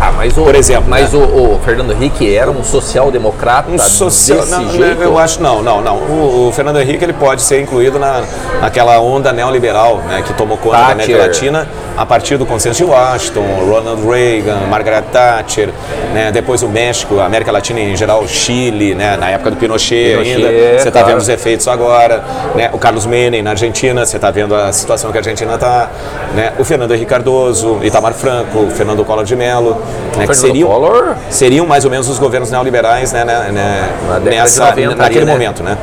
Ah, 0.00 0.12
mas 0.16 0.36
o, 0.36 0.42
Por 0.42 0.54
exemplo, 0.54 0.84
Mas 0.88 1.12
né? 1.12 1.18
o, 1.18 1.54
o 1.54 1.60
Fernando 1.64 1.92
Henrique 1.92 2.34
era 2.34 2.50
um 2.50 2.62
social-democrata 2.62 3.70
Um 3.70 3.78
social, 3.78 4.40
desse 4.40 4.50
não, 4.50 4.70
jeito? 4.70 5.02
eu 5.02 5.18
acho 5.18 5.40
não, 5.42 5.62
não, 5.62 5.80
não. 5.80 5.96
O, 5.96 6.48
o 6.48 6.52
Fernando 6.52 6.80
Henrique 6.80 7.04
ele 7.04 7.12
pode 7.12 7.42
ser 7.42 7.60
incluído 7.60 7.98
na, 7.98 8.22
naquela 8.60 8.98
onda 9.00 9.32
neoliberal, 9.32 9.98
né, 9.98 10.22
que 10.26 10.32
tomou 10.34 10.56
conta 10.56 10.78
da 10.78 10.86
América 10.88 11.18
Thatcher. 11.18 11.52
Latina 11.52 11.68
a 11.96 12.04
partir 12.04 12.36
do 12.36 12.44
consenso 12.44 12.78
de 12.78 12.90
Washington, 12.90 13.44
Ronald 13.68 14.04
Reagan, 14.04 14.66
Margaret 14.68 15.02
Thatcher, 15.12 15.70
né, 16.12 16.32
depois 16.32 16.62
o 16.62 16.68
México, 16.68 17.20
a 17.20 17.26
América 17.26 17.52
Latina 17.52 17.78
em 17.80 17.96
geral, 17.96 18.22
o 18.22 18.28
Chile, 18.28 18.94
né, 18.94 19.16
na 19.16 19.30
época 19.30 19.52
do 19.52 19.56
Pinochet, 19.56 20.16
Pinochet, 20.18 20.34
ainda. 20.34 20.48
Você 20.48 20.88
está 20.88 20.90
claro. 20.90 21.06
vendo 21.06 21.18
os 21.20 21.28
efeitos 21.28 21.68
agora, 21.68 22.24
né, 22.56 22.70
o 22.72 22.78
Carlos 22.78 23.06
Menem 23.06 23.42
na 23.42 23.50
Argentina, 23.50 24.04
você 24.04 24.16
está 24.16 24.30
vendo 24.30 24.54
a 24.56 24.72
situação 24.72 25.12
que 25.12 25.18
a 25.18 25.20
Argentina 25.20 25.54
está, 25.54 25.88
né, 26.34 26.52
o 26.58 26.64
Fernando 26.64 26.92
Henrique 26.92 27.10
Cardoso, 27.10 27.78
Itamar 27.82 28.12
Franco, 28.12 28.58
o 28.58 28.70
Fernando 28.70 29.04
Collor 29.04 29.24
de 29.24 29.36
Mello, 29.36 29.76
né, 30.16 30.26
que 30.26 30.34
seriam 30.34 30.68
Collor? 30.68 31.14
seriam 31.30 31.66
mais 31.66 31.84
ou 31.84 31.90
menos 31.90 32.08
os 32.08 32.18
governos 32.18 32.50
neoliberais 32.50 33.12
né, 33.12 33.24
né, 33.24 33.48
né, 33.52 33.88
Na 34.08 34.18
nessa, 34.20 34.66
90 34.70 34.94
naquele 34.96 35.18
ali, 35.20 35.26
né? 35.26 35.32
momento. 35.32 35.62
Né? 35.62 35.76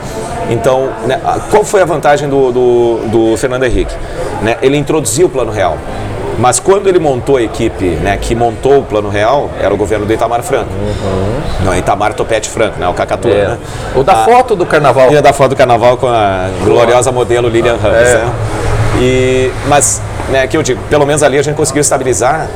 Então, 0.49 0.89
né, 1.05 1.19
a- 1.25 1.39
qual 1.49 1.63
foi 1.63 1.81
a 1.81 1.85
vantagem 1.85 2.27
do, 2.29 2.51
do, 2.51 2.99
do 3.07 3.37
Fernando 3.37 3.63
Henrique? 3.63 3.93
Né, 4.41 4.57
ele 4.61 4.77
introduziu 4.77 5.27
o 5.27 5.29
Plano 5.29 5.51
Real. 5.51 5.77
Mas 6.39 6.59
quando 6.59 6.87
ele 6.87 6.97
montou 6.97 7.37
a 7.37 7.41
equipe 7.41 7.85
né, 8.01 8.17
que 8.19 8.33
montou 8.33 8.79
o 8.79 8.83
Plano 8.83 9.09
Real, 9.09 9.49
era 9.61 9.71
o 9.71 9.77
governo 9.77 10.05
do 10.05 10.13
Itamar 10.13 10.41
Franco. 10.41 10.69
Não, 11.63 11.75
Itamar 11.77 12.13
Topete 12.13 12.49
Franco, 12.49 12.79
né, 12.79 12.87
o 12.87 12.93
Cacatua. 12.93 13.31
É. 13.31 13.47
Né? 13.49 13.57
O 13.95 14.01
da 14.03 14.13
Ah, 14.13 14.25
foto 14.25 14.55
do 14.55 14.65
carnaval. 14.65 15.11
Ia 15.11 15.21
da 15.21 15.33
foto 15.33 15.49
do 15.51 15.55
carnaval 15.55 15.97
com 15.97 16.07
a 16.07 16.49
gloriosa 16.63 17.11
modelo 17.11 17.47
Lilian 17.47 17.75
Ramos. 17.75 17.97
É. 18.07 18.17
Né? 18.17 18.31
E, 18.99 19.51
mas, 19.67 20.01
né, 20.29 20.47
que 20.47 20.57
eu 20.57 20.63
digo, 20.63 20.79
pelo 20.89 21.05
menos 21.05 21.21
ali 21.21 21.37
a 21.37 21.41
gente 21.43 21.55
conseguiu 21.55 21.81
estabilizar 21.81 22.47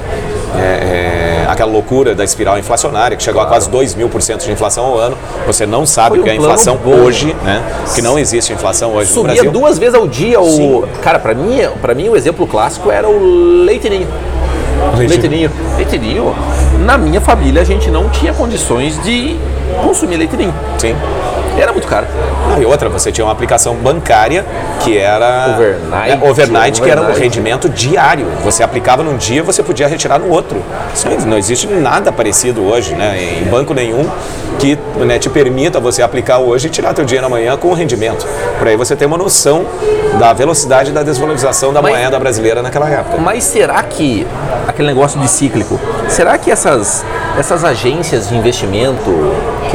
é, 0.58 0.62
é, 0.62 1.24
aquela 1.48 1.72
loucura 1.72 2.14
da 2.16 2.24
espiral 2.24 2.58
inflacionária, 2.58 3.16
que 3.18 3.24
chegou 3.24 3.39
Claro. 3.41 3.50
a 3.50 3.58
quase 3.58 3.70
2 3.70 3.96
mil 3.96 4.10
por 4.10 4.22
cento 4.22 4.43
de 4.46 4.52
inflação 4.52 4.86
ao 4.86 4.98
ano. 4.98 5.18
Você 5.48 5.66
não 5.66 5.86
sabe 5.86 6.20
o 6.20 6.24
que 6.24 6.30
é 6.30 6.34
um 6.34 6.38
plano 6.38 6.52
inflação 6.52 6.78
bom. 6.78 6.91
hoje, 6.91 7.36
né? 7.43 7.64
Que 7.93 8.02
não 8.02 8.18
existe 8.20 8.52
inflação 8.54 8.93
hoje 8.93 9.10
no 9.10 9.16
Subia 9.16 9.34
Brasil. 9.34 9.52
duas 9.52 9.78
vezes 9.78 9.96
ao 9.96 10.08
dia 10.08 10.39
o. 10.39 10.46
Sim. 10.50 10.84
Cara, 11.02 11.20
pra 11.20 11.34
mim, 11.34 11.60
pra 11.82 11.93
mim 11.93 12.10
o 12.10 12.16
exemplo 12.16 12.46
clássico 12.48 12.89
era 12.91 13.08
o 13.08 13.64
leite 13.64 13.89
ninho. 13.89 14.08
Leite 14.98 15.28
ninho. 15.28 15.52
Leite 15.78 15.98
ninho. 15.98 16.36
Na 16.86 16.98
minha 16.98 17.22
família 17.22 17.62
a 17.62 17.66
gente 17.66 17.89
não 17.89 18.10
tinha 18.10 18.34
condições 18.34 19.02
de 19.04 19.38
consumir 19.84 20.18
leite 20.18 20.36
ninho. 20.36 20.54
Sim. 20.78 20.96
Muito 21.86 21.89
caro. 21.89 22.07
Não, 22.49 22.61
e 22.61 22.65
outra, 22.65 22.89
você 22.89 23.11
tinha 23.11 23.25
uma 23.25 23.31
aplicação 23.31 23.75
bancária 23.75 24.45
que 24.81 24.97
era. 24.97 25.55
Overnight, 25.55 26.11
É, 26.11 26.29
overnight, 26.29 26.81
que 26.81 26.89
era 26.89 27.01
um 27.01 27.13
rendimento 27.13 27.69
diário. 27.69 28.25
Você 28.43 28.63
aplicava 28.63 29.03
num 29.03 29.17
dia, 29.17 29.43
você 29.43 29.61
podia 29.61 29.88
retirar 29.88 30.19
no 30.19 30.29
outro. 30.29 30.61
Isso 30.93 31.07
não, 31.27 31.38
existe 31.38 31.67
nada 31.67 32.11
parecido 32.11 32.63
hoje, 32.65 32.95
né? 32.95 33.39
Em 33.41 33.45
banco 33.45 33.73
nenhum 33.73 34.09
que 34.59 34.77
né, 34.97 35.19
te 35.19 35.29
permita 35.29 35.79
você 35.79 36.01
aplicar 36.01 36.39
hoje 36.39 36.67
e 36.67 36.69
tirar 36.69 36.93
teu 36.93 37.03
dinheiro 37.05 37.27
amanhã 37.27 37.57
com 37.57 37.73
rendimento. 37.73 38.25
Por 38.57 38.67
aí 38.67 38.75
você 38.77 38.95
tem 38.95 39.05
uma 39.07 39.17
noção 39.17 39.65
da 40.17 40.31
velocidade 40.31 40.91
da 40.91 41.03
desvalorização 41.03 41.73
da 41.73 41.81
Mas- 41.81 41.91
moeda 41.91 42.17
brasileira 42.17 42.61
naquela 42.61 42.89
época. 42.89 43.17
Mas 43.17 43.43
será 43.43 43.83
que 43.83 44.25
aquele 44.67 44.88
negócio 44.88 45.19
de 45.19 45.27
cíclico, 45.27 45.79
será 46.07 46.38
que 46.38 46.49
essas, 46.49 47.05
essas 47.38 47.65
agências 47.65 48.29
de 48.29 48.36
investimento 48.38 49.11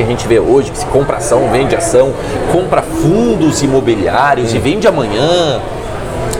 que 0.01 0.07
a 0.07 0.11
gente 0.11 0.26
vê 0.26 0.38
hoje, 0.38 0.70
que 0.70 0.78
se 0.78 0.86
compra 0.86 1.16
ação, 1.18 1.48
vende 1.53 1.76
ação, 1.76 2.12
compra 2.53 2.82
fundos 2.82 3.62
imobiliários 3.62 4.53
e 4.55 4.59
vende 4.59 4.86
amanhã, 4.88 5.61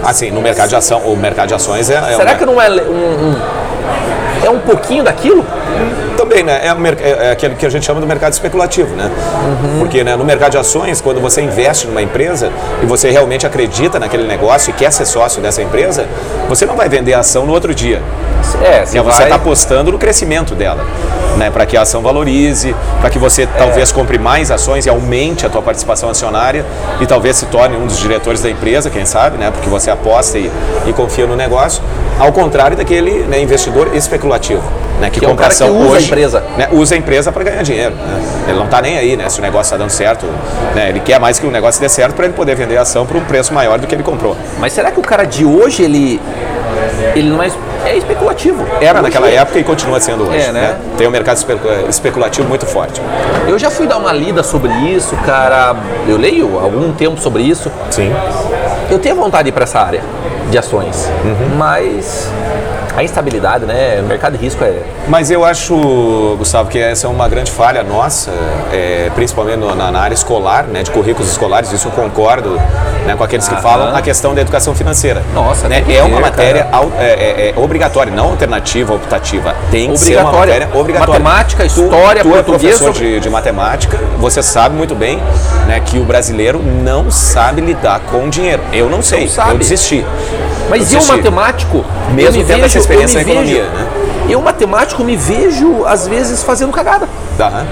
Assim, 0.03 0.31
no 0.31 0.41
mercado 0.41 0.69
de 0.71 0.75
ação, 0.77 1.01
o 1.01 1.15
mercado 1.17 1.49
de 1.49 1.55
ações 1.55 1.91
é, 1.91 1.95
é 1.97 2.17
será 2.17 2.33
um- 2.33 2.37
que 2.37 2.47
não 2.47 2.61
é 2.61 2.71
um, 2.71 2.75
um- 2.75 3.37
é 4.47 4.49
um 4.49 4.59
pouquinho 4.61 5.05
daquilo? 5.05 5.45
Também, 6.17 6.43
né? 6.43 6.61
É, 6.65 6.75
mer- 6.75 6.97
é- 7.03 7.27
é 7.27 7.31
aquele 7.33 7.55
que 7.55 7.67
a 7.67 7.69
gente 7.69 7.85
chama 7.85 8.01
do 8.01 8.07
mercado 8.07 8.33
especulativo, 8.33 8.95
né? 8.97 9.11
Porque 9.79 10.03
né, 10.03 10.17
no 10.17 10.25
mercado 10.25 10.53
de 10.53 10.59
ações, 10.59 11.01
quando 11.03 11.21
você 11.21 11.43
investe 11.43 11.87
numa 11.87 12.01
empresa 12.01 12.51
e 12.83 12.87
você 12.87 13.11
realmente 13.11 13.47
acredita 13.47 13.99
naquele 13.99 14.27
negócio 14.27 14.71
e 14.71 14.73
quer 14.73 14.91
ser 14.91 15.05
sócio 15.05 15.43
dessa 15.43 15.61
empresa, 15.61 16.07
você 16.49 16.65
não 16.65 16.77
vai 16.77 16.89
vender 16.89 17.13
a 17.13 17.19
ação 17.21 17.45
no 17.45 17.53
outro 17.53 17.75
dia. 17.75 18.01
É, 18.63 18.85
Você 18.87 19.23
está 19.25 19.37
apostando 19.37 19.93
no 19.93 19.99
crescimento 19.99 20.55
dela, 20.55 20.83
né? 21.37 21.51
Para 21.51 21.67
que 21.67 21.77
a 21.77 21.83
ação 21.83 22.03
valorize, 22.03 22.75
para 23.01 23.11
que 23.11 23.19
você 23.19 23.47
talvez 23.47 23.91
compre 23.93 24.19
mais 24.19 24.51
ações 24.51 24.87
e 24.87 24.91
aumente 24.91 25.47
a 25.47 25.49
tua 25.49 25.63
participação 25.63 26.11
acionária 26.11 26.65
e 27.01 27.07
talvez 27.07 27.37
se 27.37 27.47
torne 27.47 27.77
um 27.77 27.87
dos 27.87 27.99
diretores 27.99 28.41
da 28.43 28.51
empresa, 28.51 28.91
quem 28.91 29.05
sabe, 29.07 29.39
né? 29.39 29.51
Porque 29.51 29.69
você 29.69 29.91
aposta 29.91 30.39
e, 30.39 30.51
e 30.87 30.93
confia 30.93 31.27
no 31.27 31.37
negócio. 31.37 31.83
Ao 32.19 32.33
contrário 32.33 32.77
daquele 32.77 33.25
né, 33.25 33.41
investidor 33.41 33.95
especulativo, 33.95 34.63
né? 35.01 35.09
Que, 35.09 35.21
Que 35.21 35.25
é 35.25 35.29
um 35.29 35.33
compra 35.33 35.47
cara 35.47 35.57
que 35.57 35.63
ação 35.65 35.77
usa 35.79 35.89
a 35.89 35.93
hoje, 35.97 36.07
empresa. 36.07 36.45
né, 36.59 36.69
usa 36.73 36.95
a 36.95 36.99
empresa 36.99 37.33
para 37.33 37.45
ganhar 37.45 37.63
dinheiro. 37.63 37.95
né? 37.95 38.23
Ele 38.49 38.59
não 38.59 38.67
está 38.67 38.83
nem 38.83 38.99
aí, 38.99 39.17
né? 39.17 39.29
Se 39.31 39.39
o 39.39 39.43
negócio 39.43 39.73
está 39.73 39.77
dando 39.77 39.91
certo, 39.91 40.27
né? 40.75 40.91
Ele 40.91 41.01
quer 41.01 41.19
mais 41.19 41.39
que 41.39 41.47
o 41.47 41.51
negócio 41.51 41.81
dê 41.81 41.89
certo 41.89 42.15
para 42.15 42.27
ele 42.27 42.35
poder 42.35 42.55
vender 42.55 42.77
a 42.77 42.83
ação 42.83 43.07
por 43.07 43.17
um 43.17 43.25
preço 43.25 43.55
maior 43.55 43.79
do 43.79 43.87
que 43.87 43.95
ele 43.95 44.03
comprou. 44.03 44.37
Mas 44.59 44.73
será 44.75 44.91
que 44.91 45.01
o 45.01 45.03
cara 45.03 45.25
de 45.25 45.45
hoje, 45.47 45.83
ele, 45.83 46.21
ele 47.15 47.31
não 47.31 47.43
é, 47.43 47.51
é 47.87 47.97
especulativo? 47.97 48.65
Era 48.81 48.95
Hoje 49.01 49.03
naquela 49.03 49.29
época 49.29 49.59
e 49.59 49.65
continua 49.65 50.01
sendo 50.01 50.29
hoje. 50.29 50.41
É, 50.47 50.53
né? 50.53 50.77
Tem 50.97 51.07
um 51.07 51.11
mercado 51.11 51.37
espe- 51.37 51.57
especulativo 51.89 52.49
muito 52.49 52.67
forte. 52.67 53.01
Eu 53.49 53.59
já 53.59 53.71
fui 53.71 53.87
dar 53.87 53.97
uma 53.99 54.13
lida 54.13 54.43
sobre 54.43 54.71
isso, 54.73 55.15
cara. 55.25 55.75
Eu 56.07 56.17
leio 56.17 56.59
algum 56.59 56.93
tempo 56.93 57.21
sobre 57.21 57.43
isso. 57.43 57.71
Sim. 57.91 58.13
Eu 58.91 58.99
tenho 58.99 59.15
vontade 59.17 59.45
de 59.45 59.49
ir 59.51 59.53
para 59.53 59.65
essa 59.65 59.81
área 59.81 60.03
de 60.51 60.59
ações, 60.59 61.09
mas 61.57 62.29
a 62.97 63.03
instabilidade, 63.03 63.65
né? 63.65 64.01
O 64.03 64.07
mercado 64.07 64.37
de 64.37 64.45
risco 64.45 64.63
é. 64.65 64.75
Mas 65.09 65.31
eu 65.31 65.45
acho, 65.45 65.75
Gustavo, 66.39 66.69
que 66.69 66.79
essa 66.79 67.07
é 67.07 67.11
uma 67.11 67.29
grande 67.29 67.51
falha 67.51 67.83
nossa, 67.83 68.31
é, 68.73 69.11
principalmente 69.15 69.59
no- 69.59 69.75
na, 69.75 69.91
na 69.91 70.01
área 70.01 70.15
escolar, 70.15 70.65
né, 70.65 70.83
de 70.83 70.91
currículos 70.91 71.31
escolares, 71.31 71.73
isso 71.73 71.89
eu 71.89 71.93
concordo 71.93 72.61
né, 73.07 73.15
com 73.17 73.25
aqueles 73.25 73.47
que 73.49 73.55
Aham. 73.55 73.63
falam, 73.63 73.97
a 73.97 74.03
questão 74.03 74.35
da 74.35 74.41
educação 74.41 74.75
financeira. 74.75 75.23
Nossa, 75.35 75.69
né, 75.69 75.79
é 75.79 75.83
ter, 75.83 76.03
uma 76.03 76.21
matéria 76.21 76.69
au- 76.73 76.93
é, 76.99 77.05
é- 77.07 77.55
é 77.57 77.61
obrigatória, 77.61 78.13
não 78.13 78.27
alternativa, 78.31 78.95
optativa. 78.95 79.55
Tem 79.71 79.91
que 79.93 79.99
ser 79.99 80.17
uma 80.19 80.29
Obrigatória. 80.31 80.55
matéria 80.67 80.81
obrigatória. 80.81 81.21
Matemática, 81.21 81.63
Tu- 81.65 81.67
história, 81.67 82.23
tu, 82.23 82.29
é 82.29 82.33
português, 82.43 82.77
professor 82.79 82.95
sobre- 82.95 83.15
de, 83.15 83.21
de 83.21 83.31
matemática, 83.31 83.99
você 84.19 84.43
sabe 84.43 84.75
muito 84.77 84.95
bem 84.95 85.19
né, 85.67 85.81
que 85.85 85.99
o 85.99 86.05
brasileiro 86.05 86.61
não 86.63 87.11
sabe 87.11 87.61
lidar 87.61 88.01
com 88.11 88.29
dinheiro. 88.29 88.63
Eu 88.73 88.89
não 88.91 89.03
sei, 89.03 89.29
sabe. 89.29 89.53
eu 89.53 89.59
desisti. 89.59 90.05
Mas 90.71 90.93
Eu 90.93 91.05
matemático? 91.05 91.85
Mesmo 92.15 92.41
eu 92.43 92.47
tendo 92.47 92.65
essa 92.65 92.79
experiência 92.79 93.17
na 93.17 93.23
economia, 93.23 93.63
vejo- 93.65 93.75
né? 93.75 93.87
Eu, 94.29 94.41
matemático, 94.41 95.03
me 95.03 95.17
vejo, 95.17 95.85
às 95.85 96.07
vezes, 96.07 96.43
fazendo 96.43 96.71
cagada. 96.73 97.09
Aham. 97.39 97.67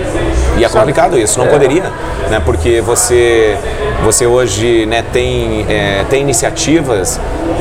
E 0.56 0.64
é 0.64 0.68
complicado 0.68 1.16
isso, 1.16 1.38
não 1.38 1.46
É. 1.46 1.50
poderia, 1.50 1.92
né? 2.30 2.40
Porque 2.44 2.80
você, 2.80 3.56
você 4.04 4.26
hoje 4.26 4.86
né, 4.86 5.02
tem, 5.12 5.64
é, 5.68 6.04
tem 6.08 6.20
iniciativas 6.22 7.20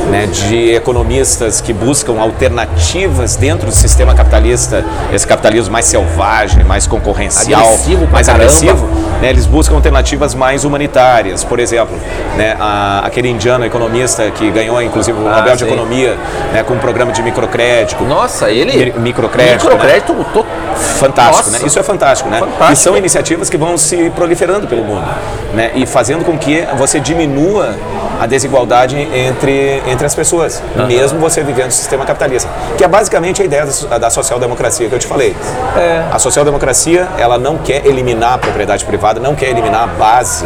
né, 0.10 0.26
de 0.28 0.72
economistas 0.74 1.60
que 1.62 1.74
buscam 1.74 2.20
alternativas 2.20 3.36
dentro 3.36 3.68
do 3.68 3.74
sistema 3.74 4.14
capitalista, 4.14 4.84
esse 5.14 5.26
capitalismo 5.28 5.72
mais 5.72 5.86
selvagem, 5.86 6.64
mais 6.64 6.88
concorrencial, 6.88 7.62
Agressivo 7.62 8.08
mais 8.12 8.28
caramba. 8.28 8.46
agressivo. 8.46 8.86
né, 9.22 9.30
eles 9.30 9.46
buscam 9.46 9.76
alternativas 9.76 10.34
mais 10.36 10.64
humanitárias. 10.64 11.44
Por 11.44 11.60
exemplo, 11.60 11.98
né, 12.36 12.56
a- 12.60 13.02
aquele 13.06 13.30
indiano 13.30 13.66
economista 13.66 14.30
que 14.32 14.50
ganhou, 14.52 14.82
inclusive, 14.82 15.18
o 15.20 15.28
Ah, 15.28 15.38
Nobel 15.38 15.56
de 15.56 15.60
sim. 15.62 15.66
Economia 15.68 16.16
né, 16.54 16.64
com 16.64 16.74
um 16.76 16.80
programa 16.80 17.12
de 17.12 17.22
microcrédito. 17.22 18.04
Nossa, 18.06 18.50
ele. 18.50 18.94
Mi- 18.94 19.00
microcrédito, 19.00 19.66
né? 19.66 19.72
Microcrédito, 19.74 20.26
tô- 20.34 20.46
Fantástico, 20.78 21.50
Nossa. 21.50 21.60
né? 21.60 21.68
Isso 21.68 21.80
é 21.80 21.84
fantástico, 21.84 22.30
né? 22.30 22.40
Fantástico. 22.40 22.74
E 22.74 22.76
são 22.76 22.98
iniciativas 22.98 23.50
que 23.50 23.58
vão 23.58 23.78
se 23.78 24.10
proliferando 24.12 24.68
pelo 24.68 24.84
mundo, 24.84 25.08
né? 25.54 25.72
E 25.76 25.86
fazendo 25.86 26.24
com 26.24 26.38
que 26.38 26.68
você 26.78 27.00
diminua 27.00 27.76
a 28.20 28.26
desigualdade 28.26 28.98
entre, 28.98 29.82
entre 29.88 30.06
as 30.06 30.16
pessoas, 30.16 30.62
mesmo 30.88 31.20
você 31.20 31.44
vivendo 31.44 31.68
no 31.68 31.72
sistema 31.72 32.06
capitalista, 32.06 32.50
que 32.78 32.84
é 32.84 32.88
basicamente 32.88 33.42
a 33.42 33.46
ideia 33.46 33.66
da, 33.66 33.98
da 33.98 34.10
social-democracia 34.10 34.90
que 34.90 34.96
eu 34.96 35.00
te 35.00 35.08
falei. 35.08 35.36
É. 35.76 36.04
A 36.12 36.18
social-democracia, 36.18 37.08
ela 37.18 37.38
não 37.38 37.58
quer 37.58 37.86
eliminar 37.86 38.34
a 38.34 38.38
propriedade 38.38 38.86
privada, 38.86 39.20
não 39.20 39.36
quer 39.36 39.50
eliminar 39.50 39.84
a 39.84 39.88
base 39.88 40.46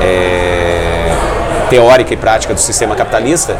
é, 0.00 0.69
teórica 1.70 2.12
e 2.12 2.16
prática 2.16 2.52
do 2.52 2.60
sistema 2.60 2.96
capitalista, 2.96 3.56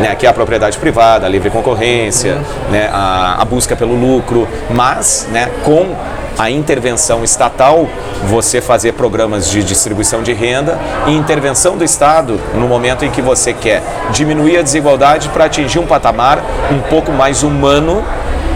né, 0.00 0.16
que 0.18 0.26
é 0.26 0.28
a 0.28 0.32
propriedade 0.32 0.78
privada, 0.78 1.26
a 1.26 1.28
livre 1.28 1.50
concorrência, 1.50 2.38
né, 2.70 2.88
a, 2.90 3.40
a 3.40 3.44
busca 3.44 3.76
pelo 3.76 3.94
lucro, 3.94 4.48
mas 4.70 5.28
né, 5.30 5.50
com 5.62 5.94
a 6.38 6.50
intervenção 6.50 7.22
estatal, 7.22 7.86
você 8.24 8.60
fazer 8.60 8.92
programas 8.92 9.50
de 9.50 9.62
distribuição 9.62 10.22
de 10.22 10.32
renda 10.32 10.78
e 11.06 11.12
intervenção 11.12 11.76
do 11.76 11.84
Estado 11.84 12.40
no 12.54 12.66
momento 12.66 13.04
em 13.04 13.10
que 13.10 13.20
você 13.20 13.52
quer 13.52 13.82
diminuir 14.12 14.56
a 14.56 14.62
desigualdade 14.62 15.28
para 15.28 15.44
atingir 15.44 15.78
um 15.78 15.86
patamar 15.86 16.42
um 16.70 16.80
pouco 16.88 17.12
mais 17.12 17.42
humano 17.42 18.02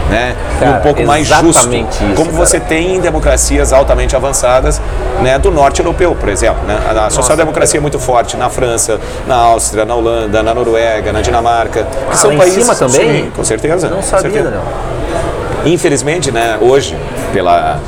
né, 0.09 0.35
e 0.55 0.59
Cara, 0.59 0.77
um 0.77 0.81
pouco 0.81 1.03
mais 1.03 1.27
justo, 1.27 1.73
isso, 1.73 2.15
como 2.15 2.31
cara. 2.31 2.45
você 2.45 2.59
tem 2.59 2.95
em 2.95 2.99
democracias 3.01 3.73
altamente 3.73 4.15
avançadas 4.15 4.81
né, 5.21 5.37
do 5.37 5.51
norte 5.51 5.79
europeu, 5.79 6.15
por 6.15 6.29
exemplo. 6.29 6.63
Né? 6.65 6.77
A, 6.89 7.09
social-democracia 7.09 7.79
é 7.79 7.81
muito 7.81 7.99
forte 7.99 8.37
na 8.37 8.49
França, 8.49 8.99
na 9.27 9.35
Áustria, 9.35 9.85
na 9.85 9.95
Holanda, 9.95 10.41
na 10.41 10.53
Noruega, 10.53 11.11
na 11.11 11.21
Dinamarca, 11.21 11.83
que 11.83 11.97
Ah, 12.11 12.15
são 12.15 12.29
lá 12.29 12.35
em 12.35 12.37
países 12.37 12.63
cima 12.63 12.75
também? 12.75 13.23
Sim, 13.25 13.31
com 13.35 13.43
certeza. 13.43 13.89
Não 13.89 14.01
sabia, 14.01 14.31
certeza. 14.31 14.51
não. 14.51 15.67
Infelizmente, 15.71 16.31
né, 16.31 16.57
hoje, 16.61 16.97
pela, 17.33 17.79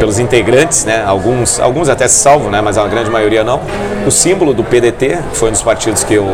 pelos 0.00 0.18
integrantes, 0.18 0.84
né, 0.86 1.04
alguns, 1.06 1.60
alguns 1.60 1.88
até 1.90 2.08
se 2.08 2.18
salvam, 2.18 2.50
né, 2.50 2.60
mas 2.62 2.76
a 2.78 2.86
grande 2.88 3.10
maioria 3.10 3.44
não, 3.44 3.60
o 4.06 4.10
símbolo 4.10 4.54
do 4.54 4.64
PDT, 4.64 5.18
foi 5.34 5.50
um 5.50 5.52
dos 5.52 5.62
partidos 5.62 6.02
que 6.02 6.14
eu, 6.14 6.26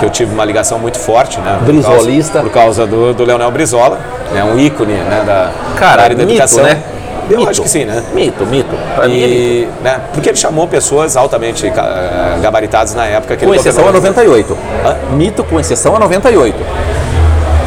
que 0.00 0.06
eu 0.06 0.10
tive 0.10 0.32
uma 0.34 0.44
ligação 0.44 0.78
muito 0.78 0.98
forte, 0.98 1.38
né, 1.40 1.58
por 1.64 1.66
causa- 1.74 1.88
Brizolista. 1.90 2.40
por 2.40 2.50
causa 2.50 2.86
do, 2.86 3.12
do 3.12 3.24
Leonel 3.24 3.50
Brizola, 3.50 4.00
né, 4.32 4.42
um 4.42 4.58
ícone 4.58 4.94
né, 4.94 5.22
da, 5.26 5.50
Cara, 5.78 5.96
da 5.98 6.02
área 6.04 6.16
da 6.16 6.22
mito, 6.24 6.32
educação. 6.32 6.64
né? 6.64 6.82
Eu 7.30 7.38
Mito. 7.38 7.50
acho 7.50 7.62
que 7.62 7.68
sim, 7.68 7.84
né? 7.84 8.02
Mito, 8.12 8.44
mito. 8.44 8.74
Pra 8.96 9.06
mim 9.06 9.22
é 9.22 9.26
mito. 9.28 9.38
E, 9.40 9.68
né, 9.84 10.00
porque 10.12 10.28
ele 10.30 10.36
chamou 10.36 10.66
pessoas 10.66 11.16
altamente 11.16 11.70
ca- 11.70 12.36
gabaritadas 12.42 12.94
na 12.94 13.06
época 13.06 13.36
que 13.36 13.46
Com 13.46 13.52
ele 13.52 13.60
exceção 13.60 13.84
a 13.84 13.92
governou. 13.92 14.10
98. 14.10 14.58
Hã? 14.84 14.96
Mito 15.14 15.44
com 15.44 15.60
exceção 15.60 15.94
a 15.94 16.00
98. 16.00 16.56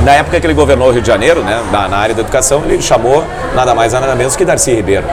Na 0.03 0.11
época 0.11 0.39
que 0.41 0.45
ele 0.45 0.53
governou 0.53 0.89
o 0.89 0.91
Rio 0.91 1.01
de 1.01 1.07
Janeiro, 1.07 1.41
né, 1.41 1.63
na, 1.71 1.87
na 1.87 1.97
área 1.97 2.13
da 2.13 2.21
educação, 2.21 2.63
ele 2.67 2.81
chamou 2.81 3.23
nada 3.55 3.73
mais 3.73 3.93
nada 3.93 4.13
menos 4.13 4.35
que 4.35 4.43
Darcy 4.43 4.75
Ribeiro. 4.75 5.05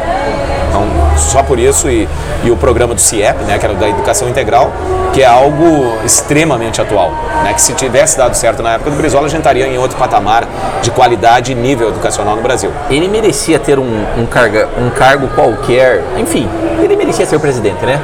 Então, 0.83 1.17
só 1.17 1.43
por 1.43 1.59
isso 1.59 1.89
e, 1.89 2.09
e 2.43 2.51
o 2.51 2.57
programa 2.57 2.95
do 2.95 3.01
CIEP, 3.01 3.45
né, 3.45 3.59
que 3.59 3.65
era 3.65 3.75
da 3.75 3.89
educação 3.89 4.29
integral, 4.29 4.73
que 5.13 5.23
é 5.23 5.27
algo 5.27 5.99
extremamente 6.05 6.81
atual. 6.81 7.13
Né, 7.45 7.53
que 7.55 7.61
se 7.61 7.73
tivesse 7.75 8.19
dado 8.19 8.35
certo 8.35 8.63
na 8.63 8.75
época 8.75 8.91
do 8.91 8.97
Brizola, 8.97 9.27
a 9.27 9.29
gente 9.29 9.39
estaria 9.39 9.67
em 9.67 9.79
outro 9.79 9.97
patamar 9.97 10.47
de 10.83 10.91
qualidade 10.91 11.53
e 11.53 11.55
nível 11.55 11.89
educacional 11.89 12.37
no 12.37 12.43
Brasil. 12.43 12.73
Ele 12.91 13.09
merecia 13.09 13.59
ter 13.59 13.79
um, 13.79 14.05
um, 14.19 14.27
carga, 14.27 14.69
um 14.79 14.91
cargo 14.91 15.29
qualquer. 15.29 16.03
Enfim, 16.17 16.49
ele 16.83 16.97
merecia 16.97 17.27
ser 17.27 17.39
presidente, 17.39 17.85
né? 17.85 18.01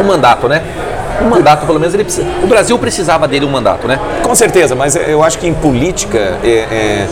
Um 0.00 0.04
mandato, 0.04 0.48
né? 0.48 0.62
Um 1.20 1.28
mandato, 1.28 1.66
pelo 1.66 1.80
menos, 1.80 1.94
ele 1.94 2.04
precisa, 2.04 2.26
o 2.42 2.46
Brasil 2.46 2.78
precisava 2.78 3.26
dele 3.26 3.44
um 3.44 3.50
mandato, 3.50 3.86
né? 3.88 3.98
Com 4.22 4.34
certeza, 4.34 4.74
mas 4.74 4.94
eu 4.94 5.22
acho 5.22 5.38
que 5.38 5.46
em 5.46 5.54
política 5.54 6.38
é, 6.44 7.06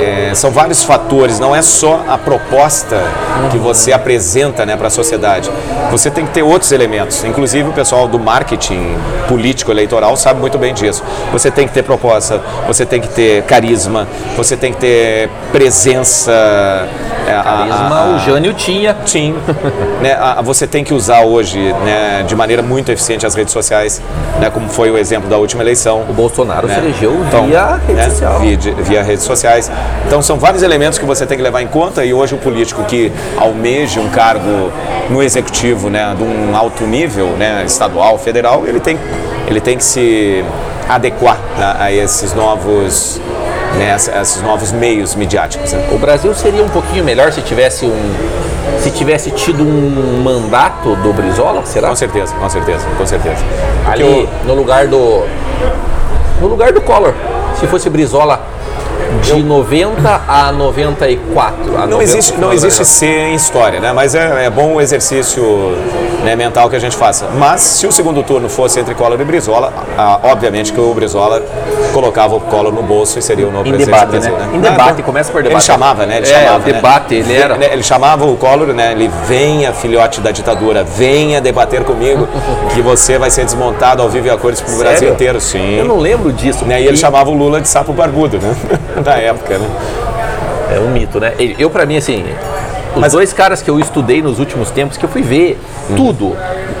é, 0.00 0.30
é, 0.30 0.34
são 0.34 0.50
vários 0.50 0.82
fatores, 0.82 1.38
não 1.38 1.54
é 1.54 1.60
só 1.62 2.04
a 2.08 2.16
proposta 2.16 3.02
que 3.50 3.58
você 3.58 3.92
apresenta 3.92 4.64
né, 4.64 4.76
para 4.76 4.88
a 4.88 4.90
sociedade. 4.90 5.50
Você 5.90 6.10
tem 6.10 6.24
que 6.24 6.32
ter 6.32 6.42
outros 6.42 6.72
elementos. 6.72 7.24
Inclusive 7.24 7.68
o 7.68 7.72
pessoal 7.72 8.08
do 8.08 8.18
marketing 8.18 8.96
político 9.28 9.70
eleitoral 9.70 10.16
sabe 10.16 10.40
muito 10.40 10.58
bem 10.58 10.72
disso. 10.72 11.02
Você 11.32 11.50
tem 11.50 11.66
que 11.66 11.74
ter 11.74 11.82
proposta, 11.82 12.40
você 12.66 12.86
tem 12.86 13.00
que 13.00 13.08
ter 13.08 13.42
carisma, 13.44 14.08
você 14.36 14.56
tem 14.56 14.72
que 14.72 14.78
ter 14.78 15.30
presença. 15.52 16.88
É, 17.26 17.42
carisma 17.42 17.96
a, 17.96 17.98
a, 17.98 18.12
a, 18.12 18.16
o 18.16 18.18
Jânio 18.20 18.52
tinha. 18.54 18.94
Tinha. 19.04 19.34
né, 20.00 20.16
você 20.42 20.66
tem 20.66 20.84
que 20.84 20.92
usar 20.92 21.22
hoje 21.22 21.58
né, 21.84 22.24
de 22.26 22.34
maneira 22.34 22.62
muito 22.62 22.90
eficiente 22.90 23.26
as 23.26 23.34
redes 23.34 23.52
sociais, 23.52 24.00
né, 24.38 24.50
como 24.50 24.68
foi 24.68 24.90
o 24.90 24.98
exemplo 24.98 25.28
da 25.28 25.36
última 25.36 25.62
eleição. 25.62 26.04
O 26.08 26.12
Bolsonaro 26.12 26.66
né? 26.66 26.74
se 26.74 26.80
elegeu 26.80 27.24
então, 27.26 27.46
via 27.46 27.76
rede 27.76 27.92
né, 27.92 28.10
social. 28.10 28.40
Via, 28.40 28.58
via, 28.82 29.02
redes 29.02 29.24
sociais. 29.24 29.70
Então 30.06 30.20
são 30.22 30.38
vários 30.38 30.62
elementos 30.62 30.98
que 30.98 31.04
você 31.04 31.26
tem 31.26 31.36
que 31.36 31.42
levar 31.42 31.62
em 31.62 31.66
conta 31.66 32.04
e 32.04 32.12
hoje 32.12 32.34
o 32.34 32.38
político 32.38 32.84
que 32.84 33.12
almeja 33.38 34.00
um 34.00 34.08
cargo 34.08 34.70
no 35.10 35.22
executivo 35.22 35.90
né, 35.90 36.14
de 36.16 36.22
um 36.22 36.56
alto 36.56 36.84
nível, 36.84 37.28
né, 37.30 37.62
estadual, 37.66 38.18
federal, 38.18 38.64
ele 38.66 38.80
tem, 38.80 38.98
ele 39.46 39.60
tem 39.60 39.76
que 39.76 39.84
se 39.84 40.44
adequar 40.88 41.38
né, 41.56 41.76
a 41.78 41.92
esses 41.92 42.34
novos 42.34 43.20
né, 43.78 43.94
esses 43.94 44.42
novos 44.42 44.72
meios 44.72 45.14
midiáticos. 45.14 45.72
Né? 45.72 45.88
O 45.92 45.98
Brasil 45.98 46.34
seria 46.34 46.62
um 46.62 46.68
pouquinho 46.68 47.04
melhor 47.04 47.32
se 47.32 47.42
tivesse 47.42 47.86
um 47.86 48.14
se 48.78 48.90
tivesse 48.90 49.30
tido 49.30 49.62
um 49.62 50.22
mandato 50.22 50.96
do 50.96 51.12
Brizola, 51.12 51.64
será? 51.64 51.88
Com 51.88 51.96
certeza, 51.96 52.34
com 52.34 52.48
certeza, 52.48 52.86
com 52.96 53.06
certeza. 53.06 53.44
Ali 53.86 54.02
eu... 54.02 54.28
no 54.44 54.54
lugar 54.54 54.88
do 54.88 55.26
no 56.40 56.48
lugar 56.48 56.72
do 56.72 56.80
Collor, 56.80 57.14
se 57.58 57.66
fosse 57.66 57.88
Brizola 57.88 58.40
de 59.24 59.30
eu... 59.30 59.38
90 59.38 60.22
a 60.28 60.52
94. 60.52 61.76
A 61.76 61.80
não 61.80 61.98
90, 61.98 62.02
existe, 62.02 62.38
não 62.38 62.52
existe 62.52 62.84
ser 62.84 63.28
em 63.28 63.34
história, 63.34 63.80
né? 63.80 63.92
Mas 63.92 64.14
é, 64.14 64.46
é 64.46 64.50
bom 64.50 64.74
o 64.74 64.80
exercício 64.80 65.42
né, 66.22 66.36
mental 66.36 66.68
que 66.68 66.76
a 66.76 66.78
gente 66.78 66.96
faça. 66.96 67.28
Mas 67.36 67.60
se 67.60 67.86
o 67.86 67.92
segundo 67.92 68.22
turno 68.22 68.48
fosse 68.48 68.80
entre 68.80 68.94
Collor 68.94 69.20
e 69.20 69.24
Brizola, 69.24 69.72
ah, 69.96 70.20
obviamente 70.24 70.72
que 70.72 70.80
o 70.80 70.92
Brizola 70.94 71.42
colocava 71.92 72.34
o 72.34 72.40
Collor 72.40 72.72
no 72.72 72.82
bolso 72.82 73.18
e 73.18 73.22
seria 73.22 73.46
o 73.46 73.52
novo 73.52 73.68
em 73.68 73.72
presidente 73.72 73.94
debate, 73.94 74.06
do 74.06 74.10
Brasil. 74.12 74.36
Né? 74.36 74.46
Né? 74.46 74.56
Em 74.56 74.60
debate, 74.60 75.00
ah, 75.00 75.04
começa 75.04 75.32
por 75.32 75.42
debate. 75.42 75.62
Ele 75.62 75.66
chamava, 75.66 76.06
né? 76.06 76.16
Ele 76.16 76.26
é, 76.26 76.40
chamava, 76.40 76.64
debate, 76.64 77.14
né? 77.14 77.20
ele 77.20 77.34
era. 77.34 77.54
Ele, 77.54 77.64
ele, 77.66 77.82
chamava 77.82 78.24
o 78.24 78.36
Collor, 78.36 78.68
né? 78.68 78.92
Ele 78.92 79.10
venha, 79.26 79.72
filhote 79.72 80.20
da 80.20 80.30
ditadura, 80.30 80.82
venha 80.82 81.40
debater 81.40 81.84
comigo, 81.84 82.26
que 82.74 82.82
você 82.82 83.18
vai 83.18 83.30
ser 83.30 83.44
desmontado 83.44 84.02
ao 84.02 84.08
vivo 84.08 84.26
e 84.26 84.30
a 84.30 84.36
cores 84.36 84.60
pro 84.60 84.70
Sério? 84.70 84.84
Brasil 84.84 85.12
inteiro. 85.12 85.40
Sim. 85.40 85.78
Eu 85.78 85.84
não 85.84 85.98
lembro 85.98 86.32
disso. 86.32 86.64
Né? 86.64 86.82
E 86.82 86.86
ele 86.86 86.96
chamava 86.96 87.30
o 87.30 87.34
Lula 87.34 87.60
de 87.60 87.68
sapo 87.68 87.92
barbudo, 87.92 88.38
né? 88.38 88.56
Na 89.16 89.22
época, 89.22 89.58
né? 89.58 89.68
É 90.74 90.80
um 90.80 90.90
mito, 90.90 91.20
né? 91.20 91.34
Eu, 91.58 91.70
para 91.70 91.86
mim, 91.86 91.96
assim, 91.96 92.24
os 92.94 93.00
Mas... 93.00 93.12
dois 93.12 93.32
caras 93.32 93.60
que 93.62 93.70
eu 93.70 93.78
estudei 93.78 94.22
nos 94.22 94.38
últimos 94.38 94.70
tempos, 94.70 94.96
que 94.96 95.04
eu 95.04 95.08
fui 95.08 95.22
ver 95.22 95.58
uhum. 95.90 95.96
tudo, 95.96 96.36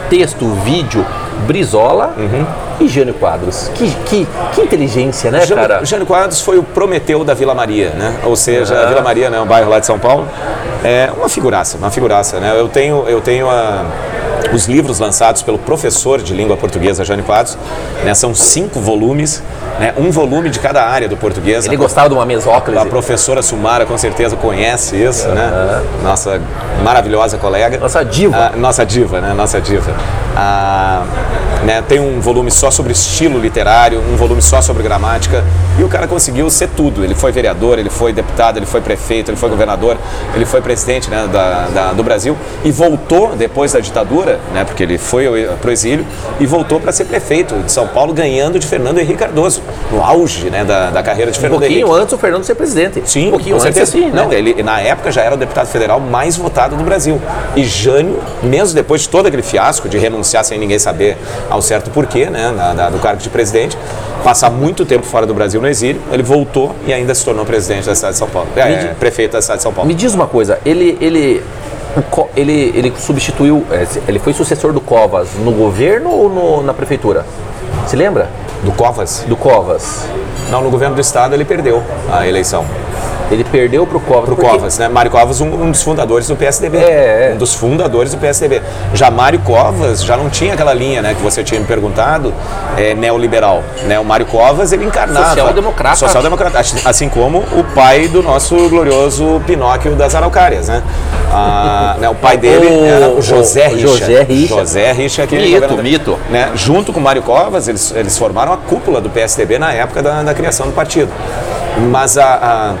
texto, 0.08 0.46
vídeo, 0.64 1.04
Brizola 1.46 2.14
uhum. 2.16 2.46
e 2.80 2.88
Jânio 2.88 3.14
Quadros. 3.14 3.70
Que, 3.74 3.90
que, 4.06 4.26
que 4.54 4.60
inteligência, 4.60 5.30
né, 5.30 5.44
Jânio, 5.44 5.66
cara? 5.66 5.84
Jânio 5.84 6.06
Quadros 6.06 6.40
foi 6.40 6.58
o 6.58 6.62
Prometeu 6.62 7.24
da 7.24 7.34
Vila 7.34 7.54
Maria, 7.54 7.90
né? 7.90 8.16
Ou 8.24 8.36
seja, 8.36 8.74
uhum. 8.74 8.82
a 8.82 8.86
Vila 8.86 9.02
Maria, 9.02 9.30
né, 9.30 9.40
um 9.40 9.46
bairro 9.46 9.68
lá 9.68 9.78
de 9.78 9.86
São 9.86 9.98
Paulo, 9.98 10.26
é 10.82 11.10
uma 11.16 11.28
figuraça, 11.28 11.76
uma 11.76 11.90
figuraça, 11.90 12.38
né? 12.40 12.54
Eu 12.56 12.68
tenho, 12.68 13.04
eu 13.08 13.20
tenho 13.20 13.50
a 13.50 13.84
os 14.52 14.66
livros 14.66 14.98
lançados 14.98 15.42
pelo 15.42 15.58
professor 15.58 16.20
de 16.22 16.34
língua 16.34 16.56
portuguesa 16.56 17.04
Jânio 17.04 17.24
Quadros, 17.24 17.56
né, 18.04 18.14
são 18.14 18.34
cinco 18.34 18.80
volumes, 18.80 19.42
né, 19.78 19.94
um 19.96 20.10
volume 20.10 20.50
de 20.50 20.58
cada 20.58 20.84
área 20.84 21.08
do 21.08 21.16
português. 21.16 21.66
Ele 21.66 21.76
gostava 21.76 22.08
de 22.08 22.14
uma 22.14 22.26
mesóclise. 22.26 22.78
A 22.80 22.86
professora 22.86 23.42
Sumara 23.42 23.86
com 23.86 23.96
certeza 23.96 24.36
conhece 24.36 24.96
isso, 24.96 25.28
uhum. 25.28 25.34
né? 25.34 25.82
Nossa 26.02 26.40
maravilhosa 26.82 27.38
colega. 27.38 27.78
Nossa 27.78 28.04
diva. 28.04 28.36
Ah, 28.36 28.56
nossa 28.56 28.84
diva, 28.84 29.20
né? 29.20 29.32
Nossa 29.34 29.60
diva. 29.60 29.94
Ah, 30.36 31.04
né, 31.64 31.82
tem 31.88 31.98
um 31.98 32.20
volume 32.20 32.50
só 32.50 32.70
sobre 32.70 32.92
estilo 32.92 33.38
literário, 33.38 34.00
um 34.00 34.16
volume 34.16 34.42
só 34.42 34.60
sobre 34.60 34.82
gramática, 34.82 35.42
e 35.78 35.82
o 35.82 35.88
cara 35.88 36.06
conseguiu 36.06 36.48
ser 36.50 36.68
tudo. 36.68 37.02
Ele 37.02 37.14
foi 37.14 37.32
vereador, 37.32 37.78
ele 37.78 37.90
foi 37.90 38.12
deputado, 38.12 38.58
ele 38.58 38.66
foi 38.66 38.80
prefeito, 38.80 39.30
ele 39.30 39.36
foi 39.36 39.48
governador, 39.48 39.96
ele 40.34 40.44
foi 40.44 40.60
presidente 40.60 41.08
né, 41.08 41.28
da, 41.32 41.66
da, 41.68 41.92
do 41.92 42.02
Brasil 42.02 42.36
e 42.64 42.70
voltou 42.70 43.34
depois 43.34 43.72
da 43.72 43.80
ditadura, 43.80 44.33
né, 44.52 44.64
porque 44.64 44.82
ele 44.82 44.98
foi 44.98 45.26
para 45.60 45.68
o 45.68 45.72
exílio, 45.72 46.06
e 46.40 46.46
voltou 46.46 46.80
para 46.80 46.92
ser 46.92 47.04
prefeito 47.04 47.54
de 47.56 47.70
São 47.70 47.86
Paulo, 47.86 48.12
ganhando 48.12 48.58
de 48.58 48.66
Fernando 48.66 48.98
Henrique 48.98 49.18
Cardoso, 49.18 49.62
no 49.90 50.02
auge 50.02 50.50
né, 50.50 50.64
da, 50.64 50.90
da 50.90 51.02
carreira 51.02 51.30
de 51.30 51.38
Fernando 51.38 51.62
Henrique. 51.62 51.82
Um 51.82 51.86
pouquinho 51.86 52.02
antes 52.02 52.14
o 52.14 52.18
Fernando 52.18 52.44
ser 52.44 52.54
presidente. 52.54 53.02
Sim, 53.04 53.28
um 53.28 53.30
pouquinho 53.30 53.56
com 53.56 53.64
antes 53.64 53.82
assim, 53.82 54.06
né? 54.06 54.22
Não, 54.22 54.32
ele 54.32 54.62
na 54.62 54.80
época 54.80 55.10
já 55.10 55.22
era 55.22 55.34
o 55.34 55.38
deputado 55.38 55.66
federal 55.66 56.00
mais 56.00 56.36
votado 56.36 56.76
do 56.76 56.84
Brasil. 56.84 57.20
E 57.56 57.64
Jânio, 57.64 58.18
mesmo 58.42 58.74
depois 58.74 59.02
de 59.02 59.08
todo 59.08 59.26
aquele 59.26 59.42
fiasco 59.42 59.88
de 59.88 59.98
renunciar 59.98 60.44
sem 60.44 60.58
ninguém 60.58 60.78
saber 60.78 61.16
ao 61.48 61.62
certo 61.62 61.90
porquê, 61.90 62.26
né, 62.26 62.50
na, 62.50 62.74
na, 62.74 62.90
do 62.90 62.98
cargo 62.98 63.20
de 63.20 63.28
presidente, 63.28 63.76
passar 64.22 64.50
muito 64.50 64.86
tempo 64.86 65.04
fora 65.04 65.26
do 65.26 65.34
Brasil 65.34 65.60
no 65.60 65.68
exílio, 65.68 66.00
ele 66.10 66.22
voltou 66.22 66.74
e 66.86 66.92
ainda 66.92 67.14
se 67.14 67.24
tornou 67.24 67.44
presidente 67.44 67.86
da 67.86 67.94
cidade 67.94 68.14
de 68.14 68.18
São 68.18 68.28
Paulo, 68.28 68.48
é, 68.56 68.60
é, 68.60 68.94
prefeito 68.98 69.32
da 69.32 69.42
cidade 69.42 69.58
de 69.58 69.62
São 69.62 69.72
Paulo. 69.72 69.86
Me 69.86 69.94
diz 69.94 70.14
uma 70.14 70.26
coisa, 70.26 70.58
ele, 70.64 70.96
ele, 71.00 71.42
ele, 72.36 72.72
ele 72.74 72.92
substituiu, 72.96 73.64
é, 73.70 73.86
ele 74.08 74.18
foi 74.18 74.32
sucessor 74.32 74.72
do 74.72 74.80
Covas 74.80 75.34
no 75.34 75.52
governo 75.52 76.10
ou 76.10 76.28
no, 76.28 76.62
na 76.62 76.74
prefeitura? 76.74 77.24
Se 77.86 77.96
lembra? 77.96 78.28
Do 78.62 78.72
Covas? 78.72 79.24
Do 79.28 79.36
Covas. 79.36 80.06
Não, 80.50 80.62
no 80.62 80.70
governo 80.70 80.94
do 80.94 81.00
estado 81.00 81.34
ele 81.34 81.44
perdeu 81.44 81.82
a 82.10 82.26
eleição. 82.26 82.64
Ele 83.30 83.44
perdeu 83.44 83.86
para 83.86 83.96
o 83.96 84.00
Covas. 84.00 84.24
Para 84.24 84.34
o 84.34 84.36
Covas, 84.36 84.78
né? 84.78 84.88
Mário 84.88 85.10
Covas, 85.10 85.40
um, 85.40 85.46
um, 85.46 85.70
dos 85.70 85.82
fundadores 85.82 86.28
do 86.28 86.36
PSDB. 86.36 86.78
É, 86.78 87.30
é. 87.30 87.32
Um 87.34 87.38
dos 87.38 87.54
fundadores 87.54 88.12
do 88.12 88.18
PSDB. 88.18 88.62
Já 88.92 89.10
Mário 89.10 89.38
Covas 89.40 90.04
já 90.04 90.16
não 90.16 90.28
tinha 90.28 90.54
aquela 90.54 90.74
linha, 90.74 91.00
né, 91.00 91.14
que 91.14 91.22
você 91.22 91.42
tinha 91.42 91.60
me 91.60 91.66
perguntado, 91.66 92.34
é, 92.76 92.94
neoliberal. 92.94 93.62
Né? 93.84 93.98
O 93.98 94.04
Mário 94.04 94.26
Covas, 94.26 94.72
ele 94.72 94.84
encarnava. 94.84 95.28
Social-democrata. 95.28 95.96
Social-democrata. 95.96 96.60
Assim 96.84 97.08
como 97.08 97.38
o 97.38 97.64
pai 97.74 98.08
do 98.08 98.22
nosso 98.22 98.68
glorioso 98.68 99.42
Pinóquio 99.46 99.94
das 99.94 100.14
Araucárias, 100.14 100.68
né? 100.68 100.82
Ah, 101.32 101.96
né, 102.00 102.08
o 102.08 102.14
pai 102.14 102.36
dele 102.36 102.66
o, 102.66 102.84
era 102.84 103.08
o 103.08 103.22
José 103.22 103.68
Richa. 103.68 103.86
José 103.86 104.22
Richa. 104.22 104.54
José 104.54 104.92
Richa, 104.92 105.26
que 105.26 105.36
mito, 105.36 105.76
mito. 105.78 106.18
Né, 106.28 106.50
junto 106.54 106.92
com 106.92 107.00
o 107.00 107.02
Mário 107.02 107.22
Covas, 107.22 107.68
eles, 107.68 107.92
eles 107.96 108.16
formaram 108.16 108.52
a 108.52 108.56
cúpula 108.56 109.00
do 109.00 109.08
PSDB 109.08 109.58
na 109.58 109.72
época 109.72 110.02
da, 110.02 110.22
da 110.22 110.34
criação 110.34 110.66
do 110.66 110.72
partido. 110.72 111.10
Mas 111.90 112.16
a, 112.16 112.24
a 112.24 112.74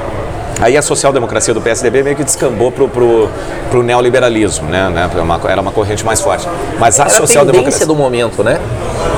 Aí 0.60 0.76
a 0.76 0.82
social-democracia 0.82 1.52
do 1.52 1.60
PSDB 1.60 2.02
meio 2.02 2.16
que 2.16 2.24
descambou 2.24 2.70
pro, 2.70 2.88
pro, 2.88 3.28
pro 3.70 3.82
neoliberalismo, 3.82 4.68
né? 4.68 4.88
né? 4.88 5.10
Era 5.48 5.60
uma 5.60 5.72
corrente 5.72 6.04
mais 6.04 6.20
forte. 6.20 6.48
Mas 6.78 6.98
a 7.00 7.08
social-democracia... 7.08 7.86
do 7.86 7.94
momento, 7.94 8.42
né? 8.42 8.58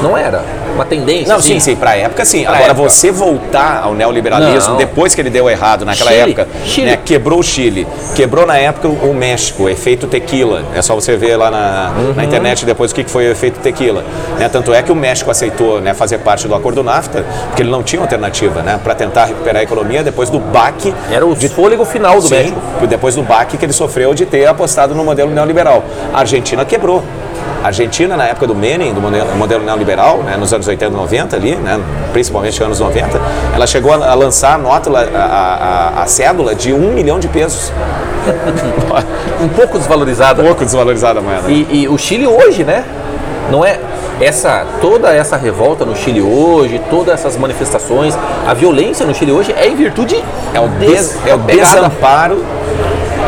Não 0.02 0.16
era 0.16 0.42
uma 0.76 0.84
tendência. 0.84 1.32
Não, 1.32 1.40
sim, 1.40 1.58
sim, 1.58 1.74
para 1.74 1.90
a 1.90 1.96
época 1.96 2.24
sim. 2.24 2.44
Pra 2.44 2.54
Agora, 2.54 2.70
época. 2.72 2.88
você 2.88 3.10
voltar 3.10 3.82
ao 3.82 3.94
neoliberalismo 3.94 4.72
não. 4.72 4.76
depois 4.76 5.14
que 5.14 5.20
ele 5.20 5.30
deu 5.30 5.48
errado 5.48 5.84
naquela 5.84 6.10
Chile. 6.10 6.22
época, 6.22 6.48
Chile. 6.64 6.90
Né, 6.90 6.98
quebrou 7.04 7.40
o 7.40 7.42
Chile, 7.42 7.86
quebrou 8.14 8.46
na 8.46 8.56
época 8.56 8.88
o 8.88 9.14
México, 9.14 9.64
o 9.64 9.68
efeito 9.68 10.06
tequila. 10.06 10.62
É 10.74 10.82
só 10.82 10.94
você 10.94 11.16
ver 11.16 11.36
lá 11.36 11.50
na, 11.50 11.92
uhum. 11.96 12.14
na 12.14 12.24
internet 12.24 12.64
depois 12.64 12.92
o 12.92 12.94
que 12.94 13.04
foi 13.04 13.26
o 13.26 13.32
efeito 13.32 13.58
tequila. 13.60 14.04
Né, 14.38 14.48
tanto 14.48 14.72
é 14.72 14.82
que 14.82 14.92
o 14.92 14.94
México 14.94 15.30
aceitou 15.30 15.80
né, 15.80 15.94
fazer 15.94 16.18
parte 16.18 16.46
do 16.46 16.54
acordo 16.54 16.82
NAFTA, 16.82 17.24
porque 17.48 17.62
ele 17.62 17.70
não 17.70 17.82
tinha 17.82 18.00
alternativa 18.02 18.62
né, 18.62 18.78
para 18.82 18.94
tentar 18.94 19.24
recuperar 19.24 19.60
a 19.60 19.62
economia 19.62 20.04
depois 20.04 20.28
do 20.30 20.38
baque. 20.38 20.94
O 21.30 21.34
de, 21.34 21.48
fôlego 21.48 21.84
final 21.84 22.16
do 22.16 22.22
sim, 22.22 22.34
México. 22.34 22.60
Depois 22.88 23.14
do 23.14 23.22
baque 23.22 23.56
que 23.56 23.64
ele 23.64 23.72
sofreu 23.72 24.14
de 24.14 24.26
ter 24.26 24.46
apostado 24.46 24.94
no 24.94 25.04
modelo 25.04 25.30
neoliberal. 25.30 25.84
A 26.12 26.20
Argentina 26.20 26.64
quebrou. 26.64 27.02
A 27.62 27.68
Argentina, 27.68 28.16
na 28.16 28.26
época 28.26 28.46
do 28.46 28.54
Menem, 28.54 28.94
do 28.94 29.00
modelo, 29.00 29.34
modelo 29.36 29.64
neoliberal, 29.64 30.18
né, 30.18 30.36
nos 30.36 30.52
anos 30.52 30.68
80 30.68 30.92
e 30.92 30.96
90 30.96 31.36
ali, 31.36 31.56
né, 31.56 31.80
principalmente 32.12 32.60
nos 32.60 32.66
anos 32.66 32.80
90, 32.80 33.20
ela 33.54 33.66
chegou 33.66 33.92
a, 33.92 34.14
lançar 34.14 34.54
a 34.54 34.58
nota, 34.58 34.90
a, 34.96 35.94
a, 35.98 36.02
a 36.02 36.06
cédula 36.06 36.54
de 36.54 36.72
um 36.72 36.92
milhão 36.92 37.18
de 37.18 37.28
pesos. 37.28 37.72
um 39.42 39.48
pouco 39.48 39.78
desvalorizada. 39.78 40.42
Um 40.42 40.46
pouco 40.46 40.64
desvalorizada 40.64 41.18
a 41.18 41.22
moeda. 41.22 41.50
E, 41.50 41.82
e 41.82 41.88
o 41.88 41.98
Chile 41.98 42.26
hoje, 42.26 42.62
né? 42.62 42.84
Não 43.50 43.64
é 43.64 43.78
essa 44.20 44.66
toda 44.80 45.12
essa 45.14 45.36
revolta 45.36 45.84
no 45.84 45.94
Chile 45.94 46.22
hoje, 46.22 46.80
todas 46.90 47.14
essas 47.14 47.36
manifestações, 47.36 48.16
a 48.46 48.54
violência 48.54 49.04
no 49.04 49.14
Chile 49.14 49.32
hoje 49.32 49.52
é 49.52 49.66
em 49.66 49.76
virtude 49.76 50.22
é 50.54 50.60
o, 50.60 50.68
des, 50.68 51.16
é 51.26 51.34
o 51.34 51.38
desamparo 51.38 52.44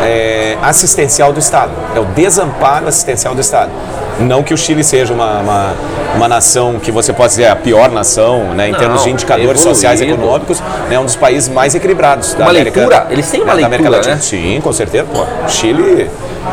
é, 0.03 0.57
assistencial 0.61 1.31
do 1.31 1.39
Estado. 1.39 1.71
É 1.95 1.99
o 1.99 2.05
desamparo 2.05 2.87
assistencial 2.87 3.35
do 3.35 3.41
Estado. 3.41 3.71
Não 4.19 4.43
que 4.43 4.53
o 4.53 4.57
Chile 4.57 4.83
seja 4.83 5.13
uma, 5.13 5.39
uma, 5.39 5.73
uma 6.15 6.27
nação 6.27 6.79
que 6.79 6.91
você 6.91 7.13
pode 7.13 7.29
dizer 7.31 7.47
a 7.47 7.55
pior 7.55 7.89
nação, 7.89 8.53
né, 8.53 8.69
em 8.69 8.71
Não, 8.71 8.79
termos 8.79 9.03
de 9.03 9.09
indicadores 9.09 9.49
evoluído. 9.61 9.69
sociais 9.75 10.01
e 10.01 10.05
econômicos, 10.05 10.61
é 10.91 10.99
um 10.99 11.05
dos 11.05 11.15
países 11.15 11.47
mais 11.49 11.73
equilibrados 11.75 12.33
da 12.33 12.43
Uma 12.45 12.51
América. 12.51 12.79
leitura? 12.79 13.07
Eles 13.09 13.29
têm 13.29 13.41
uma 13.41 13.55
da 13.55 13.65
América 13.65 13.89
leitura, 13.89 14.13
Latina. 14.13 14.15
né? 14.15 14.21
Sim, 14.21 14.59
com 14.61 14.73
certeza. 14.73 15.05
Pô, 15.11 15.25
Chile. 15.47 16.09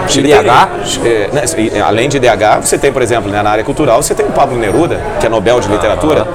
Chile 0.08 0.28
tem- 0.28 0.38
é, 1.04 1.28
né, 1.32 1.80
além 1.84 2.08
de 2.08 2.18
DH, 2.18 2.60
você 2.60 2.76
tem, 2.76 2.92
por 2.92 3.02
exemplo, 3.02 3.30
né, 3.30 3.42
na 3.42 3.50
área 3.50 3.64
cultural, 3.64 4.02
você 4.02 4.14
tem 4.14 4.26
o 4.26 4.30
Pablo 4.30 4.56
Neruda, 4.58 5.00
que 5.20 5.26
é 5.26 5.28
Nobel 5.28 5.60
de 5.60 5.68
Literatura. 5.68 6.26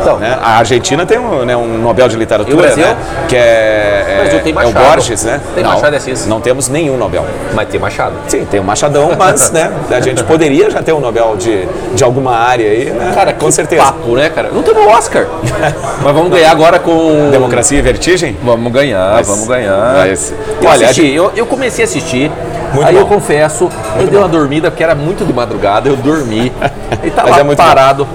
Então. 0.00 0.18
né? 0.18 0.38
A 0.42 0.58
Argentina 0.58 1.04
tem 1.04 1.18
um, 1.18 1.44
né, 1.44 1.56
um 1.56 1.78
Nobel 1.78 2.08
de 2.08 2.16
Literatura, 2.16 2.74
né, 2.74 2.96
que 3.28 3.36
é, 3.36 3.40
é, 3.40 4.40
é 4.62 4.66
o. 4.66 4.72
Borges, 4.72 5.24
né? 5.24 5.40
Tem 5.54 5.62
não, 5.62 5.72
Machado 5.72 5.96
Assis. 5.96 6.26
não 6.26 6.40
temos 6.40 6.68
nenhum 6.68 6.96
Nobel. 6.96 7.24
Mas 7.54 7.68
tem 7.68 7.78
Machado. 7.80 8.14
Sim, 8.28 8.46
tem 8.50 8.60
o 8.60 8.64
Machadão, 8.64 9.10
mas 9.18 9.50
né, 9.52 9.70
a 9.90 10.00
gente 10.00 10.22
poderia 10.24 10.70
já 10.70 10.79
ter 10.82 10.92
um 10.92 11.00
Nobel 11.00 11.36
de, 11.36 11.66
de 11.94 12.04
alguma 12.04 12.36
área 12.36 12.70
aí, 12.70 12.90
né? 12.90 13.12
Cara, 13.14 13.32
com 13.32 13.50
certeza. 13.50 13.82
papo, 13.82 14.14
né, 14.14 14.28
cara? 14.30 14.50
Não 14.52 14.62
o 14.62 14.88
Oscar. 14.88 15.26
Mas 16.02 16.14
vamos 16.14 16.30
ganhar 16.30 16.50
agora 16.50 16.78
com... 16.78 17.30
Democracia 17.30 17.78
e 17.78 17.82
Vertigem? 17.82 18.36
Vamos 18.42 18.72
ganhar, 18.72 19.12
Mas- 19.14 19.26
vamos 19.28 19.46
ganhar. 19.48 19.94
mas- 19.94 20.32
eu 20.62 20.68
olha, 20.68 20.86
assisti, 20.86 21.10
eu, 21.12 21.32
eu 21.36 21.46
comecei 21.46 21.84
a 21.84 21.88
assistir, 21.88 22.30
Muito 22.72 22.86
aí 22.86 22.94
bom. 22.94 23.00
eu 23.00 23.06
confesso, 23.06 23.68
eu 23.98 24.06
dei 24.06 24.18
uma 24.18 24.28
dormida 24.28 24.70
porque 24.70 24.82
era 24.82 24.94
muito 24.94 25.24
de 25.24 25.32
madrugada, 25.32 25.88
eu 25.88 25.96
dormi. 25.96 26.52
E 27.02 27.30
lá 27.30 27.38
é 27.38 27.42
muito 27.44 27.56
parado. 27.56 28.06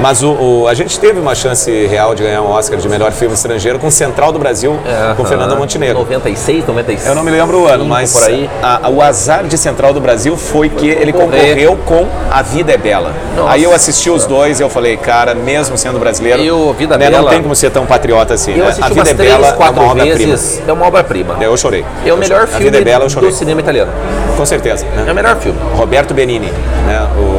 Mas 0.00 0.22
o, 0.22 0.30
o- 0.32 0.68
a 0.68 0.74
gente 0.74 0.98
teve 1.00 1.18
uma 1.18 1.34
chance 1.34 1.70
real 1.86 2.14
de 2.14 2.22
ganhar 2.22 2.42
um 2.42 2.50
Oscar 2.50 2.78
de 2.78 2.88
melhor 2.88 3.12
filme 3.12 3.34
estrangeiro 3.34 3.78
com 3.78 3.90
Central 3.90 4.30
do 4.30 4.38
Brasil, 4.38 4.78
com 5.16 5.24
Fernanda 5.24 5.54
Montenegro. 5.56 5.98
96, 6.00 6.66
96. 6.66 7.08
Eu 7.08 7.14
não 7.14 7.22
me 7.24 7.30
lembro 7.30 7.60
o 7.62 7.66
ano, 7.66 7.84
mas 7.84 8.12
por 8.12 8.24
aí. 8.24 8.48
a- 8.62 8.86
a- 8.86 8.90
o 8.90 9.00
azar 9.00 9.44
de 9.44 9.56
Central 9.56 9.92
do 9.94 10.00
Brasil 10.00 10.36
foi 10.36 10.68
que 10.68 10.86
ele 10.88 11.12
concorrer. 11.12 11.48
concorreu 11.48 11.78
com 11.86 12.06
A 12.30 12.42
Vida 12.42 12.72
é 12.72 12.76
Bela. 12.76 13.12
Nossa. 13.34 13.52
Aí 13.52 13.62
eu 13.62 13.72
assisti 13.72 14.10
os 14.10 14.26
dois 14.26 14.60
e 14.60 14.62
eu 14.62 14.68
falei, 14.68 14.96
cara, 14.96 15.34
mesmo 15.34 15.76
sendo 15.78 15.98
brasileiro, 15.98 16.42
Eu, 16.42 16.74
Vida 16.74 16.96
né, 16.98 17.10
Bela- 17.10 17.22
não 17.22 17.30
tem 17.30 17.42
como 17.42 17.54
ser 17.54 17.70
tão 17.70 17.86
patriota 17.86 18.34
assim. 18.34 18.52
Né? 18.52 18.66
A 18.80 18.88
Vida 18.88 19.10
é 19.10 19.14
três, 19.14 19.32
Bela 19.32 19.48
é 19.48 19.52
quatro 19.52 19.82
uma 19.82 19.92
obra-prima. 19.92 20.34
É 20.68 20.72
uma 20.72 20.86
obra-prima. 20.86 21.36
Eu 21.40 21.56
chorei. 21.56 21.84
É 22.04 22.12
o 22.12 22.16
melhor 22.18 22.46
filme 22.46 22.76
é 22.76 22.80
Bela, 22.82 23.06
do 23.06 23.32
cinema 23.32 23.60
italiano. 23.60 23.90
Com 24.36 24.44
certeza. 24.44 24.84
né? 24.94 25.04
É 25.08 25.12
o 25.12 25.14
melhor 25.14 25.36
filme. 25.36 25.58
Roberto 25.74 26.12
Benini, 26.12 26.52
né? 26.86 27.06
O 27.18 27.35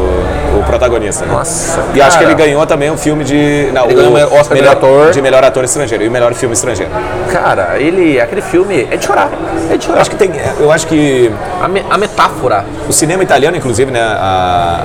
protagonista. 0.68 1.26
Né? 1.26 1.32
Nossa, 1.34 1.80
E 1.96 2.02
acho 2.02 2.18
que 2.18 2.24
cara. 2.24 2.36
ele 2.36 2.44
ganhou 2.44 2.66
também 2.68 2.92
um 2.92 2.98
filme 2.98 3.24
de. 3.24 3.70
Não, 3.74 3.86
Ele 3.86 3.94
o 4.06 4.12
ganhou 4.12 4.30
o 4.32 4.34
Oscar 4.36 4.56
de 4.58 4.62
melhor 4.62 4.72
ator. 4.74 5.12
De 5.12 5.22
melhor 5.22 5.44
ator 5.44 5.64
estrangeiro 5.64 6.04
e 6.04 6.08
o 6.08 6.12
melhor 6.12 6.34
filme 6.34 6.54
estrangeiro. 6.54 6.92
Cara, 7.32 7.78
ele, 7.80 8.20
aquele 8.22 8.42
filme 8.42 8.88
é 8.92 8.98
de 8.98 9.06
chorar. 9.06 9.30
É 9.70 9.70
de 9.70 9.74
Eu 9.76 9.82
chorar. 9.82 10.02
acho 10.02 10.10
que 10.10 10.16
tem. 10.16 10.32
Eu 10.60 10.72
acho 10.72 10.86
que 10.88 11.32
A, 11.62 11.68
me- 11.68 11.86
a 11.90 11.98
metáfora. 11.98 12.66
o 12.88 12.94
cinema 12.94 13.24
italiano, 13.24 13.58
inclusive, 13.58 13.92
né? 13.92 14.02
a- 14.02 14.82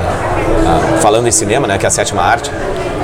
falando 1.00 1.26
em 1.28 1.32
cinema, 1.32 1.66
né? 1.66 1.78
Que 1.78 1.86
é 1.86 1.88
a 1.88 1.90
sétima 1.90 2.22
arte. 2.22 2.50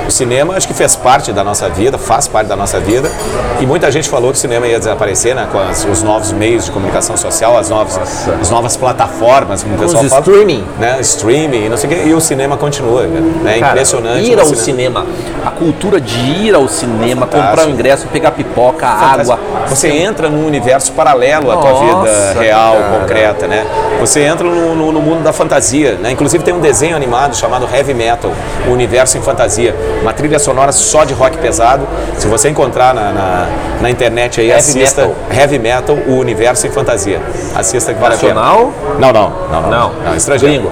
O 0.07 0.11
cinema 0.11 0.55
acho 0.55 0.67
que 0.67 0.73
fez 0.73 0.95
parte 0.95 1.31
da 1.31 1.43
nossa 1.43 1.69
vida, 1.69 1.95
faz 1.99 2.27
parte 2.27 2.47
da 2.47 2.55
nossa 2.55 2.79
vida. 2.79 3.11
E 3.59 3.65
muita 3.67 3.91
gente 3.91 4.09
falou 4.09 4.31
que 4.31 4.37
o 4.39 4.41
cinema 4.41 4.65
ia 4.65 4.79
desaparecer, 4.79 5.35
né? 5.35 5.47
Com 5.51 5.59
as- 5.59 5.85
os 5.85 6.01
novos 6.01 6.31
meios 6.31 6.65
de 6.65 6.71
comunicação 6.71 7.15
social, 7.15 7.55
as 7.55 7.69
novas, 7.69 7.95
Nossa. 7.95 8.31
as 8.41 8.49
novas 8.49 8.75
plataformas, 8.75 9.61
como 9.61 9.75
o 9.75 9.77
pessoal 9.77 10.03
os 10.03 10.09
fala. 10.09 10.21
streaming. 10.21 10.65
Né? 10.79 10.97
Streaming, 11.01 11.65
e 11.65 11.69
não 11.69 11.77
sei 11.77 11.91
o 11.91 11.93
quê. 11.93 12.01
E 12.07 12.13
o 12.15 12.19
cinema 12.19 12.57
continua, 12.57 13.03
né? 13.03 13.53
É 13.55 13.59
Cara, 13.59 13.71
impressionante. 13.73 14.31
Ir 14.31 14.39
ao 14.39 14.45
cinema. 14.47 15.05
A 15.45 15.51
cultura 15.51 16.01
de 16.01 16.17
ir 16.17 16.55
ao 16.55 16.67
cinema, 16.67 17.27
comprar 17.27 17.67
o 17.67 17.69
ingresso, 17.69 18.07
pegar 18.07 18.31
pipoca, 18.31 18.87
Fantástico. 18.87 19.33
água. 19.33 19.39
Você 19.67 19.89
entra 19.89 20.27
num 20.27 20.47
universo 20.47 20.91
paralelo 20.93 21.51
à 21.51 21.57
tua 21.57 21.69
Nossa, 21.71 22.33
vida 22.33 22.39
real, 22.41 22.77
cara. 22.77 22.99
concreta, 22.99 23.47
né? 23.47 23.63
Você 23.99 24.21
entra 24.21 24.47
no, 24.47 24.73
no- 24.75 24.91
no 24.91 25.01
mundo 25.01 25.21
da 25.21 25.31
fantasia, 25.31 25.99
né? 26.01 26.09
Inclusive 26.11 26.43
tem 26.43 26.53
um 26.53 26.59
desenho 26.59 26.95
animado 26.95 27.35
chamado 27.35 27.48
Heavy 27.73 27.93
Metal, 27.93 28.31
o 28.67 28.71
universo 28.71 29.17
em 29.17 29.21
fantasia. 29.21 29.75
Uma 30.01 30.13
trilha 30.13 30.39
sonora 30.39 30.71
só 30.71 31.03
de 31.03 31.13
rock 31.13 31.37
pesado. 31.37 31.87
Se 32.17 32.27
você 32.27 32.49
encontrar 32.49 32.93
na, 32.93 33.11
na, 33.11 33.47
na 33.81 33.89
internet 33.89 34.41
aí, 34.41 34.49
Heavy 34.49 34.59
assista 34.59 35.01
Metal. 35.01 35.15
Heavy 35.31 35.59
Metal, 35.59 35.95
o 36.07 36.17
universo 36.17 36.67
em 36.67 36.71
fantasia. 36.71 37.21
Assista 37.55 37.93
que 37.93 37.99
vale 37.99 38.13
a 38.13 38.17
Nacional? 38.17 38.73
Não, 38.99 39.11
não, 39.11 39.29
não, 39.29 39.61
não. 39.61 39.69
Não. 39.69 39.93
não 40.05 40.15
estrangeiro. 40.15 40.63
Gringo. 40.63 40.71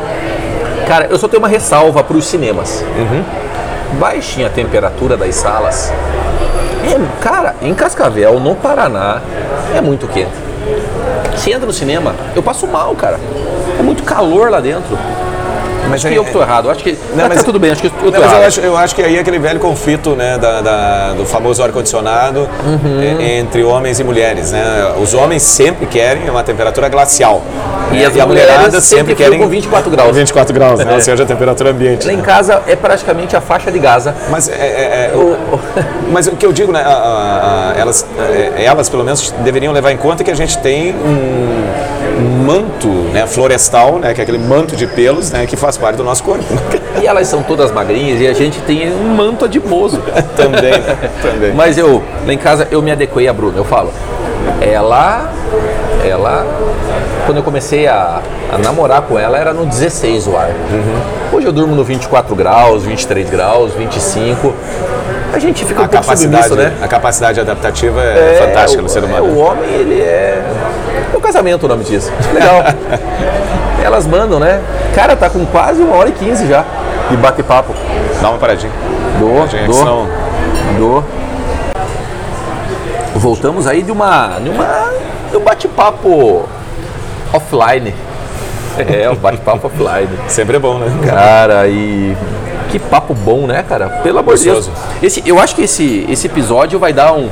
Cara, 0.87 1.07
eu 1.09 1.17
só 1.17 1.27
tenho 1.27 1.41
uma 1.41 1.49
ressalva 1.49 2.03
para 2.03 2.15
os 2.15 2.25
cinemas. 2.25 2.83
Uhum. 2.97 3.23
Baixem 3.99 4.45
a 4.45 4.49
temperatura 4.49 5.17
das 5.17 5.35
salas. 5.35 5.91
É, 6.85 7.21
cara, 7.21 7.55
em 7.61 7.73
Cascavel, 7.73 8.39
no 8.39 8.55
Paraná, 8.55 9.21
é 9.75 9.81
muito 9.81 10.07
quente. 10.07 10.31
Você 11.35 11.51
entra 11.51 11.65
no 11.65 11.73
cinema, 11.73 12.15
eu 12.35 12.41
passo 12.41 12.65
mal, 12.67 12.95
cara. 12.95 13.19
É 13.79 13.83
muito 13.83 14.03
calor 14.03 14.49
lá 14.49 14.59
dentro. 14.59 14.97
Mas 15.89 15.95
Acho 15.95 16.07
que 16.07 16.14
é- 16.14 16.18
eu 16.18 16.23
que 16.26 16.31
tô 16.31 16.41
errado. 16.41 16.69
Acho 16.69 16.84
que. 16.84 16.91
Não, 16.91 17.18
mas 17.18 17.27
mas- 17.30 17.38
tá 17.39 17.43
tudo 17.43 17.59
bem, 17.59 17.72
acho 17.72 17.81
que 17.81 17.88
eu 17.88 17.91
tô 17.91 18.05
Não, 18.05 18.11
mas 18.11 18.22
errado. 18.22 18.41
eu 18.41 18.47
acho, 18.47 18.59
eu 18.61 18.77
acho 18.77 18.95
que 18.95 19.01
aí 19.03 19.18
é 19.18 19.19
aquele 19.19 19.39
velho 19.39 19.59
conflito 19.59 20.11
né, 20.15 20.38
da, 20.38 20.61
da- 20.61 21.14
do 21.14 21.26
famoso 21.26 21.64
ar-condicionado 21.64 22.47
Uhum. 22.65 23.22
entre 23.22 23.64
homens 23.64 23.99
e 23.99 24.03
mulheres. 24.03 24.51
Né? 24.51 24.93
Os 25.01 25.14
homens 25.14 25.41
sempre 25.43 25.85
querem 25.85 26.30
uma 26.30 26.43
temperatura 26.43 26.89
glacial. 26.89 27.41
E 27.91 27.95
né? 27.97 28.05
as 28.05 28.18
a 28.19 28.26
mulheres 28.26 28.49
mulherada 28.51 28.81
sempre 28.81 28.97
sempre 28.97 29.15
querem 29.15 29.39
com 29.39 29.47
24 29.47 29.89
graus. 29.89 30.15
24 30.15 30.53
graus, 30.53 30.80
né? 30.80 30.91
É. 30.91 30.93
ou 30.95 31.01
seja, 31.01 31.23
a 31.23 31.26
temperatura 31.26 31.69
ambiente. 31.72 32.05
Lá 32.05 32.14
em 32.14 32.18
né? 32.18 32.23
casa 32.23 32.61
é 32.68 32.76
praticamente 32.76 33.35
a 33.35 33.41
faixa 33.41 33.72
de 33.72 33.80
Gaza. 33.80 34.14
Mas, 34.30 34.49
é, 34.49 34.53
é, 34.53 35.11
é, 35.14 35.15
o, 35.15 35.38
mas 36.11 36.27
o 36.27 36.31
que 36.35 36.45
eu 36.45 36.51
digo, 36.51 36.72
né, 36.72 36.81
a- 36.85 36.89
a- 36.89 37.72
a- 37.72 37.80
elas, 37.80 38.05
é, 38.57 38.64
elas 38.64 38.89
pelo 38.89 39.03
menos 39.03 39.34
deveriam 39.39 39.72
levar 39.72 39.91
em 39.91 39.97
conta 39.97 40.23
que 40.23 40.31
a 40.31 40.35
gente 40.35 40.57
tem 40.57 40.93
um 40.93 41.64
manto 42.19 42.88
né, 43.14 43.26
florestal, 43.27 43.99
né, 43.99 44.14
que 44.14 44.19
é 44.22 44.23
aquele 44.23 44.38
manto 44.38 44.76
de 44.76 44.88
pelos 44.88 45.31
né, 45.31 45.45
que 45.45 45.56
faz 45.56 45.77
parte 45.77 45.95
do 45.98 46.03
nosso 46.03 46.23
corpo. 46.23 46.44
E 47.02 47.06
elas 47.06 47.27
são 47.27 47.44
todas 47.44 47.72
magrinhas 47.72 48.19
e 48.19 48.27
a 48.27 48.34
gente 48.34 48.60
tem 48.61 48.91
um 48.91 49.15
manto 49.15 49.45
adiposo. 49.45 50.02
Também, 50.35 50.72
né? 50.72 51.10
Também. 51.22 51.53
Mas 51.53 51.77
eu, 51.77 52.03
lá 52.26 52.34
em 52.34 52.38
casa, 52.38 52.68
eu 52.72 52.81
me 52.81 52.91
adequei 52.91 53.27
à 53.27 53.34
Bruna. 53.34 53.57
Eu 53.57 53.65
falo, 53.65 53.91
ela. 54.61 55.31
Ela. 56.07 56.45
Quando 57.26 57.38
eu 57.38 57.44
comecei 57.44 57.88
a, 57.88 58.22
a 58.52 58.57
namorar 58.57 59.02
com 59.02 59.19
ela, 59.19 59.38
era 59.38 59.53
no 59.53 59.65
16 59.65 60.27
o 60.27 60.38
ar. 60.38 60.49
Uhum. 60.49 61.38
Hoje 61.38 61.45
eu 61.48 61.52
durmo 61.52 61.76
no 61.76 61.84
24 61.84 62.34
graus, 62.35 62.84
23 62.84 63.30
graus, 63.30 63.73
25. 63.73 64.53
A 65.34 65.39
gente 65.39 65.65
fica 65.65 65.81
a 65.81 65.84
um 65.84 65.88
pouco 65.88 66.03
capacidade, 66.06 66.48
submisso, 66.48 66.69
né? 66.69 66.77
a 66.81 66.88
capacidade 66.88 67.39
adaptativa 67.39 68.02
é, 68.02 68.38
fantástica 68.39 68.81
o- 68.81 68.84
no 68.84 68.89
ser 68.89 69.03
é, 69.03 69.06
humano. 69.06 69.26
o 69.26 69.38
homem, 69.39 69.69
ele 69.73 70.02
é. 70.02 70.41
O 71.13 71.19
casamento 71.21 71.65
o 71.65 71.69
nome 71.69 71.84
disso. 71.84 72.11
Legal. 72.34 72.63
Elas 73.84 74.05
mandam, 74.07 74.39
né? 74.39 74.61
Cara, 74.93 75.15
tá 75.15 75.29
com 75.29 75.45
quase 75.45 75.81
uma 75.81 75.95
hora 75.95 76.09
e 76.09 76.11
quinze 76.11 76.47
já 76.47 76.65
de 77.09 77.17
bate-papo. 77.17 77.73
Dá 78.21 78.29
uma 78.29 78.38
paradinha. 78.38 78.71
Dou, 79.19 79.47
dou, 79.65 79.73
senão- 79.75 80.07
dou. 80.77 81.03
Voltamos 83.15 83.65
aí 83.67 83.81
de 83.81 83.91
uma, 83.91 84.38
de 84.39 84.49
uma 84.49 84.89
de 85.31 85.38
um 85.38 85.39
bate-papo 85.41 86.45
offline. 87.34 87.93
É, 88.77 89.09
o 89.09 89.15
bate-papo 89.15 89.67
offline. 89.73 90.09
Sempre 90.27 90.57
é 90.57 90.59
bom, 90.59 90.77
né? 90.77 90.88
Cara, 91.05 91.67
e 91.67 92.15
que 92.69 92.77
papo 92.79 93.13
bom, 93.13 93.47
né, 93.47 93.63
cara? 93.67 93.89
Pelo 94.03 94.19
amor 94.19 94.38
de 94.38 94.43
Deus. 94.43 94.69
Esse, 95.01 95.23
eu 95.25 95.39
acho 95.39 95.55
que 95.55 95.63
esse, 95.63 96.05
esse 96.09 96.27
episódio 96.27 96.77
vai 96.77 96.93
dar 96.93 97.13
um. 97.13 97.29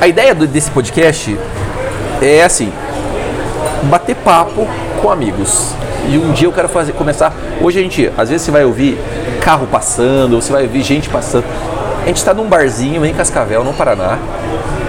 A 0.00 0.08
ideia 0.08 0.34
do- 0.34 0.46
desse 0.46 0.70
podcast 0.70 1.38
é 2.20 2.44
assim: 2.44 2.72
bater 3.84 4.16
papo 4.16 4.66
com 5.00 5.10
amigos. 5.10 5.74
E 6.08 6.18
um 6.18 6.32
dia 6.32 6.48
eu 6.48 6.52
quero 6.52 6.68
fazer, 6.68 6.92
começar. 6.92 7.32
Hoje 7.60 7.78
a 7.78 7.82
gente, 7.82 8.10
às 8.16 8.28
vezes 8.28 8.42
você 8.42 8.50
vai 8.50 8.64
ouvir 8.64 8.98
carro 9.40 9.66
passando, 9.66 10.40
você 10.40 10.52
vai 10.52 10.62
ouvir 10.62 10.82
gente 10.82 11.08
passando. 11.08 11.44
A 12.02 12.06
gente 12.06 12.16
está 12.16 12.32
num 12.32 12.46
barzinho 12.46 13.04
em 13.04 13.12
Cascavel, 13.12 13.62
no 13.62 13.72
Paraná. 13.72 14.18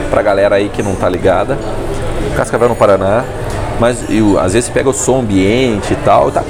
Pra 0.09 0.21
galera 0.21 0.55
aí 0.55 0.69
que 0.69 0.81
não 0.81 0.95
tá 0.95 1.07
ligada. 1.09 1.57
Cascavel 2.35 2.69
no 2.69 2.75
Paraná. 2.75 3.23
Mas 3.79 4.09
eu, 4.09 4.39
às 4.39 4.53
vezes 4.53 4.69
pega 4.69 4.89
o 4.89 4.93
som 4.93 5.19
ambiente 5.19 5.93
e 5.93 5.95
tal, 5.97 6.31
tá? 6.31 6.43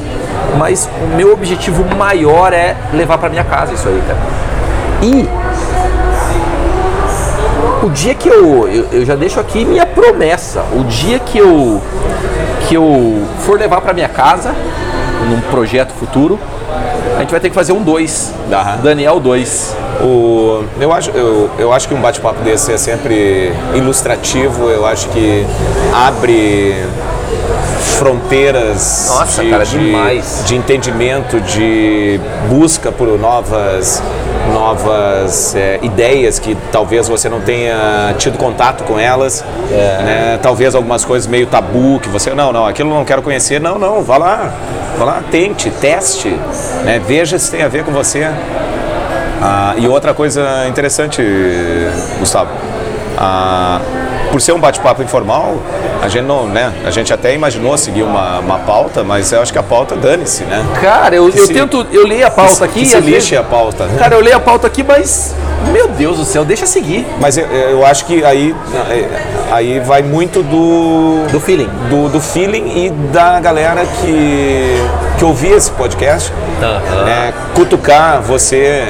Mas 0.58 0.90
o 1.02 1.16
meu 1.16 1.34
objetivo 1.34 1.84
maior 1.96 2.54
é 2.54 2.76
levar 2.94 3.18
pra 3.18 3.30
minha 3.30 3.44
casa 3.44 3.74
isso 3.74 3.88
aí, 3.88 4.02
cara. 4.08 4.20
E 5.02 5.28
o 7.84 7.90
dia 7.90 8.14
que 8.14 8.30
eu, 8.30 8.68
eu, 8.68 8.88
eu 8.92 9.06
já 9.06 9.16
deixo 9.16 9.40
aqui 9.40 9.66
minha 9.66 9.86
promessa, 9.86 10.64
o 10.74 10.84
dia 10.84 11.20
que 11.20 11.38
eu 11.38 11.82
que 12.68 12.76
eu 12.76 13.24
for 13.40 13.60
levar 13.60 13.82
para 13.82 13.94
minha 13.94 14.08
casa 14.08 14.54
num 15.30 15.42
projeto 15.52 15.92
futuro, 15.92 16.40
a 17.18 17.20
gente 17.20 17.32
vai 17.32 17.40
ter 17.40 17.50
que 17.50 17.56
fazer 17.56 17.74
um 17.74 17.84
2. 17.84 18.34
Aham. 18.52 18.78
Daniel 18.82 19.20
2. 19.20 19.76
O, 20.02 20.64
eu, 20.80 20.92
acho, 20.92 21.12
eu, 21.12 21.50
eu 21.60 21.74
acho 21.74 21.88
que 21.88 21.94
um 21.94 22.02
bate-papo 22.02 22.42
desse 22.44 22.72
é 22.72 22.78
sempre 22.78 23.54
ilustrativo, 23.76 24.70
eu 24.70 24.86
acho 24.86 25.10
que 25.10 25.46
abre 25.94 26.76
fronteiras 27.98 29.08
Nossa, 29.10 29.44
de, 29.44 29.50
cara, 29.50 29.66
de- 29.66 29.78
demais. 29.80 30.44
de 30.46 30.56
entendimento, 30.56 31.40
de 31.42 32.20
busca 32.50 32.92
por 32.92 33.08
novas, 33.20 34.02
novas 34.54 35.56
é, 35.56 35.80
ideias 35.82 36.40
que 36.40 36.58
talvez 36.72 37.08
você 37.08 37.30
não 37.30 37.42
tenha 37.42 38.14
tido 38.18 38.38
contato 38.38 38.84
com 38.84 38.98
elas, 39.00 39.44
né? 39.70 40.40
talvez 40.42 40.74
algumas 40.76 41.06
coisas 41.06 41.28
meio 41.28 41.46
tabu 41.48 42.00
que 42.00 42.10
você 42.10 42.34
não, 42.34 42.52
não, 42.52 42.66
aquilo 42.66 42.90
não 42.90 43.06
quero 43.06 43.22
conhecer, 43.22 43.60
não, 43.62 43.78
não, 43.78 44.02
vá 44.02 44.18
lá, 44.18 44.52
vá 44.98 45.06
lá, 45.06 45.24
tente, 45.30 45.70
teste, 45.70 46.30
né? 46.84 47.00
veja 47.06 47.38
se 47.38 47.52
tem 47.52 47.62
a 47.62 47.68
ver 47.68 47.84
com 47.84 47.92
você. 47.92 48.30
Ah, 49.44 49.74
e 49.78 49.88
outra 49.88 50.14
coisa 50.14 50.68
interessante, 50.68 51.22
Gustavo, 52.20 52.52
ah, 53.18 53.82
por 54.32 54.42
ser 54.42 54.54
um 54.54 54.60
bate-papo 54.60 55.04
informal, 55.04 55.58
a 56.02 56.08
gente 56.08 56.24
não, 56.26 56.48
né? 56.48 56.72
A 56.86 56.92
gente 56.92 57.14
até 57.14 57.34
imaginou 57.34 57.78
seguir 57.78 58.04
uma, 58.04 58.40
uma 58.40 58.60
pauta, 58.60 59.04
mas 59.04 59.32
eu 59.32 59.42
acho 59.42 59.52
que 59.52 59.60
a 59.60 59.64
pauta 59.64 59.96
dane-se, 59.96 60.44
né? 60.46 60.66
Cara, 60.82 61.16
eu, 61.16 61.26
eu 61.30 61.46
se- 61.46 61.54
tento. 61.54 61.86
Eu 61.92 62.08
leio 62.08 62.26
a 62.26 62.32
pauta 62.32 62.66
aqui 62.66 62.80
que 62.82 62.86
se 62.86 62.96
às 62.96 63.04
vezes- 63.04 63.24
lixe 63.24 63.36
a 63.38 63.44
pauta. 63.44 63.86
né? 63.86 63.98
Cara, 64.00 64.16
eu 64.16 64.22
leio 64.22 64.38
a 64.38 64.40
pauta 64.40 64.68
aqui, 64.68 64.84
mas. 64.84 65.36
Meu 65.72 65.88
Deus 65.90 66.18
do 66.18 66.26
céu, 66.26 66.44
deixa 66.46 66.66
seguir. 66.66 67.06
Mas 67.20 67.38
eu, 67.38 67.46
eu 67.46 67.86
acho 67.86 68.06
que 68.06 68.24
aí, 68.24 68.56
aí 69.52 69.80
vai 69.80 70.02
muito 70.02 70.42
do, 70.44 71.26
Do 71.32 71.40
feeling. 71.40 71.70
do, 71.90 72.10
do 72.10 72.20
feeling 72.22 72.86
e 72.86 72.90
da 73.12 73.40
galera 73.40 73.82
que, 74.02 74.76
que 75.18 75.26
ouvia 75.26 75.56
esse 75.56 75.72
podcast. 75.72 76.32
Né, 77.06 77.34
cutucar 77.56 78.22
você, 78.22 78.84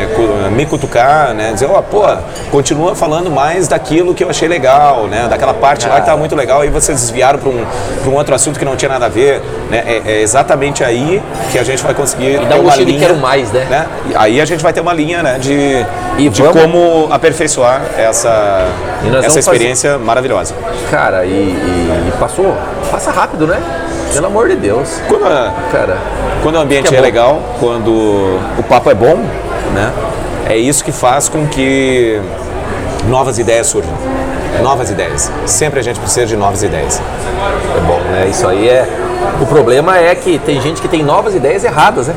me 0.51 0.65
cutucar, 0.65 1.33
né? 1.33 1.51
Dizer, 1.53 1.67
ó, 1.71 1.81
pô, 1.81 2.03
continua 2.51 2.95
falando 2.95 3.31
mais 3.31 3.67
daquilo 3.69 4.13
que 4.13 4.23
eu 4.25 4.29
achei 4.29 4.47
legal, 4.47 5.07
né? 5.07 5.27
Daquela 5.29 5.53
parte 5.53 5.87
lá 5.87 6.01
que 6.01 6.05
tá 6.05 6.17
muito 6.17 6.35
legal, 6.35 6.61
aí 6.61 6.69
vocês 6.69 6.99
desviaram 6.99 7.39
para 7.39 7.49
um, 7.49 7.65
pra 8.01 8.11
um 8.11 8.15
outro 8.15 8.35
assunto 8.35 8.59
que 8.59 8.65
não 8.65 8.75
tinha 8.75 8.89
nada 8.89 9.05
a 9.05 9.09
ver, 9.09 9.41
né? 9.69 9.83
É, 9.85 10.01
é 10.05 10.21
exatamente 10.21 10.83
aí 10.83 11.21
que 11.51 11.57
a 11.57 11.63
gente 11.63 11.81
vai 11.81 11.93
conseguir 11.93 12.39
dá 12.39 12.45
ter 12.47 12.53
um 12.55 12.57
uma 12.57 12.63
gostinho 12.63 12.85
de 12.87 12.91
linha, 12.91 13.07
quero 13.07 13.19
mais, 13.19 13.49
né? 13.51 13.85
E 14.09 14.15
Aí 14.15 14.41
a 14.41 14.45
gente 14.45 14.61
vai 14.61 14.73
ter 14.73 14.81
uma 14.81 14.93
linha, 14.93 15.23
né? 15.23 15.37
De, 15.39 15.85
E 16.17 16.27
de 16.29 16.41
vamos- 16.41 16.60
como 16.61 17.07
aperfeiçoar 17.11 17.81
essa, 17.97 18.65
essa 19.23 19.39
experiência 19.39 19.97
maravilhosa. 19.97 20.53
Cara, 20.89 21.25
e, 21.25 21.29
e- 21.29 22.07
e 22.07 22.11
passou. 22.19 22.55
Passa 22.91 23.11
rápido, 23.11 23.47
né? 23.47 23.61
Pelo 24.13 24.27
amor 24.27 24.49
de 24.49 24.55
Deus. 24.55 24.99
Quando, 25.07 25.25
a- 25.25 25.53
Cara. 25.71 25.97
quando 26.43 26.55
o 26.55 26.59
ambiente 26.59 26.93
é 26.93 26.97
é, 26.97 27.01
legal, 27.01 27.41
quando 27.59 27.89
o 28.57 28.63
papo 28.67 28.89
é 28.89 28.93
bom, 28.93 29.17
né? 29.73 29.91
É 30.47 30.57
isso 30.57 30.83
que 30.83 30.91
faz 30.91 31.29
com 31.29 31.47
que 31.47 32.19
novas 33.07 33.39
ideias 33.39 33.67
surjam. 33.67 33.93
Novas 34.61 34.89
ideias. 34.91 35.31
Sempre 35.45 35.79
a 35.79 35.83
gente 35.83 35.99
precisa 35.99 36.25
de 36.25 36.35
novas 36.35 36.61
ideias. 36.61 37.01
É 37.77 37.79
bom, 37.81 37.99
né? 38.11 38.27
Isso 38.29 38.45
aí 38.47 38.67
é. 38.67 38.85
O 39.41 39.45
problema 39.45 39.97
é 39.97 40.13
que 40.13 40.37
tem 40.39 40.59
gente 40.61 40.81
que 40.81 40.87
tem 40.89 41.01
novas 41.01 41.33
ideias 41.33 41.63
erradas, 41.63 42.07
né? 42.07 42.15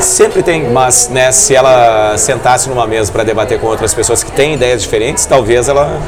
Sempre 0.00 0.42
tem, 0.42 0.70
mas 0.70 1.08
né, 1.08 1.30
se 1.30 1.54
ela 1.54 2.16
sentasse 2.16 2.68
numa 2.68 2.86
mesa 2.86 3.12
para 3.12 3.22
debater 3.22 3.60
com 3.60 3.66
outras 3.66 3.92
pessoas 3.92 4.24
que 4.24 4.32
têm 4.32 4.54
ideias 4.54 4.82
diferentes, 4.82 5.26
talvez 5.26 5.68
ela 5.68 6.00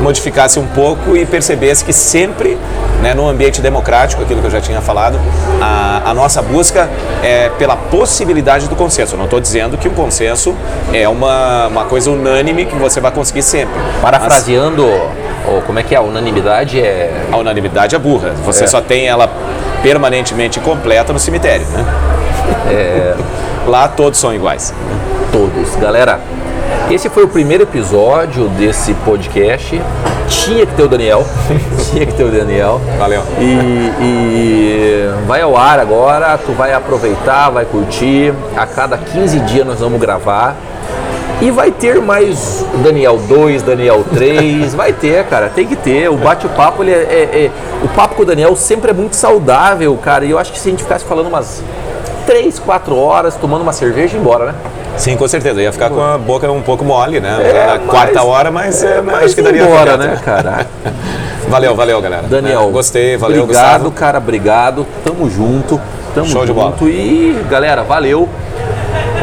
modificasse 0.00 0.58
um 0.58 0.66
pouco 0.68 1.16
e 1.16 1.26
percebesse 1.26 1.84
que 1.84 1.92
sempre, 1.92 2.56
né, 3.02 3.12
num 3.12 3.28
ambiente 3.28 3.60
democrático, 3.60 4.22
aquilo 4.22 4.40
que 4.40 4.46
eu 4.46 4.50
já 4.50 4.60
tinha 4.60 4.80
falado, 4.80 5.18
a, 5.60 6.02
a 6.10 6.14
nossa 6.14 6.40
busca 6.40 6.88
é 7.22 7.50
pela 7.58 7.76
possibilidade 7.76 8.68
do 8.68 8.76
consenso. 8.76 9.14
Eu 9.14 9.18
não 9.18 9.24
estou 9.24 9.40
dizendo 9.40 9.76
que 9.76 9.88
o 9.88 9.92
consenso 9.92 10.54
é 10.92 11.08
uma, 11.08 11.66
uma 11.66 11.84
coisa 11.84 12.10
unânime 12.10 12.66
que 12.66 12.76
você 12.76 13.00
vai 13.00 13.10
conseguir 13.10 13.42
sempre. 13.42 13.74
Parafraseando, 14.00 14.86
ou 15.48 15.60
como 15.66 15.78
é 15.78 15.82
que 15.82 15.94
é? 15.94 15.98
A 15.98 16.02
unanimidade 16.02 16.80
é. 16.80 17.10
Mas 17.28 17.34
a 17.34 17.36
unanimidade 17.38 17.94
é 17.96 17.98
burra. 17.98 18.32
Você 18.44 18.64
É. 18.64 18.66
só 18.66 18.80
tem 18.80 19.08
ela 19.08 19.28
permanentemente 19.82 20.60
completa 20.60 21.12
no 21.12 21.18
cemitério. 21.18 21.66
Né? 21.66 21.84
É. 22.70 23.14
Lá 23.66 23.88
todos 23.88 24.18
são 24.18 24.34
iguais. 24.34 24.72
todos. 25.32 25.76
Galera, 25.76 26.20
esse 26.90 27.08
foi 27.08 27.24
o 27.24 27.28
primeiro 27.28 27.62
episódio 27.64 28.48
desse 28.50 28.94
podcast. 28.94 29.80
Tinha 30.28 30.64
que 30.66 30.74
ter 30.74 30.82
o 30.82 30.88
Daniel. 30.88 31.24
Tinha 31.90 32.06
que 32.06 32.12
ter 32.14 32.24
o 32.24 32.30
Daniel. 32.30 32.80
Valeu. 32.98 33.22
E, 33.38 33.92
e 34.00 35.10
vai 35.26 35.40
ao 35.42 35.56
ar 35.56 35.78
agora, 35.78 36.38
tu 36.38 36.52
vai 36.52 36.72
aproveitar, 36.72 37.50
vai 37.50 37.64
curtir. 37.64 38.32
A 38.56 38.66
cada 38.66 38.96
15 38.98 39.40
dias 39.40 39.66
nós 39.66 39.80
vamos 39.80 40.00
gravar. 40.00 40.56
E 41.42 41.50
vai 41.50 41.70
ter 41.70 42.00
mais 42.02 42.64
Daniel 42.82 43.16
2, 43.16 43.62
Daniel 43.62 44.04
3, 44.12 44.74
vai 44.74 44.92
ter, 44.92 45.24
cara, 45.24 45.48
tem 45.48 45.66
que 45.66 45.74
ter. 45.74 46.10
O 46.10 46.16
bate-papo, 46.16 46.82
ele 46.82 46.90
é, 46.92 46.94
é- 46.94 47.44
é- 47.46 47.50
O 47.82 47.88
papo 47.88 48.14
com 48.14 48.22
o 48.22 48.26
Daniel 48.26 48.54
sempre 48.56 48.90
é 48.90 48.92
muito 48.94 49.16
saudável, 49.16 49.96
cara. 50.02 50.24
E 50.26 50.30
eu 50.32 50.38
acho 50.38 50.52
que 50.52 50.58
se 50.58 50.68
a 50.68 50.70
gente 50.70 50.82
ficasse 50.82 51.04
falando 51.04 51.28
umas 51.28 51.62
3, 52.30 52.60
4 52.60 52.96
horas, 52.96 53.34
tomando 53.34 53.62
uma 53.62 53.72
cerveja 53.72 54.14
e 54.14 54.16
ir 54.16 54.20
embora, 54.20 54.46
né? 54.52 54.54
Sim, 54.96 55.16
com 55.16 55.26
certeza. 55.26 55.60
Ia 55.60 55.72
ficar 55.72 55.90
com 55.90 56.00
a 56.00 56.16
boca 56.16 56.48
um 56.52 56.62
pouco 56.62 56.84
mole, 56.84 57.18
né? 57.18 57.36
É, 57.42 57.66
Na 57.66 57.74
mas- 57.78 57.86
quarta 57.90 58.22
hora, 58.22 58.52
mas, 58.52 58.84
é, 58.84 59.00
mas 59.00 59.24
acho 59.24 59.34
que 59.34 59.42
daria 59.42 59.62
embora, 59.64 59.98
pra- 59.98 60.06
né, 60.06 60.20
cara? 60.24 60.66
Valeu, 61.50 61.74
valeu, 61.74 62.00
galera. 62.00 62.22
Daniel, 62.28 62.68
É, 62.68 62.70
gostei, 62.70 63.16
valeu, 63.16 63.42
obrigado, 63.42 63.64
Gustavo. 63.78 63.90
cara, 63.90 64.18
obrigado. 64.18 64.86
Tamo 65.04 65.28
junto. 65.28 65.80
Tamo 66.14 66.24
Show 66.28 66.42
de 66.42 66.52
junto. 66.52 66.60
bola. 66.84 66.90
E, 66.92 67.44
galera, 67.50 67.82
valeu. 67.82 68.28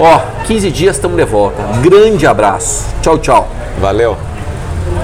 Ó, 0.01 0.19
15 0.45 0.69
dias 0.69 0.97
estamos 0.97 1.15
de 1.15 1.23
volta. 1.23 1.63
Grande 1.81 2.27
abraço. 2.27 2.85
Tchau, 3.01 3.17
tchau. 3.17 3.47
Valeu. 3.79 4.17